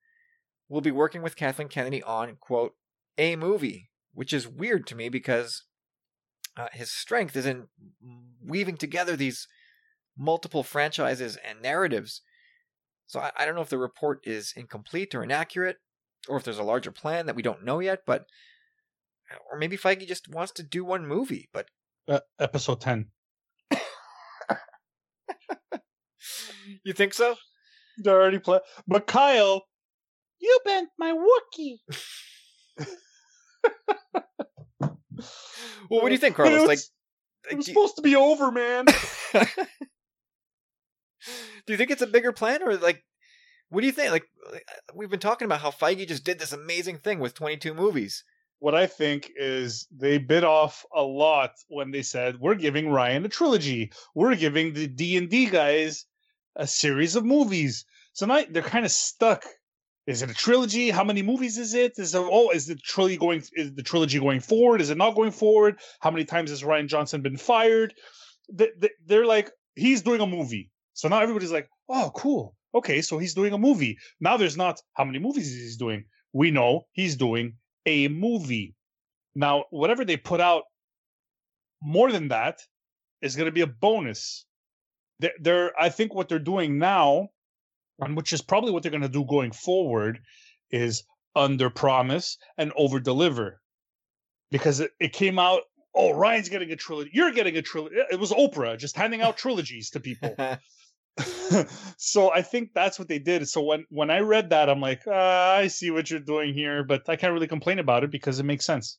will 0.69 0.81
be 0.81 0.91
working 0.91 1.21
with 1.21 1.35
Kathleen 1.35 1.67
Kennedy 1.67 2.01
on 2.03 2.37
quote 2.39 2.73
a 3.17 3.35
movie, 3.35 3.89
which 4.13 4.33
is 4.33 4.47
weird 4.47 4.87
to 4.87 4.95
me 4.95 5.09
because 5.09 5.63
uh, 6.57 6.67
his 6.73 6.91
strength 6.91 7.35
is 7.35 7.45
in 7.45 7.67
weaving 8.41 8.77
together 8.77 9.15
these 9.15 9.47
multiple 10.17 10.63
franchises 10.63 11.37
and 11.37 11.61
narratives. 11.61 12.21
So 13.07 13.19
I, 13.19 13.31
I 13.37 13.45
don't 13.45 13.55
know 13.55 13.61
if 13.61 13.69
the 13.69 13.77
report 13.77 14.21
is 14.23 14.53
incomplete 14.55 15.13
or 15.13 15.23
inaccurate, 15.23 15.77
or 16.27 16.37
if 16.37 16.43
there's 16.43 16.57
a 16.57 16.63
larger 16.63 16.91
plan 16.91 17.25
that 17.25 17.35
we 17.35 17.43
don't 17.43 17.63
know 17.63 17.79
yet. 17.79 17.99
But 18.05 18.25
or 19.51 19.57
maybe 19.57 19.77
Feige 19.77 20.07
just 20.07 20.29
wants 20.29 20.53
to 20.53 20.63
do 20.63 20.85
one 20.85 21.05
movie. 21.07 21.49
But 21.53 21.67
Uh, 22.07 22.21
episode 22.39 22.81
ten. 22.81 23.07
you 26.83 26.93
think 26.93 27.13
so? 27.13 27.35
They're 27.97 28.19
already 28.21 28.39
play. 28.39 28.59
But 28.87 29.07
Kyle, 29.07 29.63
you 30.39 30.59
bent 30.65 30.89
my 30.99 31.13
Wookie. 31.13 31.79
Well, 35.89 36.01
what 36.01 36.09
do 36.09 36.13
you 36.13 36.17
think, 36.19 36.35
But 36.35 36.47
it 36.47 36.49
Carlos? 36.49 36.67
was- 36.67 36.69
Like, 36.69 37.51
it 37.51 37.57
was 37.57 37.65
do, 37.67 37.71
supposed 37.73 37.95
to 37.97 38.01
be 38.01 38.15
over, 38.15 38.51
man. 38.51 38.85
do 39.35 39.43
you 41.67 41.77
think 41.77 41.91
it's 41.91 42.01
a 42.01 42.07
bigger 42.07 42.31
plan, 42.31 42.63
or 42.63 42.75
like, 42.77 43.03
what 43.69 43.81
do 43.81 43.87
you 43.87 43.93
think? 43.93 44.11
Like, 44.11 44.25
like, 44.51 44.65
uh, 44.67 44.93
we've 44.95 45.09
been 45.11 45.19
talking 45.19 45.45
about 45.45 45.61
how 45.61 45.69
Feige 45.71 46.07
just 46.07 46.23
did 46.25 46.39
this 46.39 46.53
amazing 46.53 46.97
thing 46.97 47.19
with 47.19 47.33
22 47.35 47.73
movies. 47.73 48.23
what 48.59 48.73
I 48.75 48.87
think 48.87 49.31
is 49.35 49.87
they 49.95 50.17
bit 50.17 50.43
off 50.43 50.85
a 50.95 51.01
lot 51.03 51.51
when 51.67 51.91
they 51.91 52.01
said 52.01 52.39
we're 52.39 52.55
giving 52.55 52.85
Rian 52.85 53.25
a 53.25 53.29
trilogy. 53.29 53.91
We're 54.15 54.35
giving 54.35 54.73
the 54.73 54.87
D 54.87 55.17
and 55.17 55.29
D 55.29 55.45
guys 55.45 56.05
a 56.55 56.67
series 56.67 57.15
of 57.15 57.25
movies. 57.25 57.85
So 58.13 58.25
now 58.25 58.43
they're 58.49 58.61
kind 58.61 58.85
of 58.85 58.91
stuck. 58.91 59.43
Is 60.07 60.21
it 60.21 60.29
a 60.29 60.33
trilogy? 60.35 60.91
How 60.91 61.03
many 61.03 61.23
movies 61.23 61.57
is 61.57 61.73
it? 61.73 61.93
Is 61.97 62.13
it, 62.13 62.21
oh, 62.23 62.51
is 62.51 62.67
the 62.67 62.75
trilogy 62.75 63.17
going? 63.17 63.43
Is 63.53 63.73
the 63.73 63.83
trilogy 63.83 64.19
going 64.19 64.39
forward? 64.39 64.81
Is 64.81 64.91
it 64.91 64.97
not 64.97 65.15
going 65.15 65.31
forward? 65.31 65.79
How 65.99 66.11
many 66.11 66.25
times 66.25 66.51
has 66.51 66.61
Rian 66.61 66.87
Johnson 66.87 67.21
been 67.21 67.37
fired? 67.37 67.93
They, 68.51 68.69
they, 68.77 68.89
they're 69.05 69.25
like, 69.25 69.51
he's 69.75 70.03
doing 70.03 70.21
a 70.21 70.27
movie. 70.27 70.69
So 70.93 71.07
now 71.07 71.19
everybody's 71.21 71.51
like, 71.51 71.67
oh, 71.89 72.11
cool. 72.15 72.55
Okay, 72.75 73.01
so 73.01 73.17
he's 73.17 73.33
doing 73.33 73.53
a 73.53 73.57
movie. 73.57 73.97
Now 74.19 74.37
there's 74.37 74.57
not 74.57 74.79
how 74.93 75.05
many 75.05 75.19
movies 75.19 75.51
is 75.51 75.71
he 75.73 75.77
doing. 75.77 76.05
We 76.33 76.51
know 76.51 76.85
he's 76.91 77.15
doing 77.15 77.55
a 77.85 78.07
movie. 78.07 78.75
Now, 79.33 79.65
whatever 79.69 80.05
they 80.05 80.17
put 80.17 80.39
out 80.39 80.63
more 81.81 82.11
than 82.11 82.29
that 82.29 82.59
is 83.21 83.35
going 83.35 83.47
to 83.47 83.51
be 83.51 83.61
a 83.61 83.67
bonus. 83.67 84.45
They're, 85.19 85.33
they're, 85.39 85.71
I 85.79 85.89
think 85.89 86.13
what 86.13 86.29
they're 86.29 86.39
doing 86.39 86.77
now, 86.77 87.29
and 87.99 88.15
which 88.15 88.33
is 88.33 88.41
probably 88.41 88.71
what 88.71 88.83
they're 88.83 88.91
going 88.91 89.01
to 89.01 89.09
do 89.09 89.25
going 89.25 89.51
forward, 89.51 90.19
is 90.71 91.03
under 91.35 91.69
promise 91.69 92.37
and 92.57 92.71
over 92.75 92.99
deliver. 92.99 93.61
Because 94.51 94.79
it, 94.79 94.91
it 94.99 95.13
came 95.13 95.39
out, 95.39 95.61
oh, 95.93 96.11
Rian's 96.11 96.49
getting 96.49 96.71
a 96.71 96.75
trilogy. 96.75 97.11
You're 97.13 97.31
getting 97.31 97.57
a 97.57 97.61
trilogy. 97.61 97.95
It 98.11 98.19
was 98.19 98.31
Oprah 98.31 98.77
just 98.77 98.95
handing 98.95 99.21
out 99.21 99.37
trilogies 99.37 99.89
to 99.91 99.99
people. 99.99 100.35
so 101.97 102.31
I 102.31 102.41
think 102.41 102.73
that's 102.73 102.99
what 102.99 103.07
they 103.07 103.19
did. 103.19 103.47
So 103.47 103.61
when 103.63 103.85
when 103.89 104.09
I 104.11 104.19
read 104.19 104.49
that, 104.49 104.69
I'm 104.69 104.81
like, 104.81 105.07
uh, 105.07 105.13
I 105.13 105.67
see 105.67 105.91
what 105.91 106.09
you're 106.09 106.19
doing 106.19 106.53
here, 106.53 106.83
but 106.83 107.07
I 107.07 107.15
can't 107.15 107.33
really 107.33 107.47
complain 107.47 107.79
about 107.79 108.03
it 108.03 108.11
because 108.11 108.39
it 108.39 108.43
makes 108.43 108.65
sense. 108.65 108.97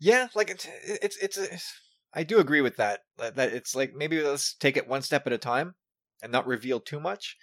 yeah, 0.00 0.28
like 0.34 0.50
it's 0.50 0.66
it's 0.84 1.16
it's. 1.18 1.38
it's 1.38 1.80
I 2.14 2.22
do 2.22 2.38
agree 2.38 2.60
with 2.60 2.76
that. 2.76 3.00
That 3.18 3.38
it's 3.38 3.74
like 3.74 3.92
maybe 3.94 4.20
let's 4.22 4.54
take 4.54 4.76
it 4.76 4.88
one 4.88 5.02
step 5.02 5.26
at 5.26 5.32
a 5.32 5.38
time 5.38 5.74
and 6.22 6.30
not 6.30 6.46
reveal 6.46 6.80
too 6.80 7.00
much. 7.00 7.36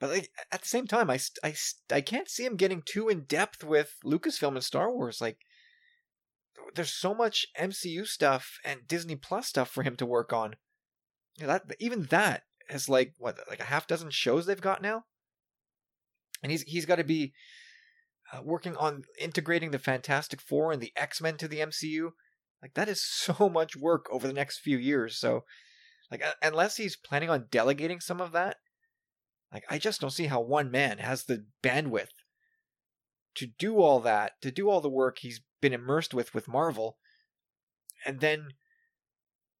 But 0.00 0.10
like 0.10 0.30
at 0.52 0.62
the 0.62 0.68
same 0.68 0.86
time, 0.86 1.10
I 1.10 1.18
I 1.44 1.54
I 1.90 2.00
can't 2.00 2.28
see 2.28 2.44
him 2.44 2.56
getting 2.56 2.82
too 2.84 3.08
in 3.08 3.24
depth 3.24 3.62
with 3.62 3.96
Lucasfilm 4.04 4.54
and 4.54 4.64
Star 4.64 4.90
Wars. 4.90 5.20
Like 5.20 5.38
there's 6.74 6.92
so 6.92 7.14
much 7.14 7.46
MCU 7.58 8.06
stuff 8.06 8.58
and 8.64 8.86
Disney 8.86 9.16
Plus 9.16 9.46
stuff 9.46 9.70
for 9.70 9.82
him 9.82 9.96
to 9.96 10.06
work 10.06 10.32
on. 10.32 10.56
You 11.38 11.46
know, 11.46 11.52
that 11.52 11.76
even 11.78 12.04
that 12.04 12.42
has 12.68 12.88
like 12.88 13.14
what 13.18 13.38
like 13.48 13.60
a 13.60 13.64
half 13.64 13.86
dozen 13.86 14.10
shows 14.10 14.46
they've 14.46 14.60
got 14.60 14.82
now, 14.82 15.04
and 16.42 16.50
he's 16.50 16.62
he's 16.62 16.86
got 16.86 16.96
to 16.96 17.04
be 17.04 17.32
uh, 18.32 18.42
working 18.42 18.76
on 18.76 19.02
integrating 19.18 19.70
the 19.70 19.78
Fantastic 19.78 20.40
Four 20.40 20.72
and 20.72 20.82
the 20.82 20.92
X 20.96 21.20
Men 21.20 21.36
to 21.36 21.48
the 21.48 21.60
MCU. 21.60 22.10
Like 22.66 22.74
that 22.74 22.88
is 22.88 23.00
so 23.04 23.48
much 23.48 23.76
work 23.76 24.06
over 24.10 24.26
the 24.26 24.32
next 24.32 24.58
few 24.58 24.76
years. 24.76 25.16
So, 25.16 25.44
like 26.10 26.22
unless 26.42 26.76
he's 26.76 26.96
planning 26.96 27.30
on 27.30 27.46
delegating 27.50 28.00
some 28.00 28.20
of 28.20 28.32
that, 28.32 28.56
like 29.52 29.62
I 29.70 29.78
just 29.78 30.00
don't 30.00 30.10
see 30.10 30.26
how 30.26 30.40
one 30.40 30.70
man 30.72 30.98
has 30.98 31.24
the 31.24 31.46
bandwidth 31.62 32.08
to 33.36 33.46
do 33.46 33.78
all 33.78 34.00
that, 34.00 34.32
to 34.42 34.50
do 34.50 34.68
all 34.68 34.80
the 34.80 34.88
work 34.88 35.18
he's 35.18 35.42
been 35.60 35.72
immersed 35.72 36.12
with 36.12 36.34
with 36.34 36.48
Marvel, 36.48 36.96
and 38.04 38.18
then 38.18 38.48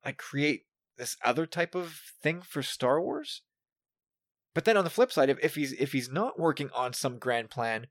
like 0.05 0.19
create 0.19 0.63
this 0.99 1.17
other 1.25 1.47
type 1.47 1.77
of 1.77 2.01
thing 2.21 2.43
for 2.43 2.63
Star 2.63 3.01
Wars. 3.01 3.43
But 4.53 4.65
then 4.65 4.77
on 4.77 4.85
the 4.85 4.91
flip 4.91 5.13
side, 5.13 5.31
if, 5.31 5.39
if 5.45 5.55
he's 5.55 5.73
if 5.75 5.93
he's 5.93 6.11
not 6.11 6.41
working 6.41 6.71
on 6.75 6.93
some 6.93 7.19
grand 7.19 7.51
plan, 7.51 7.87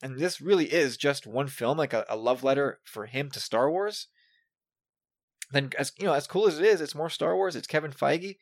and 0.00 0.18
this 0.18 0.40
really 0.40 0.72
is 0.72 0.96
just 0.96 1.26
one 1.26 1.48
film, 1.48 1.76
like 1.76 1.92
a, 1.92 2.06
a 2.08 2.16
love 2.16 2.42
letter 2.42 2.80
for 2.84 3.04
him 3.04 3.30
to 3.32 3.40
Star 3.40 3.70
Wars, 3.70 4.06
then 5.50 5.70
as 5.78 5.92
you 5.98 6.06
know, 6.06 6.12
as 6.12 6.26
cool 6.26 6.46
as 6.46 6.58
it 6.58 6.64
is, 6.64 6.80
it's 6.80 6.94
more 6.94 7.10
Star 7.10 7.36
Wars. 7.36 7.56
It's 7.56 7.66
Kevin 7.66 7.92
Feige. 7.92 8.36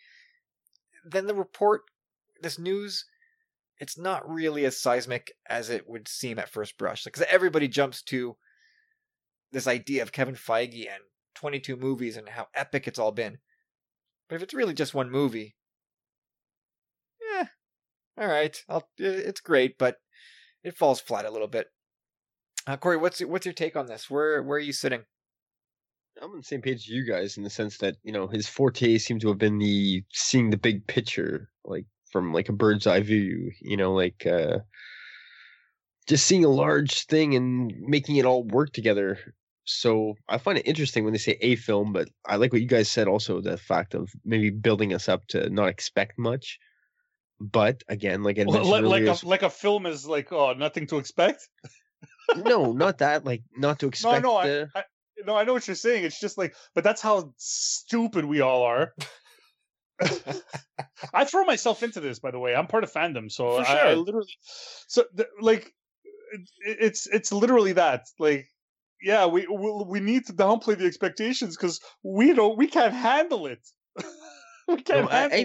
Then 1.05 1.27
the 1.27 1.35
report, 1.35 1.83
this 2.41 2.59
news, 2.59 3.05
it's 3.79 3.99
not 3.99 4.29
really 4.29 4.65
as 4.65 4.81
seismic 4.81 5.33
as 5.49 5.69
it 5.69 5.89
would 5.89 6.09
seem 6.09 6.39
at 6.39 6.49
first 6.49 6.79
brush. 6.79 7.05
Because 7.05 7.27
everybody 7.31 7.69
jumps 7.69 8.03
to 8.05 8.37
this 9.53 9.67
idea 9.67 10.03
of 10.03 10.13
Kevin 10.13 10.35
Feige 10.35 10.87
and 10.93 11.03
22 11.35 11.77
movies 11.77 12.17
and 12.17 12.29
how 12.29 12.47
epic 12.55 12.89
it's 12.89 12.99
all 12.99 13.13
been. 13.13 13.39
But 14.29 14.37
if 14.37 14.43
it's 14.43 14.55
really 14.55 14.75
just 14.75 14.95
one 14.95 15.11
movie, 15.11 15.55
yeah, 17.21 17.47
all 18.19 18.29
right, 18.29 18.57
I'll, 18.69 18.89
it's 18.97 19.41
great, 19.41 19.77
but 19.79 19.97
it 20.63 20.77
falls 20.77 21.01
flat 21.01 21.27
a 21.27 21.31
little 21.31 21.49
bit. 21.49 21.67
Uh, 22.67 22.79
Corey, 22.79 22.97
what's 22.97 23.21
what's 23.21 23.45
your 23.45 23.53
take 23.53 23.77
on 23.77 23.87
this? 23.87 24.09
Where 24.09 24.43
where 24.43 24.57
are 24.57 24.61
you 24.61 24.73
sitting? 24.73 25.05
I'm 26.23 26.31
on 26.31 26.37
the 26.39 26.43
same 26.43 26.63
page 26.63 26.77
as 26.77 26.89
you 26.89 27.05
guys 27.05 27.37
in 27.37 27.43
the 27.43 27.51
sense 27.51 27.79
that 27.79 27.97
you 28.03 28.13
know 28.13 28.27
his 28.29 28.49
forte 28.49 28.99
seems 28.99 29.23
to 29.23 29.29
have 29.29 29.39
been 29.39 29.59
the 29.59 30.05
seeing 30.13 30.51
the 30.51 30.57
big 30.57 30.87
picture, 30.87 31.51
like 31.65 31.87
from 32.11 32.33
like 32.33 32.49
a 32.49 32.53
bird's 32.53 32.87
eye 32.87 33.01
view. 33.01 33.51
You 33.61 33.77
know, 33.77 33.93
like 33.93 34.27
uh 34.27 34.59
just 36.07 36.27
seeing 36.27 36.45
a 36.45 36.49
large 36.51 37.07
thing 37.07 37.35
and 37.35 37.73
making 37.81 38.17
it 38.17 38.25
all 38.27 38.45
work 38.45 38.73
together. 38.73 39.19
So 39.65 40.15
I 40.29 40.37
find 40.39 40.59
it 40.59 40.67
interesting 40.67 41.05
when 41.05 41.15
they 41.15 41.19
say 41.19 41.39
a 41.41 41.57
film, 41.57 41.93
but 41.93 42.09
I 42.27 42.37
like 42.37 42.53
what 42.53 42.61
you 42.61 42.69
guys 42.69 42.91
said 42.91 43.09
also 43.09 43.41
the 43.41 43.57
fact 43.57 43.95
of 43.95 44.13
maybe 44.25 44.51
building 44.51 44.93
us 44.93 45.09
up 45.09 45.27
to 45.29 45.49
not 45.49 45.69
expect 45.69 46.19
much. 46.19 46.59
But 47.41 47.83
again, 47.89 48.23
like 48.23 48.39
I 48.39 48.45
mentioned 48.45 48.67
Like, 48.67 48.83
like 48.83 49.03
earlier, 49.03 49.17
a 49.23 49.27
like 49.27 49.43
a 49.43 49.51
film 49.51 49.87
is 49.87 50.07
like 50.07 50.33
oh 50.33 50.53
nothing 50.53 50.87
to 50.89 50.99
expect. 50.99 51.49
no, 52.37 52.73
not 52.85 52.99
that. 52.99 53.25
Like 53.25 53.43
not 53.57 53.79
to 53.81 53.89
expect. 53.89 54.23
no, 54.23 54.37
I, 54.37 54.47
the- 54.47 54.71
I 54.77 54.85
no, 55.25 55.37
I 55.37 55.45
know 55.45 55.53
what 55.53 55.67
you're 55.67 55.75
saying. 55.75 56.05
It's 56.05 56.21
just 56.21 56.39
like, 56.39 56.55
but 56.75 56.85
that's 56.85 57.03
how 57.03 57.33
stupid 57.37 58.25
we 58.25 58.41
all 58.41 58.63
are. 58.63 58.93
I 61.15 61.25
throw 61.25 61.45
myself 61.45 61.83
into 61.83 62.01
this, 62.01 62.19
by 62.19 62.31
the 62.31 62.39
way. 62.39 62.55
I'm 62.55 62.67
part 62.67 62.85
of 62.85 62.93
fandom, 62.93 63.31
so 63.31 63.57
For 63.57 63.63
I, 63.63 63.91
I 63.91 63.95
sure. 63.95 63.97
literally, 63.97 64.29
so 64.89 65.05
th- 65.17 65.29
like, 65.41 65.73
it, 66.33 66.79
it's 66.81 67.07
it's 67.07 67.33
literally 67.33 67.73
that. 67.75 68.03
Like, 68.19 68.49
yeah, 69.03 69.27
we 69.27 69.47
we, 69.47 69.85
we 69.87 70.01
need 70.01 70.27
to 70.27 70.33
downplay 70.33 70.77
the 70.77 70.87
expectations 70.87 71.57
because 71.57 71.81
we 72.03 72.33
don't, 72.33 72.59
we 72.59 72.67
can't 72.67 72.93
handle 72.95 73.47
it. 73.47 73.61
we 74.69 74.83
can't 74.83 75.05
No, 75.05 75.09
I, 75.09 75.17
handle. 75.21 75.39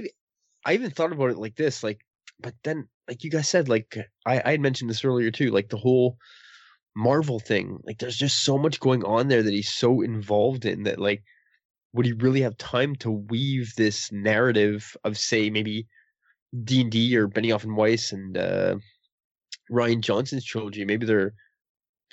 I, 0.65 0.71
I 0.71 0.73
even 0.73 0.91
thought 0.91 1.11
about 1.11 1.31
it 1.31 1.37
like 1.37 1.55
this, 1.55 1.83
like, 1.83 2.01
but 2.39 2.53
then, 2.63 2.87
like 3.07 3.23
you 3.23 3.29
guys 3.29 3.49
said, 3.49 3.69
like 3.69 3.97
I, 4.25 4.41
I 4.43 4.51
had 4.51 4.61
mentioned 4.61 4.89
this 4.89 5.05
earlier 5.05 5.29
too, 5.31 5.51
like 5.51 5.69
the 5.69 5.77
whole 5.77 6.17
Marvel 6.95 7.39
thing. 7.39 7.79
Like, 7.83 7.99
there's 7.99 8.17
just 8.17 8.43
so 8.43 8.57
much 8.57 8.79
going 8.79 9.03
on 9.03 9.27
there 9.27 9.43
that 9.43 9.53
he's 9.53 9.69
so 9.69 10.01
involved 10.01 10.65
in 10.65 10.83
that, 10.83 10.99
like, 10.99 11.23
would 11.93 12.05
he 12.05 12.13
really 12.13 12.41
have 12.41 12.57
time 12.57 12.95
to 12.97 13.11
weave 13.11 13.73
this 13.75 14.11
narrative 14.11 14.95
of, 15.03 15.17
say, 15.17 15.49
maybe 15.49 15.87
D 16.63 16.81
and 16.81 16.91
D 16.91 17.15
or 17.17 17.27
Benioff 17.27 17.63
and 17.63 17.75
Weiss 17.75 18.11
and 18.11 18.37
uh, 18.37 18.75
Rian 19.71 20.01
Johnson's 20.01 20.45
trilogy? 20.45 20.85
Maybe 20.85 21.05
they're 21.05 21.33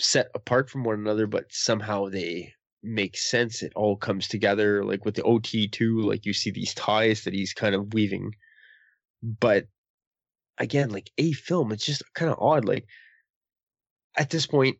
set 0.00 0.28
apart 0.34 0.70
from 0.70 0.84
one 0.84 0.98
another, 0.98 1.26
but 1.26 1.44
somehow 1.50 2.08
they 2.08 2.52
make 2.82 3.16
sense. 3.16 3.62
It 3.62 3.72
all 3.74 3.96
comes 3.96 4.28
together. 4.28 4.84
Like 4.84 5.04
with 5.04 5.14
the 5.14 5.22
OT2 5.22 6.04
like 6.04 6.24
you 6.24 6.32
see 6.32 6.50
these 6.50 6.74
ties 6.74 7.24
that 7.24 7.34
he's 7.34 7.52
kind 7.52 7.74
of 7.74 7.92
weaving. 7.92 8.32
But 9.22 9.66
again, 10.58 10.90
like 10.90 11.10
a 11.18 11.32
film, 11.32 11.72
it's 11.72 11.84
just 11.84 12.02
kind 12.14 12.30
of 12.30 12.38
odd. 12.40 12.64
Like 12.64 12.86
at 14.16 14.30
this 14.30 14.46
point, 14.46 14.78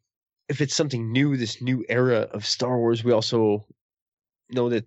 if 0.49 0.61
it's 0.61 0.77
something 0.77 1.13
new, 1.13 1.37
this 1.37 1.61
new 1.61 1.85
era 1.89 2.29
of 2.33 2.47
Star 2.47 2.79
Wars, 2.79 3.05
we 3.05 3.13
also 3.13 3.67
know 4.51 4.69
that 4.71 4.87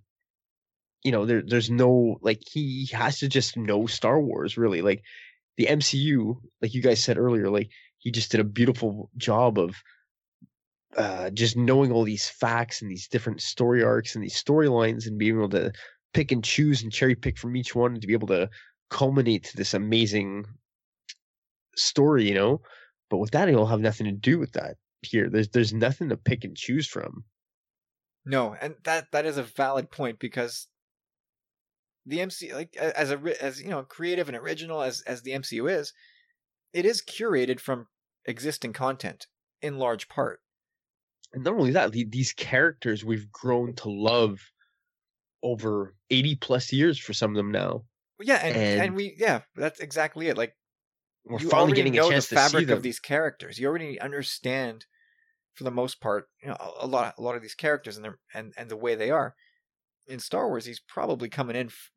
you 1.04 1.12
know 1.12 1.26
there 1.26 1.42
there's 1.46 1.70
no 1.70 2.18
like 2.22 2.42
he 2.52 2.88
has 2.94 3.20
to 3.20 3.28
just 3.30 3.58
know 3.58 3.86
Star 3.86 4.20
Wars 4.20 4.58
really. 4.58 4.82
Like 4.82 5.04
the 5.58 5.68
MCU 5.68 6.36
like 6.62 6.74
you 6.74 6.82
guys 6.82 7.04
said 7.04 7.18
earlier 7.18 7.50
like 7.50 7.70
he 7.98 8.12
just 8.12 8.32
did 8.32 8.40
a 8.40 8.46
beautiful 8.46 9.10
job 9.18 9.60
of 9.60 9.76
uh 10.98 11.30
just 11.32 11.58
knowing 11.58 11.92
all 11.92 12.04
these 12.04 12.30
facts 12.30 12.82
and 12.82 12.90
these 12.90 13.08
different 13.08 13.42
story 13.42 13.84
arcs 13.84 14.16
and 14.16 14.24
these 14.24 14.42
storylines 14.42 15.06
and 15.06 15.20
being 15.20 15.36
able 15.36 15.50
to 15.50 15.72
pick 16.14 16.32
and 16.32 16.44
choose 16.44 16.82
and 16.82 16.92
cherry 16.92 17.14
pick 17.14 17.38
from 17.38 17.56
each 17.56 17.76
one 17.76 18.00
to 18.00 18.08
be 18.08 18.14
able 18.14 18.28
to 18.28 18.50
culminate 18.90 19.44
to 19.44 19.58
this 19.58 19.74
amazing 19.74 20.46
story 21.76 22.28
you 22.28 22.34
know 22.34 22.62
but 23.10 23.18
with 23.18 23.32
that 23.32 23.50
it'll 23.50 23.66
have 23.68 23.80
nothing 23.80 24.06
to 24.06 24.12
do 24.12 24.38
with 24.40 24.52
that 24.54 24.76
here 25.02 25.30
there's 25.30 25.50
there's 25.50 25.74
nothing 25.74 26.10
to 26.10 26.18
pick 26.18 26.44
and 26.44 26.56
choose 26.58 26.88
from 26.88 27.24
No, 28.26 28.56
and 28.62 28.76
that 28.84 29.08
that 29.12 29.26
is 29.26 29.38
a 29.38 29.44
valid 29.44 29.90
point 29.92 30.20
because 30.20 30.68
the 32.06 32.22
MC 32.22 32.54
like 32.54 32.76
as 32.78 33.12
a 33.12 33.20
as 33.44 33.62
you 33.62 33.70
know 33.70 33.84
creative 33.84 34.28
and 34.28 34.38
original 34.38 34.82
as 34.82 35.02
as 35.02 35.22
the 35.22 35.32
MCU 35.32 35.70
is, 35.72 35.94
it 36.74 36.86
is 36.86 37.02
curated 37.02 37.60
from 37.60 37.88
existing 38.26 38.74
content 38.74 39.28
in 39.62 39.78
large 39.78 40.08
part. 40.10 40.40
and 41.34 41.44
not 41.44 41.54
only 41.54 41.72
that, 41.72 41.92
the- 41.92 42.06
these 42.10 42.34
characters 42.34 43.06
we've 43.06 43.32
grown 43.32 43.74
to 43.76 43.90
love 43.90 44.40
over 45.44 45.96
80 46.10 46.36
plus 46.38 46.74
years 46.74 46.98
for 47.00 47.14
some 47.14 47.32
of 47.32 47.38
them 47.38 47.52
now. 47.52 47.84
Yeah, 48.20 48.36
and 48.44 48.56
and, 48.56 48.82
And- 48.82 48.96
we 48.96 49.16
yeah, 49.18 49.42
that's 49.56 49.80
exactly 49.80 50.28
it. 50.28 50.38
Like 50.38 50.56
We're 51.30 51.40
you 51.40 51.50
finally 51.50 51.74
getting 51.74 51.94
know 51.94 52.10
a 52.10 52.12
chance 52.12 52.28
the 52.28 52.30
to 52.30 52.38
see 52.38 52.42
fabric 52.52 52.68
them. 52.68 52.78
of 52.78 52.84
these 52.84 53.00
characters. 53.00 53.60
You 53.60 53.68
already 53.68 54.00
understand, 54.00 54.86
for 55.54 55.64
the 55.66 55.72
most 55.72 56.02
part, 56.02 56.30
you 56.42 56.50
know, 56.50 56.58
a, 56.60 56.86
a 56.86 56.88
lot 56.88 57.16
a 57.18 57.22
lot 57.22 57.36
of 57.36 57.42
these 57.44 57.56
characters 57.56 57.98
and 57.98 58.06
their 58.06 58.20
and 58.34 58.54
and 58.58 58.70
the 58.70 58.78
way 58.78 58.96
they 58.96 59.12
are. 59.12 59.36
In 60.08 60.20
Star 60.20 60.48
Wars, 60.50 60.66
he's 60.66 60.80
probably 60.82 61.30
coming 61.30 61.56
in 61.56 61.68
f- 61.68 61.92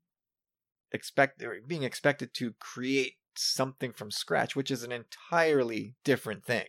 expect 0.93 1.43
or 1.43 1.61
being 1.67 1.83
expected 1.83 2.35
to 2.35 2.55
create 2.61 3.17
something 3.37 3.93
from 3.93 4.11
scratch, 4.11 4.57
which 4.57 4.71
is 4.71 4.83
an 4.85 4.93
entirely 4.93 5.95
different 6.05 6.45
thing. 6.45 6.67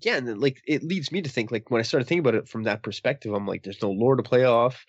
yeah, 0.00 0.16
and 0.16 0.26
then, 0.26 0.40
like 0.40 0.60
it 0.66 0.82
leads 0.82 1.12
me 1.12 1.22
to 1.22 1.30
think 1.30 1.50
like 1.50 1.70
when 1.70 1.78
I 1.80 1.82
started 1.82 2.06
thinking 2.06 2.20
about 2.20 2.34
it 2.34 2.48
from 2.48 2.64
that 2.64 2.82
perspective, 2.82 3.32
I'm 3.32 3.46
like, 3.46 3.62
there's 3.62 3.82
no 3.82 3.90
lore 3.90 4.16
to 4.16 4.22
play 4.22 4.44
off. 4.44 4.84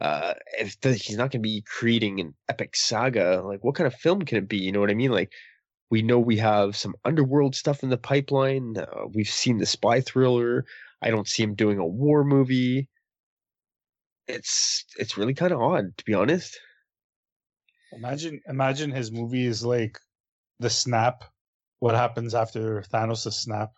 Uh, 0.00 0.34
if 0.58 0.80
the, 0.80 0.94
he's 0.94 1.16
not 1.16 1.30
going 1.30 1.42
to 1.42 1.48
be 1.48 1.62
creating 1.62 2.20
an 2.20 2.34
epic 2.48 2.76
saga, 2.76 3.42
like 3.44 3.64
what 3.64 3.74
kind 3.74 3.86
of 3.86 3.94
film 3.94 4.22
can 4.22 4.38
it 4.38 4.48
be? 4.48 4.58
You 4.58 4.72
know 4.72 4.80
what 4.80 4.90
I 4.90 4.94
mean? 4.94 5.10
Like 5.10 5.32
we 5.90 6.02
know 6.02 6.18
we 6.18 6.36
have 6.36 6.76
some 6.76 6.94
underworld 7.04 7.56
stuff 7.56 7.82
in 7.82 7.90
the 7.90 7.96
pipeline. 7.96 8.76
Uh, 8.78 9.06
we've 9.12 9.28
seen 9.28 9.58
the 9.58 9.66
spy 9.66 10.00
thriller. 10.00 10.64
I 11.02 11.10
don't 11.10 11.26
see 11.26 11.42
him 11.42 11.54
doing 11.54 11.78
a 11.78 11.86
war 11.86 12.24
movie. 12.24 12.88
It's 14.28 14.84
it's 14.98 15.16
really 15.16 15.34
kind 15.34 15.52
of 15.52 15.60
odd, 15.60 15.96
to 15.96 16.04
be 16.04 16.14
honest. 16.14 16.60
Imagine, 17.92 18.40
imagine 18.46 18.90
his 18.90 19.10
movie 19.10 19.46
is 19.46 19.64
like 19.64 19.98
the 20.60 20.70
snap. 20.70 21.24
What 21.80 21.94
happens 21.94 22.34
after 22.34 22.82
Thanos' 22.82 23.32
snap 23.32 23.70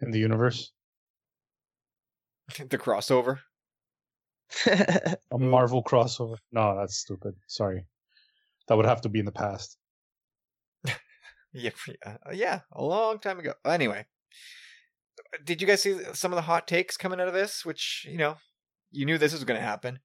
in 0.00 0.10
the 0.10 0.18
universe? 0.18 0.72
the 2.58 2.78
crossover. 2.78 3.38
A. 4.66 5.38
Marvel 5.38 5.82
crossover? 5.82 6.36
No, 6.52 6.76
that's 6.78 6.96
stupid. 6.96 7.34
Sorry, 7.46 7.86
that 8.68 8.76
would 8.76 8.86
have 8.86 9.00
to 9.02 9.08
be 9.08 9.18
in 9.20 9.24
the 9.26 9.32
past. 9.32 9.76
Yeah, 11.54 11.70
yeah, 11.86 12.16
yeah, 12.32 12.60
a 12.72 12.82
long 12.82 13.18
time 13.18 13.38
ago. 13.38 13.52
Anyway, 13.66 14.06
did 15.44 15.60
you 15.60 15.66
guys 15.66 15.82
see 15.82 15.98
some 16.14 16.32
of 16.32 16.36
the 16.36 16.40
hot 16.42 16.66
takes 16.66 16.96
coming 16.96 17.20
out 17.20 17.28
of 17.28 17.34
this? 17.34 17.62
Which 17.62 18.06
you 18.10 18.16
know, 18.16 18.36
you 18.90 19.04
knew 19.04 19.18
this 19.18 19.34
was 19.34 19.44
going 19.44 19.60
to 19.60 19.66
happen. 19.66 19.98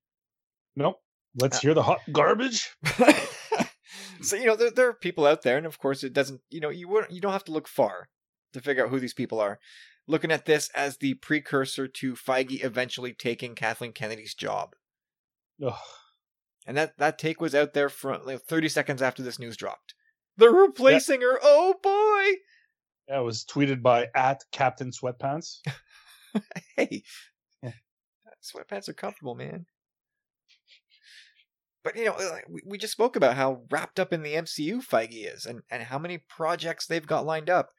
Nope. 0.76 0.98
Let's 1.40 1.58
Uh, 1.58 1.62
hear 1.62 1.74
the 1.74 1.84
hot 1.84 2.00
garbage. 2.12 2.76
so 4.22 4.36
you 4.36 4.46
know, 4.46 4.58
there, 4.58 4.72
there 4.72 4.90
are 4.90 4.94
people 4.94 5.26
out 5.26 5.44
there, 5.44 5.56
and 5.56 5.66
of 5.66 5.80
course, 5.80 6.04
it 6.04 6.12
doesn't. 6.12 6.42
You 6.50 6.60
know, 6.60 6.70
you 6.70 6.90
wouldn't, 6.90 7.14
you 7.14 7.22
don't 7.22 7.32
have 7.32 7.46
to 7.46 7.54
look 7.54 7.70
far 7.70 8.10
to 8.52 8.60
figure 8.60 8.84
out 8.84 8.90
who 8.90 9.00
these 9.00 9.14
people 9.14 9.40
are. 9.40 9.58
Looking 10.08 10.32
at 10.32 10.46
this 10.46 10.70
as 10.74 10.98
the 10.98 11.16
precursor 11.16 11.88
to 11.88 12.14
Feige 12.14 12.64
eventually 12.64 13.14
taking 13.14 13.56
Kathleen 13.56 13.92
Kennedy's 13.92 14.34
job, 14.34 14.74
Ugh. 15.62 15.74
and 16.66 16.78
that 16.78 16.98
that 16.98 17.18
take 17.20 17.42
was 17.42 17.54
out 17.54 17.74
there 17.74 17.90
for 17.90 18.18
like 18.20 18.42
30 18.44 18.70
seconds 18.70 19.02
after 19.02 19.22
this 19.22 19.38
news 19.40 19.58
dropped. 19.58 19.94
They're 20.38 20.52
replacing 20.52 21.22
her. 21.22 21.38
Oh 21.42 21.76
boy! 21.84 22.40
That 23.10 23.20
was 23.20 23.44
tweeted 23.44 23.82
by 23.82 24.08
at 24.16 24.44
Captain 24.52 24.92
Sweatpants. 24.92 25.60
hey, 26.78 27.04
Yeah. 27.62 27.72
sweatpants 28.42 28.88
are 28.88 28.94
comfortable, 28.94 29.36
man. 29.36 29.66
But 31.84 31.96
you 31.96 32.06
know, 32.06 32.14
uh, 32.14 32.30
like, 32.32 32.46
we, 32.50 32.62
we 32.66 32.78
just 32.78 32.94
spoke 32.94 33.16
about 33.16 33.36
how 33.36 33.62
wrapped 33.70 34.00
up 34.00 34.12
in 34.12 34.22
the 34.24 34.34
MCU 34.36 34.86
Feige 34.86 35.34
is, 35.34 35.46
and 35.46 35.62
and 35.70 35.84
how 35.84 35.98
many 36.00 36.18
projects 36.18 36.86
they've 36.86 37.06
got 37.06 37.26
lined 37.26 37.50
up. 37.50 37.72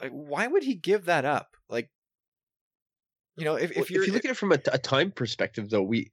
Like, 0.00 0.12
why 0.12 0.46
would 0.46 0.62
he 0.62 0.74
give 0.74 1.06
that 1.06 1.24
up? 1.24 1.56
Like, 1.68 1.90
you 3.36 3.44
know, 3.44 3.56
if 3.56 3.70
Well, 3.74 3.84
if 3.84 3.90
you 3.90 4.12
look 4.12 4.24
at 4.24 4.30
it 4.30 4.36
from 4.36 4.52
a, 4.52 4.58
a 4.72 4.78
time 4.78 5.10
perspective, 5.12 5.70
though, 5.70 5.82
we 5.82 6.10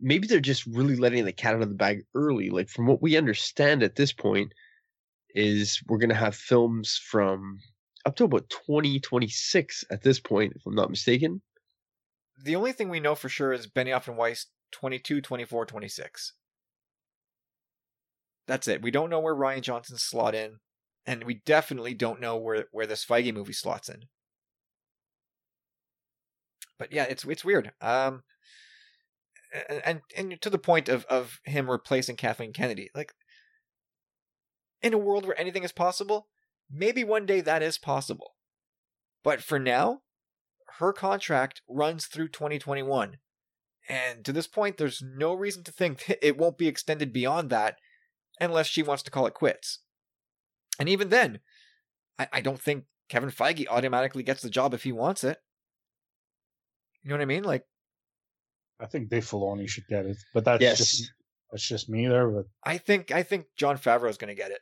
maybe 0.00 0.26
they're 0.26 0.40
just 0.40 0.66
really 0.66 0.96
letting 0.96 1.24
the 1.24 1.32
cat 1.32 1.54
out 1.54 1.62
of 1.62 1.68
the 1.68 1.74
bag 1.74 2.02
early. 2.14 2.50
Like 2.50 2.68
from 2.68 2.86
what 2.86 3.02
we 3.02 3.16
understand 3.16 3.82
at 3.82 3.96
this 3.96 4.12
point, 4.12 4.52
is 5.34 5.80
we're 5.88 5.98
gonna 5.98 6.14
have 6.14 6.34
films 6.36 7.00
from 7.10 7.58
up 8.04 8.16
to 8.16 8.24
about 8.24 8.48
twenty 8.50 9.00
twenty 9.00 9.28
six 9.28 9.84
at 9.90 10.02
this 10.02 10.20
point, 10.20 10.52
if 10.56 10.62
I'm 10.66 10.74
not 10.74 10.90
mistaken. 10.90 11.42
the 12.42 12.56
only 12.56 12.72
thing 12.72 12.88
we 12.88 13.00
know 13.00 13.14
for 13.14 13.28
sure 13.28 13.52
is 13.52 13.66
Benioff 13.66 14.08
and 14.08 14.16
Weiss 14.16 14.46
22, 14.72 15.20
24, 15.20 15.66
26. 15.66 16.32
That's 18.46 18.68
it. 18.68 18.82
We 18.82 18.90
don't 18.90 19.10
know 19.10 19.20
where 19.20 19.34
Rian 19.34 19.62
Johnson's 19.62 20.02
slot 20.02 20.34
in, 20.34 20.58
and 21.06 21.24
we 21.24 21.34
definitely 21.34 21.94
don't 21.94 22.20
know 22.20 22.36
where 22.36 22.66
where 22.72 22.86
this 22.86 23.04
Feige 23.04 23.32
movie 23.32 23.52
slots 23.52 23.88
in. 23.88 24.04
But 26.78 26.92
yeah, 26.92 27.04
it's 27.04 27.24
it's 27.24 27.44
weird. 27.44 27.72
Um, 27.80 28.22
and 29.84 30.00
and, 30.16 30.40
to 30.40 30.50
the 30.50 30.58
point 30.58 30.88
of 30.88 31.04
of 31.06 31.40
him 31.44 31.70
replacing 31.70 32.16
Kathleen 32.16 32.52
Kennedy, 32.52 32.90
like 32.94 33.12
in 34.82 34.92
a 34.92 34.98
world 34.98 35.26
where 35.26 35.40
anything 35.40 35.64
is 35.64 35.72
possible, 35.72 36.28
maybe 36.70 37.04
one 37.04 37.26
day 37.26 37.40
that 37.40 37.62
is 37.62 37.78
possible. 37.78 38.34
But 39.22 39.42
for 39.42 39.58
now, 39.58 40.02
her 40.78 40.92
contract 40.92 41.62
runs 41.68 42.06
through 42.06 42.28
2021. 42.28 43.18
And 43.88 44.24
to 44.24 44.32
this 44.32 44.46
point, 44.46 44.76
there's 44.76 45.02
no 45.02 45.32
reason 45.32 45.62
to 45.64 45.72
think 45.72 46.04
that 46.06 46.18
it 46.26 46.36
won't 46.36 46.58
be 46.58 46.68
extended 46.68 47.12
beyond 47.12 47.50
that 47.50 47.76
unless 48.40 48.66
she 48.66 48.82
wants 48.82 49.02
to 49.04 49.10
call 49.10 49.26
it 49.26 49.34
quits. 49.34 49.80
And 50.78 50.88
even 50.88 51.08
then, 51.08 51.40
I, 52.18 52.28
I 52.34 52.40
don't 52.40 52.60
think 52.60 52.84
Kevin 53.08 53.30
Feige 53.30 53.66
automatically 53.68 54.22
gets 54.22 54.42
the 54.42 54.50
job 54.50 54.74
if 54.74 54.82
he 54.82 54.92
wants 54.92 55.24
it. 55.24 55.38
You 57.02 57.10
know 57.10 57.16
what 57.16 57.22
I 57.22 57.26
mean? 57.26 57.44
Like, 57.44 57.64
I 58.80 58.86
think 58.86 59.08
Dave 59.08 59.24
Filoni 59.24 59.68
should 59.68 59.86
get 59.86 60.06
it, 60.06 60.16
but 60.34 60.44
that's 60.44 60.60
Yes. 60.60 60.78
just 60.78 61.12
that's 61.50 61.66
just 61.66 61.88
me 61.88 62.08
there. 62.08 62.28
But 62.28 62.46
I 62.64 62.78
think 62.78 63.10
I 63.10 63.22
think 63.22 63.46
Jon 63.56 63.78
Favreau 63.78 64.10
is 64.10 64.18
going 64.18 64.28
to 64.28 64.34
get 64.34 64.50
it. 64.50 64.60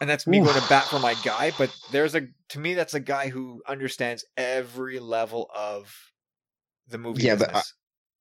And 0.00 0.08
that's 0.08 0.26
me 0.26 0.40
going 0.40 0.58
to 0.58 0.68
bat 0.68 0.84
for 0.84 0.98
my 0.98 1.14
guy, 1.24 1.52
but 1.58 1.74
there's 1.92 2.14
a 2.14 2.28
to 2.50 2.58
me 2.58 2.74
that's 2.74 2.94
a 2.94 3.00
guy 3.00 3.28
who 3.28 3.62
understands 3.66 4.24
every 4.36 4.98
level 4.98 5.50
of 5.54 5.94
the 6.88 6.96
movie 6.98 7.22
Yeah, 7.22 7.34
but 7.36 7.48
business. 7.48 7.74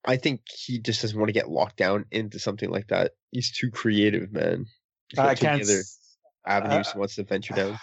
I 0.05 0.17
think 0.17 0.41
he 0.49 0.79
just 0.79 1.01
doesn't 1.01 1.17
want 1.17 1.29
to 1.29 1.33
get 1.33 1.49
locked 1.49 1.77
down 1.77 2.05
into 2.11 2.39
something 2.39 2.69
like 2.69 2.87
that. 2.87 3.11
He's 3.31 3.51
too 3.51 3.69
creative, 3.69 4.31
man. 4.31 4.65
He's 5.09 5.17
got 5.17 5.27
I 5.27 5.35
can't. 5.35 5.61
other 5.61 5.81
avenues 6.45 6.87
I- 6.87 6.91
he 6.93 6.99
wants 6.99 7.15
to 7.15 7.23
venture 7.23 7.53
down. 7.53 7.79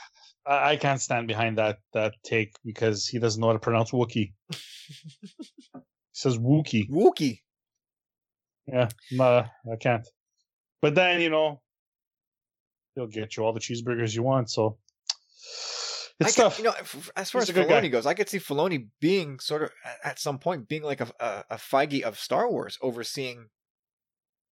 I, 0.46 0.70
I 0.72 0.76
can't 0.76 1.00
stand 1.00 1.26
behind 1.28 1.58
that 1.58 1.78
that 1.92 2.14
take 2.24 2.54
because 2.64 3.06
he 3.06 3.18
doesn't 3.18 3.40
know 3.40 3.48
how 3.48 3.52
to 3.54 3.58
pronounce 3.58 3.90
Wookie. 3.90 4.32
he 4.50 5.82
says 6.12 6.38
Wookie. 6.38 6.88
Wookie. 6.88 7.40
Yeah, 8.66 8.88
nah, 9.12 9.46
I 9.70 9.76
can't. 9.76 10.06
But 10.82 10.94
then 10.94 11.20
you 11.20 11.30
know, 11.30 11.60
he'll 12.94 13.06
get 13.06 13.36
you 13.36 13.44
all 13.44 13.52
the 13.52 13.60
cheeseburgers 13.60 14.14
you 14.14 14.22
want. 14.22 14.50
So 14.50 14.78
I 16.20 16.26
it's 16.26 16.36
could- 16.36 16.42
tough. 16.42 16.58
You 16.58 16.64
know, 16.64 16.74
as 17.16 17.30
far 17.30 17.40
He's 17.42 17.50
as 17.50 17.56
a. 17.56 17.64
Filoni 17.64 17.90
goes, 17.90 18.06
I 18.06 18.14
could 18.14 18.28
see 18.28 18.38
Filoni 18.38 18.86
being 19.00 19.38
sort 19.40 19.62
of 19.64 19.70
at- 19.84 19.98
at 20.12 20.18
some 20.18 20.38
point 20.38 20.68
being 20.68 20.82
like 20.82 21.00
a, 21.00 21.08
a 21.20 21.44
a 21.50 21.56
Feige 21.56 22.02
of 22.02 22.18
Star 22.18 22.48
Wars, 22.50 22.78
overseeing 22.80 23.48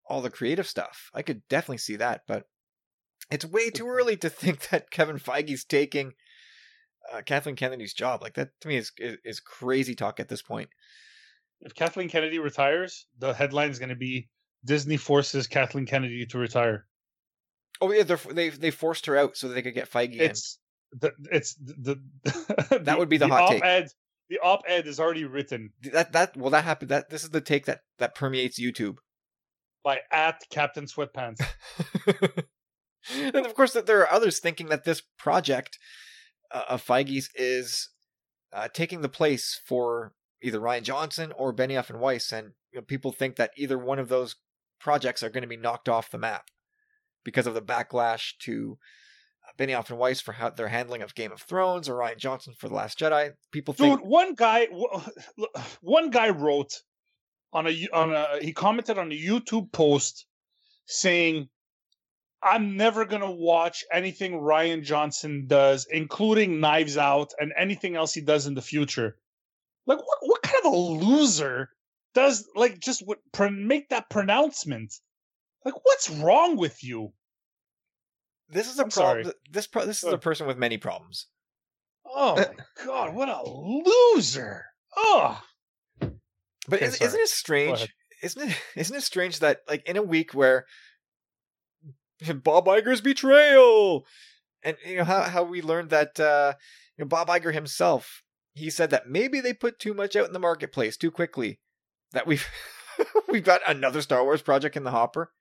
all 0.08 0.20
the 0.22 0.30
creative 0.30 0.66
stuff. 0.66 1.08
I 1.14 1.22
could 1.22 1.42
definitely 1.48 1.78
see 1.78 1.96
that, 1.96 2.22
but 2.26 2.44
it's 3.30 3.44
way 3.44 3.70
too 3.70 3.88
early 3.88 4.16
to 4.18 4.28
think 4.30 4.68
that 4.70 4.90
Kevin 4.90 5.18
Feige's 5.18 5.64
taking 5.64 6.12
uh, 7.12 7.22
Kathleen 7.22 7.56
Kennedy's 7.56 7.94
job. 7.94 8.22
Like 8.22 8.34
that 8.34 8.50
to 8.60 8.68
me 8.68 8.76
is, 8.76 8.92
is 8.98 9.18
is 9.24 9.40
crazy 9.40 9.94
talk 9.94 10.20
at 10.20 10.28
this 10.28 10.42
point. 10.42 10.68
if 11.60 11.74
Kathleen 11.74 12.08
Kennedy 12.08 12.38
retires, 12.38 13.06
the 13.18 13.32
headline 13.32 13.70
is 13.70 13.78
going 13.78 13.88
to 13.90 13.94
be 13.96 14.28
Disney 14.64 14.96
forces 14.96 15.46
Kathleen 15.46 15.86
Kennedy 15.86 16.26
to 16.26 16.38
retire. 16.38 16.86
Oh 17.80 17.92
yeah, 17.92 18.04
they 18.30 18.50
they 18.50 18.70
forced 18.70 19.06
her 19.06 19.16
out 19.16 19.36
so 19.36 19.48
that 19.48 19.54
they 19.54 19.62
could 19.62 19.74
get 19.74 19.90
Feige 19.90 20.14
in. 20.14 20.20
It's 20.30 20.58
the 20.92 21.12
it's 21.30 21.54
the, 21.56 22.00
the 22.22 22.78
That 22.84 22.98
would 22.98 23.08
be 23.08 23.16
the 23.16 23.28
hot 23.28 23.50
take. 23.50 23.62
op-ed, 23.62 23.88
The 24.30 24.38
op-ed 24.38 24.86
is 24.86 25.00
already 25.00 25.24
written 25.24 25.70
That 25.92 26.12
that 26.12 26.36
well 26.36 26.50
that 26.50 26.64
happened. 26.64 26.90
That 26.90 27.10
this 27.10 27.24
is 27.24 27.30
the 27.30 27.40
take 27.40 27.66
that 27.66 27.80
that 27.98 28.14
permeates 28.14 28.60
YouTube. 28.60 28.96
by 29.82 30.00
at 30.12 30.40
Captain 30.50 30.86
Sweatpants. 30.86 31.40
and 33.12 33.46
of 33.46 33.54
course, 33.54 33.72
that 33.72 33.86
there 33.86 34.00
are 34.00 34.12
others 34.12 34.38
thinking 34.38 34.68
that 34.68 34.84
this 34.84 35.02
project 35.18 35.78
uh, 36.52 36.62
of 36.68 36.84
Feige's 36.84 37.30
is 37.34 37.90
uh, 38.52 38.68
taking 38.72 39.00
the 39.00 39.08
place 39.08 39.60
for 39.66 40.12
either 40.42 40.60
Rian 40.60 40.82
Johnson 40.82 41.32
or 41.36 41.54
Benioff 41.54 41.90
and 41.90 42.00
Weiss, 42.00 42.32
and 42.32 42.52
you 42.72 42.78
know, 42.78 42.84
people 42.84 43.12
think 43.12 43.36
that 43.36 43.50
either 43.56 43.78
one 43.78 43.98
of 43.98 44.08
those 44.08 44.36
projects 44.80 45.22
are 45.22 45.30
going 45.30 45.42
to 45.42 45.48
be 45.48 45.56
knocked 45.56 45.88
off 45.88 46.10
the 46.10 46.18
map 46.18 46.50
because 47.24 47.46
of 47.46 47.54
the 47.54 47.62
backlash 47.62 48.32
to 48.40 48.78
uh, 49.46 49.52
Benioff 49.62 49.90
and 49.90 49.98
Weiss 49.98 50.20
for 50.20 50.32
how 50.32 50.50
their 50.50 50.68
handling 50.68 51.02
of 51.02 51.14
Game 51.14 51.32
of 51.32 51.40
Thrones 51.40 51.88
or 51.88 51.94
Rian 51.94 52.18
Johnson 52.18 52.54
for 52.56 52.68
The 52.68 52.74
Last 52.74 52.98
Jedi. 52.98 53.32
People 53.50 53.74
Dude, 53.74 53.98
think 53.98 54.04
one 54.04 54.34
guy, 54.34 54.68
one 55.80 56.10
guy 56.10 56.30
wrote 56.30 56.82
on 57.52 57.66
a 57.66 57.88
on 57.92 58.12
a 58.12 58.26
he 58.40 58.52
commented 58.52 58.98
on 58.98 59.10
a 59.10 59.14
YouTube 59.18 59.72
post 59.72 60.26
saying, 60.86 61.48
"I'm 62.44 62.76
never 62.76 63.04
gonna 63.04 63.30
watch 63.30 63.84
anything 63.92 64.32
Rian 64.34 64.82
Johnson 64.82 65.46
does, 65.46 65.86
including 65.90 66.60
Knives 66.60 66.96
Out 66.96 67.32
and 67.38 67.52
anything 67.56 67.96
else 67.96 68.12
he 68.12 68.20
does 68.20 68.46
in 68.46 68.54
the 68.54 68.62
future." 68.62 69.16
Like, 69.86 69.98
what 69.98 70.18
what 70.20 70.42
kind 70.42 70.58
of 70.64 70.72
a 70.72 70.76
loser 70.76 71.70
does 72.14 72.48
like 72.54 72.78
just 72.78 73.02
pr- 73.32 73.48
make 73.48 73.88
that 73.88 74.10
pronouncement? 74.10 74.94
Like, 75.64 75.74
what's 75.84 76.10
wrong 76.10 76.56
with 76.56 76.84
you? 76.84 77.12
this 78.48 78.70
is 78.70 78.78
a 78.78 78.86
problem. 78.86 79.32
This 79.50 79.66
pro- 79.66 79.86
this 79.86 80.02
is 80.02 80.12
a 80.12 80.18
person 80.18 80.46
with 80.46 80.58
many 80.58 80.78
problems. 80.78 81.26
Oh 82.06 82.34
uh, 82.34 82.44
my 82.56 82.84
god, 82.84 83.14
what 83.14 83.28
a 83.28 83.42
loser! 83.44 84.64
Oh, 84.96 85.42
But 86.00 86.12
Okay, 86.74 86.86
is, 86.86 87.00
isn't 87.00 87.20
it 87.20 87.28
strange? 87.28 87.88
Isn't 88.22 88.50
it? 88.50 88.56
Isn't 88.76 88.96
it 88.96 89.02
strange 89.02 89.40
that 89.40 89.60
like 89.68 89.86
in 89.88 89.96
a 89.96 90.02
week 90.02 90.32
where 90.32 90.66
Bob 92.44 92.66
Iger's 92.66 93.00
betrayal, 93.00 94.06
and 94.62 94.76
you 94.86 94.96
know 94.96 95.04
how 95.04 95.22
how 95.22 95.42
we 95.42 95.62
learned 95.62 95.90
that 95.90 96.18
uh, 96.18 96.54
you 96.96 97.04
know 97.04 97.08
Bob 97.08 97.28
Iger 97.28 97.52
himself 97.52 98.24
he 98.54 98.70
said 98.70 98.90
that 98.90 99.08
maybe 99.08 99.40
they 99.40 99.52
put 99.52 99.78
too 99.78 99.94
much 99.94 100.16
out 100.16 100.26
in 100.26 100.32
the 100.32 100.38
marketplace 100.38 100.96
too 100.96 101.10
quickly, 101.10 101.58
that 102.12 102.26
we've 102.26 102.46
we've 103.28 103.44
got 103.44 103.60
another 103.66 104.00
Star 104.00 104.22
Wars 104.22 104.42
project 104.42 104.76
in 104.76 104.84
the 104.84 104.90
hopper. 104.90 105.32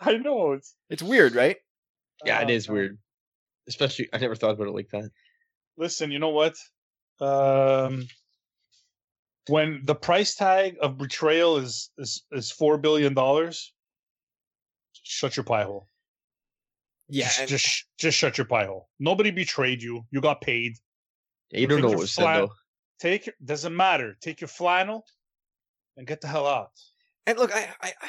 I 0.00 0.16
know 0.16 0.52
it's 0.52 0.74
It's 0.88 1.02
weird, 1.02 1.34
right? 1.34 1.58
Yeah, 2.24 2.40
it 2.40 2.68
uh, 2.68 2.72
weird. 2.72 2.98
Especially, 3.68 4.08
I 4.12 4.18
never 4.18 4.34
thought 4.34 4.52
about 4.52 4.68
it 4.68 4.74
like 4.74 4.88
that. 4.90 5.10
listen, 5.76 6.10
you 6.10 6.18
know 6.18 6.30
what? 6.30 6.56
Um, 7.20 8.08
when 9.48 9.82
the 9.84 9.94
price 9.94 10.34
tag 10.34 10.76
of 10.80 10.98
betrayal 10.98 11.58
is 11.58 11.90
is 11.98 12.24
is 12.32 12.50
four 12.50 12.78
billion 12.78 13.14
dollars, 13.14 13.72
shut 15.02 15.36
your 15.36 15.44
pie 15.44 15.64
hole. 15.64 15.88
Yeah, 17.12 17.26
just 17.26 17.40
and 17.40 17.48
just, 17.48 17.86
just 17.98 18.16
shut 18.16 18.38
your 18.38 18.46
pie 18.46 18.64
hole. 18.64 18.88
Nobody 18.98 19.30
betrayed 19.30 19.82
you. 19.82 20.06
You 20.10 20.22
got 20.22 20.40
paid. 20.40 20.78
Yeah, 21.50 21.60
you 21.60 21.66
don't 21.66 21.76
Take 21.76 21.82
know 21.82 21.88
your 21.90 21.96
what 21.98 22.02
was 22.02 22.14
said 22.14 22.36
though. 22.36 22.52
Take 23.00 23.26
your, 23.26 23.34
doesn't 23.44 23.76
matter. 23.76 24.16
Take 24.22 24.40
your 24.40 24.48
flannel 24.48 25.04
and 25.98 26.06
get 26.06 26.22
the 26.22 26.28
hell 26.28 26.46
out. 26.46 26.70
And 27.26 27.38
look, 27.38 27.54
I, 27.54 27.68
I 27.82 27.92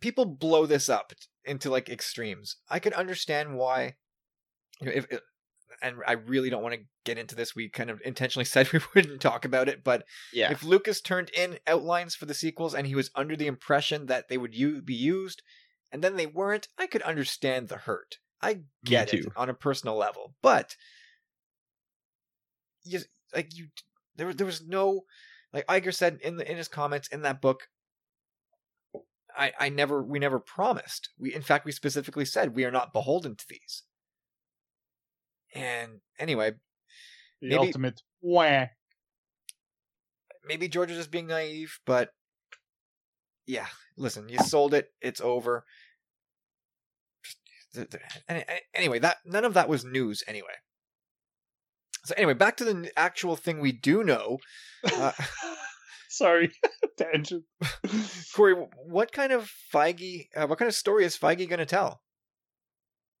people 0.00 0.24
blow 0.24 0.66
this 0.66 0.88
up 0.88 1.12
into 1.44 1.68
like 1.68 1.88
extremes. 1.88 2.58
I 2.68 2.78
could 2.78 2.92
understand 2.92 3.56
why. 3.56 3.96
you 4.80 4.86
know, 4.86 4.92
If, 4.94 5.06
if 5.10 5.20
and 5.82 5.96
I 6.06 6.12
really 6.12 6.48
don't 6.48 6.62
want 6.62 6.74
to 6.74 6.80
get 7.04 7.18
into 7.18 7.34
this. 7.34 7.56
We 7.56 7.70
kind 7.70 7.90
of 7.90 8.00
intentionally 8.04 8.44
said 8.44 8.72
we 8.72 8.78
wouldn't 8.94 9.20
talk 9.20 9.44
about 9.44 9.68
it, 9.68 9.82
but 9.82 10.04
Yeah, 10.32 10.52
if 10.52 10.62
Lucas 10.62 11.00
turned 11.00 11.30
in 11.30 11.58
outlines 11.66 12.14
for 12.14 12.26
the 12.26 12.34
sequels 12.34 12.72
and 12.72 12.86
he 12.86 12.94
was 12.94 13.10
under 13.16 13.34
the 13.34 13.48
impression 13.48 14.06
that 14.06 14.28
they 14.28 14.38
would 14.38 14.54
u- 14.54 14.80
be 14.80 14.94
used, 14.94 15.42
and 15.92 16.02
then 16.02 16.16
they 16.16 16.26
weren't, 16.26 16.68
I 16.78 16.86
could 16.86 17.02
understand 17.02 17.68
the 17.68 17.76
hurt. 17.78 18.18
I 18.42 18.60
get 18.84 19.12
it 19.12 19.26
on 19.36 19.50
a 19.50 19.54
personal 19.54 19.96
level, 19.96 20.34
but 20.42 20.76
you 22.84 23.00
like 23.34 23.54
you 23.54 23.66
there 24.16 24.26
was 24.26 24.36
there 24.36 24.46
was 24.46 24.66
no 24.66 25.02
like 25.52 25.66
Iger 25.66 25.92
said 25.94 26.18
in 26.22 26.36
the 26.36 26.50
in 26.50 26.56
his 26.56 26.68
comments 26.68 27.08
in 27.08 27.22
that 27.22 27.40
book. 27.42 27.68
I 29.36 29.52
I 29.58 29.68
never 29.68 30.02
we 30.02 30.18
never 30.18 30.38
promised. 30.40 31.10
We 31.18 31.34
in 31.34 31.42
fact 31.42 31.66
we 31.66 31.72
specifically 31.72 32.24
said 32.24 32.54
we 32.54 32.64
are 32.64 32.70
not 32.70 32.92
beholden 32.94 33.36
to 33.36 33.44
these. 33.48 33.82
And 35.54 36.00
anyway, 36.18 36.52
The 37.42 37.48
Maybe- 37.48 37.66
ultimate 37.66 38.02
wah. 38.22 38.66
maybe 40.44 40.68
George 40.68 40.90
is 40.90 40.96
just 40.96 41.10
being 41.10 41.26
naive, 41.26 41.78
but 41.84 42.10
yeah, 43.50 43.66
listen, 43.96 44.28
you 44.28 44.38
sold 44.38 44.74
it. 44.74 44.88
It's 45.00 45.20
over. 45.20 45.64
Th- 47.74 47.88
th- 47.88 48.02
any- 48.28 48.44
any- 48.48 48.60
Anyway, 48.74 48.98
that 49.00 49.18
none 49.24 49.44
of 49.44 49.54
that 49.54 49.68
was 49.68 49.84
news 49.84 50.22
anyway. 50.26 50.54
So 52.04 52.14
anyway, 52.16 52.34
back 52.34 52.56
to 52.58 52.64
the 52.64 52.90
actual 52.96 53.36
thing 53.36 53.60
we 53.60 53.72
do 53.72 54.02
know. 54.04 54.38
Uh, 54.84 55.12
Sorry, 56.08 56.50
tangent. 56.98 57.44
Corey, 58.34 58.54
what 58.86 59.12
kind 59.12 59.32
of 59.32 59.50
Feige? 59.72 60.28
Uh, 60.34 60.46
what 60.46 60.58
kind 60.58 60.68
of 60.68 60.74
story 60.74 61.04
is 61.04 61.16
Feige 61.18 61.48
going 61.48 61.58
to 61.60 61.66
tell? 61.66 62.00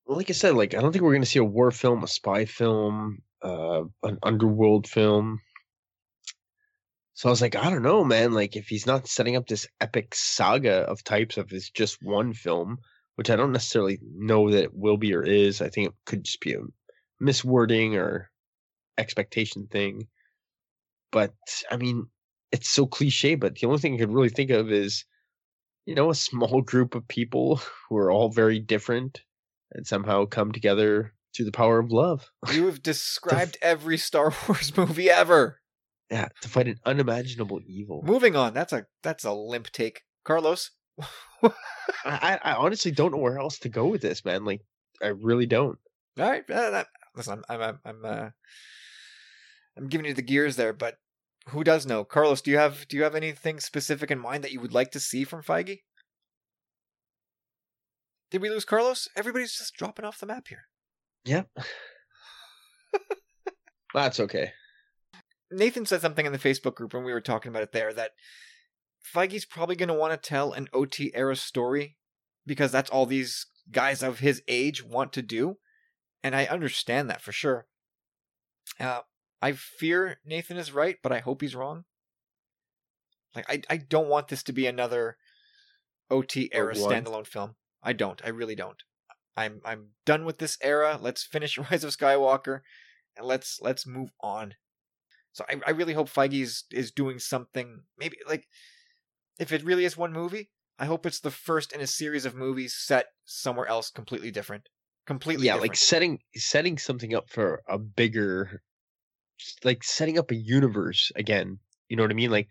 Like 0.06 0.28
I 0.30 0.32
said, 0.32 0.54
like 0.54 0.74
I 0.74 0.80
don't 0.80 0.92
think 0.92 1.02
we're 1.04 1.12
going 1.12 1.22
to 1.22 1.28
see 1.28 1.38
a 1.38 1.44
war 1.44 1.70
film, 1.70 2.02
a 2.02 2.08
spy 2.08 2.44
film, 2.46 3.22
uh, 3.42 3.82
an 4.02 4.18
underworld 4.24 4.88
film. 4.88 5.40
So 7.20 7.28
I 7.28 7.32
was 7.32 7.42
like, 7.42 7.54
I 7.54 7.68
don't 7.68 7.82
know, 7.82 8.02
man. 8.02 8.32
Like 8.32 8.56
if 8.56 8.68
he's 8.68 8.86
not 8.86 9.06
setting 9.06 9.36
up 9.36 9.46
this 9.46 9.68
epic 9.78 10.14
saga 10.14 10.76
of 10.88 11.04
types 11.04 11.36
of 11.36 11.50
his 11.50 11.68
just 11.68 11.98
one 12.02 12.32
film, 12.32 12.78
which 13.16 13.28
I 13.28 13.36
don't 13.36 13.52
necessarily 13.52 13.98
know 14.02 14.50
that 14.50 14.64
it 14.64 14.74
will 14.74 14.96
be 14.96 15.12
or 15.12 15.22
is. 15.22 15.60
I 15.60 15.68
think 15.68 15.88
it 15.88 15.94
could 16.06 16.24
just 16.24 16.40
be 16.40 16.54
a 16.54 16.62
miswording 17.22 17.92
or 17.98 18.30
expectation 18.96 19.66
thing. 19.70 20.08
But 21.12 21.34
I 21.70 21.76
mean, 21.76 22.06
it's 22.52 22.70
so 22.70 22.86
cliche. 22.86 23.34
But 23.34 23.56
the 23.56 23.66
only 23.66 23.80
thing 23.80 23.96
I 23.96 23.98
could 23.98 24.14
really 24.14 24.30
think 24.30 24.48
of 24.48 24.72
is, 24.72 25.04
you 25.84 25.94
know, 25.94 26.08
a 26.08 26.14
small 26.14 26.62
group 26.62 26.94
of 26.94 27.06
people 27.06 27.60
who 27.90 27.98
are 27.98 28.10
all 28.10 28.30
very 28.30 28.60
different 28.60 29.20
and 29.72 29.86
somehow 29.86 30.24
come 30.24 30.52
together 30.52 31.12
through 31.36 31.44
the 31.44 31.52
power 31.52 31.78
of 31.78 31.92
love. 31.92 32.30
You 32.50 32.64
have 32.64 32.82
described 32.82 33.58
every 33.60 33.98
Star 33.98 34.32
Wars 34.48 34.74
movie 34.74 35.10
ever. 35.10 35.59
Yeah, 36.10 36.28
to 36.40 36.48
fight 36.48 36.66
an 36.66 36.80
unimaginable 36.84 37.60
evil. 37.66 38.02
Moving 38.04 38.34
on. 38.34 38.52
That's 38.52 38.72
a 38.72 38.86
that's 39.02 39.24
a 39.24 39.32
limp 39.32 39.70
take, 39.70 40.02
Carlos. 40.24 40.72
I, 42.04 42.38
I 42.42 42.54
honestly 42.54 42.90
don't 42.90 43.12
know 43.12 43.18
where 43.18 43.38
else 43.38 43.58
to 43.60 43.68
go 43.68 43.86
with 43.86 44.02
this, 44.02 44.24
man. 44.24 44.44
Like, 44.44 44.62
I 45.02 45.08
really 45.08 45.46
don't. 45.46 45.78
All 46.18 46.28
right, 46.28 46.48
uh, 46.50 46.70
that, 46.70 46.88
listen, 47.14 47.42
I'm 47.48 47.60
I'm 47.60 47.78
I'm 47.84 48.04
uh, 48.04 48.30
I'm 49.76 49.88
giving 49.88 50.06
you 50.06 50.14
the 50.14 50.22
gears 50.22 50.56
there, 50.56 50.72
but 50.72 50.96
who 51.48 51.62
does 51.62 51.86
know? 51.86 52.04
Carlos, 52.04 52.42
do 52.42 52.50
you 52.50 52.58
have 52.58 52.88
do 52.88 52.96
you 52.96 53.04
have 53.04 53.14
anything 53.14 53.60
specific 53.60 54.10
in 54.10 54.18
mind 54.18 54.44
that 54.44 54.52
you 54.52 54.60
would 54.60 54.74
like 54.74 54.90
to 54.92 55.00
see 55.00 55.24
from 55.24 55.42
Feige? 55.42 55.80
Did 58.30 58.42
we 58.42 58.50
lose 58.50 58.64
Carlos? 58.64 59.08
Everybody's 59.16 59.56
just 59.56 59.74
dropping 59.74 60.04
off 60.04 60.20
the 60.20 60.26
map 60.26 60.48
here. 60.48 60.64
Yep. 61.24 61.48
That's 63.94 64.20
okay. 64.20 64.52
Nathan 65.50 65.86
said 65.86 66.00
something 66.00 66.26
in 66.26 66.32
the 66.32 66.38
Facebook 66.38 66.74
group 66.74 66.94
when 66.94 67.04
we 67.04 67.12
were 67.12 67.20
talking 67.20 67.50
about 67.50 67.62
it 67.62 67.72
there 67.72 67.92
that 67.92 68.12
Feige's 69.14 69.44
probably 69.44 69.76
going 69.76 69.88
to 69.88 69.94
want 69.94 70.12
to 70.12 70.28
tell 70.28 70.52
an 70.52 70.68
OT 70.72 71.10
era 71.14 71.36
story 71.36 71.96
because 72.46 72.70
that's 72.70 72.90
all 72.90 73.06
these 73.06 73.46
guys 73.70 74.02
of 74.02 74.20
his 74.20 74.42
age 74.48 74.84
want 74.84 75.12
to 75.14 75.22
do. 75.22 75.56
And 76.22 76.36
I 76.36 76.44
understand 76.46 77.08
that 77.08 77.22
for 77.22 77.32
sure. 77.32 77.66
Uh, 78.78 79.00
I 79.40 79.52
fear 79.52 80.20
Nathan 80.24 80.56
is 80.56 80.72
right, 80.72 80.96
but 81.02 81.12
I 81.12 81.20
hope 81.20 81.40
he's 81.40 81.54
wrong. 81.54 81.84
Like, 83.34 83.46
I, 83.48 83.62
I 83.70 83.76
don't 83.78 84.08
want 84.08 84.28
this 84.28 84.42
to 84.44 84.52
be 84.52 84.66
another 84.66 85.16
OT 86.10 86.50
era 86.52 86.74
standalone 86.74 87.26
film. 87.26 87.54
I 87.82 87.92
don't. 87.92 88.20
I 88.24 88.28
really 88.28 88.54
don't. 88.54 88.82
I'm 89.36 89.60
I'm 89.64 89.90
done 90.04 90.24
with 90.24 90.38
this 90.38 90.58
era. 90.62 90.98
Let's 91.00 91.24
finish 91.24 91.56
Rise 91.70 91.84
of 91.84 91.96
Skywalker, 91.96 92.60
and 93.16 93.26
let's 93.26 93.58
let's 93.62 93.86
move 93.86 94.10
on. 94.20 94.54
So 95.32 95.44
I, 95.48 95.60
I 95.66 95.70
really 95.70 95.94
hope 95.94 96.08
Feige 96.08 96.42
is, 96.42 96.64
is 96.72 96.90
doing 96.90 97.18
something. 97.18 97.82
Maybe 97.98 98.16
like 98.28 98.46
if 99.38 99.52
it 99.52 99.64
really 99.64 99.84
is 99.84 99.96
one 99.96 100.12
movie, 100.12 100.50
I 100.78 100.86
hope 100.86 101.06
it's 101.06 101.20
the 101.20 101.30
first 101.30 101.72
in 101.72 101.80
a 101.80 101.86
series 101.86 102.24
of 102.24 102.34
movies 102.34 102.74
set 102.74 103.06
somewhere 103.24 103.66
else 103.66 103.90
completely 103.90 104.30
different. 104.30 104.68
Completely 105.06 105.46
yeah, 105.46 105.54
different. 105.54 105.70
like 105.70 105.76
setting 105.76 106.18
setting 106.36 106.78
something 106.78 107.14
up 107.14 107.28
for 107.28 107.62
a 107.68 107.78
bigger, 107.78 108.62
like 109.64 109.82
setting 109.82 110.18
up 110.18 110.30
a 110.30 110.36
universe 110.36 111.10
again. 111.16 111.58
You 111.88 111.96
know 111.96 112.02
what 112.02 112.10
I 112.10 112.14
mean? 112.14 112.30
Like 112.30 112.48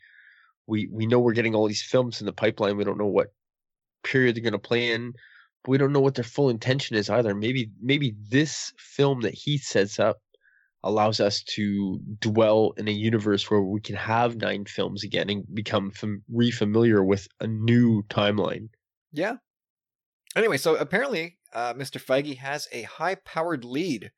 we 0.67 0.87
we 0.91 1.07
know 1.07 1.19
we're 1.19 1.33
getting 1.33 1.55
all 1.55 1.67
these 1.67 1.83
films 1.83 2.21
in 2.21 2.25
the 2.25 2.33
pipeline. 2.33 2.77
We 2.77 2.83
don't 2.83 2.97
know 2.97 3.07
what 3.07 3.33
period 4.03 4.35
they're 4.35 4.43
going 4.43 4.53
to 4.53 4.59
play 4.59 4.91
in, 4.91 5.13
but 5.63 5.71
we 5.71 5.77
don't 5.77 5.93
know 5.93 5.99
what 5.99 6.15
their 6.15 6.23
full 6.23 6.49
intention 6.49 6.95
is 6.95 7.09
either. 7.09 7.33
Maybe 7.33 7.71
maybe 7.81 8.15
this 8.29 8.73
film 8.77 9.21
that 9.21 9.33
he 9.33 9.57
sets 9.57 9.99
up 9.99 10.19
allows 10.83 11.19
us 11.19 11.43
to 11.43 11.99
dwell 12.19 12.73
in 12.77 12.87
a 12.87 12.91
universe 12.91 13.49
where 13.49 13.61
we 13.61 13.81
can 13.81 13.95
have 13.95 14.37
nine 14.37 14.65
films 14.65 15.03
again 15.03 15.29
and 15.29 15.43
become 15.53 15.91
fam- 15.91 16.23
refamiliar 16.33 17.05
with 17.05 17.27
a 17.41 17.47
new 17.47 18.03
timeline. 18.03 18.69
Yeah. 19.11 19.37
Anyway, 20.35 20.57
so 20.57 20.75
apparently, 20.75 21.37
uh, 21.53 21.73
Mr. 21.73 22.01
Feige 22.01 22.37
has 22.37 22.67
a 22.71 22.83
high-powered 22.83 23.65
lead 23.65 24.11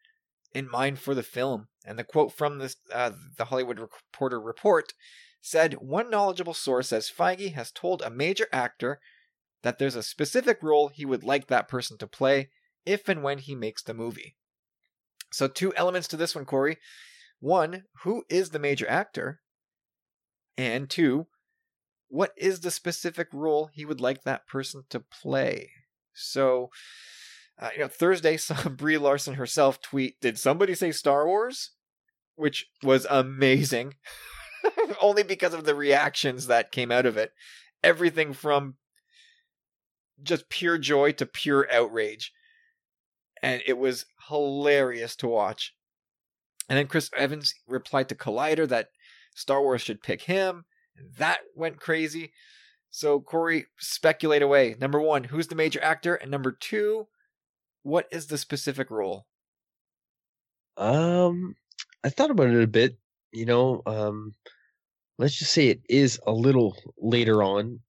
in 0.54 0.70
mind 0.70 1.00
for 1.00 1.16
the 1.16 1.24
film, 1.24 1.68
and 1.86 1.98
the 1.98 2.04
quote 2.04 2.34
from 2.34 2.60
this, 2.60 2.76
uh, 2.94 3.12
the 3.38 3.46
Hollywood 3.46 3.80
Reporter 3.80 4.40
report 4.40 4.94
said, 5.40 5.76
"One 5.76 6.10
knowledgeable 6.10 6.54
source 6.54 6.90
says 6.90 7.10
Feige 7.10 7.54
has 7.54 7.72
told 7.72 8.02
a 8.02 8.10
major 8.10 8.48
actor 8.52 9.00
that 9.64 9.80
there's 9.80 9.96
a 9.96 10.04
specific 10.04 10.62
role 10.62 10.90
he 10.90 11.06
would 11.06 11.24
like 11.24 11.48
that 11.48 11.68
person 11.68 11.98
to 12.00 12.08
play 12.08 12.50
if 12.86 13.08
and 13.08 13.24
when 13.24 13.40
he 13.40 13.56
makes 13.56 13.82
the 13.82 13.94
movie." 13.94 14.36
So, 15.32 15.48
two 15.48 15.74
elements 15.76 16.08
to 16.10 16.18
this 16.18 16.36
one, 16.36 16.46
Corey. 16.46 16.78
One, 17.40 17.86
who 18.04 18.24
is 18.30 18.50
the 18.50 18.60
major 18.60 18.88
actor? 18.90 19.42
And 20.58 20.90
two, 20.90 21.28
what 22.08 22.34
is 22.38 22.60
the 22.60 22.72
specific 22.72 23.30
role 23.32 23.70
he 23.74 23.86
would 23.86 24.02
like 24.02 24.24
that 24.24 24.46
person 24.46 24.84
to 24.90 25.00
play? 25.00 25.72
So, 26.14 26.70
uh, 27.58 27.70
you 27.74 27.80
know, 27.80 27.88
Thursday 27.88 28.38
saw 28.38 28.70
Brie 28.70 28.98
Larson 28.98 29.36
herself 29.36 29.82
tweet, 29.82 30.20
"Did 30.20 30.38
somebody 30.38 30.76
say 30.76 30.92
Star 30.92 31.26
Wars?" 31.26 31.72
Which 32.36 32.68
was 32.84 33.06
amazing, 33.10 33.96
only 35.02 35.24
because 35.24 35.54
of 35.54 35.66
the 35.66 35.76
reactions 35.76 36.48
that 36.48 36.72
came 36.72 36.92
out 36.92 37.06
of 37.06 37.18
it. 37.18 37.34
Everything 37.84 38.34
from 38.34 38.76
just 40.22 40.50
pure 40.50 40.78
joy 40.78 41.12
to 41.14 41.26
pure 41.26 41.68
outrage, 41.72 42.32
and 43.42 43.62
it 43.66 43.78
was 43.78 44.06
hilarious 44.28 45.16
to 45.18 45.28
watch. 45.28 45.74
And 46.70 46.78
then 46.78 46.88
Chris 46.88 47.10
Evans 47.18 47.54
replied 47.68 48.10
to 48.10 48.16
Collider 48.16 48.68
that 48.70 48.90
Star 49.36 49.62
Wars 49.62 49.82
should 49.82 50.02
pick 50.02 50.22
him. 50.22 50.66
That 51.18 51.40
went 51.56 51.80
crazy. 51.80 52.32
So, 52.90 53.20
Corey, 53.22 53.66
speculate 53.80 54.42
away. 54.42 54.76
Number 54.80 55.00
one, 55.00 55.24
who's 55.24 55.48
the 55.48 55.56
major 55.56 55.82
actor? 55.82 56.16
And 56.16 56.30
number 56.30 56.52
two, 56.52 57.08
what 57.84 58.08
is 58.12 58.28
the 58.28 58.38
specific 58.38 58.92
role? 58.92 59.26
Um, 60.78 61.56
I 62.04 62.10
thought 62.10 62.32
about 62.32 62.48
it 62.48 62.64
a 62.64 62.68
bit. 62.68 62.98
You 63.32 63.46
know, 63.46 63.82
um, 63.86 64.36
let's 65.18 65.38
just 65.38 65.54
say 65.54 65.68
it 65.68 65.82
is 65.88 66.20
a 66.28 66.34
little 66.34 66.76
later 66.98 67.42
on. 67.42 67.80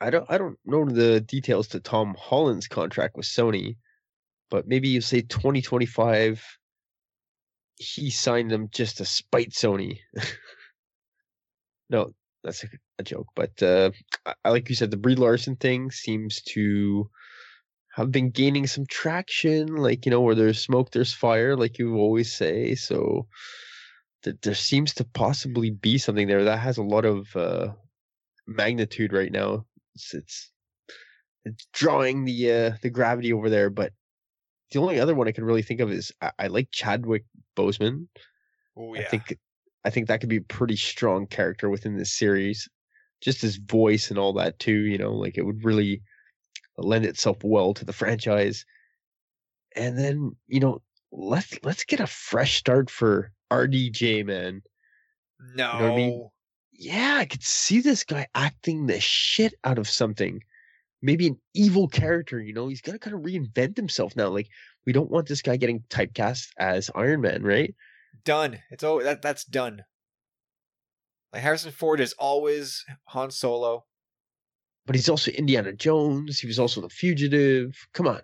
I 0.00 0.10
don't, 0.10 0.26
I 0.28 0.38
don't 0.38 0.58
know 0.64 0.84
the 0.84 1.20
details 1.20 1.68
to 1.68 1.80
Tom 1.80 2.16
Holland's 2.18 2.66
contract 2.66 3.16
with 3.16 3.26
Sony, 3.26 3.76
but 4.52 4.68
maybe 4.68 4.88
you 4.88 5.00
say 5.00 5.22
2025. 5.22 6.58
He 7.76 8.10
signed 8.10 8.50
them 8.50 8.68
just 8.70 8.98
to 8.98 9.06
spite 9.06 9.50
Sony. 9.50 10.00
no, 11.90 12.10
that's 12.44 12.62
a, 12.62 12.66
a 12.98 13.02
joke. 13.02 13.28
But 13.34 13.62
uh, 13.62 13.92
I, 14.44 14.50
like 14.50 14.68
you 14.68 14.74
said, 14.74 14.90
the 14.90 14.98
Brie 14.98 15.14
Larson 15.14 15.56
thing 15.56 15.90
seems 15.90 16.42
to 16.50 17.08
have 17.94 18.12
been 18.12 18.28
gaining 18.28 18.66
some 18.66 18.84
traction. 18.86 19.74
Like 19.74 20.04
you 20.04 20.10
know, 20.10 20.20
where 20.20 20.34
there's 20.34 20.60
smoke, 20.60 20.90
there's 20.90 21.14
fire, 21.14 21.56
like 21.56 21.78
you 21.78 21.96
always 21.96 22.30
say. 22.30 22.74
So 22.74 23.28
th- 24.22 24.36
there 24.42 24.54
seems 24.54 24.92
to 24.94 25.04
possibly 25.04 25.70
be 25.70 25.96
something 25.96 26.28
there 26.28 26.44
that 26.44 26.58
has 26.58 26.76
a 26.76 26.82
lot 26.82 27.06
of 27.06 27.34
uh, 27.34 27.68
magnitude 28.46 29.14
right 29.14 29.32
now. 29.32 29.64
It's, 29.94 30.12
it's 30.12 30.52
it's 31.46 31.66
drawing 31.72 32.26
the 32.26 32.52
uh, 32.52 32.70
the 32.82 32.90
gravity 32.90 33.32
over 33.32 33.48
there. 33.48 33.70
But 33.70 33.94
the 34.72 34.80
only 34.80 34.98
other 34.98 35.14
one 35.14 35.28
I 35.28 35.32
can 35.32 35.44
really 35.44 35.62
think 35.62 35.80
of 35.80 35.90
is 35.90 36.12
I, 36.20 36.32
I 36.38 36.46
like 36.48 36.70
Chadwick 36.70 37.24
Boseman. 37.56 38.08
Oh 38.76 38.94
yeah. 38.94 39.02
I 39.02 39.04
think 39.04 39.38
I 39.84 39.90
think 39.90 40.08
that 40.08 40.20
could 40.20 40.28
be 40.28 40.38
a 40.38 40.42
pretty 40.42 40.76
strong 40.76 41.26
character 41.26 41.68
within 41.68 41.96
this 41.96 42.12
series. 42.12 42.68
Just 43.20 43.42
his 43.42 43.56
voice 43.56 44.10
and 44.10 44.18
all 44.18 44.32
that 44.34 44.58
too, 44.58 44.72
you 44.72 44.98
know, 44.98 45.12
like 45.12 45.38
it 45.38 45.42
would 45.42 45.64
really 45.64 46.02
lend 46.76 47.04
itself 47.04 47.38
well 47.44 47.74
to 47.74 47.84
the 47.84 47.92
franchise. 47.92 48.64
And 49.76 49.98
then, 49.98 50.36
you 50.48 50.60
know, 50.60 50.82
let's 51.12 51.58
let's 51.62 51.84
get 51.84 52.00
a 52.00 52.06
fresh 52.06 52.56
start 52.56 52.90
for 52.90 53.32
RDJ, 53.50 54.24
man. 54.26 54.62
no. 55.54 55.78
know 55.78 55.84
what 55.84 55.92
I 55.92 55.96
mean? 55.96 56.28
Yeah, 56.72 57.16
I 57.18 57.26
could 57.26 57.42
see 57.42 57.80
this 57.80 58.02
guy 58.02 58.26
acting 58.34 58.86
the 58.86 58.98
shit 58.98 59.54
out 59.62 59.78
of 59.78 59.88
something. 59.88 60.42
Maybe 61.02 61.26
an 61.26 61.36
evil 61.52 61.88
character, 61.88 62.40
you 62.40 62.52
know, 62.52 62.68
he's 62.68 62.80
got 62.80 62.92
to 62.92 62.98
kind 62.98 63.16
of 63.16 63.22
reinvent 63.22 63.76
himself 63.76 64.14
now. 64.14 64.28
Like, 64.28 64.48
we 64.86 64.92
don't 64.92 65.10
want 65.10 65.26
this 65.26 65.42
guy 65.42 65.56
getting 65.56 65.80
typecast 65.90 66.46
as 66.58 66.90
Iron 66.94 67.20
Man, 67.20 67.42
right? 67.42 67.74
Done. 68.24 68.58
It's 68.70 68.84
oh 68.84 69.02
that 69.02 69.20
that's 69.20 69.44
done. 69.44 69.82
Like 71.32 71.42
Harrison 71.42 71.72
Ford 71.72 71.98
is 71.98 72.12
always 72.18 72.84
Han 73.06 73.30
Solo. 73.30 73.84
But 74.86 74.96
he's 74.96 75.08
also 75.08 75.30
Indiana 75.30 75.72
Jones. 75.72 76.38
He 76.38 76.46
was 76.46 76.58
also 76.58 76.80
the 76.80 76.88
fugitive. 76.88 77.74
Come 77.94 78.06
on. 78.06 78.20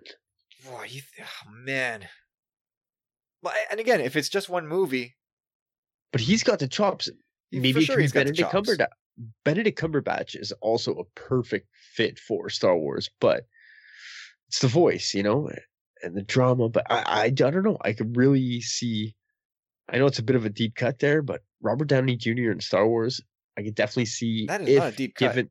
Boy, 0.65 0.85
you, 0.89 1.01
oh, 1.21 1.51
man. 1.51 2.07
Well, 3.41 3.53
and 3.71 3.79
again, 3.79 4.01
if 4.01 4.15
it's 4.15 4.29
just 4.29 4.49
one 4.49 4.67
movie, 4.67 5.15
But 6.11 6.21
he's 6.21 6.43
got 6.43 6.59
the 6.59 6.67
chops. 6.67 7.09
Maybe 7.51 7.83
sure 7.83 7.99
he's 7.99 8.11
got 8.11 8.25
Benedict. 8.25 8.51
Cumberbatch. 8.51 8.87
Benedict 9.43 9.79
Cumberbatch 9.79 10.35
is 10.39 10.51
also 10.61 10.93
a 10.95 11.03
perfect 11.19 11.67
fit 11.93 12.19
for 12.19 12.49
Star 12.49 12.77
Wars, 12.77 13.09
but 13.19 13.45
it's 14.47 14.59
the 14.59 14.67
voice, 14.67 15.13
you 15.13 15.23
know, 15.23 15.49
and 16.03 16.15
the 16.15 16.21
drama. 16.21 16.69
But 16.69 16.85
I, 16.89 17.03
I, 17.05 17.21
I 17.23 17.29
don't 17.29 17.63
know. 17.63 17.77
I 17.81 17.93
could 17.93 18.15
really 18.17 18.61
see. 18.61 19.15
I 19.89 19.97
know 19.97 20.05
it's 20.05 20.19
a 20.19 20.23
bit 20.23 20.35
of 20.35 20.45
a 20.45 20.49
deep 20.49 20.75
cut 20.75 20.99
there, 20.99 21.21
but 21.21 21.41
Robert 21.61 21.85
Downey 21.87 22.15
Jr. 22.15 22.51
in 22.51 22.59
Star 22.61 22.87
Wars, 22.87 23.21
I 23.57 23.63
could 23.63 23.75
definitely 23.75 24.05
see 24.05 24.45
That 24.47 24.61
is 24.61 24.69
if 24.69 24.77
not 24.79 24.93
a 24.93 24.95
deep 24.95 25.15
cut. 25.15 25.29
given 25.29 25.49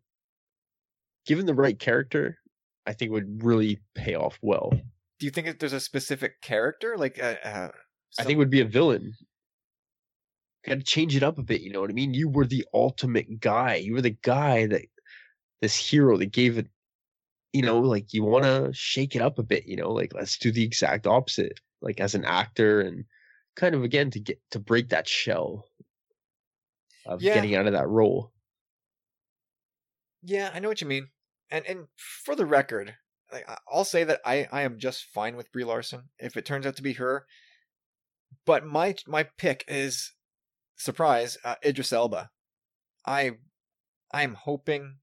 given 1.27 1.47
the 1.47 1.55
right 1.55 1.79
character, 1.79 2.39
I 2.87 2.93
think 2.95 3.13
would 3.13 3.43
really 3.45 3.81
pay 3.95 4.15
off 4.15 4.39
well. 4.41 4.71
Do 5.19 5.27
you 5.27 5.31
think 5.31 5.59
there's 5.59 5.73
a 5.73 5.81
specific 5.81 6.41
character 6.41 6.97
like 6.97 7.23
uh, 7.23 7.35
uh, 7.45 7.69
I 7.69 7.71
some- 8.13 8.27
think 8.27 8.39
would 8.39 8.51
be 8.51 8.61
a 8.61 8.65
villain. 8.65 9.13
Got 10.67 10.75
to 10.77 10.83
change 10.83 11.17
it 11.17 11.23
up 11.23 11.39
a 11.39 11.43
bit, 11.43 11.63
you 11.63 11.71
know 11.73 11.81
what 11.81 11.91
I 11.91 11.95
mean? 11.95 12.15
You 12.15 12.29
were 12.29 12.47
the 12.47 12.67
ultimate 12.75 13.41
guy. 13.41 13.77
You 13.77 13.95
were 13.95 14.03
the 14.03 14.11
guy 14.23 14.67
that 14.67 14.83
this 15.63 15.77
hero 15.77 16.17
that 16.19 16.33
gave 16.33 16.59
it, 16.59 16.69
you 17.53 17.63
know, 17.63 17.81
like 17.81 18.13
you 18.15 18.25
want 18.25 18.45
to 18.45 18.73
shake 18.75 19.17
it 19.17 19.23
up 19.23 19.39
a 19.39 19.45
bit, 19.45 19.67
you 19.67 19.77
know, 19.77 19.93
like 19.93 20.15
let's 20.15 20.39
do 20.39 20.53
the 20.53 20.65
exact 20.65 21.07
opposite, 21.07 21.61
like 21.83 22.01
as 22.01 22.15
an 22.15 22.25
actor 22.25 22.81
and 22.81 23.05
kind 23.57 23.75
of 23.75 23.85
again 23.85 24.11
to 24.13 24.21
get 24.21 24.41
to 24.53 24.61
break 24.61 24.91
that 24.91 25.09
shell 25.09 25.69
of 27.07 27.21
Yeah. 27.21 27.31
getting 27.31 27.57
out 27.57 27.67
of 27.67 27.73
that 27.73 27.89
role. 27.89 28.33
Yeah, 30.23 30.51
I 30.53 30.59
know 30.61 30.69
what 30.69 30.81
you 30.81 30.87
mean. 30.87 31.11
And 31.51 31.65
and 31.67 31.89
for 31.97 32.35
the 32.37 32.47
record, 32.47 32.97
I'll 33.71 33.85
say 33.85 34.05
that 34.05 34.21
I 34.25 34.49
I 34.51 34.63
am 34.63 34.79
just 34.79 35.05
fine 35.05 35.37
with 35.37 35.53
Brie 35.53 35.65
Larson 35.65 36.11
if 36.19 36.37
it 36.37 36.45
turns 36.47 36.67
out 36.67 36.77
to 36.77 36.83
be 36.83 36.95
her. 36.95 37.27
But 38.45 38.65
my 38.67 38.97
my 39.07 39.23
pick 39.23 39.65
is 39.69 40.13
surprise 40.79 41.37
uh, 41.45 41.57
Idris 41.65 41.93
Elba. 41.93 42.31
I 43.07 43.33
I'm 44.13 44.35
hoping 44.35 44.97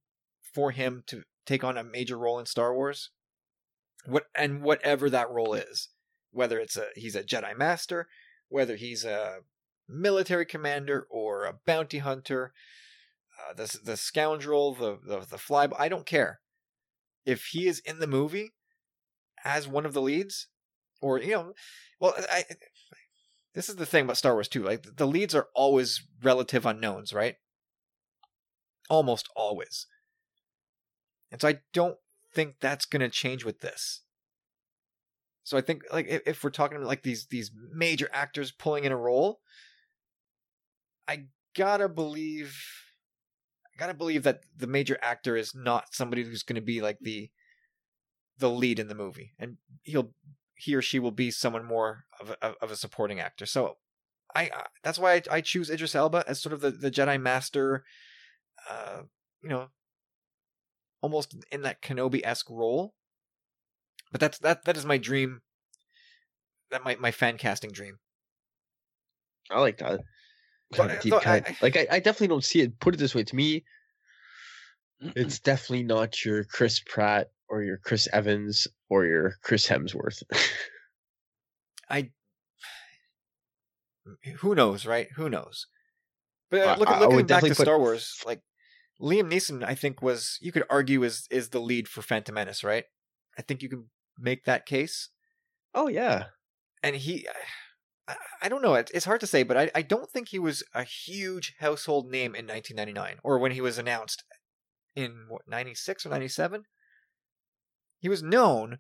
for 0.54 0.72
him 0.72 1.04
to 1.08 1.24
take 1.46 1.64
on 1.64 1.78
a 1.78 1.84
major 1.84 2.18
role 2.18 2.40
in 2.40 2.46
Star 2.46 2.74
Wars. 2.74 3.12
What 4.06 4.26
and 4.36 4.62
whatever 4.62 5.10
that 5.10 5.30
role 5.30 5.54
is, 5.54 5.90
whether 6.32 6.60
it's 6.60 6.78
a 6.78 6.88
he's 6.96 7.16
a 7.16 7.24
Jedi 7.24 7.58
master, 7.58 8.08
whether 8.50 8.76
he's 8.76 9.04
a 9.04 9.40
military 9.88 10.46
commander 10.46 11.08
or 11.10 11.46
a 11.46 11.60
bounty 11.66 12.00
hunter, 12.00 12.54
uh, 13.40 13.54
the 13.54 13.80
the 13.84 13.98
scoundrel, 13.98 14.74
the 14.74 14.98
the 15.06 15.20
the 15.20 15.38
fly. 15.38 15.68
I 15.78 15.90
don't 15.90 16.06
care 16.06 16.40
if 17.26 17.48
he 17.52 17.68
is 17.68 17.80
in 17.80 18.00
the 18.00 18.08
movie 18.08 18.54
as 19.44 19.68
one 19.68 19.86
of 19.86 19.94
the 19.94 20.02
leads, 20.02 20.48
or 21.02 21.20
you 21.20 21.32
know, 21.32 21.54
well, 22.00 22.14
I. 22.32 22.46
This 23.56 23.70
is 23.70 23.78
the 23.78 23.86
thing 23.86 24.04
about 24.04 24.18
Star 24.18 24.34
Wars 24.34 24.50
too. 24.50 24.64
Like 24.64 24.98
the 24.98 25.08
leads 25.08 25.34
are 25.34 25.48
always 25.56 26.04
relative 26.22 26.66
unknowns, 26.66 27.14
right? 27.14 27.36
Almost 28.90 29.30
always. 29.36 29.88
And 31.32 31.42
so 31.42 31.48
I 31.48 31.60
don't 31.74 31.98
think 32.34 32.56
that's 32.60 32.86
going 32.86 33.00
to 33.00 33.10
change 33.10 33.46
with 33.46 33.62
this. 33.62 34.02
So 35.46 35.58
I 35.58 35.62
think 35.62 35.84
like 35.92 36.08
if, 36.10 36.22
if 36.26 36.44
we're 36.44 36.50
talking 36.50 36.76
about 36.76 36.88
like 36.88 37.04
these 37.04 37.28
these 37.28 37.52
major 37.72 38.10
actors 38.12 38.52
pulling 38.52 38.84
in 38.84 38.92
a 38.92 38.98
role, 38.98 39.40
I 41.08 41.26
gotta 41.56 41.88
believe 41.88 42.60
I 43.64 43.80
gotta 43.80 43.94
believe 43.94 44.24
that 44.24 44.42
the 44.58 44.66
major 44.66 44.98
actor 45.04 45.38
is 45.38 45.54
not 45.54 45.94
somebody 45.94 46.24
who's 46.24 46.42
going 46.42 46.56
to 46.56 46.62
be 46.62 46.82
like 46.82 46.98
the 47.00 47.30
the 48.40 48.50
lead 48.50 48.80
in 48.80 48.88
the 48.88 48.96
movie, 48.96 49.34
and 49.38 49.58
he'll 49.84 50.14
he 50.56 50.76
or 50.76 50.82
she 50.82 51.00
will 51.00 51.12
be 51.12 51.32
someone 51.32 51.66
more 51.66 52.06
of 52.20 52.30
a, 52.42 52.46
of 52.62 52.72
a 52.72 52.76
supporting 52.76 53.20
actor. 53.20 53.46
So 53.46 53.78
I, 54.34 54.44
I 54.44 54.66
that's 54.84 54.98
why 55.00 55.14
I, 55.16 55.22
I 55.32 55.42
choose 55.42 55.70
Idris 55.70 55.96
Elba 55.96 56.24
as 56.28 56.42
sort 56.42 56.54
of 56.54 56.62
the 56.62 56.72
the 56.72 56.92
Jedi 56.92 57.22
Master, 57.22 57.84
uh, 58.70 59.02
you 59.44 59.50
know, 59.50 59.68
almost 61.02 61.36
in 61.52 61.62
that 61.64 61.82
Kenobi 61.82 62.22
esque 62.24 62.50
role. 62.50 62.94
But 64.12 64.22
that's 64.22 64.40
that 64.40 64.66
that 64.66 64.78
is 64.78 64.86
my 64.86 64.98
dream. 64.98 65.42
That 66.72 66.84
my 66.84 66.96
my 66.96 67.12
fan 67.12 67.38
casting 67.38 67.72
dream. 67.72 68.00
I 69.52 69.60
like 69.60 69.78
that. 69.78 70.02
But, 70.72 70.78
Kind 70.78 70.92
of 70.92 71.02
deep 71.02 71.12
though, 71.12 71.20
cut. 71.20 71.48
I- 71.48 71.58
like 71.62 71.78
I, 71.78 71.88
I 71.92 72.00
definitely 72.00 72.30
don't 72.30 72.44
see 72.44 72.62
it. 72.62 72.80
Put 72.80 72.96
it 72.96 72.98
this 72.98 73.14
way, 73.14 73.24
to 73.24 73.36
me, 73.36 73.64
it's 75.00 75.40
definitely 75.40 75.84
not 75.84 76.26
your 76.26 76.44
Chris 76.44 76.80
Pratt 76.80 77.30
or 77.56 77.64
your 77.64 77.78
Chris 77.78 78.08
Evans 78.12 78.68
or 78.90 79.06
your 79.06 79.36
Chris 79.42 79.66
Hemsworth. 79.68 80.22
I 81.90 82.12
who 84.40 84.54
knows, 84.54 84.86
right? 84.86 85.08
Who 85.16 85.30
knows? 85.30 85.68
But 86.52 86.62
uh, 86.62 86.76
look, 86.78 86.90
I 86.90 87.00
looking 87.00 87.26
back 87.26 87.44
to 87.44 87.50
put- 87.50 87.58
Star 87.58 87.80
Wars, 87.80 88.22
like 88.26 88.42
Liam 89.02 89.32
Neeson, 89.32 89.64
I 89.64 89.74
think 89.74 90.02
was 90.02 90.38
you 90.42 90.52
could 90.52 90.64
argue 90.70 91.04
is 91.04 91.28
is 91.32 91.50
the 91.50 91.62
lead 91.62 91.88
for 91.88 92.02
Phantom 92.02 92.36
Menace, 92.36 92.64
right? 92.64 92.84
I 93.38 93.42
think 93.42 93.62
you 93.62 93.70
can 93.70 93.90
make 94.20 94.44
that 94.44 94.66
case. 94.66 95.10
oh 95.74 95.88
yeah, 95.88 96.26
and 96.84 96.98
he 96.98 97.26
I, 98.08 98.16
I 98.44 98.50
don't 98.50 98.62
know 98.62 98.76
it's 98.76 99.06
hard 99.06 99.22
to 99.22 99.28
say 99.28 99.44
but 99.44 99.58
I, 99.58 99.72
I 99.74 99.82
don't 99.82 100.10
think 100.10 100.30
he 100.30 100.40
was 100.40 100.64
a 100.74 100.84
huge 100.84 101.56
household 101.60 102.12
name 102.12 102.36
in 102.36 102.46
1999 102.46 103.18
or 103.24 103.40
when 103.40 103.52
he 103.52 103.62
was 103.62 103.78
announced 103.78 104.24
in 104.96 105.26
what 105.28 105.42
96 105.48 106.06
or 106.06 106.10
97 106.10 106.66
he 108.06 108.10
was 108.10 108.22
known 108.24 108.78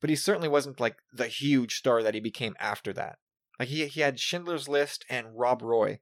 but 0.00 0.10
he 0.10 0.16
certainly 0.16 0.48
wasn't 0.48 0.78
like 0.78 0.96
the 1.14 1.28
huge 1.28 1.76
star 1.76 2.02
that 2.02 2.12
he 2.14 2.20
became 2.20 2.54
after 2.60 2.92
that 2.92 3.16
like 3.58 3.68
he, 3.68 3.86
he 3.86 4.00
had 4.02 4.20
schindler's 4.20 4.68
list 4.68 5.04
and 5.08 5.26
rob 5.34 5.62
roy 5.62 5.98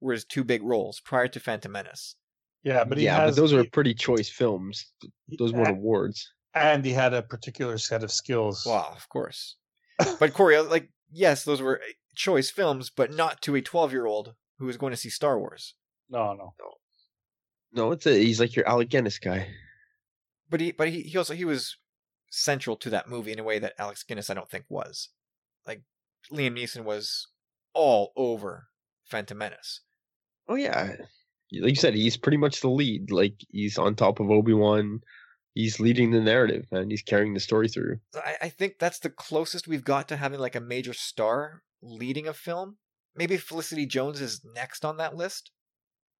were 0.00 0.12
his 0.12 0.24
two 0.24 0.42
big 0.42 0.62
roles 0.62 1.00
prior 1.00 1.28
to 1.28 1.38
phantom 1.40 1.72
menace 1.72 2.16
Yeah, 2.64 2.82
but 2.84 2.98
he 2.98 3.04
yeah, 3.04 3.16
has 3.20 3.36
but 3.36 3.40
those 3.42 3.52
were 3.52 3.62
he- 3.62 3.68
pretty 3.68 3.94
choice 3.94 4.28
films. 4.28 4.92
Those 5.38 5.52
won 5.52 5.68
a- 5.68 5.72
awards. 5.72 6.18
and 6.54 6.84
he 6.84 6.92
had 6.92 7.14
a 7.14 7.22
particular 7.22 7.78
set 7.78 8.02
of 8.02 8.10
skills. 8.10 8.64
well 8.66 8.92
of 8.96 9.08
course 9.08 9.56
but 10.20 10.32
corey 10.34 10.58
like 10.60 10.90
yes 11.12 11.44
those 11.44 11.62
were 11.62 11.78
eh, 11.80 11.92
choice 12.16 12.50
films 12.50 12.90
but 12.90 13.12
not 13.12 13.40
to 13.42 13.54
a 13.54 13.62
12 13.62 13.92
year 13.92 14.06
old 14.06 14.34
who 14.58 14.66
was 14.66 14.76
going 14.76 14.90
to 14.92 14.96
see 14.96 15.10
star 15.10 15.38
wars 15.38 15.74
No, 16.10 16.32
No, 16.34 16.54
no. 16.58 16.70
No, 17.70 17.92
it's 17.92 18.06
a, 18.06 18.12
he's 18.18 18.40
like 18.40 18.56
your 18.56 18.66
Alec 18.66 18.88
Guinness 18.88 19.18
guy. 19.18 19.46
But 20.50 20.60
he 20.60 20.72
but 20.72 20.88
he, 20.88 21.02
he 21.02 21.18
also 21.18 21.34
he 21.34 21.44
was 21.44 21.76
central 22.30 22.76
to 22.76 22.90
that 22.90 23.08
movie 23.08 23.32
in 23.32 23.38
a 23.38 23.44
way 23.44 23.58
that 23.58 23.74
Alex 23.78 24.02
Guinness 24.02 24.30
I 24.30 24.34
don't 24.34 24.50
think 24.50 24.64
was. 24.68 25.08
Like 25.66 25.82
Liam 26.32 26.58
Neeson 26.58 26.84
was 26.84 27.28
all 27.74 28.12
over 28.16 28.68
Phantom 29.06 29.38
Menace. 29.38 29.80
Oh 30.48 30.54
yeah, 30.54 30.92
like 31.52 31.70
you 31.70 31.74
said, 31.74 31.94
he's 31.94 32.16
pretty 32.16 32.36
much 32.36 32.60
the 32.60 32.68
lead. 32.68 33.10
Like 33.10 33.34
he's 33.50 33.78
on 33.78 33.94
top 33.94 34.20
of 34.20 34.30
Obi 34.30 34.52
Wan. 34.52 35.00
He's 35.54 35.80
leading 35.80 36.10
the 36.10 36.20
narrative, 36.20 36.66
and 36.70 36.90
he's 36.90 37.02
carrying 37.02 37.34
the 37.34 37.40
story 37.40 37.68
through. 37.68 37.98
I, 38.14 38.36
I 38.42 38.48
think 38.48 38.74
that's 38.78 39.00
the 39.00 39.10
closest 39.10 39.66
we've 39.66 39.84
got 39.84 40.08
to 40.08 40.16
having 40.16 40.38
like 40.38 40.54
a 40.54 40.60
major 40.60 40.92
star 40.92 41.62
leading 41.82 42.28
a 42.28 42.32
film. 42.32 42.76
Maybe 43.16 43.36
Felicity 43.36 43.86
Jones 43.86 44.20
is 44.20 44.42
next 44.54 44.84
on 44.84 44.98
that 44.98 45.16
list, 45.16 45.50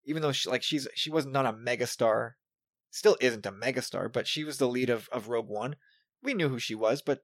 even 0.04 0.22
though 0.22 0.32
she, 0.32 0.48
like 0.48 0.62
she's 0.62 0.88
she 0.94 1.10
was 1.10 1.26
not 1.26 1.46
a 1.46 1.52
megastar, 1.52 2.32
still 2.90 3.16
isn't 3.20 3.46
a 3.46 3.52
megastar, 3.52 4.12
but 4.12 4.26
she 4.26 4.44
was 4.44 4.58
the 4.58 4.68
lead 4.68 4.90
of 4.90 5.08
of 5.10 5.28
Rogue 5.28 5.48
One. 5.48 5.76
We 6.22 6.34
knew 6.34 6.48
who 6.48 6.58
she 6.58 6.74
was, 6.74 7.02
but 7.02 7.20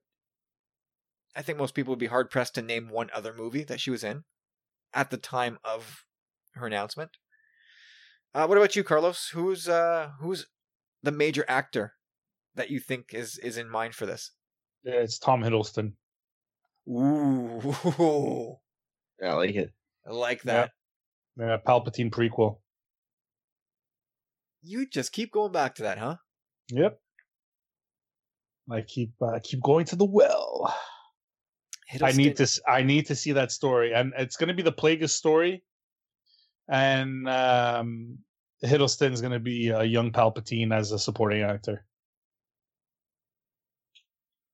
I 1.36 1.42
think 1.42 1.58
most 1.58 1.74
people 1.74 1.92
would 1.92 1.98
be 1.98 2.06
hard 2.06 2.30
pressed 2.30 2.54
to 2.54 2.62
name 2.62 2.88
one 2.88 3.10
other 3.12 3.34
movie 3.34 3.64
that 3.64 3.80
she 3.80 3.90
was 3.90 4.04
in 4.04 4.24
at 4.92 5.10
the 5.10 5.16
time 5.16 5.58
of 5.64 6.04
her 6.54 6.66
announcement. 6.66 7.10
Uh, 8.34 8.46
what 8.46 8.58
about 8.58 8.76
you, 8.76 8.84
Carlos? 8.84 9.28
Who's 9.28 9.68
uh 9.68 10.10
who's 10.20 10.46
the 11.02 11.12
major 11.12 11.44
actor 11.48 11.94
that 12.54 12.70
you 12.70 12.80
think 12.80 13.12
is 13.12 13.38
is 13.38 13.56
in 13.56 13.68
mind 13.68 13.94
for 13.94 14.06
this? 14.06 14.30
Yeah, 14.84 14.94
It's 14.94 15.18
Tom 15.18 15.42
Hiddleston. 15.42 15.92
Ooh, 16.88 17.60
Yeah, 19.20 19.30
I 19.30 19.34
like 19.34 19.54
it. 19.54 19.72
I 20.06 20.10
like 20.10 20.42
that. 20.42 20.72
Yeah, 21.38 21.56
Palpatine 21.66 22.10
prequel. 22.10 22.58
You 24.64 24.86
just 24.86 25.12
keep 25.12 25.30
going 25.30 25.52
back 25.52 25.74
to 25.76 25.82
that, 25.82 25.98
huh? 25.98 26.16
Yep. 26.70 26.98
I 28.70 28.80
keep 28.80 29.12
uh, 29.20 29.38
keep 29.42 29.62
going 29.62 29.84
to 29.86 29.96
the 29.96 30.06
well. 30.06 30.74
I 32.02 32.12
need 32.12 32.36
to 32.36 32.48
I 32.66 32.82
need 32.82 33.06
to 33.06 33.14
see 33.14 33.32
that 33.32 33.52
story, 33.52 33.92
and 33.92 34.14
it's 34.16 34.36
going 34.36 34.48
to 34.48 34.54
be 34.54 34.62
the 34.62 34.72
Plagueis 34.72 35.10
story, 35.10 35.62
and 36.68 37.28
um, 37.28 38.18
Hiddleston's 38.64 39.20
going 39.20 39.34
to 39.34 39.38
be 39.38 39.68
a 39.68 39.84
young 39.84 40.12
Palpatine 40.12 40.72
as 40.72 40.92
a 40.92 40.98
supporting 40.98 41.42
actor. 41.42 41.84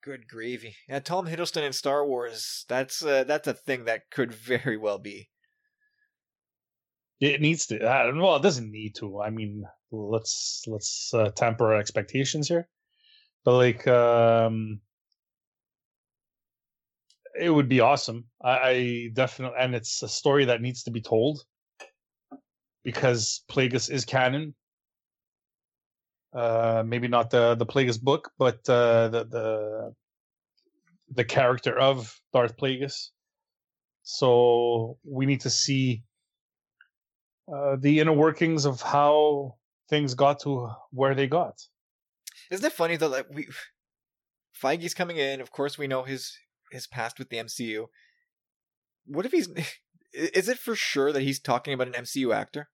Good 0.02 0.26
gravy. 0.26 0.74
Yeah, 0.88 0.98
Tom 1.00 1.26
Hiddleston 1.26 1.62
in 1.62 1.72
Star 1.72 2.04
Wars. 2.04 2.64
That's 2.68 3.04
uh, 3.04 3.24
that's 3.24 3.46
a 3.46 3.54
thing 3.54 3.84
that 3.84 4.10
could 4.10 4.32
very 4.32 4.76
well 4.76 4.98
be. 4.98 5.28
It 7.20 7.40
needs 7.40 7.66
to. 7.66 7.84
I. 7.84 8.10
Well, 8.10 8.36
it 8.36 8.42
doesn't 8.42 8.72
need 8.72 8.96
to. 8.96 9.20
I 9.20 9.30
mean, 9.30 9.64
let's 9.92 10.64
let's 10.66 11.12
uh, 11.14 11.30
temper 11.30 11.72
our 11.72 11.78
expectations 11.78 12.48
here. 12.48 12.68
But 13.44 13.56
like, 13.56 13.86
um, 13.86 14.80
it 17.38 17.50
would 17.50 17.68
be 17.68 17.80
awesome. 17.80 18.26
I, 18.42 18.58
I 18.58 19.08
definitely, 19.12 19.58
and 19.58 19.74
it's 19.74 20.02
a 20.02 20.08
story 20.08 20.46
that 20.46 20.60
needs 20.60 20.84
to 20.84 20.90
be 20.90 21.00
told 21.00 21.44
because 22.84 23.42
Plagueis 23.50 23.90
is 23.90 24.04
canon. 24.04 24.54
Uh, 26.32 26.84
maybe 26.86 27.08
not 27.08 27.30
the 27.30 27.54
the 27.54 27.66
Plagueis 27.66 28.00
book, 28.00 28.30
but 28.38 28.68
uh, 28.68 29.08
the 29.08 29.24
the 29.24 29.94
the 31.12 31.24
character 31.24 31.78
of 31.78 32.20
Darth 32.32 32.56
Plagueis. 32.56 33.08
So 34.02 34.98
we 35.04 35.26
need 35.26 35.40
to 35.40 35.50
see 35.50 36.04
uh, 37.52 37.76
the 37.80 38.00
inner 38.00 38.12
workings 38.12 38.64
of 38.64 38.80
how 38.80 39.56
things 39.90 40.14
got 40.14 40.40
to 40.40 40.70
where 40.90 41.14
they 41.14 41.26
got. 41.26 41.60
Isn't 42.50 42.64
it 42.64 42.72
funny 42.72 42.96
though 42.96 43.10
that 43.10 43.26
we 43.32 43.48
Feige's 44.60 44.94
coming 44.94 45.16
in? 45.18 45.40
Of 45.40 45.50
course, 45.50 45.76
we 45.76 45.86
know 45.86 46.04
his 46.04 46.36
his 46.72 46.86
past 46.86 47.18
with 47.18 47.28
the 47.28 47.36
MCU. 47.38 47.86
What 49.06 49.26
if 49.26 49.32
he's? 49.32 49.48
Is 50.12 50.48
it 50.48 50.58
for 50.58 50.74
sure 50.74 51.12
that 51.12 51.22
he's 51.22 51.38
talking 51.38 51.72
about 51.74 51.86
an 51.86 51.92
MCU 52.04 52.34
actor? 52.34 52.68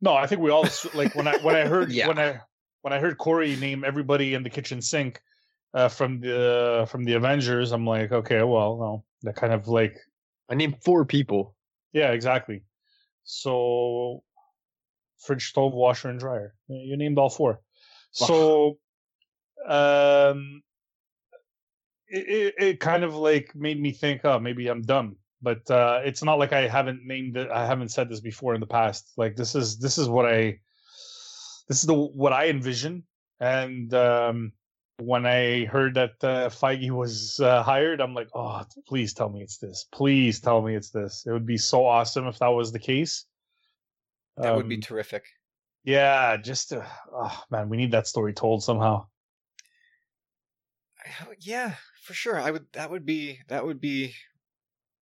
No, 0.00 0.14
I 0.14 0.26
think 0.26 0.40
we 0.40 0.50
all 0.50 0.66
like 0.94 1.14
when 1.14 1.26
I 1.28 1.36
when 1.38 1.56
I 1.56 1.66
heard 1.66 1.90
Yeah. 1.92 2.08
when 2.08 2.18
I 2.18 2.40
when 2.82 2.92
I 2.92 2.98
heard 2.98 3.18
Corey 3.18 3.56
name 3.56 3.84
everybody 3.84 4.34
in 4.34 4.42
the 4.42 4.50
kitchen 4.50 4.80
sink 4.80 5.20
uh, 5.74 5.88
from 5.88 6.20
the 6.20 6.86
from 6.90 7.04
the 7.04 7.14
Avengers. 7.14 7.72
I'm 7.72 7.86
like, 7.86 8.12
okay, 8.12 8.42
well, 8.42 8.76
no, 8.78 9.04
that 9.22 9.36
kind 9.36 9.52
of 9.52 9.68
like 9.68 9.96
I 10.50 10.54
named 10.54 10.76
four 10.84 11.04
people. 11.04 11.54
yeah, 11.92 12.12
exactly. 12.12 12.62
So, 13.24 14.22
fridge, 15.18 15.48
stove, 15.48 15.72
washer, 15.72 16.08
and 16.08 16.20
dryer. 16.20 16.54
You 16.68 16.96
named 16.96 17.18
all 17.18 17.30
four. 17.30 17.60
So, 18.12 18.78
um, 19.66 20.62
it, 22.08 22.28
it 22.28 22.54
it 22.58 22.80
kind 22.80 23.04
of 23.04 23.14
like 23.14 23.54
made 23.54 23.80
me 23.80 23.92
think, 23.92 24.24
oh, 24.24 24.38
maybe 24.38 24.68
I'm 24.68 24.82
dumb. 24.82 25.16
But 25.42 25.70
uh, 25.70 26.00
it's 26.04 26.22
not 26.22 26.38
like 26.38 26.52
I 26.52 26.66
haven't 26.66 27.04
named 27.04 27.36
it. 27.36 27.50
I 27.50 27.66
haven't 27.66 27.90
said 27.90 28.08
this 28.08 28.20
before 28.20 28.54
in 28.54 28.60
the 28.60 28.66
past. 28.66 29.12
Like 29.16 29.36
this 29.36 29.54
is 29.54 29.78
this 29.78 29.98
is 29.98 30.08
what 30.08 30.26
I 30.26 30.60
this 31.68 31.80
is 31.80 31.86
the 31.86 31.94
what 31.94 32.32
I 32.32 32.48
envision. 32.48 33.04
And 33.38 33.92
um, 33.92 34.52
when 34.98 35.26
I 35.26 35.66
heard 35.66 35.94
that 35.94 36.14
uh, 36.22 36.48
Feige 36.48 36.90
was 36.90 37.38
uh, 37.40 37.62
hired, 37.62 38.00
I'm 38.00 38.14
like, 38.14 38.28
oh, 38.34 38.62
please 38.88 39.12
tell 39.12 39.28
me 39.28 39.42
it's 39.42 39.58
this. 39.58 39.86
Please 39.92 40.40
tell 40.40 40.62
me 40.62 40.74
it's 40.74 40.90
this. 40.90 41.24
It 41.26 41.32
would 41.32 41.46
be 41.46 41.58
so 41.58 41.84
awesome 41.84 42.26
if 42.26 42.38
that 42.38 42.48
was 42.48 42.72
the 42.72 42.78
case. 42.78 43.26
That 44.36 44.54
would 44.54 44.68
be 44.68 44.76
Um, 44.76 44.80
terrific. 44.82 45.24
yeah, 45.84 46.36
just 46.36 46.72
uh, 46.72 46.84
oh 47.12 47.44
man, 47.50 47.68
we 47.68 47.76
need 47.76 47.92
that 47.92 48.06
story 48.06 48.32
told 48.34 48.62
somehow. 48.62 49.06
Yeah, 51.40 51.76
for 52.02 52.14
sure. 52.14 52.38
I 52.38 52.50
would. 52.50 52.66
That 52.72 52.90
would 52.90 53.06
be. 53.06 53.38
That 53.48 53.64
would 53.64 53.80
be. 53.80 54.14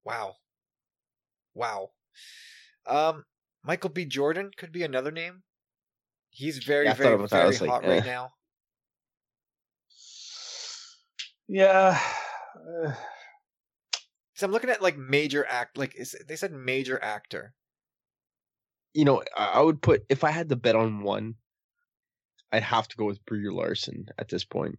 Wow. 0.04 0.36
Wow. 1.54 1.90
Um, 2.86 3.24
Michael 3.62 3.90
B. 3.90 4.04
Jordan 4.04 4.50
could 4.56 4.70
be 4.72 4.82
another 4.82 5.10
name. 5.10 5.42
He's 6.28 6.58
very, 6.58 6.84
Yeah, 6.84 6.94
very, 6.94 7.14
about 7.14 7.30
that. 7.30 7.36
I 7.36 7.38
very 7.38 7.48
was 7.50 7.60
like, 7.62 7.70
hot 7.70 7.84
eh. 7.84 7.94
right 7.94 8.04
now. 8.04 8.32
Yeah, 11.48 11.98
uh, 12.86 12.92
So 14.34 14.46
I'm 14.46 14.52
looking 14.52 14.70
at 14.70 14.82
like 14.82 14.98
major 14.98 15.46
act. 15.48 15.78
Like 15.78 15.94
is- 15.96 16.16
they 16.28 16.36
said, 16.36 16.52
major 16.52 17.02
actor. 17.02 17.54
You 18.94 19.04
know, 19.04 19.22
I, 19.36 19.44
I 19.46 19.60
would 19.60 19.82
put 19.82 20.04
if 20.08 20.24
I 20.24 20.30
had 20.30 20.48
to 20.48 20.56
bet 20.56 20.76
on 20.76 21.02
one, 21.02 21.34
I'd 22.52 22.62
have 22.62 22.86
to 22.88 22.96
go 22.96 23.04
with 23.06 23.24
Brie 23.26 23.50
Larson 23.50 24.06
at 24.18 24.28
this 24.28 24.44
point. 24.44 24.78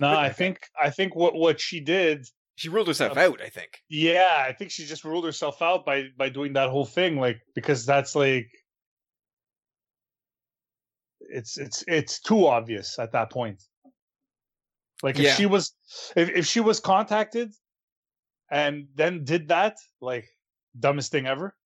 no, 0.00 0.08
I 0.08 0.30
think 0.30 0.66
I 0.80 0.90
think 0.90 1.14
what 1.14 1.34
what 1.34 1.60
she 1.60 1.80
did. 1.80 2.26
She 2.56 2.68
ruled 2.68 2.88
herself 2.88 3.12
Um, 3.12 3.18
out. 3.18 3.40
I 3.40 3.48
think. 3.48 3.80
Yeah, 3.88 4.44
I 4.46 4.52
think 4.52 4.70
she 4.70 4.84
just 4.84 5.04
ruled 5.04 5.24
herself 5.24 5.62
out 5.62 5.84
by 5.86 6.08
by 6.16 6.28
doing 6.28 6.54
that 6.54 6.70
whole 6.70 6.84
thing, 6.86 7.16
like 7.18 7.40
because 7.54 7.86
that's 7.86 8.14
like 8.14 8.50
it's 11.20 11.58
it's 11.58 11.84
it's 11.86 12.20
too 12.20 12.46
obvious 12.46 12.98
at 12.98 13.12
that 13.12 13.30
point. 13.30 13.62
Like 15.02 15.16
if 15.18 15.24
Yeah. 15.24 15.34
she 15.34 15.46
was, 15.46 15.74
if 16.16 16.28
if 16.30 16.46
she 16.46 16.60
was 16.60 16.80
contacted, 16.80 17.52
and 18.50 18.88
then 18.94 19.24
did 19.24 19.48
that, 19.48 19.76
like 20.00 20.28
dumbest 20.78 21.12
thing 21.12 21.26
ever. 21.26 21.56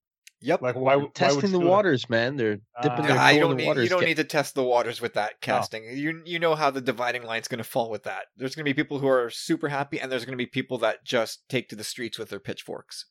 Yep. 0.47 0.61
Like 0.63 0.75
why? 0.77 0.97
would- 0.97 1.05
why 1.07 1.11
Testing 1.15 1.41
she 1.41 1.47
the 1.49 1.59
do 1.59 1.65
that? 1.65 1.71
waters, 1.71 2.11
man. 2.11 2.37
They're 2.37 2.57
dipping 2.83 3.05
Ah. 3.05 3.07
their 3.07 3.19
I 3.19 3.39
don't 3.39 3.53
in 3.53 3.57
the 3.57 3.63
need 3.63 3.67
waters. 3.69 3.85
you 3.85 3.89
don't 3.89 4.05
need 4.05 4.17
to 4.19 4.25
test 4.25 4.55
the 4.55 4.63
waters 4.63 5.01
with 5.01 5.15
that 5.15 5.41
casting. 5.41 5.85
You 5.97 6.23
you 6.27 6.39
know 6.39 6.55
how 6.55 6.71
the 6.71 6.81
dividing 6.83 7.23
line's 7.25 7.49
going 7.49 7.59
to 7.59 7.65
fall 7.65 7.89
with 7.91 8.03
that. 8.03 8.27
There's 8.37 8.55
going 8.55 8.65
to 8.67 8.69
be 8.69 8.75
people 8.75 8.99
who 8.99 9.09
are 9.09 9.31
super 9.31 9.69
happy, 9.69 9.99
and 10.01 10.13
there's 10.13 10.25
going 10.27 10.37
to 10.37 10.43
be 10.43 10.47
people 10.47 10.77
that 10.79 11.05
just 11.05 11.49
take 11.49 11.69
to 11.71 11.77
the 11.77 11.85
streets 11.85 12.19
with 12.19 12.29
their 12.29 12.41
pitchforks 12.41 13.07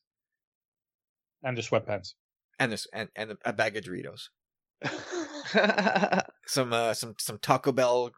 and 1.42 1.56
the 1.58 1.62
sweatpants. 1.62 2.14
and 2.60 2.70
this 2.70 2.86
and, 2.92 3.08
and 3.16 3.36
a 3.44 3.52
bag 3.52 3.76
of 3.76 3.84
Doritos, 3.84 4.28
some 6.46 6.72
uh, 6.72 6.94
some 6.94 7.14
some 7.18 7.38
Taco 7.38 7.72
Bell. 7.72 8.10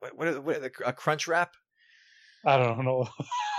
What 0.00 0.16
what, 0.16 0.28
are- 0.28 0.40
what 0.40 0.56
are 0.56 0.60
the- 0.60 0.72
a 0.86 0.92
crunch 0.92 1.26
wrap? 1.28 1.52
I 2.46 2.56
don't 2.56 2.84
know. 2.84 3.08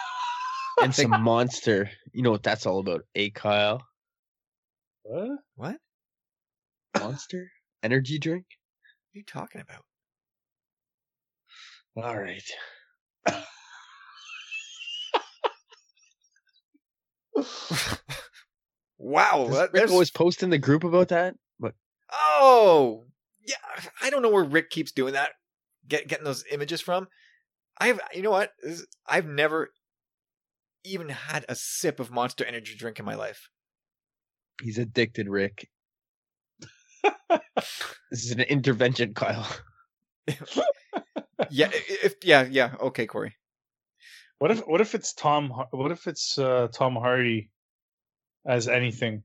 and 0.82 0.96
some 0.96 1.22
monster. 1.22 1.90
You 2.14 2.24
know 2.24 2.32
what 2.32 2.44
that's 2.44 2.66
all 2.66 2.80
about, 2.80 3.02
eh, 3.16 3.30
Kyle? 3.34 3.84
What? 5.10 5.40
What? 5.56 5.78
Monster 7.00 7.50
energy 7.82 8.20
drink. 8.20 8.46
What 9.12 9.18
are 9.18 9.20
you 9.20 9.24
talking 9.26 9.62
about? 9.62 9.84
All 11.96 12.16
right. 12.18 12.44
Wow, 18.98 19.46
Does 19.48 19.56
that- 19.58 19.74
Rick 19.74 19.90
always 19.90 20.12
post 20.12 20.44
in 20.44 20.50
the 20.50 20.58
group 20.58 20.84
about 20.84 21.08
that. 21.10 21.36
But 21.60 21.74
Oh, 22.12 23.08
yeah. 23.42 23.56
I 24.02 24.10
don't 24.10 24.22
know 24.22 24.30
where 24.30 24.44
Rick 24.44 24.70
keeps 24.70 24.92
doing 24.92 25.14
that, 25.14 25.32
get, 25.88 26.08
getting 26.08 26.26
those 26.26 26.44
images 26.52 26.82
from. 26.82 27.08
I've, 27.78 28.00
you 28.14 28.22
know 28.22 28.32
what? 28.32 28.52
I've 29.08 29.26
never 29.26 29.72
even 30.84 31.10
had 31.10 31.46
a 31.48 31.56
sip 31.56 32.00
of 32.00 32.12
Monster 32.12 32.44
Energy 32.44 32.76
drink 32.76 33.00
in 33.00 33.06
my 33.06 33.16
life. 33.16 33.50
He's 34.62 34.78
addicted, 34.78 35.28
Rick. 35.30 35.70
this 37.30 38.24
is 38.26 38.32
an 38.32 38.42
intervention, 38.42 39.14
Kyle. 39.14 39.48
Yeah, 41.50 41.70
if 41.72 42.16
yeah, 42.24 42.48
yeah. 42.50 42.76
Okay, 42.80 43.06
Corey. 43.08 43.36
What 44.40 44.52
if 44.52 44.60
what 44.68 44.82
if 44.82 44.94
it's 44.96 45.14
Tom? 45.14 45.50
What 45.72 45.92
if 45.92 46.08
it's 46.08 46.38
uh, 46.38 46.68
Tom 46.74 46.96
Hardy 46.96 47.50
as 48.46 48.68
anything? 48.68 49.24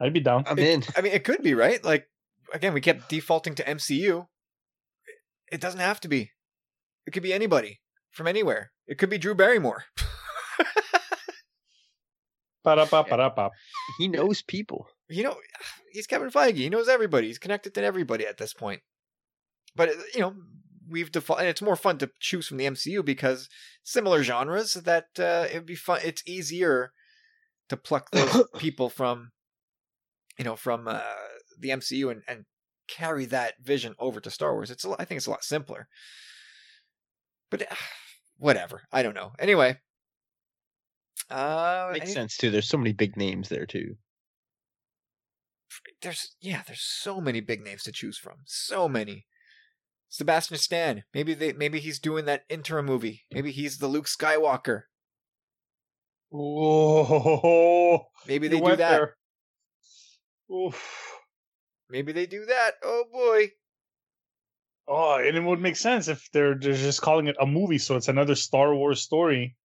I'd 0.00 0.12
be 0.12 0.20
down. 0.20 0.44
I'm 0.46 0.58
It- 0.58 0.68
in. 0.68 0.82
I 0.96 1.00
mean, 1.02 1.12
it 1.12 1.24
could 1.24 1.42
be 1.42 1.54
right. 1.54 1.82
Like 1.84 2.08
again, 2.54 2.72
we 2.74 2.80
kept 2.80 3.08
defaulting 3.08 3.54
to 3.56 3.64
MCU. 3.64 4.26
It 5.50 5.60
doesn't 5.60 5.80
have 5.80 6.00
to 6.00 6.08
be. 6.08 6.30
It 7.06 7.10
could 7.12 7.22
be 7.22 7.32
anybody 7.34 7.80
from 8.12 8.26
anywhere. 8.26 8.72
It 8.86 8.96
could 8.98 9.10
be 9.10 9.18
Drew 9.18 9.34
Barrymore. 9.34 9.84
Ba-da-ba, 12.64 13.04
ba-da-ba. 13.08 13.50
He 13.98 14.08
knows 14.08 14.42
people. 14.42 14.86
you 15.08 15.22
know, 15.24 15.36
he's 15.92 16.06
Kevin 16.06 16.30
Feige. 16.30 16.56
He 16.56 16.68
knows 16.68 16.88
everybody. 16.88 17.26
He's 17.26 17.38
connected 17.38 17.74
to 17.74 17.82
everybody 17.84 18.26
at 18.26 18.38
this 18.38 18.54
point. 18.54 18.80
But 19.74 19.90
you 20.14 20.20
know, 20.20 20.34
we've 20.88 21.10
default, 21.10 21.40
and 21.40 21.48
it's 21.48 21.62
more 21.62 21.76
fun 21.76 21.98
to 21.98 22.10
choose 22.20 22.46
from 22.46 22.58
the 22.58 22.66
MCU 22.66 23.04
because 23.04 23.48
similar 23.82 24.22
genres. 24.22 24.74
That 24.74 25.06
uh, 25.18 25.46
it'd 25.50 25.66
be 25.66 25.74
fun. 25.74 26.00
It's 26.04 26.22
easier 26.26 26.92
to 27.68 27.76
pluck 27.76 28.10
those 28.10 28.44
people 28.58 28.90
from, 28.90 29.30
you 30.38 30.44
know, 30.44 30.56
from 30.56 30.86
uh, 30.88 31.00
the 31.58 31.70
MCU 31.70 32.10
and, 32.10 32.22
and 32.28 32.44
carry 32.88 33.24
that 33.26 33.54
vision 33.62 33.94
over 33.98 34.20
to 34.20 34.30
Star 34.30 34.52
Wars. 34.52 34.70
It's 34.70 34.84
a, 34.84 34.90
lot- 34.90 35.00
I 35.00 35.04
think 35.06 35.16
it's 35.16 35.26
a 35.26 35.30
lot 35.30 35.42
simpler. 35.44 35.88
But 37.50 37.62
uh, 37.62 37.74
whatever. 38.36 38.82
I 38.92 39.02
don't 39.02 39.14
know. 39.14 39.32
Anyway. 39.38 39.78
Uh, 41.32 41.90
Makes 41.94 42.12
sense 42.12 42.36
too. 42.36 42.50
There's 42.50 42.68
so 42.68 42.76
many 42.76 42.92
big 42.92 43.16
names 43.16 43.48
there 43.48 43.64
too. 43.64 43.96
there's 46.02 46.36
yeah, 46.40 46.62
there's 46.66 46.82
so 46.82 47.20
many 47.20 47.40
big 47.40 47.64
names 47.64 47.84
to 47.84 47.92
choose 47.92 48.18
from. 48.18 48.38
So 48.44 48.88
many. 48.88 49.24
Sebastian 50.10 50.58
Stan. 50.58 51.04
Maybe 51.14 51.32
they 51.32 51.54
maybe 51.54 51.80
he's 51.80 51.98
doing 51.98 52.26
that 52.26 52.44
interim 52.50 52.84
movie. 52.84 53.22
Maybe 53.32 53.50
he's 53.50 53.78
the 53.78 53.86
Luke 53.88 54.06
Skywalker. 54.06 54.82
Oh, 56.34 58.06
Maybe 58.28 58.48
they 58.48 58.60
do 58.60 58.76
that. 58.76 59.10
Oof. 60.52 61.18
Maybe 61.88 62.12
they 62.12 62.26
do 62.26 62.44
that. 62.44 62.74
Oh 62.82 63.04
boy. 63.10 63.52
Oh, 64.86 65.14
and 65.16 65.36
it 65.36 65.42
would 65.42 65.60
make 65.60 65.76
sense 65.76 66.08
if 66.08 66.28
they're 66.32 66.56
they're 66.56 66.74
just 66.74 67.00
calling 67.00 67.28
it 67.28 67.36
a 67.40 67.46
movie, 67.46 67.78
so 67.78 67.96
it's 67.96 68.08
another 68.08 68.34
Star 68.34 68.74
Wars 68.74 69.00
story. 69.00 69.56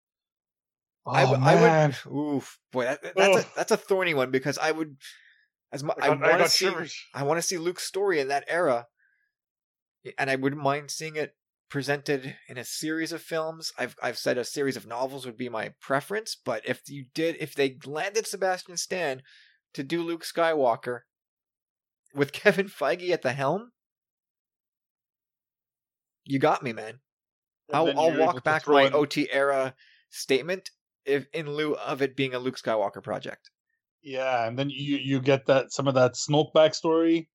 Oh, 1.08 1.12
I, 1.14 1.22
w- 1.22 1.42
I 1.42 1.56
would 1.56 2.14
oof 2.14 2.60
boy 2.74 2.84
that, 2.84 3.02
that's 3.16 3.38
a 3.38 3.46
that's 3.56 3.72
a 3.72 3.78
thorny 3.78 4.14
one 4.14 4.30
because 4.30 4.58
I 4.58 4.72
would 4.72 4.98
as 5.72 5.82
much 5.82 5.98
I, 6.02 6.08
I 6.08 6.10
want 6.10 6.44
to 6.44 6.50
see 6.50 6.66
shivers. 6.66 7.00
I 7.14 7.24
want 7.24 7.38
to 7.38 7.42
see 7.42 7.58
Luke's 7.58 7.84
story 7.84 8.20
in 8.20 8.28
that 8.28 8.44
era. 8.48 8.88
And 10.18 10.30
I 10.30 10.36
wouldn't 10.36 10.62
mind 10.62 10.92
seeing 10.92 11.16
it 11.16 11.36
presented 11.70 12.36
in 12.48 12.58
a 12.58 12.66
series 12.66 13.14
of 13.14 13.22
films. 13.22 13.72
I've 13.78 13.96
I've 14.04 14.18
said 14.18 14.38
a 14.38 14.44
series 14.44 14.76
of 14.76 14.86
novels 14.86 15.26
would 15.26 15.38
be 15.38 15.48
my 15.48 15.72
preference, 15.82 16.36
but 16.36 16.62
if 16.68 16.82
you 16.90 17.06
did 17.14 17.38
if 17.40 17.56
they 17.56 17.78
landed 17.86 18.28
Sebastian 18.28 18.76
Stan 18.76 19.22
to 19.74 19.84
do 19.84 20.04
Luke 20.04 20.26
Skywalker 20.26 21.02
with 22.14 22.32
Kevin 22.34 22.68
Feige 22.68 23.12
at 23.12 23.22
the 23.22 23.34
helm, 23.34 23.72
you 26.26 26.38
got 26.38 26.64
me, 26.64 26.74
man. 26.74 27.00
And 27.70 27.78
I'll 27.78 27.94
I'll 27.98 28.18
walk 28.18 28.44
back 28.44 28.68
my 28.68 28.88
in- 28.88 28.94
OT 28.94 29.32
era 29.32 29.74
statement 30.10 30.70
if 31.08 31.26
in 31.34 31.50
lieu 31.50 31.76
of 31.76 32.02
it 32.02 32.16
being 32.16 32.34
a 32.34 32.40
Luke 32.40 32.58
Skywalker 32.58 33.02
project. 33.02 33.50
Yeah, 34.04 34.48
and 34.48 34.58
then 34.58 34.70
you 34.70 34.98
you 34.98 35.20
get 35.20 35.48
that 35.48 35.72
some 35.72 35.88
of 35.88 35.96
that 35.96 36.14
Snoke 36.14 36.54
backstory 36.54 37.28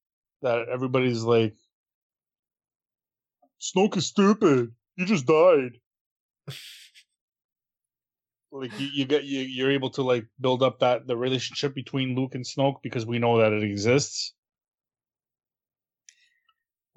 that 0.43 0.69
everybody's 0.69 1.23
like, 1.23 1.55
Snoke 3.61 3.97
is 3.97 4.07
stupid. 4.07 4.73
He 4.97 5.05
just 5.05 5.27
died. 5.27 5.79
like 8.53 8.79
you, 8.79 8.89
you 8.93 9.05
get 9.07 9.25
you 9.25 9.41
you're 9.41 9.71
able 9.71 9.91
to 9.91 10.03
like 10.03 10.27
build 10.41 10.63
up 10.63 10.81
that 10.81 11.07
the 11.07 11.17
relationship 11.17 11.75
between 11.75 12.15
Luke 12.15 12.35
and 12.35 12.45
Snoke 12.45 12.83
because 12.83 13.07
we 13.07 13.19
know 13.19 13.39
that 13.39 13.53
it 13.53 13.63
exists. 13.63 14.35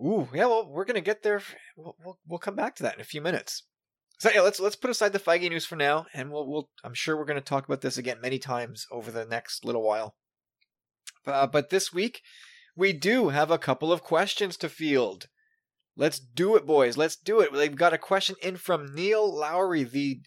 Ooh, 0.01 0.27
yeah. 0.33 0.45
Well, 0.45 0.67
we're 0.69 0.85
gonna 0.85 1.01
get 1.01 1.23
there. 1.23 1.41
We'll, 1.77 1.95
we'll 2.03 2.19
we'll 2.27 2.39
come 2.39 2.55
back 2.55 2.75
to 2.75 2.83
that 2.83 2.95
in 2.95 3.01
a 3.01 3.05
few 3.05 3.21
minutes. 3.21 3.63
So 4.17 4.29
yeah, 4.33 4.41
let's 4.41 4.59
let's 4.59 4.75
put 4.75 4.89
aside 4.89 5.13
the 5.13 5.19
Feige 5.19 5.49
news 5.49 5.65
for 5.65 5.75
now, 5.75 6.05
and 6.13 6.31
we'll 6.31 6.47
we'll. 6.47 6.69
I'm 6.83 6.93
sure 6.93 7.17
we're 7.17 7.25
gonna 7.25 7.41
talk 7.41 7.65
about 7.65 7.81
this 7.81 7.97
again 7.97 8.21
many 8.21 8.39
times 8.39 8.85
over 8.91 9.11
the 9.11 9.25
next 9.25 9.65
little 9.65 9.83
while. 9.83 10.15
Uh, 11.27 11.47
but 11.47 11.69
this 11.69 11.93
week, 11.93 12.21
we 12.75 12.93
do 12.93 13.29
have 13.29 13.51
a 13.51 13.57
couple 13.57 13.91
of 13.91 14.03
questions 14.03 14.57
to 14.57 14.69
field. 14.69 15.27
Let's 15.97 16.19
do 16.19 16.55
it, 16.55 16.65
boys. 16.65 16.97
Let's 16.97 17.15
do 17.15 17.39
it. 17.39 17.51
They've 17.53 17.75
got 17.75 17.93
a 17.93 17.97
question 17.97 18.35
in 18.41 18.57
from 18.57 18.93
Neil 18.93 19.33
Lowry, 19.33 19.83
the 19.83 20.21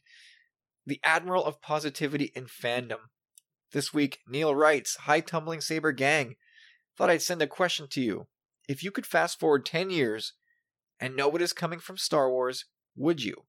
the 0.86 1.00
Admiral 1.04 1.44
of 1.44 1.60
Positivity 1.60 2.32
in 2.34 2.46
Fandom. 2.46 3.10
This 3.72 3.92
week, 3.92 4.20
Neil 4.26 4.54
writes, 4.54 4.96
Hi, 5.02 5.20
Tumbling 5.20 5.60
Saber 5.60 5.92
Gang. 5.92 6.36
Thought 6.96 7.10
I'd 7.10 7.22
send 7.22 7.42
a 7.42 7.46
question 7.46 7.86
to 7.90 8.00
you. 8.00 8.26
If 8.66 8.82
you 8.82 8.90
could 8.90 9.06
fast 9.06 9.38
forward 9.38 9.66
10 9.66 9.90
years 9.90 10.32
and 10.98 11.14
know 11.14 11.28
what 11.28 11.42
is 11.42 11.52
coming 11.52 11.78
from 11.78 11.98
Star 11.98 12.30
Wars, 12.30 12.64
would 12.96 13.22
you? 13.22 13.44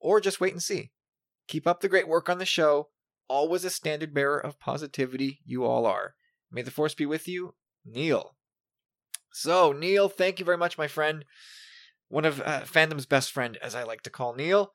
Or 0.00 0.20
just 0.20 0.40
wait 0.40 0.52
and 0.52 0.62
see. 0.62 0.90
Keep 1.46 1.66
up 1.66 1.80
the 1.80 1.88
great 1.88 2.08
work 2.08 2.28
on 2.28 2.38
the 2.38 2.46
show. 2.46 2.88
Always 3.28 3.64
a 3.64 3.70
standard 3.70 4.12
bearer 4.12 4.38
of 4.38 4.58
positivity, 4.58 5.40
you 5.44 5.64
all 5.64 5.86
are. 5.86 6.14
May 6.50 6.62
the 6.62 6.70
Force 6.70 6.94
be 6.94 7.06
with 7.06 7.28
you, 7.28 7.54
Neil. 7.84 8.34
So, 9.32 9.72
Neil, 9.72 10.08
thank 10.08 10.40
you 10.40 10.44
very 10.44 10.58
much, 10.58 10.76
my 10.76 10.88
friend. 10.88 11.24
One 12.08 12.24
of 12.24 12.40
uh, 12.40 12.62
fandom's 12.62 13.06
best 13.06 13.30
friend, 13.30 13.56
as 13.62 13.76
I 13.76 13.84
like 13.84 14.02
to 14.02 14.10
call 14.10 14.34
Neil. 14.34 14.72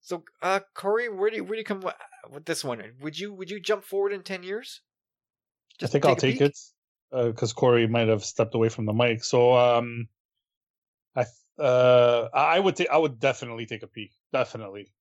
So, 0.00 0.24
uh, 0.42 0.60
Corey, 0.74 1.08
where 1.10 1.28
do 1.28 1.36
you, 1.36 1.44
where 1.44 1.52
do 1.52 1.58
you 1.58 1.64
come 1.64 1.80
with, 1.80 1.94
with 2.30 2.46
this 2.46 2.64
one? 2.64 2.82
Would 3.00 3.18
you 3.18 3.34
would 3.34 3.50
you 3.50 3.60
jump 3.60 3.84
forward 3.84 4.12
in 4.12 4.22
ten 4.22 4.42
years? 4.42 4.80
I 5.82 5.86
think 5.86 6.06
I'll 6.06 6.16
take 6.16 6.40
it 6.40 6.56
because 7.10 7.52
Corey 7.52 7.86
might 7.86 8.08
have 8.08 8.24
stepped 8.24 8.54
away 8.54 8.68
from 8.70 8.86
the 8.86 8.92
mic. 8.92 9.22
So 9.22 9.54
um, 9.54 10.08
I 11.14 11.26
uh 11.58 12.28
I 12.32 12.58
would 12.58 12.76
take 12.76 12.90
I 12.90 12.96
would 12.98 13.18
definitely 13.20 13.66
take 13.66 13.82
a 13.82 13.86
peek. 13.86 14.12
Definitely, 14.32 14.92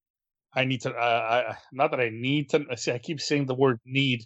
I 0.53 0.65
need 0.65 0.81
to. 0.81 0.91
Uh, 0.91 1.51
I 1.51 1.57
not 1.71 1.91
that 1.91 1.99
I 1.99 2.09
need 2.09 2.49
to. 2.51 2.65
I 2.69 2.75
See, 2.75 2.91
I 2.91 2.97
keep 2.97 3.21
saying 3.21 3.45
the 3.45 3.55
word 3.55 3.79
need. 3.85 4.25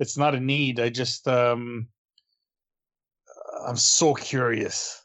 It's 0.00 0.18
not 0.18 0.34
a 0.34 0.40
need. 0.40 0.80
I 0.80 0.88
just 0.88 1.28
um, 1.28 1.88
I'm 3.66 3.76
so 3.76 4.14
curious. 4.14 5.00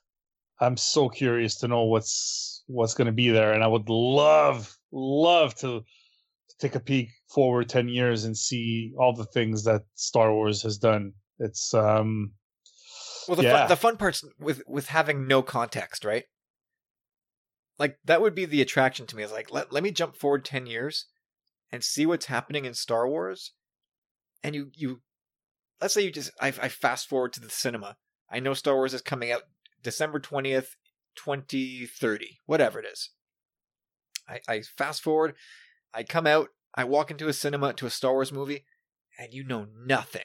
I'm 0.60 0.78
so 0.78 1.08
curious 1.10 1.58
to 1.58 1.68
know 1.68 1.84
what's 1.84 2.64
what's 2.68 2.94
going 2.94 3.06
to 3.08 3.14
be 3.14 3.30
there, 3.30 3.54
and 3.54 3.64
I 3.64 3.68
would 3.68 3.90
love 3.90 4.76
love 4.92 5.56
to 5.56 5.82
to 5.82 6.56
take 6.60 6.76
a 6.76 6.80
peek 6.80 7.10
forward 7.30 7.70
10 7.70 7.88
years 7.90 8.26
and 8.26 8.36
see 8.36 8.94
all 8.98 9.14
the 9.14 9.26
things 9.26 9.64
that 9.64 9.84
Star 9.94 10.34
Wars 10.34 10.64
has 10.64 10.78
done. 10.78 11.14
It's 11.38 11.74
um 11.74 12.32
Well, 13.28 13.38
the 13.38 13.44
yeah. 13.44 13.60
fun, 13.60 13.70
the 13.70 13.76
fun 13.76 13.98
part's 13.98 14.24
with 14.40 14.64
with 14.68 14.88
having 14.88 15.28
no 15.28 15.42
context, 15.42 16.04
right? 16.04 16.26
Like 17.80 17.98
that 18.06 18.22
would 18.22 18.36
be 18.36 18.46
the 18.46 18.62
attraction 18.62 19.08
to 19.08 19.16
me. 19.16 19.24
Is 19.24 19.32
like 19.32 19.52
let 19.52 19.72
let 19.72 19.84
me 19.84 19.92
jump 19.92 20.16
forward 20.16 20.46
ten 20.46 20.68
years 20.68 21.06
and 21.72 21.84
see 21.84 22.06
what's 22.06 22.26
happening 22.26 22.66
in 22.66 22.74
Star 22.74 23.08
Wars, 23.08 23.54
and 24.44 24.54
you 24.54 24.72
you 24.76 25.02
let's 25.82 25.94
say 25.94 26.04
you 26.04 26.12
just 26.12 26.32
I, 26.40 26.48
I 26.48 26.70
fast 26.70 27.08
forward 27.08 27.34
to 27.34 27.40
the 27.40 27.50
cinema. 27.50 27.98
I 28.30 28.40
know 28.40 28.54
Star 28.54 28.76
Wars 28.76 28.94
is 28.94 29.02
coming 29.02 29.32
out 29.32 29.44
December 29.82 30.20
twentieth, 30.20 30.76
twenty 31.16 31.86
thirty, 31.86 32.40
whatever 32.46 32.80
it 32.80 32.86
is. 32.86 33.12
I, 34.28 34.40
I 34.48 34.62
fast 34.62 35.02
forward, 35.02 35.36
I 35.94 36.04
come 36.04 36.28
out, 36.28 36.50
I 36.76 36.84
walk 36.84 37.10
into 37.10 37.28
a 37.28 37.34
cinema 37.34 37.74
to 37.74 37.88
a 37.88 37.90
Star 37.90 38.14
Wars 38.14 38.32
movie, 38.32 38.66
and 39.18 39.34
you 39.34 39.44
know 39.44 39.66
nothing. 39.86 40.22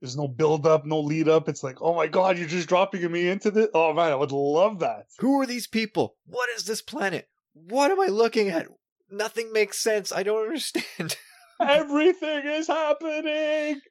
There's 0.00 0.16
no 0.16 0.28
build 0.28 0.66
up, 0.66 0.86
no 0.86 0.98
lead 1.00 1.28
up. 1.28 1.48
It's 1.48 1.62
like, 1.62 1.82
oh 1.82 1.94
my 1.94 2.06
god, 2.06 2.38
you're 2.38 2.48
just 2.48 2.68
dropping 2.68 3.10
me 3.12 3.28
into 3.28 3.50
this. 3.50 3.68
Oh 3.74 3.92
man, 3.92 4.12
I 4.12 4.14
would 4.16 4.32
love 4.32 4.78
that. 4.78 5.06
Who 5.18 5.40
are 5.40 5.46
these 5.46 5.66
people? 5.66 6.16
What 6.26 6.48
is 6.56 6.64
this 6.64 6.80
planet? 6.80 7.28
What 7.52 7.90
am 7.90 8.00
I 8.00 8.06
looking 8.06 8.48
at? 8.48 8.68
Nothing 9.10 9.52
makes 9.52 9.78
sense. 9.82 10.12
I 10.12 10.22
don't 10.22 10.42
understand. 10.46 11.16
Everything 11.60 12.46
is 12.46 12.68
happening. 12.68 13.82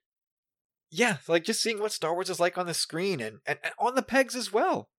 yeah, 0.90 1.18
like 1.28 1.44
just 1.44 1.62
seeing 1.62 1.80
what 1.80 1.92
Star 1.92 2.14
Wars 2.14 2.30
is 2.32 2.40
like 2.40 2.58
on 2.58 2.66
the 2.66 2.74
screen 2.74 3.20
and, 3.20 3.40
and, 3.46 3.60
and 3.64 3.74
on 3.78 3.94
the 3.94 4.02
pegs 4.02 4.36
as 4.36 4.52
well. 4.52 4.90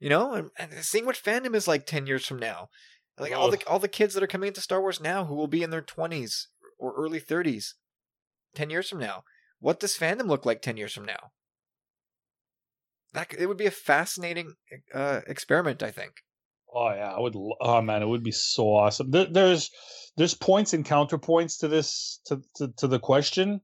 You 0.00 0.08
know, 0.08 0.32
and, 0.32 0.50
and 0.56 0.72
seeing 0.84 1.04
what 1.04 1.16
fandom 1.16 1.54
is 1.54 1.68
like 1.68 1.84
ten 1.84 2.06
years 2.06 2.24
from 2.24 2.38
now. 2.38 2.68
Like 3.18 3.34
all 3.36 3.50
the 3.50 3.62
all 3.66 3.80
the 3.80 3.88
kids 3.88 4.14
that 4.14 4.22
are 4.22 4.28
coming 4.28 4.48
into 4.48 4.60
Star 4.60 4.80
Wars 4.80 5.00
now 5.00 5.24
who 5.24 5.34
will 5.34 5.48
be 5.48 5.62
in 5.62 5.70
their 5.70 5.82
twenties 5.82 6.48
or 6.78 6.94
early 6.96 7.18
thirties, 7.18 7.74
ten 8.54 8.70
years 8.70 8.88
from 8.88 9.00
now. 9.00 9.24
What 9.60 9.80
does 9.80 9.96
fandom 9.96 10.28
look 10.28 10.46
like 10.46 10.62
ten 10.62 10.76
years 10.76 10.92
from 10.92 11.04
now? 11.04 11.32
That 13.12 13.34
it 13.38 13.46
would 13.46 13.56
be 13.56 13.66
a 13.66 13.70
fascinating 13.70 14.54
uh, 14.94 15.20
experiment, 15.26 15.82
I 15.82 15.90
think. 15.90 16.12
Oh 16.72 16.90
yeah, 16.90 17.12
I 17.14 17.18
would. 17.18 17.34
Oh 17.60 17.80
man, 17.80 18.02
it 18.02 18.06
would 18.08 18.22
be 18.22 18.32
so 18.32 18.64
awesome. 18.74 19.10
There, 19.10 19.26
there's 19.26 19.70
there's 20.16 20.34
points 20.34 20.74
and 20.74 20.84
counterpoints 20.84 21.60
to 21.60 21.68
this 21.68 22.20
to, 22.26 22.42
to 22.56 22.68
to 22.76 22.86
the 22.86 22.98
question, 22.98 23.60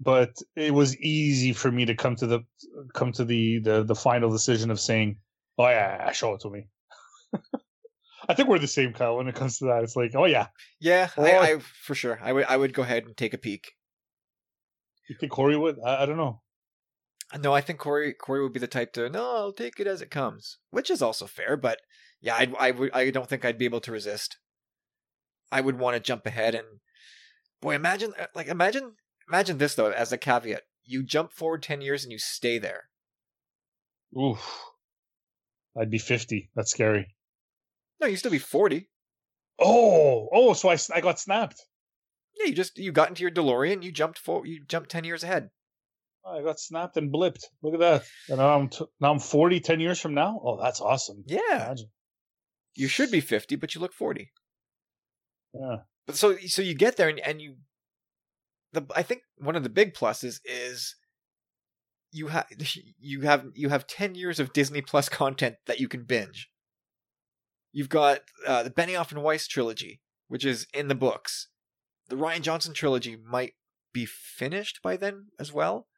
but 0.00 0.30
it 0.56 0.74
was 0.74 0.96
easy 0.98 1.52
for 1.52 1.70
me 1.70 1.84
to 1.86 1.94
come 1.94 2.16
to 2.16 2.26
the 2.26 2.40
come 2.94 3.12
to 3.12 3.24
the 3.24 3.60
the 3.60 3.84
the 3.84 3.94
final 3.94 4.30
decision 4.30 4.70
of 4.70 4.80
saying, 4.80 5.18
"Oh 5.56 5.68
yeah, 5.68 6.10
show 6.12 6.34
it 6.34 6.40
to 6.40 6.50
me." 6.50 6.68
I 8.28 8.34
think 8.34 8.48
we're 8.48 8.58
the 8.58 8.66
same, 8.66 8.92
Kyle. 8.92 9.16
When 9.16 9.28
it 9.28 9.36
comes 9.36 9.58
to 9.58 9.66
that, 9.66 9.84
it's 9.84 9.96
like, 9.96 10.10
"Oh 10.16 10.26
yeah, 10.26 10.48
Yeah, 10.80 11.08
Or- 11.16 11.26
I, 11.26 11.52
I 11.52 11.58
for 11.58 11.94
sure. 11.94 12.18
I 12.20 12.32
would 12.32 12.44
I 12.46 12.56
would 12.56 12.74
go 12.74 12.82
ahead 12.82 13.04
and 13.04 13.16
take 13.16 13.32
a 13.32 13.38
peek. 13.38 13.72
You 15.08 15.16
think 15.18 15.32
Corey 15.32 15.56
would?" 15.56 15.78
I, 15.84 16.02
I 16.02 16.06
don't 16.06 16.16
know. 16.16 16.42
No, 17.38 17.52
I 17.52 17.60
think 17.60 17.78
Corey 17.78 18.14
Corey 18.14 18.42
would 18.42 18.54
be 18.54 18.60
the 18.60 18.66
type 18.66 18.92
to 18.94 19.08
no, 19.10 19.36
I'll 19.36 19.52
take 19.52 19.78
it 19.78 19.86
as 19.86 20.00
it 20.00 20.10
comes, 20.10 20.58
which 20.70 20.90
is 20.90 21.02
also 21.02 21.26
fair. 21.26 21.56
But 21.56 21.80
yeah, 22.20 22.34
I 22.34 22.52
I 22.58 22.70
would 22.70 22.92
I 22.92 23.10
don't 23.10 23.28
think 23.28 23.44
I'd 23.44 23.58
be 23.58 23.66
able 23.66 23.80
to 23.80 23.92
resist. 23.92 24.38
I 25.52 25.60
would 25.60 25.78
want 25.78 25.94
to 25.94 26.00
jump 26.00 26.26
ahead 26.26 26.54
and 26.54 26.66
boy, 27.60 27.74
imagine 27.74 28.14
uh, 28.18 28.26
like 28.34 28.48
imagine 28.48 28.96
imagine 29.28 29.58
this 29.58 29.74
though 29.74 29.90
as 29.90 30.12
a 30.12 30.18
caveat: 30.18 30.62
you 30.84 31.02
jump 31.02 31.32
forward 31.32 31.62
ten 31.62 31.80
years 31.82 32.02
and 32.02 32.12
you 32.12 32.18
stay 32.18 32.58
there. 32.58 32.84
Oof, 34.18 34.60
I'd 35.78 35.90
be 35.90 35.98
fifty. 35.98 36.50
That's 36.54 36.70
scary. 36.70 37.14
No, 38.00 38.06
you'd 38.06 38.16
still 38.16 38.30
be 38.30 38.38
forty. 38.38 38.88
Oh, 39.58 40.28
oh, 40.32 40.54
so 40.54 40.70
I 40.70 40.78
I 40.94 41.02
got 41.02 41.20
snapped. 41.20 41.62
Yeah, 42.38 42.46
you 42.46 42.54
just 42.54 42.78
you 42.78 42.92
got 42.92 43.08
into 43.08 43.22
your 43.22 43.30
DeLorean, 43.30 43.82
you 43.82 43.92
jumped 43.92 44.18
for 44.18 44.46
you 44.46 44.64
jumped 44.64 44.90
ten 44.90 45.04
years 45.04 45.22
ahead. 45.24 45.50
I 46.26 46.42
got 46.42 46.60
snapped 46.60 46.96
and 46.96 47.12
blipped. 47.12 47.44
Look 47.62 47.74
at 47.74 47.80
that. 47.80 48.04
And 48.28 48.38
now 48.38 48.58
I'm 48.58 48.68
t- 48.68 48.84
now 49.00 49.12
I'm 49.12 49.18
40 49.18 49.60
10 49.60 49.80
years 49.80 49.98
from 49.98 50.14
now. 50.14 50.38
Oh, 50.44 50.60
that's 50.62 50.80
awesome. 50.80 51.24
Yeah, 51.26 51.40
Imagine. 51.66 51.88
you 52.74 52.86
should 52.88 53.10
be 53.10 53.20
fifty, 53.20 53.56
but 53.56 53.74
you 53.74 53.80
look 53.80 53.94
forty. 53.94 54.32
Yeah. 55.54 55.76
But 56.06 56.16
so 56.16 56.36
so 56.46 56.62
you 56.62 56.74
get 56.74 56.96
there 56.96 57.08
and, 57.08 57.18
and 57.20 57.40
you 57.40 57.56
the 58.72 58.86
I 58.94 59.02
think 59.02 59.22
one 59.38 59.56
of 59.56 59.62
the 59.62 59.68
big 59.68 59.94
pluses 59.94 60.40
is 60.44 60.94
you 62.12 62.28
have 62.28 62.46
you 62.98 63.22
have 63.22 63.46
you 63.54 63.68
have 63.68 63.86
10 63.86 64.14
years 64.14 64.40
of 64.40 64.52
Disney 64.52 64.82
Plus 64.82 65.08
content 65.08 65.56
that 65.66 65.80
you 65.80 65.88
can 65.88 66.04
binge. 66.04 66.50
You've 67.72 67.88
got 67.88 68.20
uh, 68.46 68.62
the 68.62 68.70
Benioff 68.70 69.12
and 69.12 69.22
Weiss 69.22 69.46
trilogy, 69.46 70.00
which 70.28 70.44
is 70.44 70.66
in 70.72 70.88
the 70.88 70.94
books. 70.94 71.48
The 72.08 72.16
Rian 72.16 72.40
Johnson 72.42 72.72
trilogy 72.74 73.16
might 73.16 73.54
be 73.92 74.06
finished 74.06 74.80
by 74.82 74.96
then 74.96 75.26
as 75.38 75.52
well. 75.52 75.88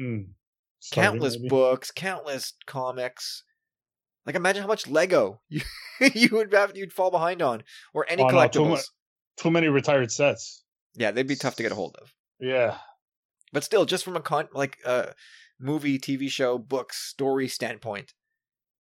Mm. 0.00 0.28
Countless 0.92 1.36
maybe. 1.36 1.48
books, 1.48 1.90
countless 1.90 2.54
comics. 2.66 3.44
Like 4.26 4.34
imagine 4.36 4.62
how 4.62 4.68
much 4.68 4.86
Lego 4.88 5.40
you 5.48 5.60
you 6.14 6.28
would 6.32 6.52
have 6.54 6.76
you'd 6.76 6.92
fall 6.92 7.10
behind 7.10 7.42
on 7.42 7.62
or 7.92 8.06
any 8.08 8.22
Oh, 8.22 8.26
no, 8.28 8.48
too 8.48 8.60
collectibles. 8.60 8.82
Too 9.36 9.50
many 9.50 9.68
retired 9.68 10.12
sets. 10.12 10.64
yeah, 10.94 11.10
they'd 11.10 11.26
be 11.26 11.36
tough 11.36 11.56
to 11.56 11.62
get 11.62 11.72
a 11.72 11.76
hold 11.76 11.96
of. 12.00 12.12
Yeah. 12.40 12.78
but 13.52 13.62
still 13.64 13.84
just 13.84 14.04
from 14.04 14.16
a 14.16 14.20
con 14.20 14.48
like 14.52 14.78
a 14.84 15.14
movie 15.60 15.98
tv 15.98 16.28
show 16.28 16.58
book 16.58 16.92
story 16.92 17.46
standpoint 17.46 18.14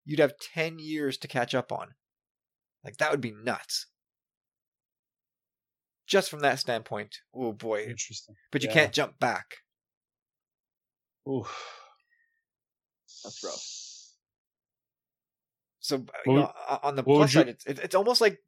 you'd 0.04 0.18
have 0.20 0.34
10 0.56 0.80
years 0.80 1.16
to 1.20 1.28
catch 1.28 1.54
up 1.54 1.72
on 1.72 1.90
like 2.84 2.98
that 2.98 3.12
would 3.12 3.22
be 3.22 3.32
nuts 3.32 3.86
just 6.12 6.30
from 6.30 6.42
that 6.42 6.60
standpoint 6.60 7.20
oh 7.34 7.54
boy 7.54 7.84
Interesting. 7.88 8.36
but 8.52 8.62
you 8.62 8.68
Yeah. 8.70 8.74
can't 8.74 8.94
jump 8.94 9.18
back 9.20 9.46
Oof. 11.30 11.50
That's 13.24 13.44
rough. 13.44 13.64
so 15.80 15.96
uh, 15.98 16.02
you 16.26 16.34
know, 16.34 16.52
on 16.84 16.96
the 16.96 17.04
what 17.04 17.14
would 17.14 17.18
plus 17.20 17.34
you- 17.34 17.40
side 17.42 17.48
it's, 17.50 17.66
it's 17.66 17.96
almost 17.96 18.22
like 18.22 18.40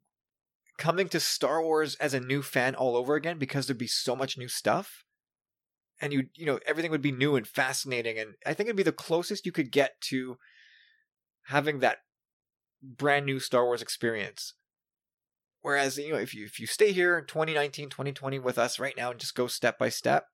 coming 0.78 1.08
to 1.08 1.20
star 1.20 1.62
wars 1.62 1.94
as 1.96 2.14
a 2.14 2.20
new 2.20 2.42
fan 2.42 2.74
all 2.74 2.96
over 2.96 3.14
again 3.14 3.38
because 3.38 3.66
there'd 3.66 3.78
be 3.78 3.86
so 3.86 4.14
much 4.16 4.36
new 4.36 4.48
stuff 4.48 5.04
and 6.00 6.12
you 6.12 6.24
you 6.34 6.44
know 6.46 6.58
everything 6.66 6.90
would 6.90 7.00
be 7.02 7.12
new 7.12 7.36
and 7.36 7.46
fascinating 7.46 8.18
and 8.18 8.34
i 8.44 8.52
think 8.52 8.66
it'd 8.66 8.76
be 8.76 8.82
the 8.82 8.90
closest 8.92 9.46
you 9.46 9.52
could 9.52 9.70
get 9.70 9.92
to 10.00 10.36
having 11.44 11.78
that 11.78 11.98
brand 12.82 13.24
new 13.24 13.38
star 13.38 13.64
wars 13.64 13.80
experience 13.82 14.54
whereas 15.64 15.96
you 15.96 16.12
know 16.12 16.18
if 16.18 16.34
you 16.34 16.44
if 16.44 16.60
you 16.60 16.66
stay 16.66 16.92
here 16.92 17.18
in 17.18 17.24
2019 17.26 17.88
2020 17.88 18.38
with 18.38 18.58
us 18.58 18.78
right 18.78 18.94
now 18.96 19.10
and 19.10 19.18
just 19.18 19.34
go 19.34 19.46
step 19.46 19.78
by 19.78 19.88
step 19.88 20.26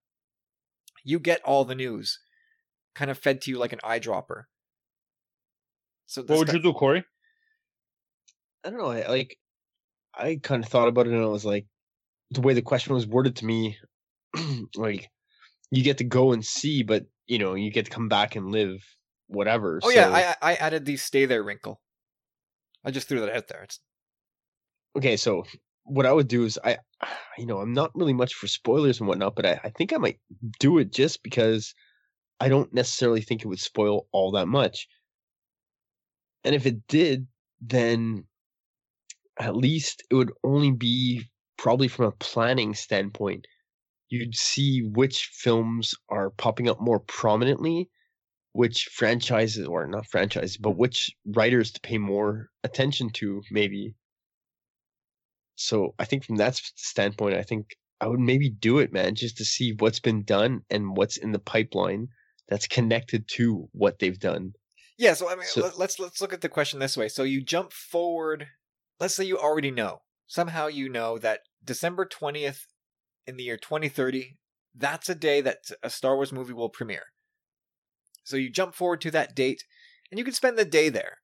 you 1.04 1.18
get 1.18 1.40
all 1.44 1.64
the 1.64 1.74
news 1.74 2.18
kind 2.94 3.10
of 3.10 3.16
fed 3.16 3.40
to 3.40 3.50
you 3.50 3.58
like 3.58 3.72
an 3.72 3.78
eyedropper 3.84 4.44
so 6.06 6.22
What 6.22 6.38
would 6.40 6.48
sta- 6.48 6.56
you 6.56 6.62
do, 6.64 6.72
Corey? 6.72 7.04
I 8.64 8.70
don't 8.70 8.80
know. 8.80 8.90
I, 8.90 9.06
like, 9.06 9.36
I 10.12 10.40
kind 10.42 10.64
of 10.64 10.68
thought 10.68 10.88
about 10.88 11.06
it, 11.06 11.12
and 11.12 11.22
I 11.22 11.26
was 11.26 11.44
like, 11.44 11.66
the 12.32 12.40
way 12.40 12.52
the 12.52 12.62
question 12.62 12.94
was 12.94 13.06
worded 13.06 13.36
to 13.36 13.46
me, 13.46 13.78
like, 14.74 15.08
you 15.70 15.84
get 15.84 15.98
to 15.98 16.04
go 16.04 16.32
and 16.32 16.44
see, 16.44 16.82
but 16.82 17.04
you 17.28 17.38
know, 17.38 17.54
you 17.54 17.70
get 17.70 17.84
to 17.84 17.92
come 17.92 18.08
back 18.08 18.34
and 18.34 18.50
live 18.50 18.84
whatever. 19.28 19.78
oh 19.84 19.90
yeah 19.90 20.34
I, 20.42 20.50
I 20.50 20.54
added 20.56 20.84
the 20.84 20.96
stay 20.96 21.26
there 21.26 21.44
wrinkle 21.44 21.80
i 22.84 22.90
just 22.90 23.06
threw 23.08 23.20
that 23.20 23.32
out 23.32 23.46
there 23.46 23.62
it's 23.62 23.78
okay. 24.96 25.16
So 25.16 25.44
what 25.84 26.06
I 26.06 26.12
would 26.12 26.28
do 26.28 26.44
is, 26.44 26.58
I, 26.64 26.78
you 27.38 27.46
know, 27.46 27.58
I'm 27.58 27.72
not 27.72 27.94
really 27.94 28.12
much 28.12 28.34
for 28.34 28.46
spoilers 28.46 29.00
and 29.00 29.08
whatnot, 29.08 29.36
but 29.36 29.46
I, 29.46 29.60
I 29.64 29.70
think 29.70 29.92
I 29.92 29.98
might 29.98 30.18
do 30.58 30.78
it 30.78 30.92
just 30.92 31.22
because 31.22 31.74
I 32.40 32.48
don't 32.48 32.72
necessarily 32.72 33.20
think 33.20 33.42
it 33.42 33.48
would 33.48 33.60
spoil 33.60 34.06
all 34.12 34.32
that 34.32 34.48
much. 34.48 34.88
And 36.44 36.54
if 36.54 36.64
it 36.66 36.86
did, 36.88 37.26
then 37.60 38.24
at 39.38 39.56
least 39.56 40.02
it 40.10 40.14
would 40.14 40.32
only 40.42 40.70
be 40.70 41.24
probably 41.58 41.88
from 41.88 42.06
a 42.06 42.12
planning 42.12 42.74
standpoint. 42.74 43.46
You'd 44.08 44.34
see 44.34 44.82
which 44.82 45.30
films 45.32 45.94
are 46.08 46.30
popping 46.30 46.68
up 46.68 46.80
more 46.80 47.00
prominently, 47.00 47.90
which 48.52 48.88
franchises, 48.92 49.66
or 49.66 49.86
not 49.86 50.06
franchises, 50.06 50.56
but 50.56 50.76
which 50.76 51.10
writers 51.26 51.70
to 51.72 51.80
pay 51.80 51.98
more 51.98 52.48
attention 52.64 53.10
to, 53.10 53.42
maybe. 53.50 53.94
So 55.60 55.94
I 55.98 56.06
think 56.06 56.24
from 56.24 56.36
that 56.36 56.56
standpoint, 56.76 57.34
I 57.36 57.42
think 57.42 57.76
I 58.00 58.06
would 58.06 58.18
maybe 58.18 58.48
do 58.48 58.78
it, 58.78 58.94
man, 58.94 59.14
just 59.14 59.36
to 59.36 59.44
see 59.44 59.74
what's 59.78 60.00
been 60.00 60.22
done 60.22 60.60
and 60.70 60.96
what's 60.96 61.18
in 61.18 61.32
the 61.32 61.38
pipeline 61.38 62.08
that's 62.48 62.66
connected 62.66 63.28
to 63.36 63.68
what 63.72 63.98
they've 63.98 64.18
done. 64.18 64.54
Yeah, 64.96 65.12
so 65.12 65.28
I 65.30 65.34
mean, 65.34 65.44
So- 65.46 65.60
let- 65.60 65.78
let's 65.78 65.98
let's 65.98 66.20
look 66.22 66.32
at 66.32 66.40
the 66.40 66.48
question 66.48 66.78
this 66.80 66.96
way. 66.96 67.08
So 67.08 67.24
you 67.24 67.42
jump 67.42 67.74
forward. 67.74 68.48
Let's 68.98 69.14
say 69.14 69.24
you 69.24 69.38
already 69.38 69.70
know 69.70 70.00
somehow 70.26 70.66
you 70.68 70.88
know 70.88 71.18
that 71.18 71.40
December 71.62 72.06
twentieth 72.06 72.66
in 73.26 73.36
the 73.36 73.44
year 73.44 73.58
twenty 73.58 73.90
thirty. 73.90 74.38
That's 74.74 75.10
a 75.10 75.14
day 75.14 75.42
that 75.42 75.58
a 75.82 75.90
Star 75.90 76.16
Wars 76.16 76.32
movie 76.32 76.54
will 76.54 76.70
premiere. 76.70 77.06
So 78.24 78.36
you 78.38 78.48
jump 78.48 78.74
forward 78.74 79.00
to 79.02 79.10
that 79.10 79.34
date, 79.34 79.64
and 80.10 80.18
you 80.18 80.24
can 80.24 80.32
spend 80.34 80.56
the 80.56 80.64
day 80.64 80.88
there. 80.88 81.18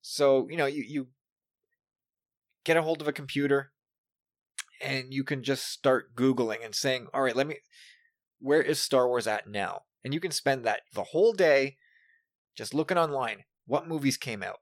So 0.00 0.48
you 0.48 0.56
know 0.56 0.66
you 0.66 0.82
you 0.82 1.08
get 2.68 2.76
a 2.76 2.82
hold 2.82 3.00
of 3.00 3.08
a 3.08 3.12
computer, 3.12 3.72
and 4.82 5.12
you 5.12 5.24
can 5.24 5.42
just 5.42 5.66
start 5.66 6.14
googling 6.14 6.64
and 6.64 6.74
saying, 6.74 7.08
"All 7.14 7.22
right, 7.22 7.34
let 7.34 7.46
me. 7.46 7.56
Where 8.40 8.62
is 8.62 8.80
Star 8.80 9.08
Wars 9.08 9.26
at 9.26 9.48
now?" 9.48 9.82
And 10.04 10.12
you 10.12 10.20
can 10.20 10.30
spend 10.30 10.64
that 10.64 10.82
the 10.92 11.04
whole 11.04 11.32
day 11.32 11.78
just 12.54 12.74
looking 12.74 12.98
online 12.98 13.44
what 13.66 13.88
movies 13.88 14.16
came 14.16 14.42
out 14.42 14.58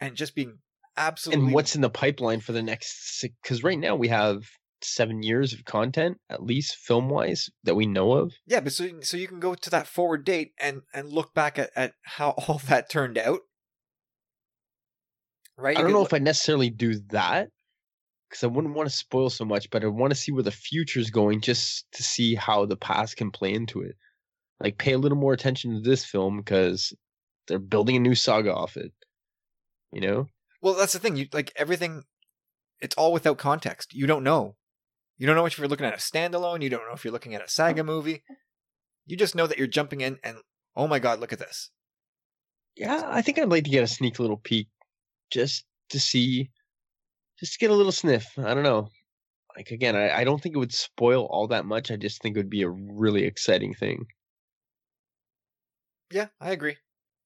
and 0.00 0.14
just 0.14 0.34
being 0.34 0.58
absolutely 0.96 1.46
And 1.46 1.54
what's 1.54 1.74
in 1.74 1.80
the 1.80 1.90
pipeline 1.90 2.40
for 2.40 2.52
the 2.52 2.62
next? 2.62 3.24
Because 3.42 3.62
right 3.62 3.78
now 3.78 3.96
we 3.96 4.08
have 4.08 4.44
seven 4.82 5.22
years 5.22 5.52
of 5.52 5.64
content, 5.64 6.18
at 6.30 6.42
least 6.42 6.76
film 6.76 7.08
wise, 7.08 7.50
that 7.64 7.74
we 7.74 7.86
know 7.86 8.12
of. 8.12 8.34
Yeah, 8.46 8.60
but 8.60 8.72
so 8.72 8.88
so 9.02 9.16
you 9.16 9.28
can 9.28 9.40
go 9.40 9.54
to 9.54 9.70
that 9.70 9.86
forward 9.86 10.24
date 10.24 10.52
and 10.60 10.82
and 10.92 11.08
look 11.08 11.34
back 11.34 11.58
at, 11.58 11.70
at 11.74 11.94
how 12.02 12.30
all 12.46 12.60
that 12.68 12.90
turned 12.90 13.16
out. 13.18 13.40
Right? 15.58 15.76
I 15.76 15.82
don't 15.82 15.92
know 15.92 16.04
if 16.04 16.14
I 16.14 16.18
necessarily 16.18 16.70
do 16.70 17.00
that 17.10 17.48
because 18.28 18.44
I 18.44 18.46
wouldn't 18.46 18.74
want 18.74 18.88
to 18.88 18.94
spoil 18.94 19.28
so 19.28 19.44
much, 19.44 19.68
but 19.70 19.82
I 19.82 19.88
want 19.88 20.12
to 20.12 20.18
see 20.18 20.30
where 20.30 20.44
the 20.44 20.52
future's 20.52 21.10
going 21.10 21.40
just 21.40 21.90
to 21.92 22.02
see 22.04 22.36
how 22.36 22.64
the 22.64 22.76
past 22.76 23.16
can 23.16 23.32
play 23.32 23.52
into 23.52 23.80
it. 23.80 23.96
Like, 24.60 24.78
pay 24.78 24.92
a 24.92 24.98
little 24.98 25.18
more 25.18 25.32
attention 25.32 25.74
to 25.74 25.80
this 25.80 26.04
film 26.04 26.36
because 26.36 26.92
they're 27.48 27.58
building 27.58 27.96
a 27.96 28.00
new 28.00 28.14
saga 28.14 28.54
off 28.54 28.76
it. 28.76 28.92
You 29.92 30.00
know? 30.00 30.26
Well, 30.62 30.74
that's 30.74 30.92
the 30.92 31.00
thing. 31.00 31.16
You 31.16 31.26
like 31.32 31.52
everything. 31.56 32.04
It's 32.80 32.94
all 32.96 33.12
without 33.12 33.38
context. 33.38 33.94
You 33.94 34.06
don't 34.06 34.24
know. 34.24 34.54
You 35.16 35.26
don't 35.26 35.34
know 35.34 35.46
if 35.46 35.58
you're 35.58 35.66
looking 35.66 35.86
at 35.86 35.94
a 35.94 35.96
standalone. 35.96 36.62
You 36.62 36.70
don't 36.70 36.86
know 36.86 36.94
if 36.94 37.04
you're 37.04 37.12
looking 37.12 37.34
at 37.34 37.44
a 37.44 37.48
saga 37.48 37.82
movie. 37.82 38.22
You 39.06 39.16
just 39.16 39.34
know 39.34 39.48
that 39.48 39.58
you're 39.58 39.66
jumping 39.66 40.02
in 40.02 40.18
and 40.22 40.38
oh 40.76 40.86
my 40.86 41.00
god, 41.00 41.18
look 41.18 41.32
at 41.32 41.40
this. 41.40 41.70
Yeah, 42.76 43.02
I 43.06 43.22
think 43.22 43.38
I'd 43.38 43.48
like 43.48 43.64
to 43.64 43.70
get 43.70 43.82
a 43.82 43.88
sneak 43.88 44.20
little 44.20 44.36
peek 44.36 44.68
just 45.30 45.64
to 45.90 46.00
see, 46.00 46.50
just 47.38 47.54
to 47.54 47.58
get 47.58 47.70
a 47.70 47.74
little 47.74 47.92
sniff. 47.92 48.26
I 48.38 48.54
don't 48.54 48.62
know. 48.62 48.88
Like 49.56 49.70
again, 49.70 49.96
I, 49.96 50.18
I 50.18 50.24
don't 50.24 50.40
think 50.40 50.54
it 50.54 50.58
would 50.58 50.72
spoil 50.72 51.26
all 51.30 51.48
that 51.48 51.64
much. 51.64 51.90
I 51.90 51.96
just 51.96 52.22
think 52.22 52.36
it 52.36 52.40
would 52.40 52.50
be 52.50 52.62
a 52.62 52.68
really 52.70 53.24
exciting 53.24 53.74
thing. 53.74 54.06
Yeah, 56.12 56.28
I 56.40 56.52
agree. 56.52 56.76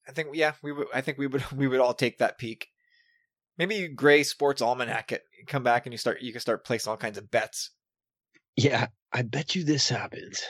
I 0.08 0.12
think 0.12 0.28
yeah, 0.32 0.52
we 0.62 0.72
would. 0.72 0.88
I 0.94 1.00
think 1.00 1.18
we 1.18 1.26
would. 1.26 1.44
We 1.56 1.68
would 1.68 1.80
all 1.80 1.94
take 1.94 2.18
that 2.18 2.38
peek. 2.38 2.68
Maybe 3.58 3.76
you 3.76 3.88
gray 3.88 4.22
sports 4.22 4.62
almanac 4.62 5.12
it. 5.12 5.24
Come 5.46 5.62
back 5.62 5.86
and 5.86 5.92
you 5.92 5.98
start. 5.98 6.22
You 6.22 6.32
can 6.32 6.40
start 6.40 6.64
placing 6.64 6.90
all 6.90 6.96
kinds 6.96 7.18
of 7.18 7.30
bets. 7.30 7.70
Yeah, 8.56 8.86
I 9.12 9.22
bet 9.22 9.54
you 9.54 9.64
this 9.64 9.88
happens. 9.88 10.42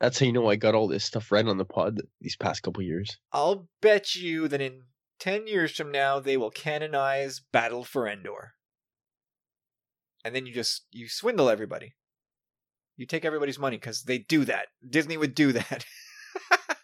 That's 0.00 0.18
how 0.18 0.26
you 0.26 0.32
know 0.32 0.48
I 0.48 0.56
got 0.56 0.74
all 0.74 0.88
this 0.88 1.04
stuff 1.04 1.30
right 1.30 1.46
on 1.46 1.58
the 1.58 1.64
pod 1.64 2.00
these 2.20 2.36
past 2.36 2.62
couple 2.62 2.82
years. 2.82 3.16
I'll 3.32 3.68
bet 3.80 4.14
you 4.14 4.48
that 4.48 4.60
in 4.60 4.82
ten 5.22 5.46
years 5.46 5.70
from 5.70 5.92
now 5.92 6.18
they 6.18 6.36
will 6.36 6.50
canonize 6.50 7.40
Battle 7.52 7.84
for 7.84 8.08
Endor. 8.08 8.54
And 10.24 10.34
then 10.34 10.46
you 10.46 10.52
just 10.52 10.86
you 10.90 11.08
swindle 11.08 11.48
everybody. 11.48 11.94
You 12.96 13.06
take 13.06 13.24
everybody's 13.24 13.58
money 13.58 13.76
because 13.76 14.02
they 14.02 14.18
do 14.18 14.44
that. 14.46 14.66
Disney 14.86 15.16
would 15.16 15.36
do 15.36 15.52
that. 15.52 15.84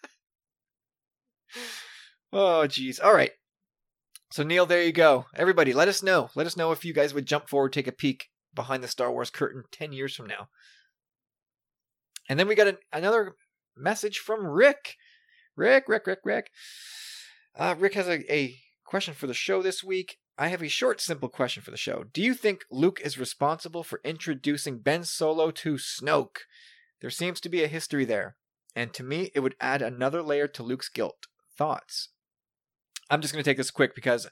oh, 2.32 2.66
jeez. 2.68 3.02
All 3.02 3.12
right. 3.12 3.32
So 4.30 4.44
Neil, 4.44 4.66
there 4.66 4.84
you 4.84 4.92
go. 4.92 5.26
Everybody, 5.34 5.72
let 5.72 5.88
us 5.88 6.00
know. 6.00 6.30
Let 6.36 6.46
us 6.46 6.56
know 6.56 6.70
if 6.70 6.84
you 6.84 6.92
guys 6.92 7.12
would 7.12 7.26
jump 7.26 7.48
forward, 7.48 7.72
take 7.72 7.88
a 7.88 7.92
peek 7.92 8.26
behind 8.54 8.84
the 8.84 8.88
Star 8.88 9.10
Wars 9.10 9.30
curtain 9.30 9.64
ten 9.72 9.92
years 9.92 10.14
from 10.14 10.26
now. 10.26 10.48
And 12.28 12.38
then 12.38 12.46
we 12.46 12.54
got 12.54 12.68
an, 12.68 12.78
another 12.92 13.34
message 13.76 14.18
from 14.18 14.46
Rick. 14.46 14.94
Rick, 15.56 15.84
Rick, 15.88 16.06
Rick, 16.06 16.20
Rick. 16.24 16.50
Uh, 17.58 17.74
Rick 17.76 17.94
has 17.94 18.06
a, 18.06 18.32
a 18.32 18.56
question 18.84 19.14
for 19.14 19.26
the 19.26 19.34
show 19.34 19.60
this 19.62 19.82
week. 19.82 20.18
I 20.38 20.48
have 20.48 20.62
a 20.62 20.68
short, 20.68 21.00
simple 21.00 21.28
question 21.28 21.62
for 21.62 21.72
the 21.72 21.76
show. 21.76 22.04
Do 22.12 22.22
you 22.22 22.32
think 22.32 22.64
Luke 22.70 23.00
is 23.02 23.18
responsible 23.18 23.82
for 23.82 24.00
introducing 24.04 24.78
Ben 24.78 25.02
Solo 25.02 25.50
to 25.50 25.74
Snoke? 25.74 26.42
There 27.00 27.10
seems 27.10 27.40
to 27.40 27.48
be 27.48 27.64
a 27.64 27.68
history 27.68 28.04
there, 28.04 28.36
and 28.76 28.94
to 28.94 29.02
me, 29.02 29.32
it 29.34 29.40
would 29.40 29.56
add 29.60 29.82
another 29.82 30.22
layer 30.22 30.46
to 30.46 30.62
Luke's 30.62 30.88
guilt. 30.88 31.26
Thoughts? 31.56 32.10
I'm 33.10 33.20
just 33.20 33.34
going 33.34 33.42
to 33.42 33.50
take 33.50 33.56
this 33.56 33.72
quick 33.72 33.96
because 33.96 34.28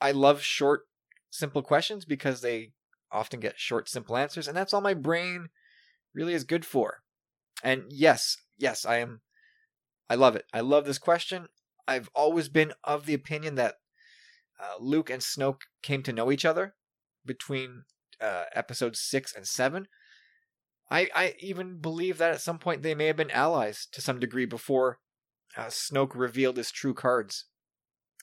I 0.00 0.12
love 0.12 0.42
short, 0.42 0.82
simple 1.30 1.62
questions 1.62 2.04
because 2.04 2.40
they 2.40 2.70
often 3.10 3.40
get 3.40 3.58
short, 3.58 3.88
simple 3.88 4.16
answers, 4.16 4.46
and 4.46 4.56
that's 4.56 4.72
all 4.72 4.80
my 4.80 4.94
brain 4.94 5.48
really 6.14 6.34
is 6.34 6.44
good 6.44 6.64
for. 6.64 6.98
And 7.64 7.84
yes, 7.88 8.36
yes, 8.56 8.86
I 8.86 8.98
am. 8.98 9.22
I 10.08 10.14
love 10.14 10.36
it. 10.36 10.44
I 10.52 10.60
love 10.60 10.84
this 10.84 10.98
question. 10.98 11.48
I've 11.86 12.08
always 12.14 12.48
been 12.48 12.72
of 12.84 13.06
the 13.06 13.14
opinion 13.14 13.54
that 13.56 13.76
uh, 14.60 14.74
Luke 14.80 15.10
and 15.10 15.22
Snoke 15.22 15.62
came 15.82 16.02
to 16.02 16.12
know 16.12 16.32
each 16.32 16.44
other 16.44 16.74
between 17.24 17.84
uh, 18.20 18.44
episodes 18.54 19.00
six 19.00 19.34
and 19.34 19.46
seven. 19.46 19.88
I 20.90 21.08
I 21.14 21.34
even 21.40 21.78
believe 21.78 22.18
that 22.18 22.32
at 22.32 22.40
some 22.40 22.58
point 22.58 22.82
they 22.82 22.94
may 22.94 23.06
have 23.06 23.16
been 23.16 23.30
allies 23.30 23.86
to 23.92 24.00
some 24.00 24.18
degree 24.18 24.46
before 24.46 24.98
uh, 25.56 25.66
Snoke 25.66 26.14
revealed 26.14 26.56
his 26.56 26.70
true 26.70 26.94
cards. 26.94 27.46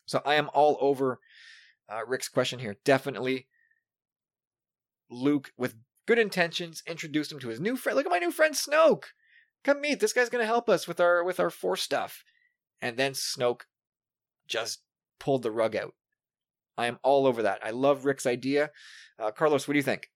So 0.06 0.22
I 0.26 0.35
am 0.35 0.49
all 0.53 0.77
over 0.81 1.19
uh, 1.90 2.06
Rick's 2.07 2.30
question 2.30 2.60
here. 2.60 2.77
Definitely, 2.84 3.48
Luke 5.10 5.52
with 5.57 5.76
good 6.06 6.19
intentions 6.19 6.81
introduced 6.88 7.31
him 7.31 7.40
to 7.40 7.49
his 7.49 7.60
new 7.60 7.76
friend. 7.76 7.95
Look 7.95 8.06
at 8.06 8.11
my 8.11 8.19
new 8.19 8.31
friend 8.31 8.56
Snoke. 8.56 9.03
Come 9.64 9.81
meet. 9.81 9.99
This 9.99 10.14
guy's 10.14 10.30
gonna 10.30 10.45
help 10.45 10.69
us 10.69 10.88
with 10.88 10.99
our 10.99 11.23
with 11.23 11.40
our 11.40 11.49
force 11.49 11.81
stuff. 11.81 12.23
And 12.84 12.98
then 12.98 13.14
Snoke 13.14 13.62
just 14.46 14.82
pulled 15.18 15.42
the 15.42 15.52
rug 15.52 15.74
out. 15.74 15.94
I 16.78 16.88
am 16.88 17.00
all 17.02 17.26
over 17.26 17.44
that. 17.44 17.60
I 17.64 17.70
love 17.72 18.04
Rick's 18.04 18.26
idea. 18.26 18.72
Uh, 19.18 19.32
Carlos, 19.32 19.66
what 19.66 19.72
do 19.72 19.78
you 19.78 19.84
think? 19.84 20.10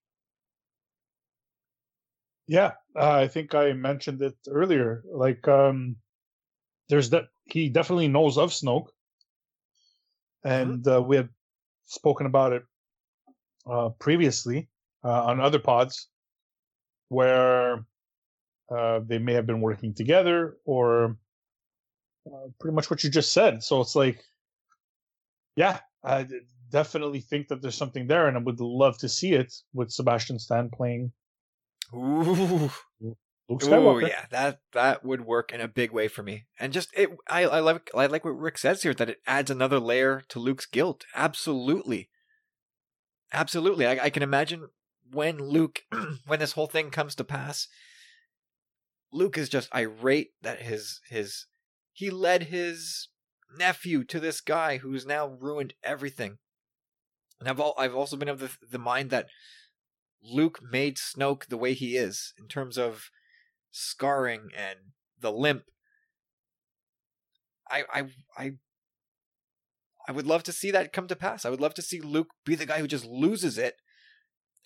Yeah, 2.45 2.73
uh, 2.93 3.11
I 3.11 3.27
think 3.29 3.55
I 3.55 3.71
mentioned 3.71 4.21
it 4.21 4.35
earlier. 4.49 5.01
Like, 5.09 5.47
um, 5.47 5.95
there's 6.89 7.09
that 7.11 7.27
he 7.45 7.69
definitely 7.69 8.09
knows 8.09 8.37
of 8.37 8.49
Snoke, 8.51 8.87
and 10.43 10.85
uh, 10.87 11.01
we 11.01 11.15
had 11.15 11.29
spoken 11.85 12.25
about 12.25 12.51
it 12.51 12.63
uh, 13.65 13.89
previously 13.97 14.67
uh, 15.05 15.23
on 15.23 15.39
other 15.39 15.59
pods, 15.59 16.07
where 17.07 17.85
uh, 18.69 18.99
they 19.05 19.19
may 19.19 19.33
have 19.33 19.45
been 19.45 19.61
working 19.61 19.93
together, 19.93 20.57
or 20.65 21.17
uh, 22.33 22.47
pretty 22.59 22.75
much 22.75 22.89
what 22.89 23.03
you 23.03 23.09
just 23.09 23.31
said. 23.33 23.63
So 23.63 23.81
it's 23.81 23.95
like, 23.95 24.23
yeah, 25.55 25.79
I 26.03 26.27
definitely 26.69 27.21
think 27.21 27.47
that 27.47 27.61
there's 27.61 27.75
something 27.75 28.07
there, 28.07 28.27
and 28.27 28.37
I 28.37 28.41
would 28.41 28.59
love 28.59 28.97
to 28.99 29.09
see 29.09 29.33
it 29.33 29.53
with 29.73 29.91
Sebastian 29.91 30.39
Stan 30.39 30.69
playing 30.69 31.11
Ooh, 31.93 32.71
Luke 33.01 33.63
Ooh, 33.63 33.99
yeah, 33.99 34.25
that 34.31 34.59
that 34.73 35.05
would 35.05 35.21
work 35.21 35.53
in 35.53 35.61
a 35.61 35.67
big 35.67 35.91
way 35.91 36.07
for 36.07 36.21
me. 36.21 36.45
And 36.59 36.73
just 36.73 36.89
it, 36.95 37.09
I 37.29 37.45
I 37.45 37.59
like 37.61 37.89
I 37.95 38.05
like 38.07 38.25
what 38.25 38.37
Rick 38.37 38.57
says 38.57 38.83
here 38.83 38.93
that 38.93 39.09
it 39.09 39.21
adds 39.25 39.49
another 39.49 39.79
layer 39.79 40.21
to 40.29 40.39
Luke's 40.39 40.65
guilt. 40.65 41.05
Absolutely, 41.15 42.09
absolutely. 43.31 43.87
I, 43.87 44.05
I 44.05 44.09
can 44.09 44.23
imagine 44.23 44.67
when 45.11 45.37
Luke, 45.37 45.83
when 46.27 46.39
this 46.39 46.51
whole 46.53 46.67
thing 46.67 46.89
comes 46.89 47.15
to 47.15 47.23
pass, 47.23 47.69
Luke 49.13 49.37
is 49.37 49.47
just 49.47 49.73
irate 49.73 50.31
that 50.41 50.61
his 50.61 50.99
his 51.07 51.45
he 51.97 52.11
led 52.11 52.43
his 52.43 53.07
nephew 53.57 54.03
to 54.03 54.19
this 54.19 54.39
guy 54.39 54.77
who's 54.77 55.03
now 55.03 55.25
ruined 55.25 55.73
everything. 55.83 56.37
And 57.39 57.49
I've 57.49 57.59
all, 57.59 57.73
I've 57.75 57.95
also 57.95 58.15
been 58.15 58.29
of 58.29 58.39
the 58.39 58.51
the 58.69 58.77
mind 58.77 59.09
that 59.09 59.25
Luke 60.21 60.59
made 60.61 60.97
Snoke 60.97 61.47
the 61.47 61.57
way 61.57 61.73
he 61.73 61.97
is 61.97 62.35
in 62.37 62.47
terms 62.47 62.77
of 62.77 63.09
scarring 63.71 64.49
and 64.55 64.77
the 65.19 65.31
limp. 65.31 65.63
I 67.67 67.83
I 67.91 68.03
I 68.37 68.51
I 70.07 70.11
would 70.11 70.27
love 70.27 70.43
to 70.43 70.51
see 70.51 70.69
that 70.69 70.93
come 70.93 71.07
to 71.07 71.15
pass. 71.15 71.45
I 71.45 71.49
would 71.49 71.61
love 71.61 71.73
to 71.73 71.81
see 71.81 71.99
Luke 71.99 72.29
be 72.45 72.53
the 72.53 72.67
guy 72.67 72.79
who 72.79 72.87
just 72.87 73.05
loses 73.05 73.57
it 73.57 73.77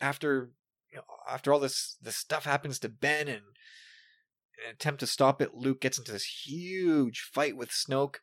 after 0.01 0.51
you 0.91 0.97
know, 0.97 1.05
after 1.29 1.53
all 1.53 1.59
this 1.61 1.95
this 2.01 2.17
stuff 2.17 2.43
happens 2.43 2.77
to 2.79 2.89
Ben 2.89 3.29
and 3.29 3.43
attempt 4.69 4.99
to 5.01 5.07
stop 5.07 5.41
it, 5.41 5.55
Luke 5.55 5.81
gets 5.81 5.97
into 5.97 6.11
this 6.11 6.45
huge 6.45 7.29
fight 7.33 7.55
with 7.55 7.69
Snoke, 7.69 8.17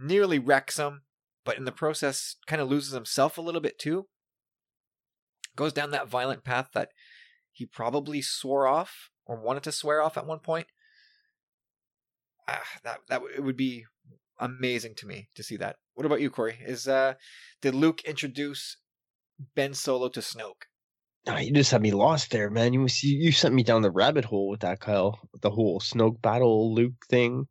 nearly 0.00 0.38
wrecks 0.38 0.78
him, 0.78 1.02
but 1.44 1.56
in 1.56 1.64
the 1.64 1.72
process 1.72 2.36
kind 2.46 2.60
of 2.60 2.68
loses 2.68 2.92
himself 2.92 3.38
a 3.38 3.42
little 3.42 3.60
bit 3.60 3.78
too. 3.78 4.06
Goes 5.56 5.72
down 5.72 5.90
that 5.90 6.08
violent 6.08 6.44
path 6.44 6.68
that 6.74 6.90
he 7.52 7.66
probably 7.66 8.22
swore 8.22 8.66
off 8.66 9.10
or 9.26 9.40
wanted 9.40 9.62
to 9.64 9.72
swear 9.72 10.00
off 10.00 10.16
at 10.16 10.26
one 10.26 10.38
point. 10.38 10.66
Ah, 12.48 12.62
that 12.84 13.00
that 13.08 13.22
it 13.36 13.42
would 13.42 13.56
be 13.56 13.84
amazing 14.38 14.94
to 14.96 15.06
me 15.06 15.28
to 15.34 15.42
see 15.42 15.56
that. 15.56 15.76
What 15.94 16.06
about 16.06 16.20
you, 16.20 16.30
Corey? 16.30 16.58
Is 16.64 16.88
uh 16.88 17.14
did 17.60 17.74
Luke 17.74 18.02
introduce 18.04 18.76
Ben 19.54 19.74
Solo 19.74 20.08
to 20.08 20.20
Snoke? 20.20 20.69
Nah, 21.26 21.38
you 21.38 21.52
just 21.52 21.70
had 21.70 21.82
me 21.82 21.92
lost 21.92 22.30
there, 22.30 22.50
man. 22.50 22.72
You 22.72 22.80
you, 23.02 23.18
you 23.26 23.32
sent 23.32 23.54
me 23.54 23.62
down 23.62 23.82
the 23.82 23.90
rabbit 23.90 24.24
hole 24.24 24.48
with 24.48 24.60
that, 24.60 24.80
Kyle. 24.80 25.18
The 25.42 25.50
whole 25.50 25.78
Snoke 25.80 26.20
battle 26.22 26.74
Luke 26.74 26.94
thing. 27.10 27.46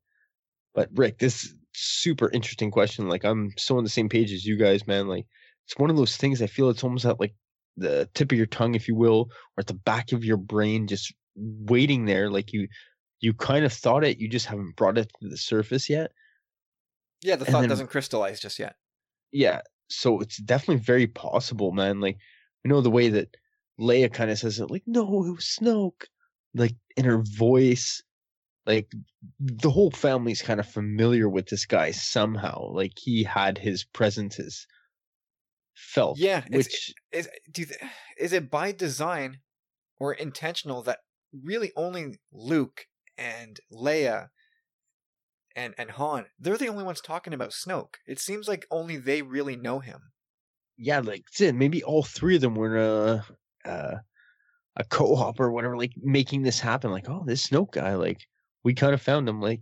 But 0.74 0.90
Rick, 0.96 1.20
this 1.20 1.54
super 1.74 2.32
interesting 2.32 2.72
question. 2.72 3.08
Like 3.08 3.24
I'm 3.24 3.52
so 3.58 3.78
on 3.78 3.84
the 3.84 3.90
same 3.90 4.10
page 4.10 4.32
as 4.32 4.46
you 4.46 4.58
guys, 4.58 4.88
man. 4.88 5.08
Like 5.08 5.28
it's 5.66 5.78
one 5.78 5.90
of 5.90 5.98
those 5.98 6.18
things 6.18 6.42
I 6.42 6.48
feel 6.48 6.70
it's 6.70 6.84
almost 6.84 7.06
at 7.06 7.20
like 7.20 7.36
the 7.78 8.10
tip 8.16 8.32
of 8.32 8.38
your 8.38 8.48
tongue, 8.48 8.76
if 8.76 8.88
you 8.88 8.96
will, 8.96 9.30
or 9.56 9.60
at 9.60 9.68
the 9.68 9.74
back 9.76 10.12
of 10.12 10.26
your 10.26 10.38
brain, 10.38 10.88
just 10.88 11.14
waiting 11.36 12.06
there. 12.06 12.30
Like 12.30 12.52
you 12.52 12.68
you 13.22 13.34
kind 13.34 13.66
of 13.66 13.74
thought 13.74 14.04
it, 14.04 14.18
you 14.20 14.28
just 14.30 14.46
haven't 14.48 14.76
brought 14.78 14.98
it 14.98 15.12
to 15.22 15.30
the 15.30 15.38
surface 15.38 15.90
yet. 15.90 16.12
Yeah, 17.22 17.36
the 17.36 17.46
And 17.46 17.52
thought 17.52 17.60
then- 17.62 17.70
doesn't 17.70 17.88
crystallize 17.92 18.40
just 18.40 18.58
yet. 18.60 18.76
Yeah. 19.32 19.62
so 19.90 20.20
it's 20.22 20.38
definitely 20.38 20.84
very 20.84 21.06
possible, 21.06 21.72
man. 21.72 22.00
Like 22.00 22.18
you 22.64 22.70
know 22.70 22.82
the 22.82 22.90
way 22.90 23.10
that 23.10 23.36
Leia 23.80 24.12
kind 24.12 24.30
of 24.30 24.38
says 24.38 24.60
it, 24.60 24.70
like, 24.70 24.84
no, 24.86 25.04
it 25.26 25.32
was 25.32 25.58
Snoke, 25.60 26.06
like 26.54 26.76
in 26.98 27.06
her 27.06 27.24
voice. 27.24 28.04
Like 28.66 28.92
the 29.40 29.72
whole 29.72 29.90
family's 29.90 30.42
kind 30.44 30.60
of 30.60 30.68
familiar 30.68 31.28
with 31.28 31.48
this 31.48 31.66
guy 31.66 31.92
somehow. 31.92 32.70
Like 32.72 32.92
he 32.98 33.24
had 33.24 33.58
his 33.58 33.84
presences 33.84 34.68
felt. 35.74 36.20
Yeah, 36.20 36.44
which 36.52 36.94
is 37.12 37.30
do 37.52 37.62
you 37.62 37.68
th- 37.68 37.80
is 38.20 38.34
it 38.34 38.52
by 38.52 38.72
design 38.72 39.40
or 40.00 40.14
intentional 40.14 40.84
that 40.84 41.00
really 41.32 41.72
only 41.76 42.20
Luke 42.32 42.86
and 43.18 43.60
Leia 43.74 44.28
and 45.56 45.74
and 45.78 45.92
Han 45.92 46.26
they're 46.38 46.58
the 46.58 46.68
only 46.68 46.84
ones 46.84 47.02
talking 47.02 47.34
about 47.34 47.52
Snoke. 47.52 47.96
It 48.06 48.20
seems 48.20 48.48
like 48.48 48.68
only 48.70 48.98
they 48.98 49.24
really 49.24 49.56
know 49.56 49.80
him. 49.80 50.12
yeah, 50.78 51.00
like 51.00 51.24
maybe 51.40 51.84
all 51.84 52.04
three 52.04 52.36
of 52.36 52.42
them 52.42 52.54
were 52.56 52.78
in 52.78 52.84
a 52.84 53.26
uh, 53.66 53.96
a 54.76 54.84
co-op 54.86 55.40
or 55.40 55.52
whatever, 55.52 55.78
like 55.78 55.94
making 55.98 56.42
this 56.42 56.60
happen. 56.60 56.92
Like, 56.92 57.10
oh, 57.10 57.24
this 57.26 57.48
Snoke 57.48 57.72
guy, 57.72 57.96
like 57.96 58.28
we 58.64 58.74
kind 58.74 58.94
of 58.94 59.02
found 59.02 59.28
him, 59.28 59.42
like 59.42 59.62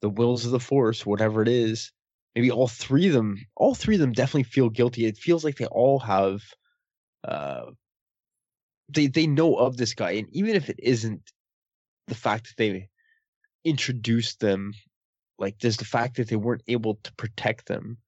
the 0.00 0.08
wills 0.08 0.44
of 0.44 0.52
the 0.52 0.60
Force, 0.60 1.04
whatever 1.04 1.42
it 1.42 1.48
is. 1.48 1.92
Maybe 2.34 2.50
all 2.50 2.68
three 2.68 3.08
of 3.08 3.14
them, 3.14 3.36
all 3.56 3.74
three 3.74 3.96
of 3.96 4.00
them 4.00 4.12
definitely 4.12 4.44
feel 4.44 4.68
guilty. 4.68 5.06
It 5.06 5.16
feels 5.16 5.44
like 5.44 5.56
they 5.56 5.66
all 5.66 5.98
have, 5.98 6.40
uh, 7.26 7.62
they 8.88 9.06
they 9.08 9.26
know 9.26 9.56
of 9.56 9.76
this 9.76 9.94
guy, 9.94 10.12
and 10.12 10.28
even 10.30 10.54
if 10.54 10.68
it 10.68 10.78
isn't 10.78 11.32
the 12.06 12.14
fact 12.14 12.44
that 12.44 12.56
they 12.56 12.88
introduced 13.64 14.40
them, 14.40 14.72
like 15.38 15.58
there's 15.58 15.78
the 15.78 15.84
fact 15.84 16.16
that 16.16 16.28
they 16.28 16.36
weren't 16.36 16.62
able 16.68 16.96
to 17.02 17.12
protect 17.14 17.66
them 17.66 17.98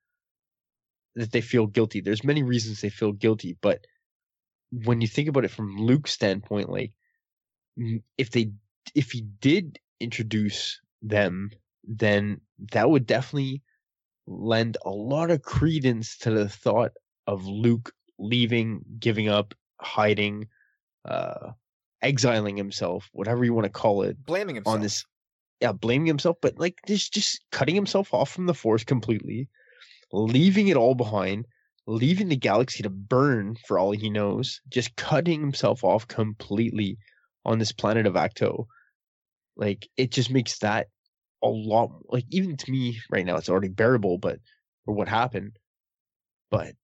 that 1.16 1.32
they 1.32 1.40
feel 1.40 1.66
guilty. 1.66 2.00
There's 2.00 2.24
many 2.24 2.42
reasons 2.42 2.80
they 2.80 2.88
feel 2.88 3.12
guilty, 3.12 3.56
but 3.60 3.84
when 4.72 5.00
you 5.00 5.08
think 5.08 5.28
about 5.28 5.44
it 5.44 5.50
from 5.50 5.76
Luke's 5.76 6.12
standpoint, 6.12 6.70
like 6.70 6.92
if 8.18 8.30
they 8.30 8.52
if 8.94 9.10
he 9.12 9.22
did 9.40 9.78
introduce 10.00 10.80
them, 11.02 11.50
then 11.84 12.40
that 12.72 12.88
would 12.90 13.06
definitely 13.06 13.62
lend 14.26 14.76
a 14.84 14.90
lot 14.90 15.30
of 15.30 15.42
credence 15.42 16.18
to 16.18 16.30
the 16.30 16.48
thought 16.48 16.92
of 17.26 17.44
Luke 17.46 17.92
leaving, 18.18 18.82
giving 18.98 19.28
up, 19.28 19.54
hiding, 19.80 20.46
uh 21.04 21.52
exiling 22.02 22.56
himself, 22.56 23.08
whatever 23.12 23.44
you 23.44 23.52
want 23.52 23.66
to 23.66 23.70
call 23.70 24.02
it, 24.02 24.24
Blaming 24.24 24.54
himself. 24.54 24.74
on 24.74 24.80
this 24.80 25.04
yeah 25.60 25.72
blaming 25.72 26.06
himself 26.06 26.36
but 26.40 26.58
like 26.58 26.78
just 26.86 27.12
just 27.12 27.44
cutting 27.52 27.74
himself 27.74 28.12
off 28.14 28.30
from 28.30 28.46
the 28.46 28.54
force 28.54 28.82
completely 28.82 29.48
leaving 30.12 30.68
it 30.68 30.76
all 30.76 30.94
behind 30.94 31.46
leaving 31.90 32.28
the 32.28 32.36
galaxy 32.36 32.84
to 32.84 32.90
burn 32.90 33.56
for 33.66 33.76
all 33.78 33.90
he 33.90 34.10
knows 34.10 34.60
just 34.68 34.94
cutting 34.94 35.40
himself 35.40 35.82
off 35.82 36.06
completely 36.06 36.96
on 37.44 37.58
this 37.58 37.72
planet 37.72 38.06
of 38.06 38.14
Ahch-To. 38.14 38.66
Like 39.56 39.88
it 39.96 40.12
just 40.12 40.30
makes 40.30 40.58
that 40.60 40.86
a 41.42 41.48
lot 41.48 41.90
like 42.08 42.24
even 42.30 42.56
to 42.56 42.70
me 42.70 43.00
right 43.10 43.26
now 43.26 43.36
it's 43.36 43.48
already 43.48 43.68
bearable 43.68 44.18
but 44.18 44.38
for 44.84 44.92
what 44.94 45.08
happened 45.08 45.52
but 46.50 46.74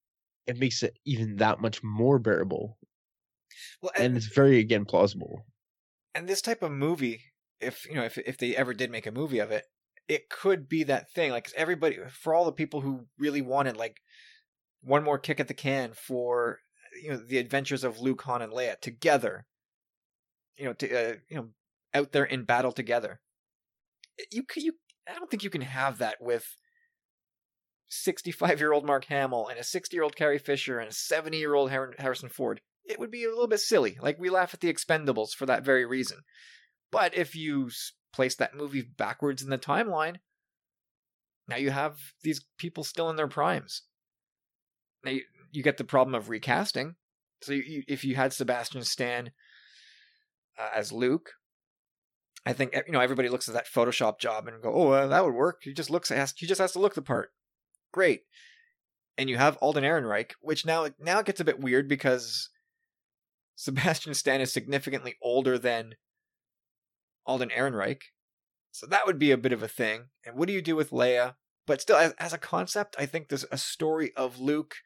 it 0.47 0.59
makes 0.59 0.83
it 0.83 0.97
even 1.05 1.37
that 1.37 1.61
much 1.61 1.83
more 1.83 2.19
bearable. 2.19 2.79
Well, 3.83 3.93
and 3.97 4.17
it's 4.17 4.27
very 4.27 4.59
again 4.59 4.85
plausible. 4.85 5.45
And 6.15 6.29
this 6.29 6.41
type 6.41 6.63
of 6.63 6.73
movie 6.73 7.21
if 7.61 7.87
you 7.87 7.95
know 7.95 8.05
if 8.05 8.19
if 8.19 8.39
they 8.39 8.57
ever 8.57 8.75
did 8.75 8.91
make 8.91 9.07
a 9.07 9.13
movie 9.13 9.39
of 9.39 9.53
it 9.53 9.65
it 10.09 10.29
could 10.29 10.69
be 10.69 10.85
that 10.85 11.11
thing 11.13 11.31
like 11.31 11.49
everybody 11.57 11.99
for 12.11 12.35
all 12.35 12.45
the 12.45 12.53
people 12.53 12.81
who 12.81 13.07
really 13.19 13.43
wanted 13.43 13.77
like 13.77 13.99
one 14.87 15.05
more 15.05 15.19
kick 15.19 15.41
at 15.41 15.49
the 15.49 15.55
can 15.55 15.93
for 15.93 16.61
you 17.03 17.11
know 17.11 17.17
the 17.17 17.39
adventures 17.39 17.85
of 17.85 18.01
Luke 18.01 18.23
Han 18.23 18.43
and 18.43 18.53
Leia 18.53 18.81
together 18.81 19.47
you 20.57 20.65
know 20.65 20.73
to 20.75 21.11
uh, 21.11 21.15
you 21.29 21.37
know 21.37 21.49
out 21.93 22.13
there 22.13 22.25
in 22.25 22.45
battle 22.45 22.73
together 22.73 23.21
you 24.31 24.45
you 24.57 24.73
I 25.09 25.15
don't 25.15 25.31
think 25.31 25.45
you 25.45 25.51
can 25.51 25.63
have 25.63 25.99
that 25.99 26.17
with 26.21 26.57
65 27.89 28.61
year 28.61 28.73
old 28.73 28.87
Mark 28.87 29.07
Hamill 29.07 29.49
and 29.49 29.59
a 29.59 29.65
60 29.65 29.95
year 29.95 30.03
old 30.03 30.17
Carrie 30.17 30.39
Fisher 30.39 30.79
and 30.79 30.91
a 30.91 30.95
70 30.95 31.37
year 31.37 31.55
old 31.55 31.71
Harrison 31.71 32.29
Ford 32.29 32.61
it 32.89 32.99
would 32.99 33.11
be 33.11 33.25
a 33.25 33.29
little 33.29 33.49
bit 33.49 33.61
silly. 33.61 33.99
Like 34.01 34.19
we 34.19 34.31
laugh 34.31 34.55
at 34.55 34.61
the 34.61 34.73
Expendables 34.73 35.31
for 35.31 35.47
that 35.47 35.65
very 35.65 35.85
reason. 35.85 36.19
But 36.91 37.17
if 37.17 37.35
you 37.35 37.71
place 38.13 38.37
that 38.37 38.55
movie 38.55 38.83
backwards 38.83 39.43
in 39.43 39.51
the 39.51 39.59
timeline, 39.59 40.17
now 41.49 41.57
you 41.57 41.71
have 41.71 41.97
these 42.23 42.45
people 42.59 42.85
still 42.85 43.11
in 43.11 43.17
their 43.17 43.29
primes. 43.29 43.83
Now 45.07 45.13
you, 45.53 45.63
get 45.63 45.77
the 45.77 45.85
problem 45.85 46.15
of 46.15 46.29
recasting. 46.29 46.97
So 47.43 47.53
you, 47.53 47.83
if 47.89 48.05
you 48.05 48.17
had 48.17 48.33
Sebastian 48.33 48.83
Stan 48.85 49.31
uh, 50.59 50.69
as 50.75 50.93
Luke, 50.93 51.31
I 52.45 52.53
think 52.53 52.75
you 52.87 52.93
know 52.93 53.01
everybody 53.01 53.29
looks 53.29 53.49
at 53.49 53.55
that 53.55 53.67
Photoshop 53.67 54.19
job 54.19 54.47
and 54.47 54.63
go, 54.63 54.73
"Oh, 54.73 54.91
uh, 54.91 55.07
that 55.07 55.25
would 55.25 55.35
work." 55.35 55.61
He 55.63 55.73
just 55.73 55.91
looks 55.91 56.11
has 56.11 56.35
he 56.37 56.47
just 56.47 56.61
has 56.61 56.73
to 56.73 56.79
look 56.79 56.95
the 56.95 57.03
part. 57.03 57.31
Great. 57.93 58.23
And 59.19 59.31
you 59.31 59.39
have 59.39 59.57
Alden 59.59 59.85
Ehrenreich, 59.85 60.33
which 60.41 60.67
now 60.67 60.89
now 60.99 61.21
it 61.21 61.27
gets 61.27 61.41
a 61.41 61.45
bit 61.45 61.61
weird 61.61 61.89
because 61.89 62.51
Sebastian 63.57 64.15
Stan 64.15 64.41
is 64.41 64.53
significantly 64.53 65.17
older 65.23 65.59
than 65.59 65.95
Alden 67.25 67.51
Ehrenreich. 67.51 68.03
So 68.71 68.87
that 68.87 69.07
would 69.07 69.19
be 69.19 69.31
a 69.31 69.39
bit 69.39 69.53
of 69.53 69.63
a 69.63 69.69
thing. 69.69 70.09
And 70.25 70.37
what 70.37 70.49
do 70.49 70.53
you 70.53 70.61
do 70.61 70.77
with 70.77 70.91
Leia? 70.91 71.35
But 71.67 71.81
still, 71.81 71.97
as, 71.97 72.13
as 72.19 72.33
a 72.33 72.39
concept, 72.39 72.95
I 72.99 73.07
think 73.07 73.29
there's 73.29 73.47
a 73.51 73.59
story 73.59 74.13
of 74.17 74.39
Luke, 74.39 74.77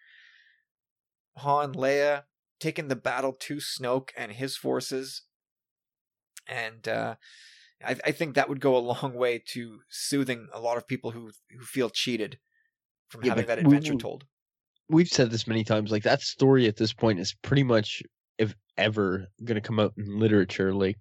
Han, 1.38 1.74
Leia 1.74 2.26
taking 2.60 2.88
the 2.88 2.96
battle 2.96 3.32
to 3.32 3.56
Snoke 3.56 4.10
and 4.16 4.32
his 4.32 4.56
forces. 4.56 5.22
And 6.46 6.86
uh, 6.88 7.16
I, 7.84 7.96
I 8.04 8.12
think 8.12 8.34
that 8.34 8.48
would 8.48 8.60
go 8.60 8.76
a 8.76 8.80
long 8.80 9.14
way 9.14 9.38
to 9.48 9.82
soothing 9.90 10.48
a 10.52 10.60
lot 10.60 10.78
of 10.78 10.88
people 10.88 11.12
who 11.12 11.32
who 11.50 11.60
feel 11.64 11.90
cheated 11.90 12.40
from 13.08 13.22
Yeah, 13.22 13.32
having 13.32 13.46
that 13.46 13.58
adventure 13.60 13.94
we- 13.94 14.00
told. 14.00 14.26
we've 14.90 15.08
said 15.08 15.30
this 15.30 15.46
many 15.46 15.64
times 15.64 15.90
like 15.92 16.04
that 16.04 16.22
story 16.22 16.66
at 16.68 16.76
this 16.76 16.92
point 16.92 17.20
is 17.20 17.34
pretty 17.34 17.64
much 17.64 18.02
if 18.38 18.54
ever 18.78 19.28
going 19.44 19.56
to 19.56 19.66
come 19.66 19.80
out 19.80 19.94
in 19.98 20.18
literature 20.18 20.74
like 20.74 20.98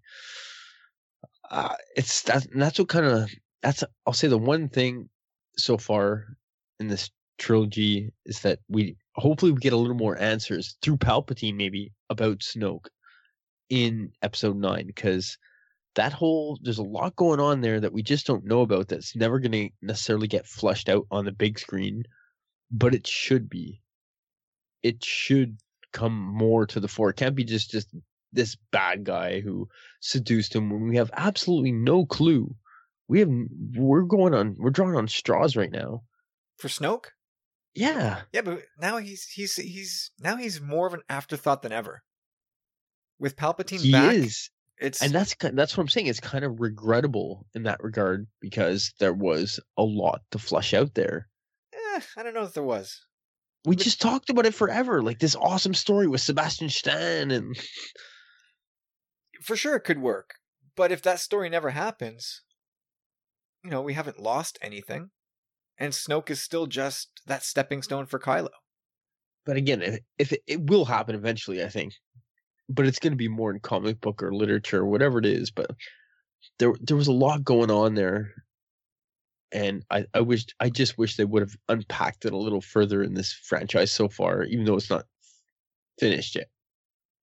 uh, 1.49 1.75
it's 1.95 2.23
that 2.23 2.45
that's 2.55 2.79
what 2.79 2.89
kind 2.89 3.05
of 3.05 3.29
that's 3.61 3.83
i'll 4.05 4.13
say 4.13 4.27
the 4.27 4.37
one 4.37 4.69
thing 4.69 5.09
so 5.57 5.77
far 5.77 6.27
in 6.79 6.87
this 6.87 7.09
trilogy 7.37 8.11
is 8.25 8.41
that 8.41 8.59
we 8.67 8.95
hopefully 9.19 9.51
we 9.51 9.59
get 9.59 9.73
a 9.73 9.77
little 9.77 9.95
more 9.95 10.19
answers 10.19 10.77
through 10.81 10.97
palpatine 10.97 11.55
maybe 11.55 11.91
about 12.09 12.39
snoke 12.39 12.87
in 13.69 14.11
episode 14.21 14.55
9 14.55 14.87
because 14.87 15.37
that 15.95 16.13
whole 16.13 16.59
there's 16.63 16.77
a 16.77 16.83
lot 16.83 17.15
going 17.15 17.39
on 17.39 17.61
there 17.61 17.79
that 17.79 17.93
we 17.93 18.01
just 18.01 18.25
don't 18.25 18.45
know 18.45 18.61
about 18.61 18.87
that's 18.87 19.15
never 19.15 19.39
going 19.39 19.51
to 19.51 19.69
necessarily 19.81 20.27
get 20.27 20.47
flushed 20.47 20.89
out 20.89 21.05
on 21.11 21.25
the 21.25 21.31
big 21.31 21.59
screen 21.59 22.03
but 22.71 22.95
it 22.95 23.05
should 23.05 23.49
be 23.49 23.81
it 24.83 25.03
should 25.03 25.57
come 25.91 26.13
more 26.13 26.65
to 26.67 26.79
the 26.79 26.87
fore. 26.87 27.09
It 27.09 27.17
can't 27.17 27.35
be 27.35 27.43
just 27.43 27.71
just 27.71 27.93
this 28.31 28.55
bad 28.71 29.03
guy 29.03 29.41
who 29.41 29.67
seduced 30.01 30.55
him 30.55 30.69
when 30.69 30.87
we 30.87 30.97
have 30.97 31.11
absolutely 31.13 31.71
no 31.71 32.05
clue. 32.05 32.55
We 33.07 33.19
have 33.19 33.29
we're 33.75 34.03
going 34.03 34.33
on 34.33 34.55
we're 34.59 34.69
drawing 34.69 34.95
on 34.95 35.07
straws 35.07 35.55
right 35.55 35.71
now. 35.71 36.03
For 36.57 36.67
Snoke? 36.67 37.05
Yeah. 37.75 38.21
Yeah, 38.33 38.41
but 38.41 38.63
now 38.79 38.97
he's 38.97 39.25
he's 39.25 39.55
he's 39.55 40.11
now 40.19 40.35
he's 40.37 40.59
more 40.59 40.87
of 40.87 40.93
an 40.93 41.01
afterthought 41.09 41.61
than 41.61 41.71
ever. 41.71 42.01
With 43.19 43.35
Palpatine 43.35 43.81
He 43.81 43.91
back, 43.91 44.13
is. 44.15 44.49
it's 44.77 45.01
And 45.01 45.11
that's 45.13 45.35
that's 45.39 45.75
what 45.77 45.83
I'm 45.83 45.89
saying. 45.89 46.07
It's 46.07 46.19
kind 46.19 46.43
of 46.45 46.59
regrettable 46.59 47.45
in 47.53 47.63
that 47.63 47.83
regard 47.83 48.27
because 48.41 48.93
there 48.99 49.13
was 49.13 49.59
a 49.77 49.83
lot 49.83 50.21
to 50.31 50.39
flush 50.39 50.73
out 50.73 50.93
there. 50.95 51.27
eh, 51.73 51.99
I 52.17 52.23
don't 52.23 52.33
know 52.33 52.43
if 52.43 52.53
there 52.53 52.63
was. 52.63 52.99
We 53.65 53.75
But- 53.75 53.83
just 53.83 54.01
talked 54.01 54.29
about 54.29 54.45
it 54.45 54.53
forever, 54.55 55.01
like 55.03 55.19
this 55.19 55.35
awesome 55.35 55.73
story 55.73 56.07
with 56.07 56.21
Sebastian 56.21 56.69
Stan 56.69 57.29
and 57.31 57.55
For 59.43 59.55
sure, 59.55 59.75
it 59.75 59.81
could 59.81 59.99
work, 59.99 60.35
but 60.75 60.91
if 60.91 61.01
that 61.03 61.19
story 61.19 61.49
never 61.49 61.69
happens, 61.71 62.41
you 63.63 63.69
know, 63.69 63.81
we 63.81 63.93
haven't 63.93 64.19
lost 64.19 64.57
anything, 64.61 65.11
and 65.79 65.93
Snoke 65.93 66.29
is 66.29 66.41
still 66.41 66.67
just 66.67 67.21
that 67.27 67.43
stepping 67.43 67.81
stone 67.81 68.05
for 68.05 68.19
Kylo. 68.19 68.49
but 69.45 69.57
again, 69.57 69.81
if, 69.81 69.99
if 70.17 70.33
it, 70.33 70.43
it 70.47 70.61
will 70.69 70.85
happen 70.85 71.15
eventually, 71.15 71.63
I 71.63 71.69
think, 71.69 71.93
but 72.69 72.85
it's 72.87 72.99
going 72.99 73.13
to 73.13 73.17
be 73.17 73.27
more 73.29 73.51
in 73.51 73.59
comic 73.61 74.01
book 74.01 74.21
or 74.23 74.33
literature, 74.33 74.79
or 74.81 74.85
whatever 74.87 75.19
it 75.19 75.25
is. 75.25 75.51
But 75.51 75.71
there, 76.59 76.73
there 76.81 76.97
was 76.97 77.07
a 77.07 77.13
lot 77.13 77.43
going 77.43 77.71
on 77.71 77.95
there, 77.95 78.31
and 79.51 79.83
I, 79.89 80.05
I 80.13 80.21
wish, 80.21 80.45
I 80.59 80.69
just 80.69 80.97
wish 80.97 81.15
they 81.15 81.25
would 81.25 81.41
have 81.41 81.55
unpacked 81.69 82.25
it 82.25 82.33
a 82.33 82.37
little 82.37 82.61
further 82.61 83.01
in 83.03 83.15
this 83.15 83.33
franchise 83.33 83.91
so 83.91 84.07
far, 84.07 84.43
even 84.43 84.65
though 84.65 84.75
it's 84.75 84.89
not 84.91 85.05
finished 85.99 86.35
yet. 86.35 86.49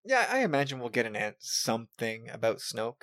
Yeah, 0.05 0.27
I 0.31 0.41
imagine 0.41 0.78
we'll 0.81 0.89
get 0.89 1.07
an 1.07 1.16
ant 1.16 1.37
something 1.41 2.28
about 2.31 2.59
Snoke, 2.59 3.03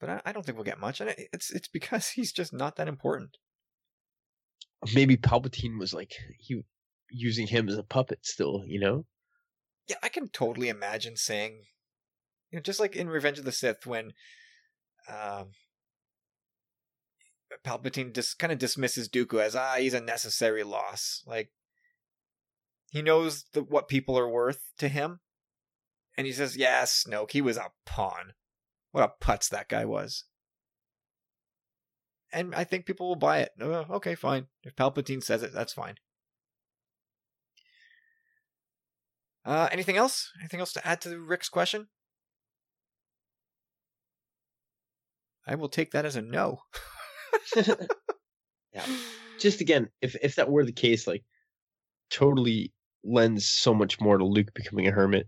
but 0.00 0.08
I, 0.10 0.22
I 0.26 0.32
don't 0.32 0.44
think 0.44 0.56
we'll 0.56 0.64
get 0.64 0.80
much, 0.80 1.00
and 1.00 1.10
it- 1.10 1.28
it's 1.32 1.50
it's 1.50 1.68
because 1.68 2.08
he's 2.16 2.32
just 2.32 2.52
not 2.52 2.76
that 2.76 2.88
important. 2.88 3.36
Maybe 4.94 5.16
Palpatine 5.16 5.78
was 5.78 5.94
like 5.94 6.12
he 6.38 6.62
using 7.10 7.46
him 7.46 7.68
as 7.68 7.76
a 7.76 7.82
puppet 7.82 8.20
still, 8.22 8.64
you 8.66 8.80
know? 8.80 9.04
Yeah, 9.88 9.96
I 10.02 10.08
can 10.08 10.28
totally 10.28 10.68
imagine 10.68 11.16
saying, 11.16 11.62
you 12.50 12.58
know, 12.58 12.62
just 12.62 12.80
like 12.80 12.96
in 12.96 13.08
Revenge 13.08 13.38
of 13.38 13.44
the 13.44 13.52
Sith 13.52 13.86
when 13.86 14.12
um, 15.08 15.50
Palpatine 17.64 18.12
just 18.12 18.38
kind 18.38 18.52
of 18.52 18.58
dismisses 18.58 19.08
Dooku 19.08 19.40
as 19.40 19.54
ah, 19.54 19.76
he's 19.78 19.94
a 19.94 20.00
necessary 20.00 20.64
loss. 20.64 21.22
Like 21.26 21.50
he 22.90 23.02
knows 23.02 23.44
the, 23.52 23.62
what 23.62 23.88
people 23.88 24.18
are 24.18 24.28
worth 24.28 24.60
to 24.78 24.88
him, 24.88 25.20
and 26.16 26.26
he 26.26 26.32
says, 26.32 26.56
"Yeah, 26.56 26.82
Snoke, 26.82 27.32
he 27.32 27.40
was 27.40 27.56
a 27.56 27.70
pawn. 27.84 28.34
What 28.90 29.04
a 29.04 29.24
putz 29.24 29.48
that 29.50 29.68
guy 29.68 29.84
was." 29.84 30.24
And 32.36 32.54
I 32.54 32.64
think 32.64 32.84
people 32.84 33.08
will 33.08 33.16
buy 33.16 33.38
it. 33.38 33.52
Uh, 33.58 33.84
okay, 33.92 34.14
fine. 34.14 34.48
If 34.62 34.76
Palpatine 34.76 35.24
says 35.24 35.42
it, 35.42 35.54
that's 35.54 35.72
fine. 35.72 35.94
Uh, 39.42 39.70
anything 39.72 39.96
else? 39.96 40.30
Anything 40.38 40.60
else 40.60 40.74
to 40.74 40.86
add 40.86 41.00
to 41.00 41.18
Rick's 41.18 41.48
question? 41.48 41.88
I 45.46 45.54
will 45.54 45.70
take 45.70 45.92
that 45.92 46.04
as 46.04 46.14
a 46.14 46.20
no. 46.20 46.58
yeah. 47.56 48.84
Just 49.38 49.62
again, 49.62 49.88
if 50.02 50.14
if 50.22 50.34
that 50.34 50.50
were 50.50 50.64
the 50.64 50.72
case, 50.72 51.06
like 51.06 51.24
totally 52.10 52.74
lends 53.02 53.48
so 53.48 53.72
much 53.72 53.98
more 53.98 54.18
to 54.18 54.24
Luke 54.26 54.52
becoming 54.52 54.88
a 54.88 54.92
hermit. 54.92 55.26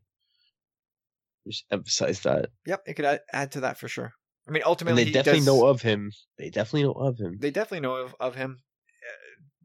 Just 1.46 1.64
emphasize 1.70 2.20
that. 2.20 2.50
Yep, 2.66 2.82
it 2.86 2.94
could 2.94 3.06
add, 3.06 3.20
add 3.32 3.52
to 3.52 3.60
that 3.60 3.78
for 3.78 3.88
sure. 3.88 4.12
I 4.48 4.50
mean, 4.50 4.62
ultimately, 4.64 5.02
and 5.02 5.08
they 5.08 5.12
definitely 5.12 5.40
does, 5.40 5.46
know 5.46 5.66
of 5.66 5.82
him. 5.82 6.12
They 6.38 6.48
definitely 6.48 6.84
know 6.84 6.92
of 6.92 7.18
him. 7.18 7.36
They 7.38 7.50
definitely 7.50 7.80
know 7.80 7.96
of, 7.96 8.14
of 8.18 8.34
him. 8.34 8.60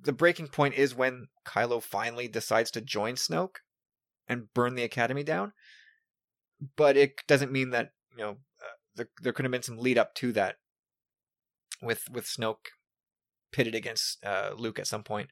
The 0.02 0.12
breaking 0.12 0.50
point 0.50 0.74
is 0.74 0.94
when 0.94 1.28
Kylo 1.48 1.82
finally 1.82 2.28
decides 2.28 2.70
to 2.72 2.82
join 2.82 3.16
Snoke 3.16 3.58
and 4.28 4.54
burn 4.54 4.76
the 4.76 4.84
Academy 4.84 5.24
down. 5.24 5.54
But 6.76 6.98
it 6.98 7.14
doesn't 7.28 7.52
mean 7.52 7.70
that 7.70 7.92
you 8.12 8.24
know 8.24 8.32
uh, 8.32 8.76
there, 8.96 9.10
there 9.22 9.32
could 9.32 9.46
have 9.46 9.52
been 9.52 9.64
some 9.64 9.78
lead 9.78 9.98
up 9.98 10.14
to 10.16 10.34
that 10.34 10.58
with 11.82 12.10
with 12.12 12.26
Snoke 12.26 12.72
pitted 13.54 13.76
against 13.76 14.24
uh, 14.26 14.52
Luke 14.58 14.80
at 14.80 14.88
some 14.88 15.04
point. 15.04 15.30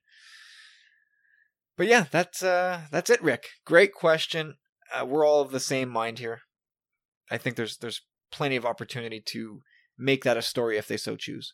But 1.77 1.87
yeah, 1.87 2.05
that's 2.09 2.41
uh, 2.41 2.81
that's 2.89 3.09
it, 3.09 3.21
Rick. 3.21 3.47
Great 3.65 3.93
question. 3.93 4.55
Uh, 4.93 5.05
we're 5.05 5.25
all 5.25 5.41
of 5.41 5.51
the 5.51 5.59
same 5.59 5.89
mind 5.89 6.19
here. 6.19 6.41
I 7.29 7.37
think 7.37 7.55
there's 7.55 7.77
there's 7.77 8.01
plenty 8.31 8.55
of 8.55 8.65
opportunity 8.65 9.21
to 9.27 9.61
make 9.97 10.23
that 10.23 10.37
a 10.37 10.41
story 10.41 10.77
if 10.77 10.87
they 10.87 10.97
so 10.97 11.15
choose. 11.15 11.53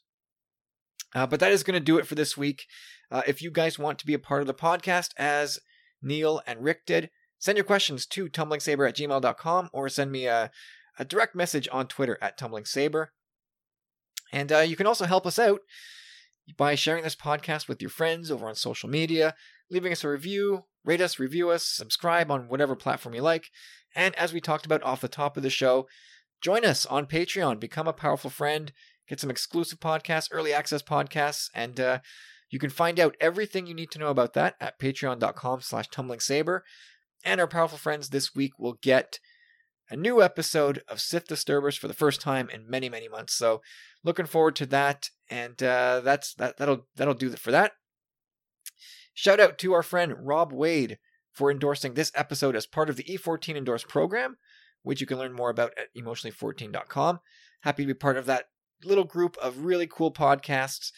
Uh, 1.15 1.25
but 1.25 1.39
that 1.39 1.51
is 1.51 1.63
going 1.63 1.79
to 1.79 1.83
do 1.83 1.97
it 1.97 2.07
for 2.07 2.15
this 2.15 2.37
week. 2.37 2.65
Uh, 3.11 3.21
if 3.25 3.41
you 3.41 3.49
guys 3.49 3.79
want 3.79 3.97
to 3.99 4.05
be 4.05 4.13
a 4.13 4.19
part 4.19 4.41
of 4.41 4.47
the 4.47 4.53
podcast, 4.53 5.11
as 5.17 5.59
Neil 6.01 6.41
and 6.45 6.63
Rick 6.63 6.85
did, 6.85 7.09
send 7.39 7.57
your 7.57 7.65
questions 7.65 8.05
to 8.07 8.27
tumblingsaber 8.27 8.87
at 8.87 8.95
gmail.com 8.95 9.69
or 9.71 9.89
send 9.89 10.11
me 10.11 10.25
a, 10.25 10.51
a 10.99 11.05
direct 11.05 11.35
message 11.35 11.67
on 11.71 11.87
Twitter 11.87 12.17
at 12.21 12.37
tumblingsaber. 12.37 13.07
And 14.31 14.51
uh, 14.51 14.59
you 14.59 14.75
can 14.75 14.87
also 14.87 15.05
help 15.05 15.25
us 15.25 15.39
out 15.39 15.61
by 16.57 16.75
sharing 16.75 17.03
this 17.03 17.15
podcast 17.15 17.67
with 17.67 17.81
your 17.81 17.89
friends 17.89 18.31
over 18.31 18.47
on 18.47 18.55
social 18.55 18.89
media, 18.89 19.35
leaving 19.69 19.91
us 19.91 20.03
a 20.03 20.09
review, 20.09 20.65
rate 20.83 21.01
us, 21.01 21.19
review 21.19 21.49
us, 21.49 21.65
subscribe 21.65 22.31
on 22.31 22.47
whatever 22.47 22.75
platform 22.75 23.15
you 23.15 23.21
like. 23.21 23.49
And 23.95 24.15
as 24.15 24.33
we 24.33 24.41
talked 24.41 24.65
about 24.65 24.83
off 24.83 25.01
the 25.01 25.07
top 25.07 25.37
of 25.37 25.43
the 25.43 25.49
show, 25.49 25.87
join 26.41 26.65
us 26.65 26.85
on 26.85 27.05
Patreon, 27.05 27.59
become 27.59 27.87
a 27.87 27.93
powerful 27.93 28.29
friend, 28.29 28.71
get 29.07 29.19
some 29.19 29.29
exclusive 29.29 29.79
podcasts, 29.79 30.29
early 30.31 30.53
access 30.53 30.81
podcasts, 30.81 31.49
and 31.53 31.79
uh, 31.79 31.99
you 32.49 32.59
can 32.59 32.69
find 32.69 32.99
out 32.99 33.17
everything 33.19 33.67
you 33.67 33.73
need 33.73 33.91
to 33.91 33.99
know 33.99 34.09
about 34.09 34.33
that 34.33 34.55
at 34.59 34.79
patreon.com 34.79 35.61
slash 35.61 35.89
tumblingsaber. 35.89 36.61
And 37.25 37.41
our 37.41 37.47
powerful 37.47 37.77
friends 37.77 38.09
this 38.09 38.35
week 38.35 38.57
will 38.57 38.77
get 38.81 39.19
a 39.89 39.95
new 39.95 40.21
episode 40.21 40.83
of 40.87 41.01
Sith 41.01 41.27
Disturbers 41.27 41.77
for 41.77 41.87
the 41.87 41.93
first 41.93 42.21
time 42.21 42.49
in 42.49 42.69
many, 42.69 42.89
many 42.89 43.07
months. 43.07 43.33
So 43.33 43.61
looking 44.03 44.25
forward 44.25 44.55
to 44.57 44.65
that. 44.67 45.09
And 45.29 45.61
uh, 45.61 46.01
that's 46.01 46.33
that 46.35 46.57
that'll 46.57 46.87
that'll 46.95 47.13
do 47.13 47.31
it 47.31 47.39
for 47.39 47.51
that. 47.51 47.73
Shout 49.13 49.39
out 49.39 49.57
to 49.59 49.73
our 49.73 49.83
friend 49.83 50.13
Rob 50.19 50.53
Wade 50.53 50.99
for 51.33 51.51
endorsing 51.51 51.93
this 51.93 52.11
episode 52.15 52.55
as 52.55 52.65
part 52.65 52.89
of 52.89 52.95
the 52.95 53.03
E14 53.03 53.55
Endorse 53.55 53.83
program, 53.83 54.37
which 54.87 55.01
you 55.01 55.07
can 55.07 55.17
learn 55.17 55.33
more 55.33 55.49
about 55.49 55.73
at 55.77 55.93
emotionally14.com. 56.01 57.19
Happy 57.59 57.83
to 57.83 57.87
be 57.87 57.93
part 57.93 58.15
of 58.15 58.25
that 58.25 58.45
little 58.85 59.03
group 59.03 59.35
of 59.41 59.65
really 59.65 59.85
cool 59.85 60.13
podcasts. 60.13 60.91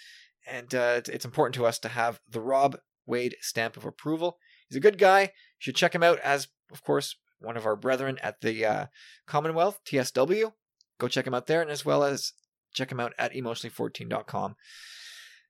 And 0.47 0.73
uh, 0.75 1.01
it's 1.07 1.25
important 1.25 1.55
to 1.55 1.65
us 1.65 1.79
to 1.79 1.89
have 1.89 2.19
the 2.29 2.39
Rob 2.39 2.77
Wade 3.07 3.35
stamp 3.41 3.77
of 3.77 3.85
approval. 3.85 4.37
He's 4.67 4.77
a 4.77 4.79
good 4.81 4.99
guy. 4.99 5.21
You 5.21 5.29
should 5.57 5.75
check 5.75 5.95
him 5.95 6.03
out 6.03 6.19
as, 6.19 6.49
of 6.71 6.83
course, 6.83 7.15
one 7.39 7.57
of 7.57 7.65
our 7.65 7.75
brethren 7.75 8.19
at 8.21 8.41
the 8.41 8.63
uh, 8.63 8.85
Commonwealth, 9.25 9.79
TSW. 9.85 10.53
Go 10.99 11.07
check 11.07 11.25
him 11.25 11.33
out 11.33 11.47
there, 11.47 11.61
and 11.63 11.71
as 11.71 11.83
well 11.83 12.03
as 12.03 12.33
check 12.75 12.91
him 12.91 12.99
out 12.99 13.13
at 13.17 13.33
emotionally14.com. 13.33 14.55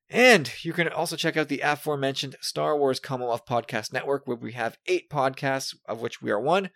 And 0.09 0.51
you 0.63 0.71
can 0.71 0.87
also 0.87 1.17
check 1.17 1.35
out 1.35 1.49
the 1.49 1.59
aforementioned 1.59 2.37
Star 2.39 2.77
Wars 2.77 3.01
Commonwealth 3.01 3.45
Podcast 3.45 3.91
Network, 3.91 4.25
where 4.27 4.37
we 4.37 4.53
have 4.53 4.77
eight 4.85 5.09
podcasts, 5.09 5.75
of 5.87 5.99
which 5.99 6.21
we 6.21 6.31
are 6.31 6.39
one. 6.39 6.69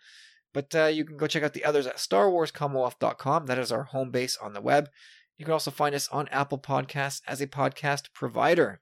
But 0.54 0.74
uh, 0.74 0.86
you 0.86 1.04
can 1.04 1.18
go 1.18 1.26
check 1.26 1.42
out 1.42 1.52
the 1.52 1.64
others 1.64 1.86
at 1.86 1.96
starwarscommonwealth.com. 1.96 3.46
That 3.46 3.58
is 3.58 3.70
our 3.70 3.82
home 3.82 4.10
base 4.10 4.38
on 4.38 4.54
the 4.54 4.62
web. 4.62 4.88
You 5.36 5.44
can 5.44 5.52
also 5.52 5.70
find 5.70 5.94
us 5.94 6.08
on 6.08 6.28
Apple 6.28 6.58
Podcasts 6.58 7.20
as 7.26 7.42
a 7.42 7.46
podcast 7.46 8.12
provider. 8.14 8.80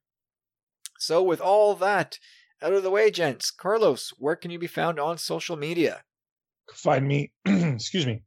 So, 0.98 1.20
with 1.22 1.40
all 1.40 1.74
that 1.74 2.18
out 2.62 2.74
of 2.74 2.84
the 2.84 2.90
way, 2.90 3.10
gents, 3.10 3.50
Carlos, 3.50 4.12
where 4.18 4.36
can 4.36 4.52
you 4.52 4.58
be 4.58 4.68
found 4.68 5.00
on 5.00 5.18
social 5.18 5.56
media? 5.56 6.04
find 6.74 7.06
me, 7.06 7.32
excuse 7.44 8.06
me, 8.06 8.22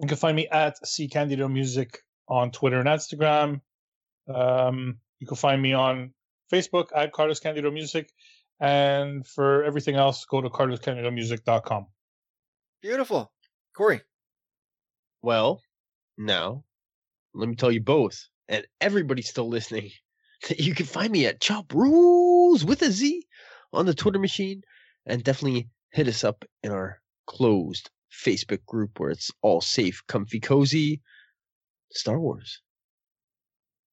you 0.00 0.08
can 0.08 0.16
find 0.16 0.36
me 0.36 0.48
at 0.48 0.86
C 0.86 1.08
Candido 1.08 1.48
Music 1.48 1.98
on 2.28 2.50
Twitter 2.50 2.78
and 2.78 2.88
Instagram. 2.88 3.60
Um, 4.32 4.98
you 5.20 5.26
can 5.26 5.36
find 5.36 5.60
me 5.60 5.72
on 5.72 6.12
Facebook 6.52 6.86
at 6.94 7.12
Carlos 7.12 7.40
Candido 7.40 7.70
Music. 7.70 8.10
And 8.60 9.26
for 9.26 9.64
everything 9.64 9.96
else, 9.96 10.24
go 10.24 10.40
to 10.40 10.48
carloscandidomusic.com. 10.48 11.86
Beautiful. 12.82 13.32
Corey. 13.76 14.02
Well, 15.22 15.62
now, 16.18 16.64
let 17.32 17.48
me 17.48 17.54
tell 17.54 17.70
you 17.70 17.80
both, 17.80 18.28
and 18.48 18.66
everybody 18.80 19.22
still 19.22 19.48
listening, 19.48 19.90
that 20.48 20.58
you 20.58 20.74
can 20.74 20.86
find 20.86 21.12
me 21.12 21.26
at 21.26 21.40
Chop 21.40 21.72
Rules 21.72 22.64
with 22.64 22.82
a 22.82 22.90
Z 22.90 23.24
on 23.72 23.86
the 23.86 23.94
Twitter 23.94 24.18
machine. 24.18 24.62
And 25.06 25.24
definitely 25.24 25.68
hit 25.90 26.06
us 26.06 26.22
up 26.22 26.44
in 26.62 26.70
our 26.70 27.00
closed 27.26 27.90
Facebook 28.12 28.64
group 28.66 29.00
where 29.00 29.10
it's 29.10 29.30
all 29.42 29.60
safe, 29.60 30.02
comfy, 30.06 30.38
cozy. 30.38 31.02
Star 31.90 32.18
Wars. 32.18 32.62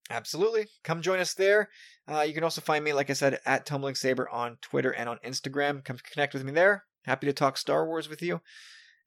Absolutely. 0.09 0.67
Come 0.83 1.01
join 1.01 1.19
us 1.19 1.33
there. 1.33 1.69
Uh, 2.07 2.21
you 2.21 2.33
can 2.33 2.43
also 2.43 2.61
find 2.61 2.83
me, 2.83 2.93
like 2.93 3.09
I 3.09 3.13
said, 3.13 3.39
at 3.45 3.65
Tumbling 3.65 3.95
Saber 3.95 4.27
on 4.29 4.57
Twitter 4.61 4.91
and 4.91 5.09
on 5.09 5.19
Instagram. 5.25 5.83
Come 5.83 5.97
connect 6.11 6.33
with 6.33 6.43
me 6.43 6.51
there. 6.51 6.85
Happy 7.05 7.27
to 7.27 7.33
talk 7.33 7.57
Star 7.57 7.85
Wars 7.85 8.09
with 8.09 8.21
you. 8.21 8.41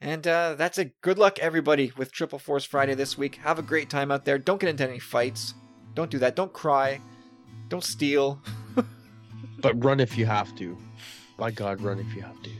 And 0.02 0.26
uh, 0.26 0.56
that's 0.56 0.78
it. 0.78 1.00
Good 1.00 1.16
luck, 1.16 1.38
everybody, 1.38 1.92
with 1.96 2.10
Triple 2.10 2.40
Force 2.40 2.64
Friday 2.64 2.94
this 2.94 3.16
week. 3.16 3.36
Have 3.36 3.60
a 3.60 3.62
great 3.62 3.88
time 3.88 4.10
out 4.10 4.24
there. 4.24 4.36
Don't 4.36 4.60
get 4.60 4.68
into 4.68 4.86
any 4.86 4.98
fights. 4.98 5.54
Don't 5.94 6.10
do 6.10 6.18
that. 6.18 6.34
Don't 6.34 6.52
cry. 6.52 7.00
Don't 7.68 7.84
steal. 7.84 8.42
but 9.60 9.82
run 9.84 10.00
if 10.00 10.18
you 10.18 10.26
have 10.26 10.54
to. 10.56 10.76
By 11.38 11.52
God, 11.52 11.80
run 11.80 12.00
if 12.00 12.14
you 12.16 12.22
have 12.22 12.42
to. 12.42 12.50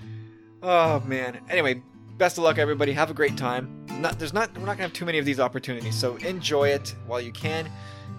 Oh 0.62 1.00
man. 1.00 1.40
Anyway, 1.50 1.82
best 2.16 2.38
of 2.38 2.44
luck, 2.44 2.58
everybody. 2.58 2.92
Have 2.92 3.10
a 3.10 3.14
great 3.14 3.36
time. 3.36 3.86
Not, 3.98 4.20
there's 4.20 4.32
not. 4.32 4.56
We're 4.56 4.60
not 4.64 4.76
gonna 4.76 4.82
have 4.82 4.92
too 4.92 5.04
many 5.04 5.18
of 5.18 5.24
these 5.24 5.40
opportunities, 5.40 5.96
so 5.96 6.16
enjoy 6.16 6.68
it 6.68 6.94
while 7.06 7.20
you 7.20 7.32
can, 7.32 7.66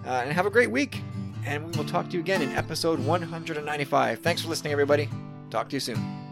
uh, 0.06 0.22
and 0.24 0.32
have 0.32 0.46
a 0.46 0.50
great 0.50 0.70
week. 0.70 1.00
And 1.46 1.64
we 1.64 1.76
will 1.76 1.84
talk 1.84 2.08
to 2.10 2.14
you 2.14 2.20
again 2.20 2.42
in 2.42 2.50
episode 2.50 2.98
195. 3.00 4.18
Thanks 4.20 4.42
for 4.42 4.48
listening, 4.48 4.72
everybody. 4.72 5.08
Talk 5.50 5.68
to 5.70 5.76
you 5.76 5.80
soon. 5.80 6.23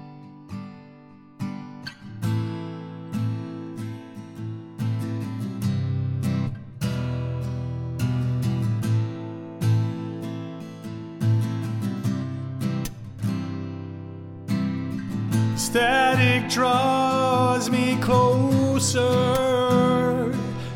Draws 16.52 17.70
me 17.70 17.96
closer 18.02 19.08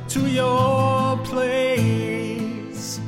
to 0.09 0.27
your 0.27 1.19
place, 1.19 2.98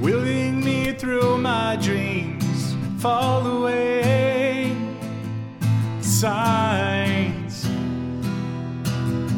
willing 0.00 0.64
me 0.64 0.94
through 0.94 1.36
my 1.36 1.76
dreams, 1.76 2.74
fall 2.98 3.46
away. 3.46 4.74
Signs 6.00 7.66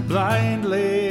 blindly 0.07 1.09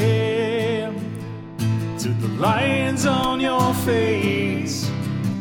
to 2.00 2.08
the 2.22 2.30
lines 2.40 3.06
on 3.06 3.42
your 3.42 3.74
face, 3.74 4.90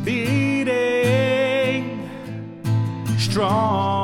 beating. 0.03 0.67
strong, 3.17 4.00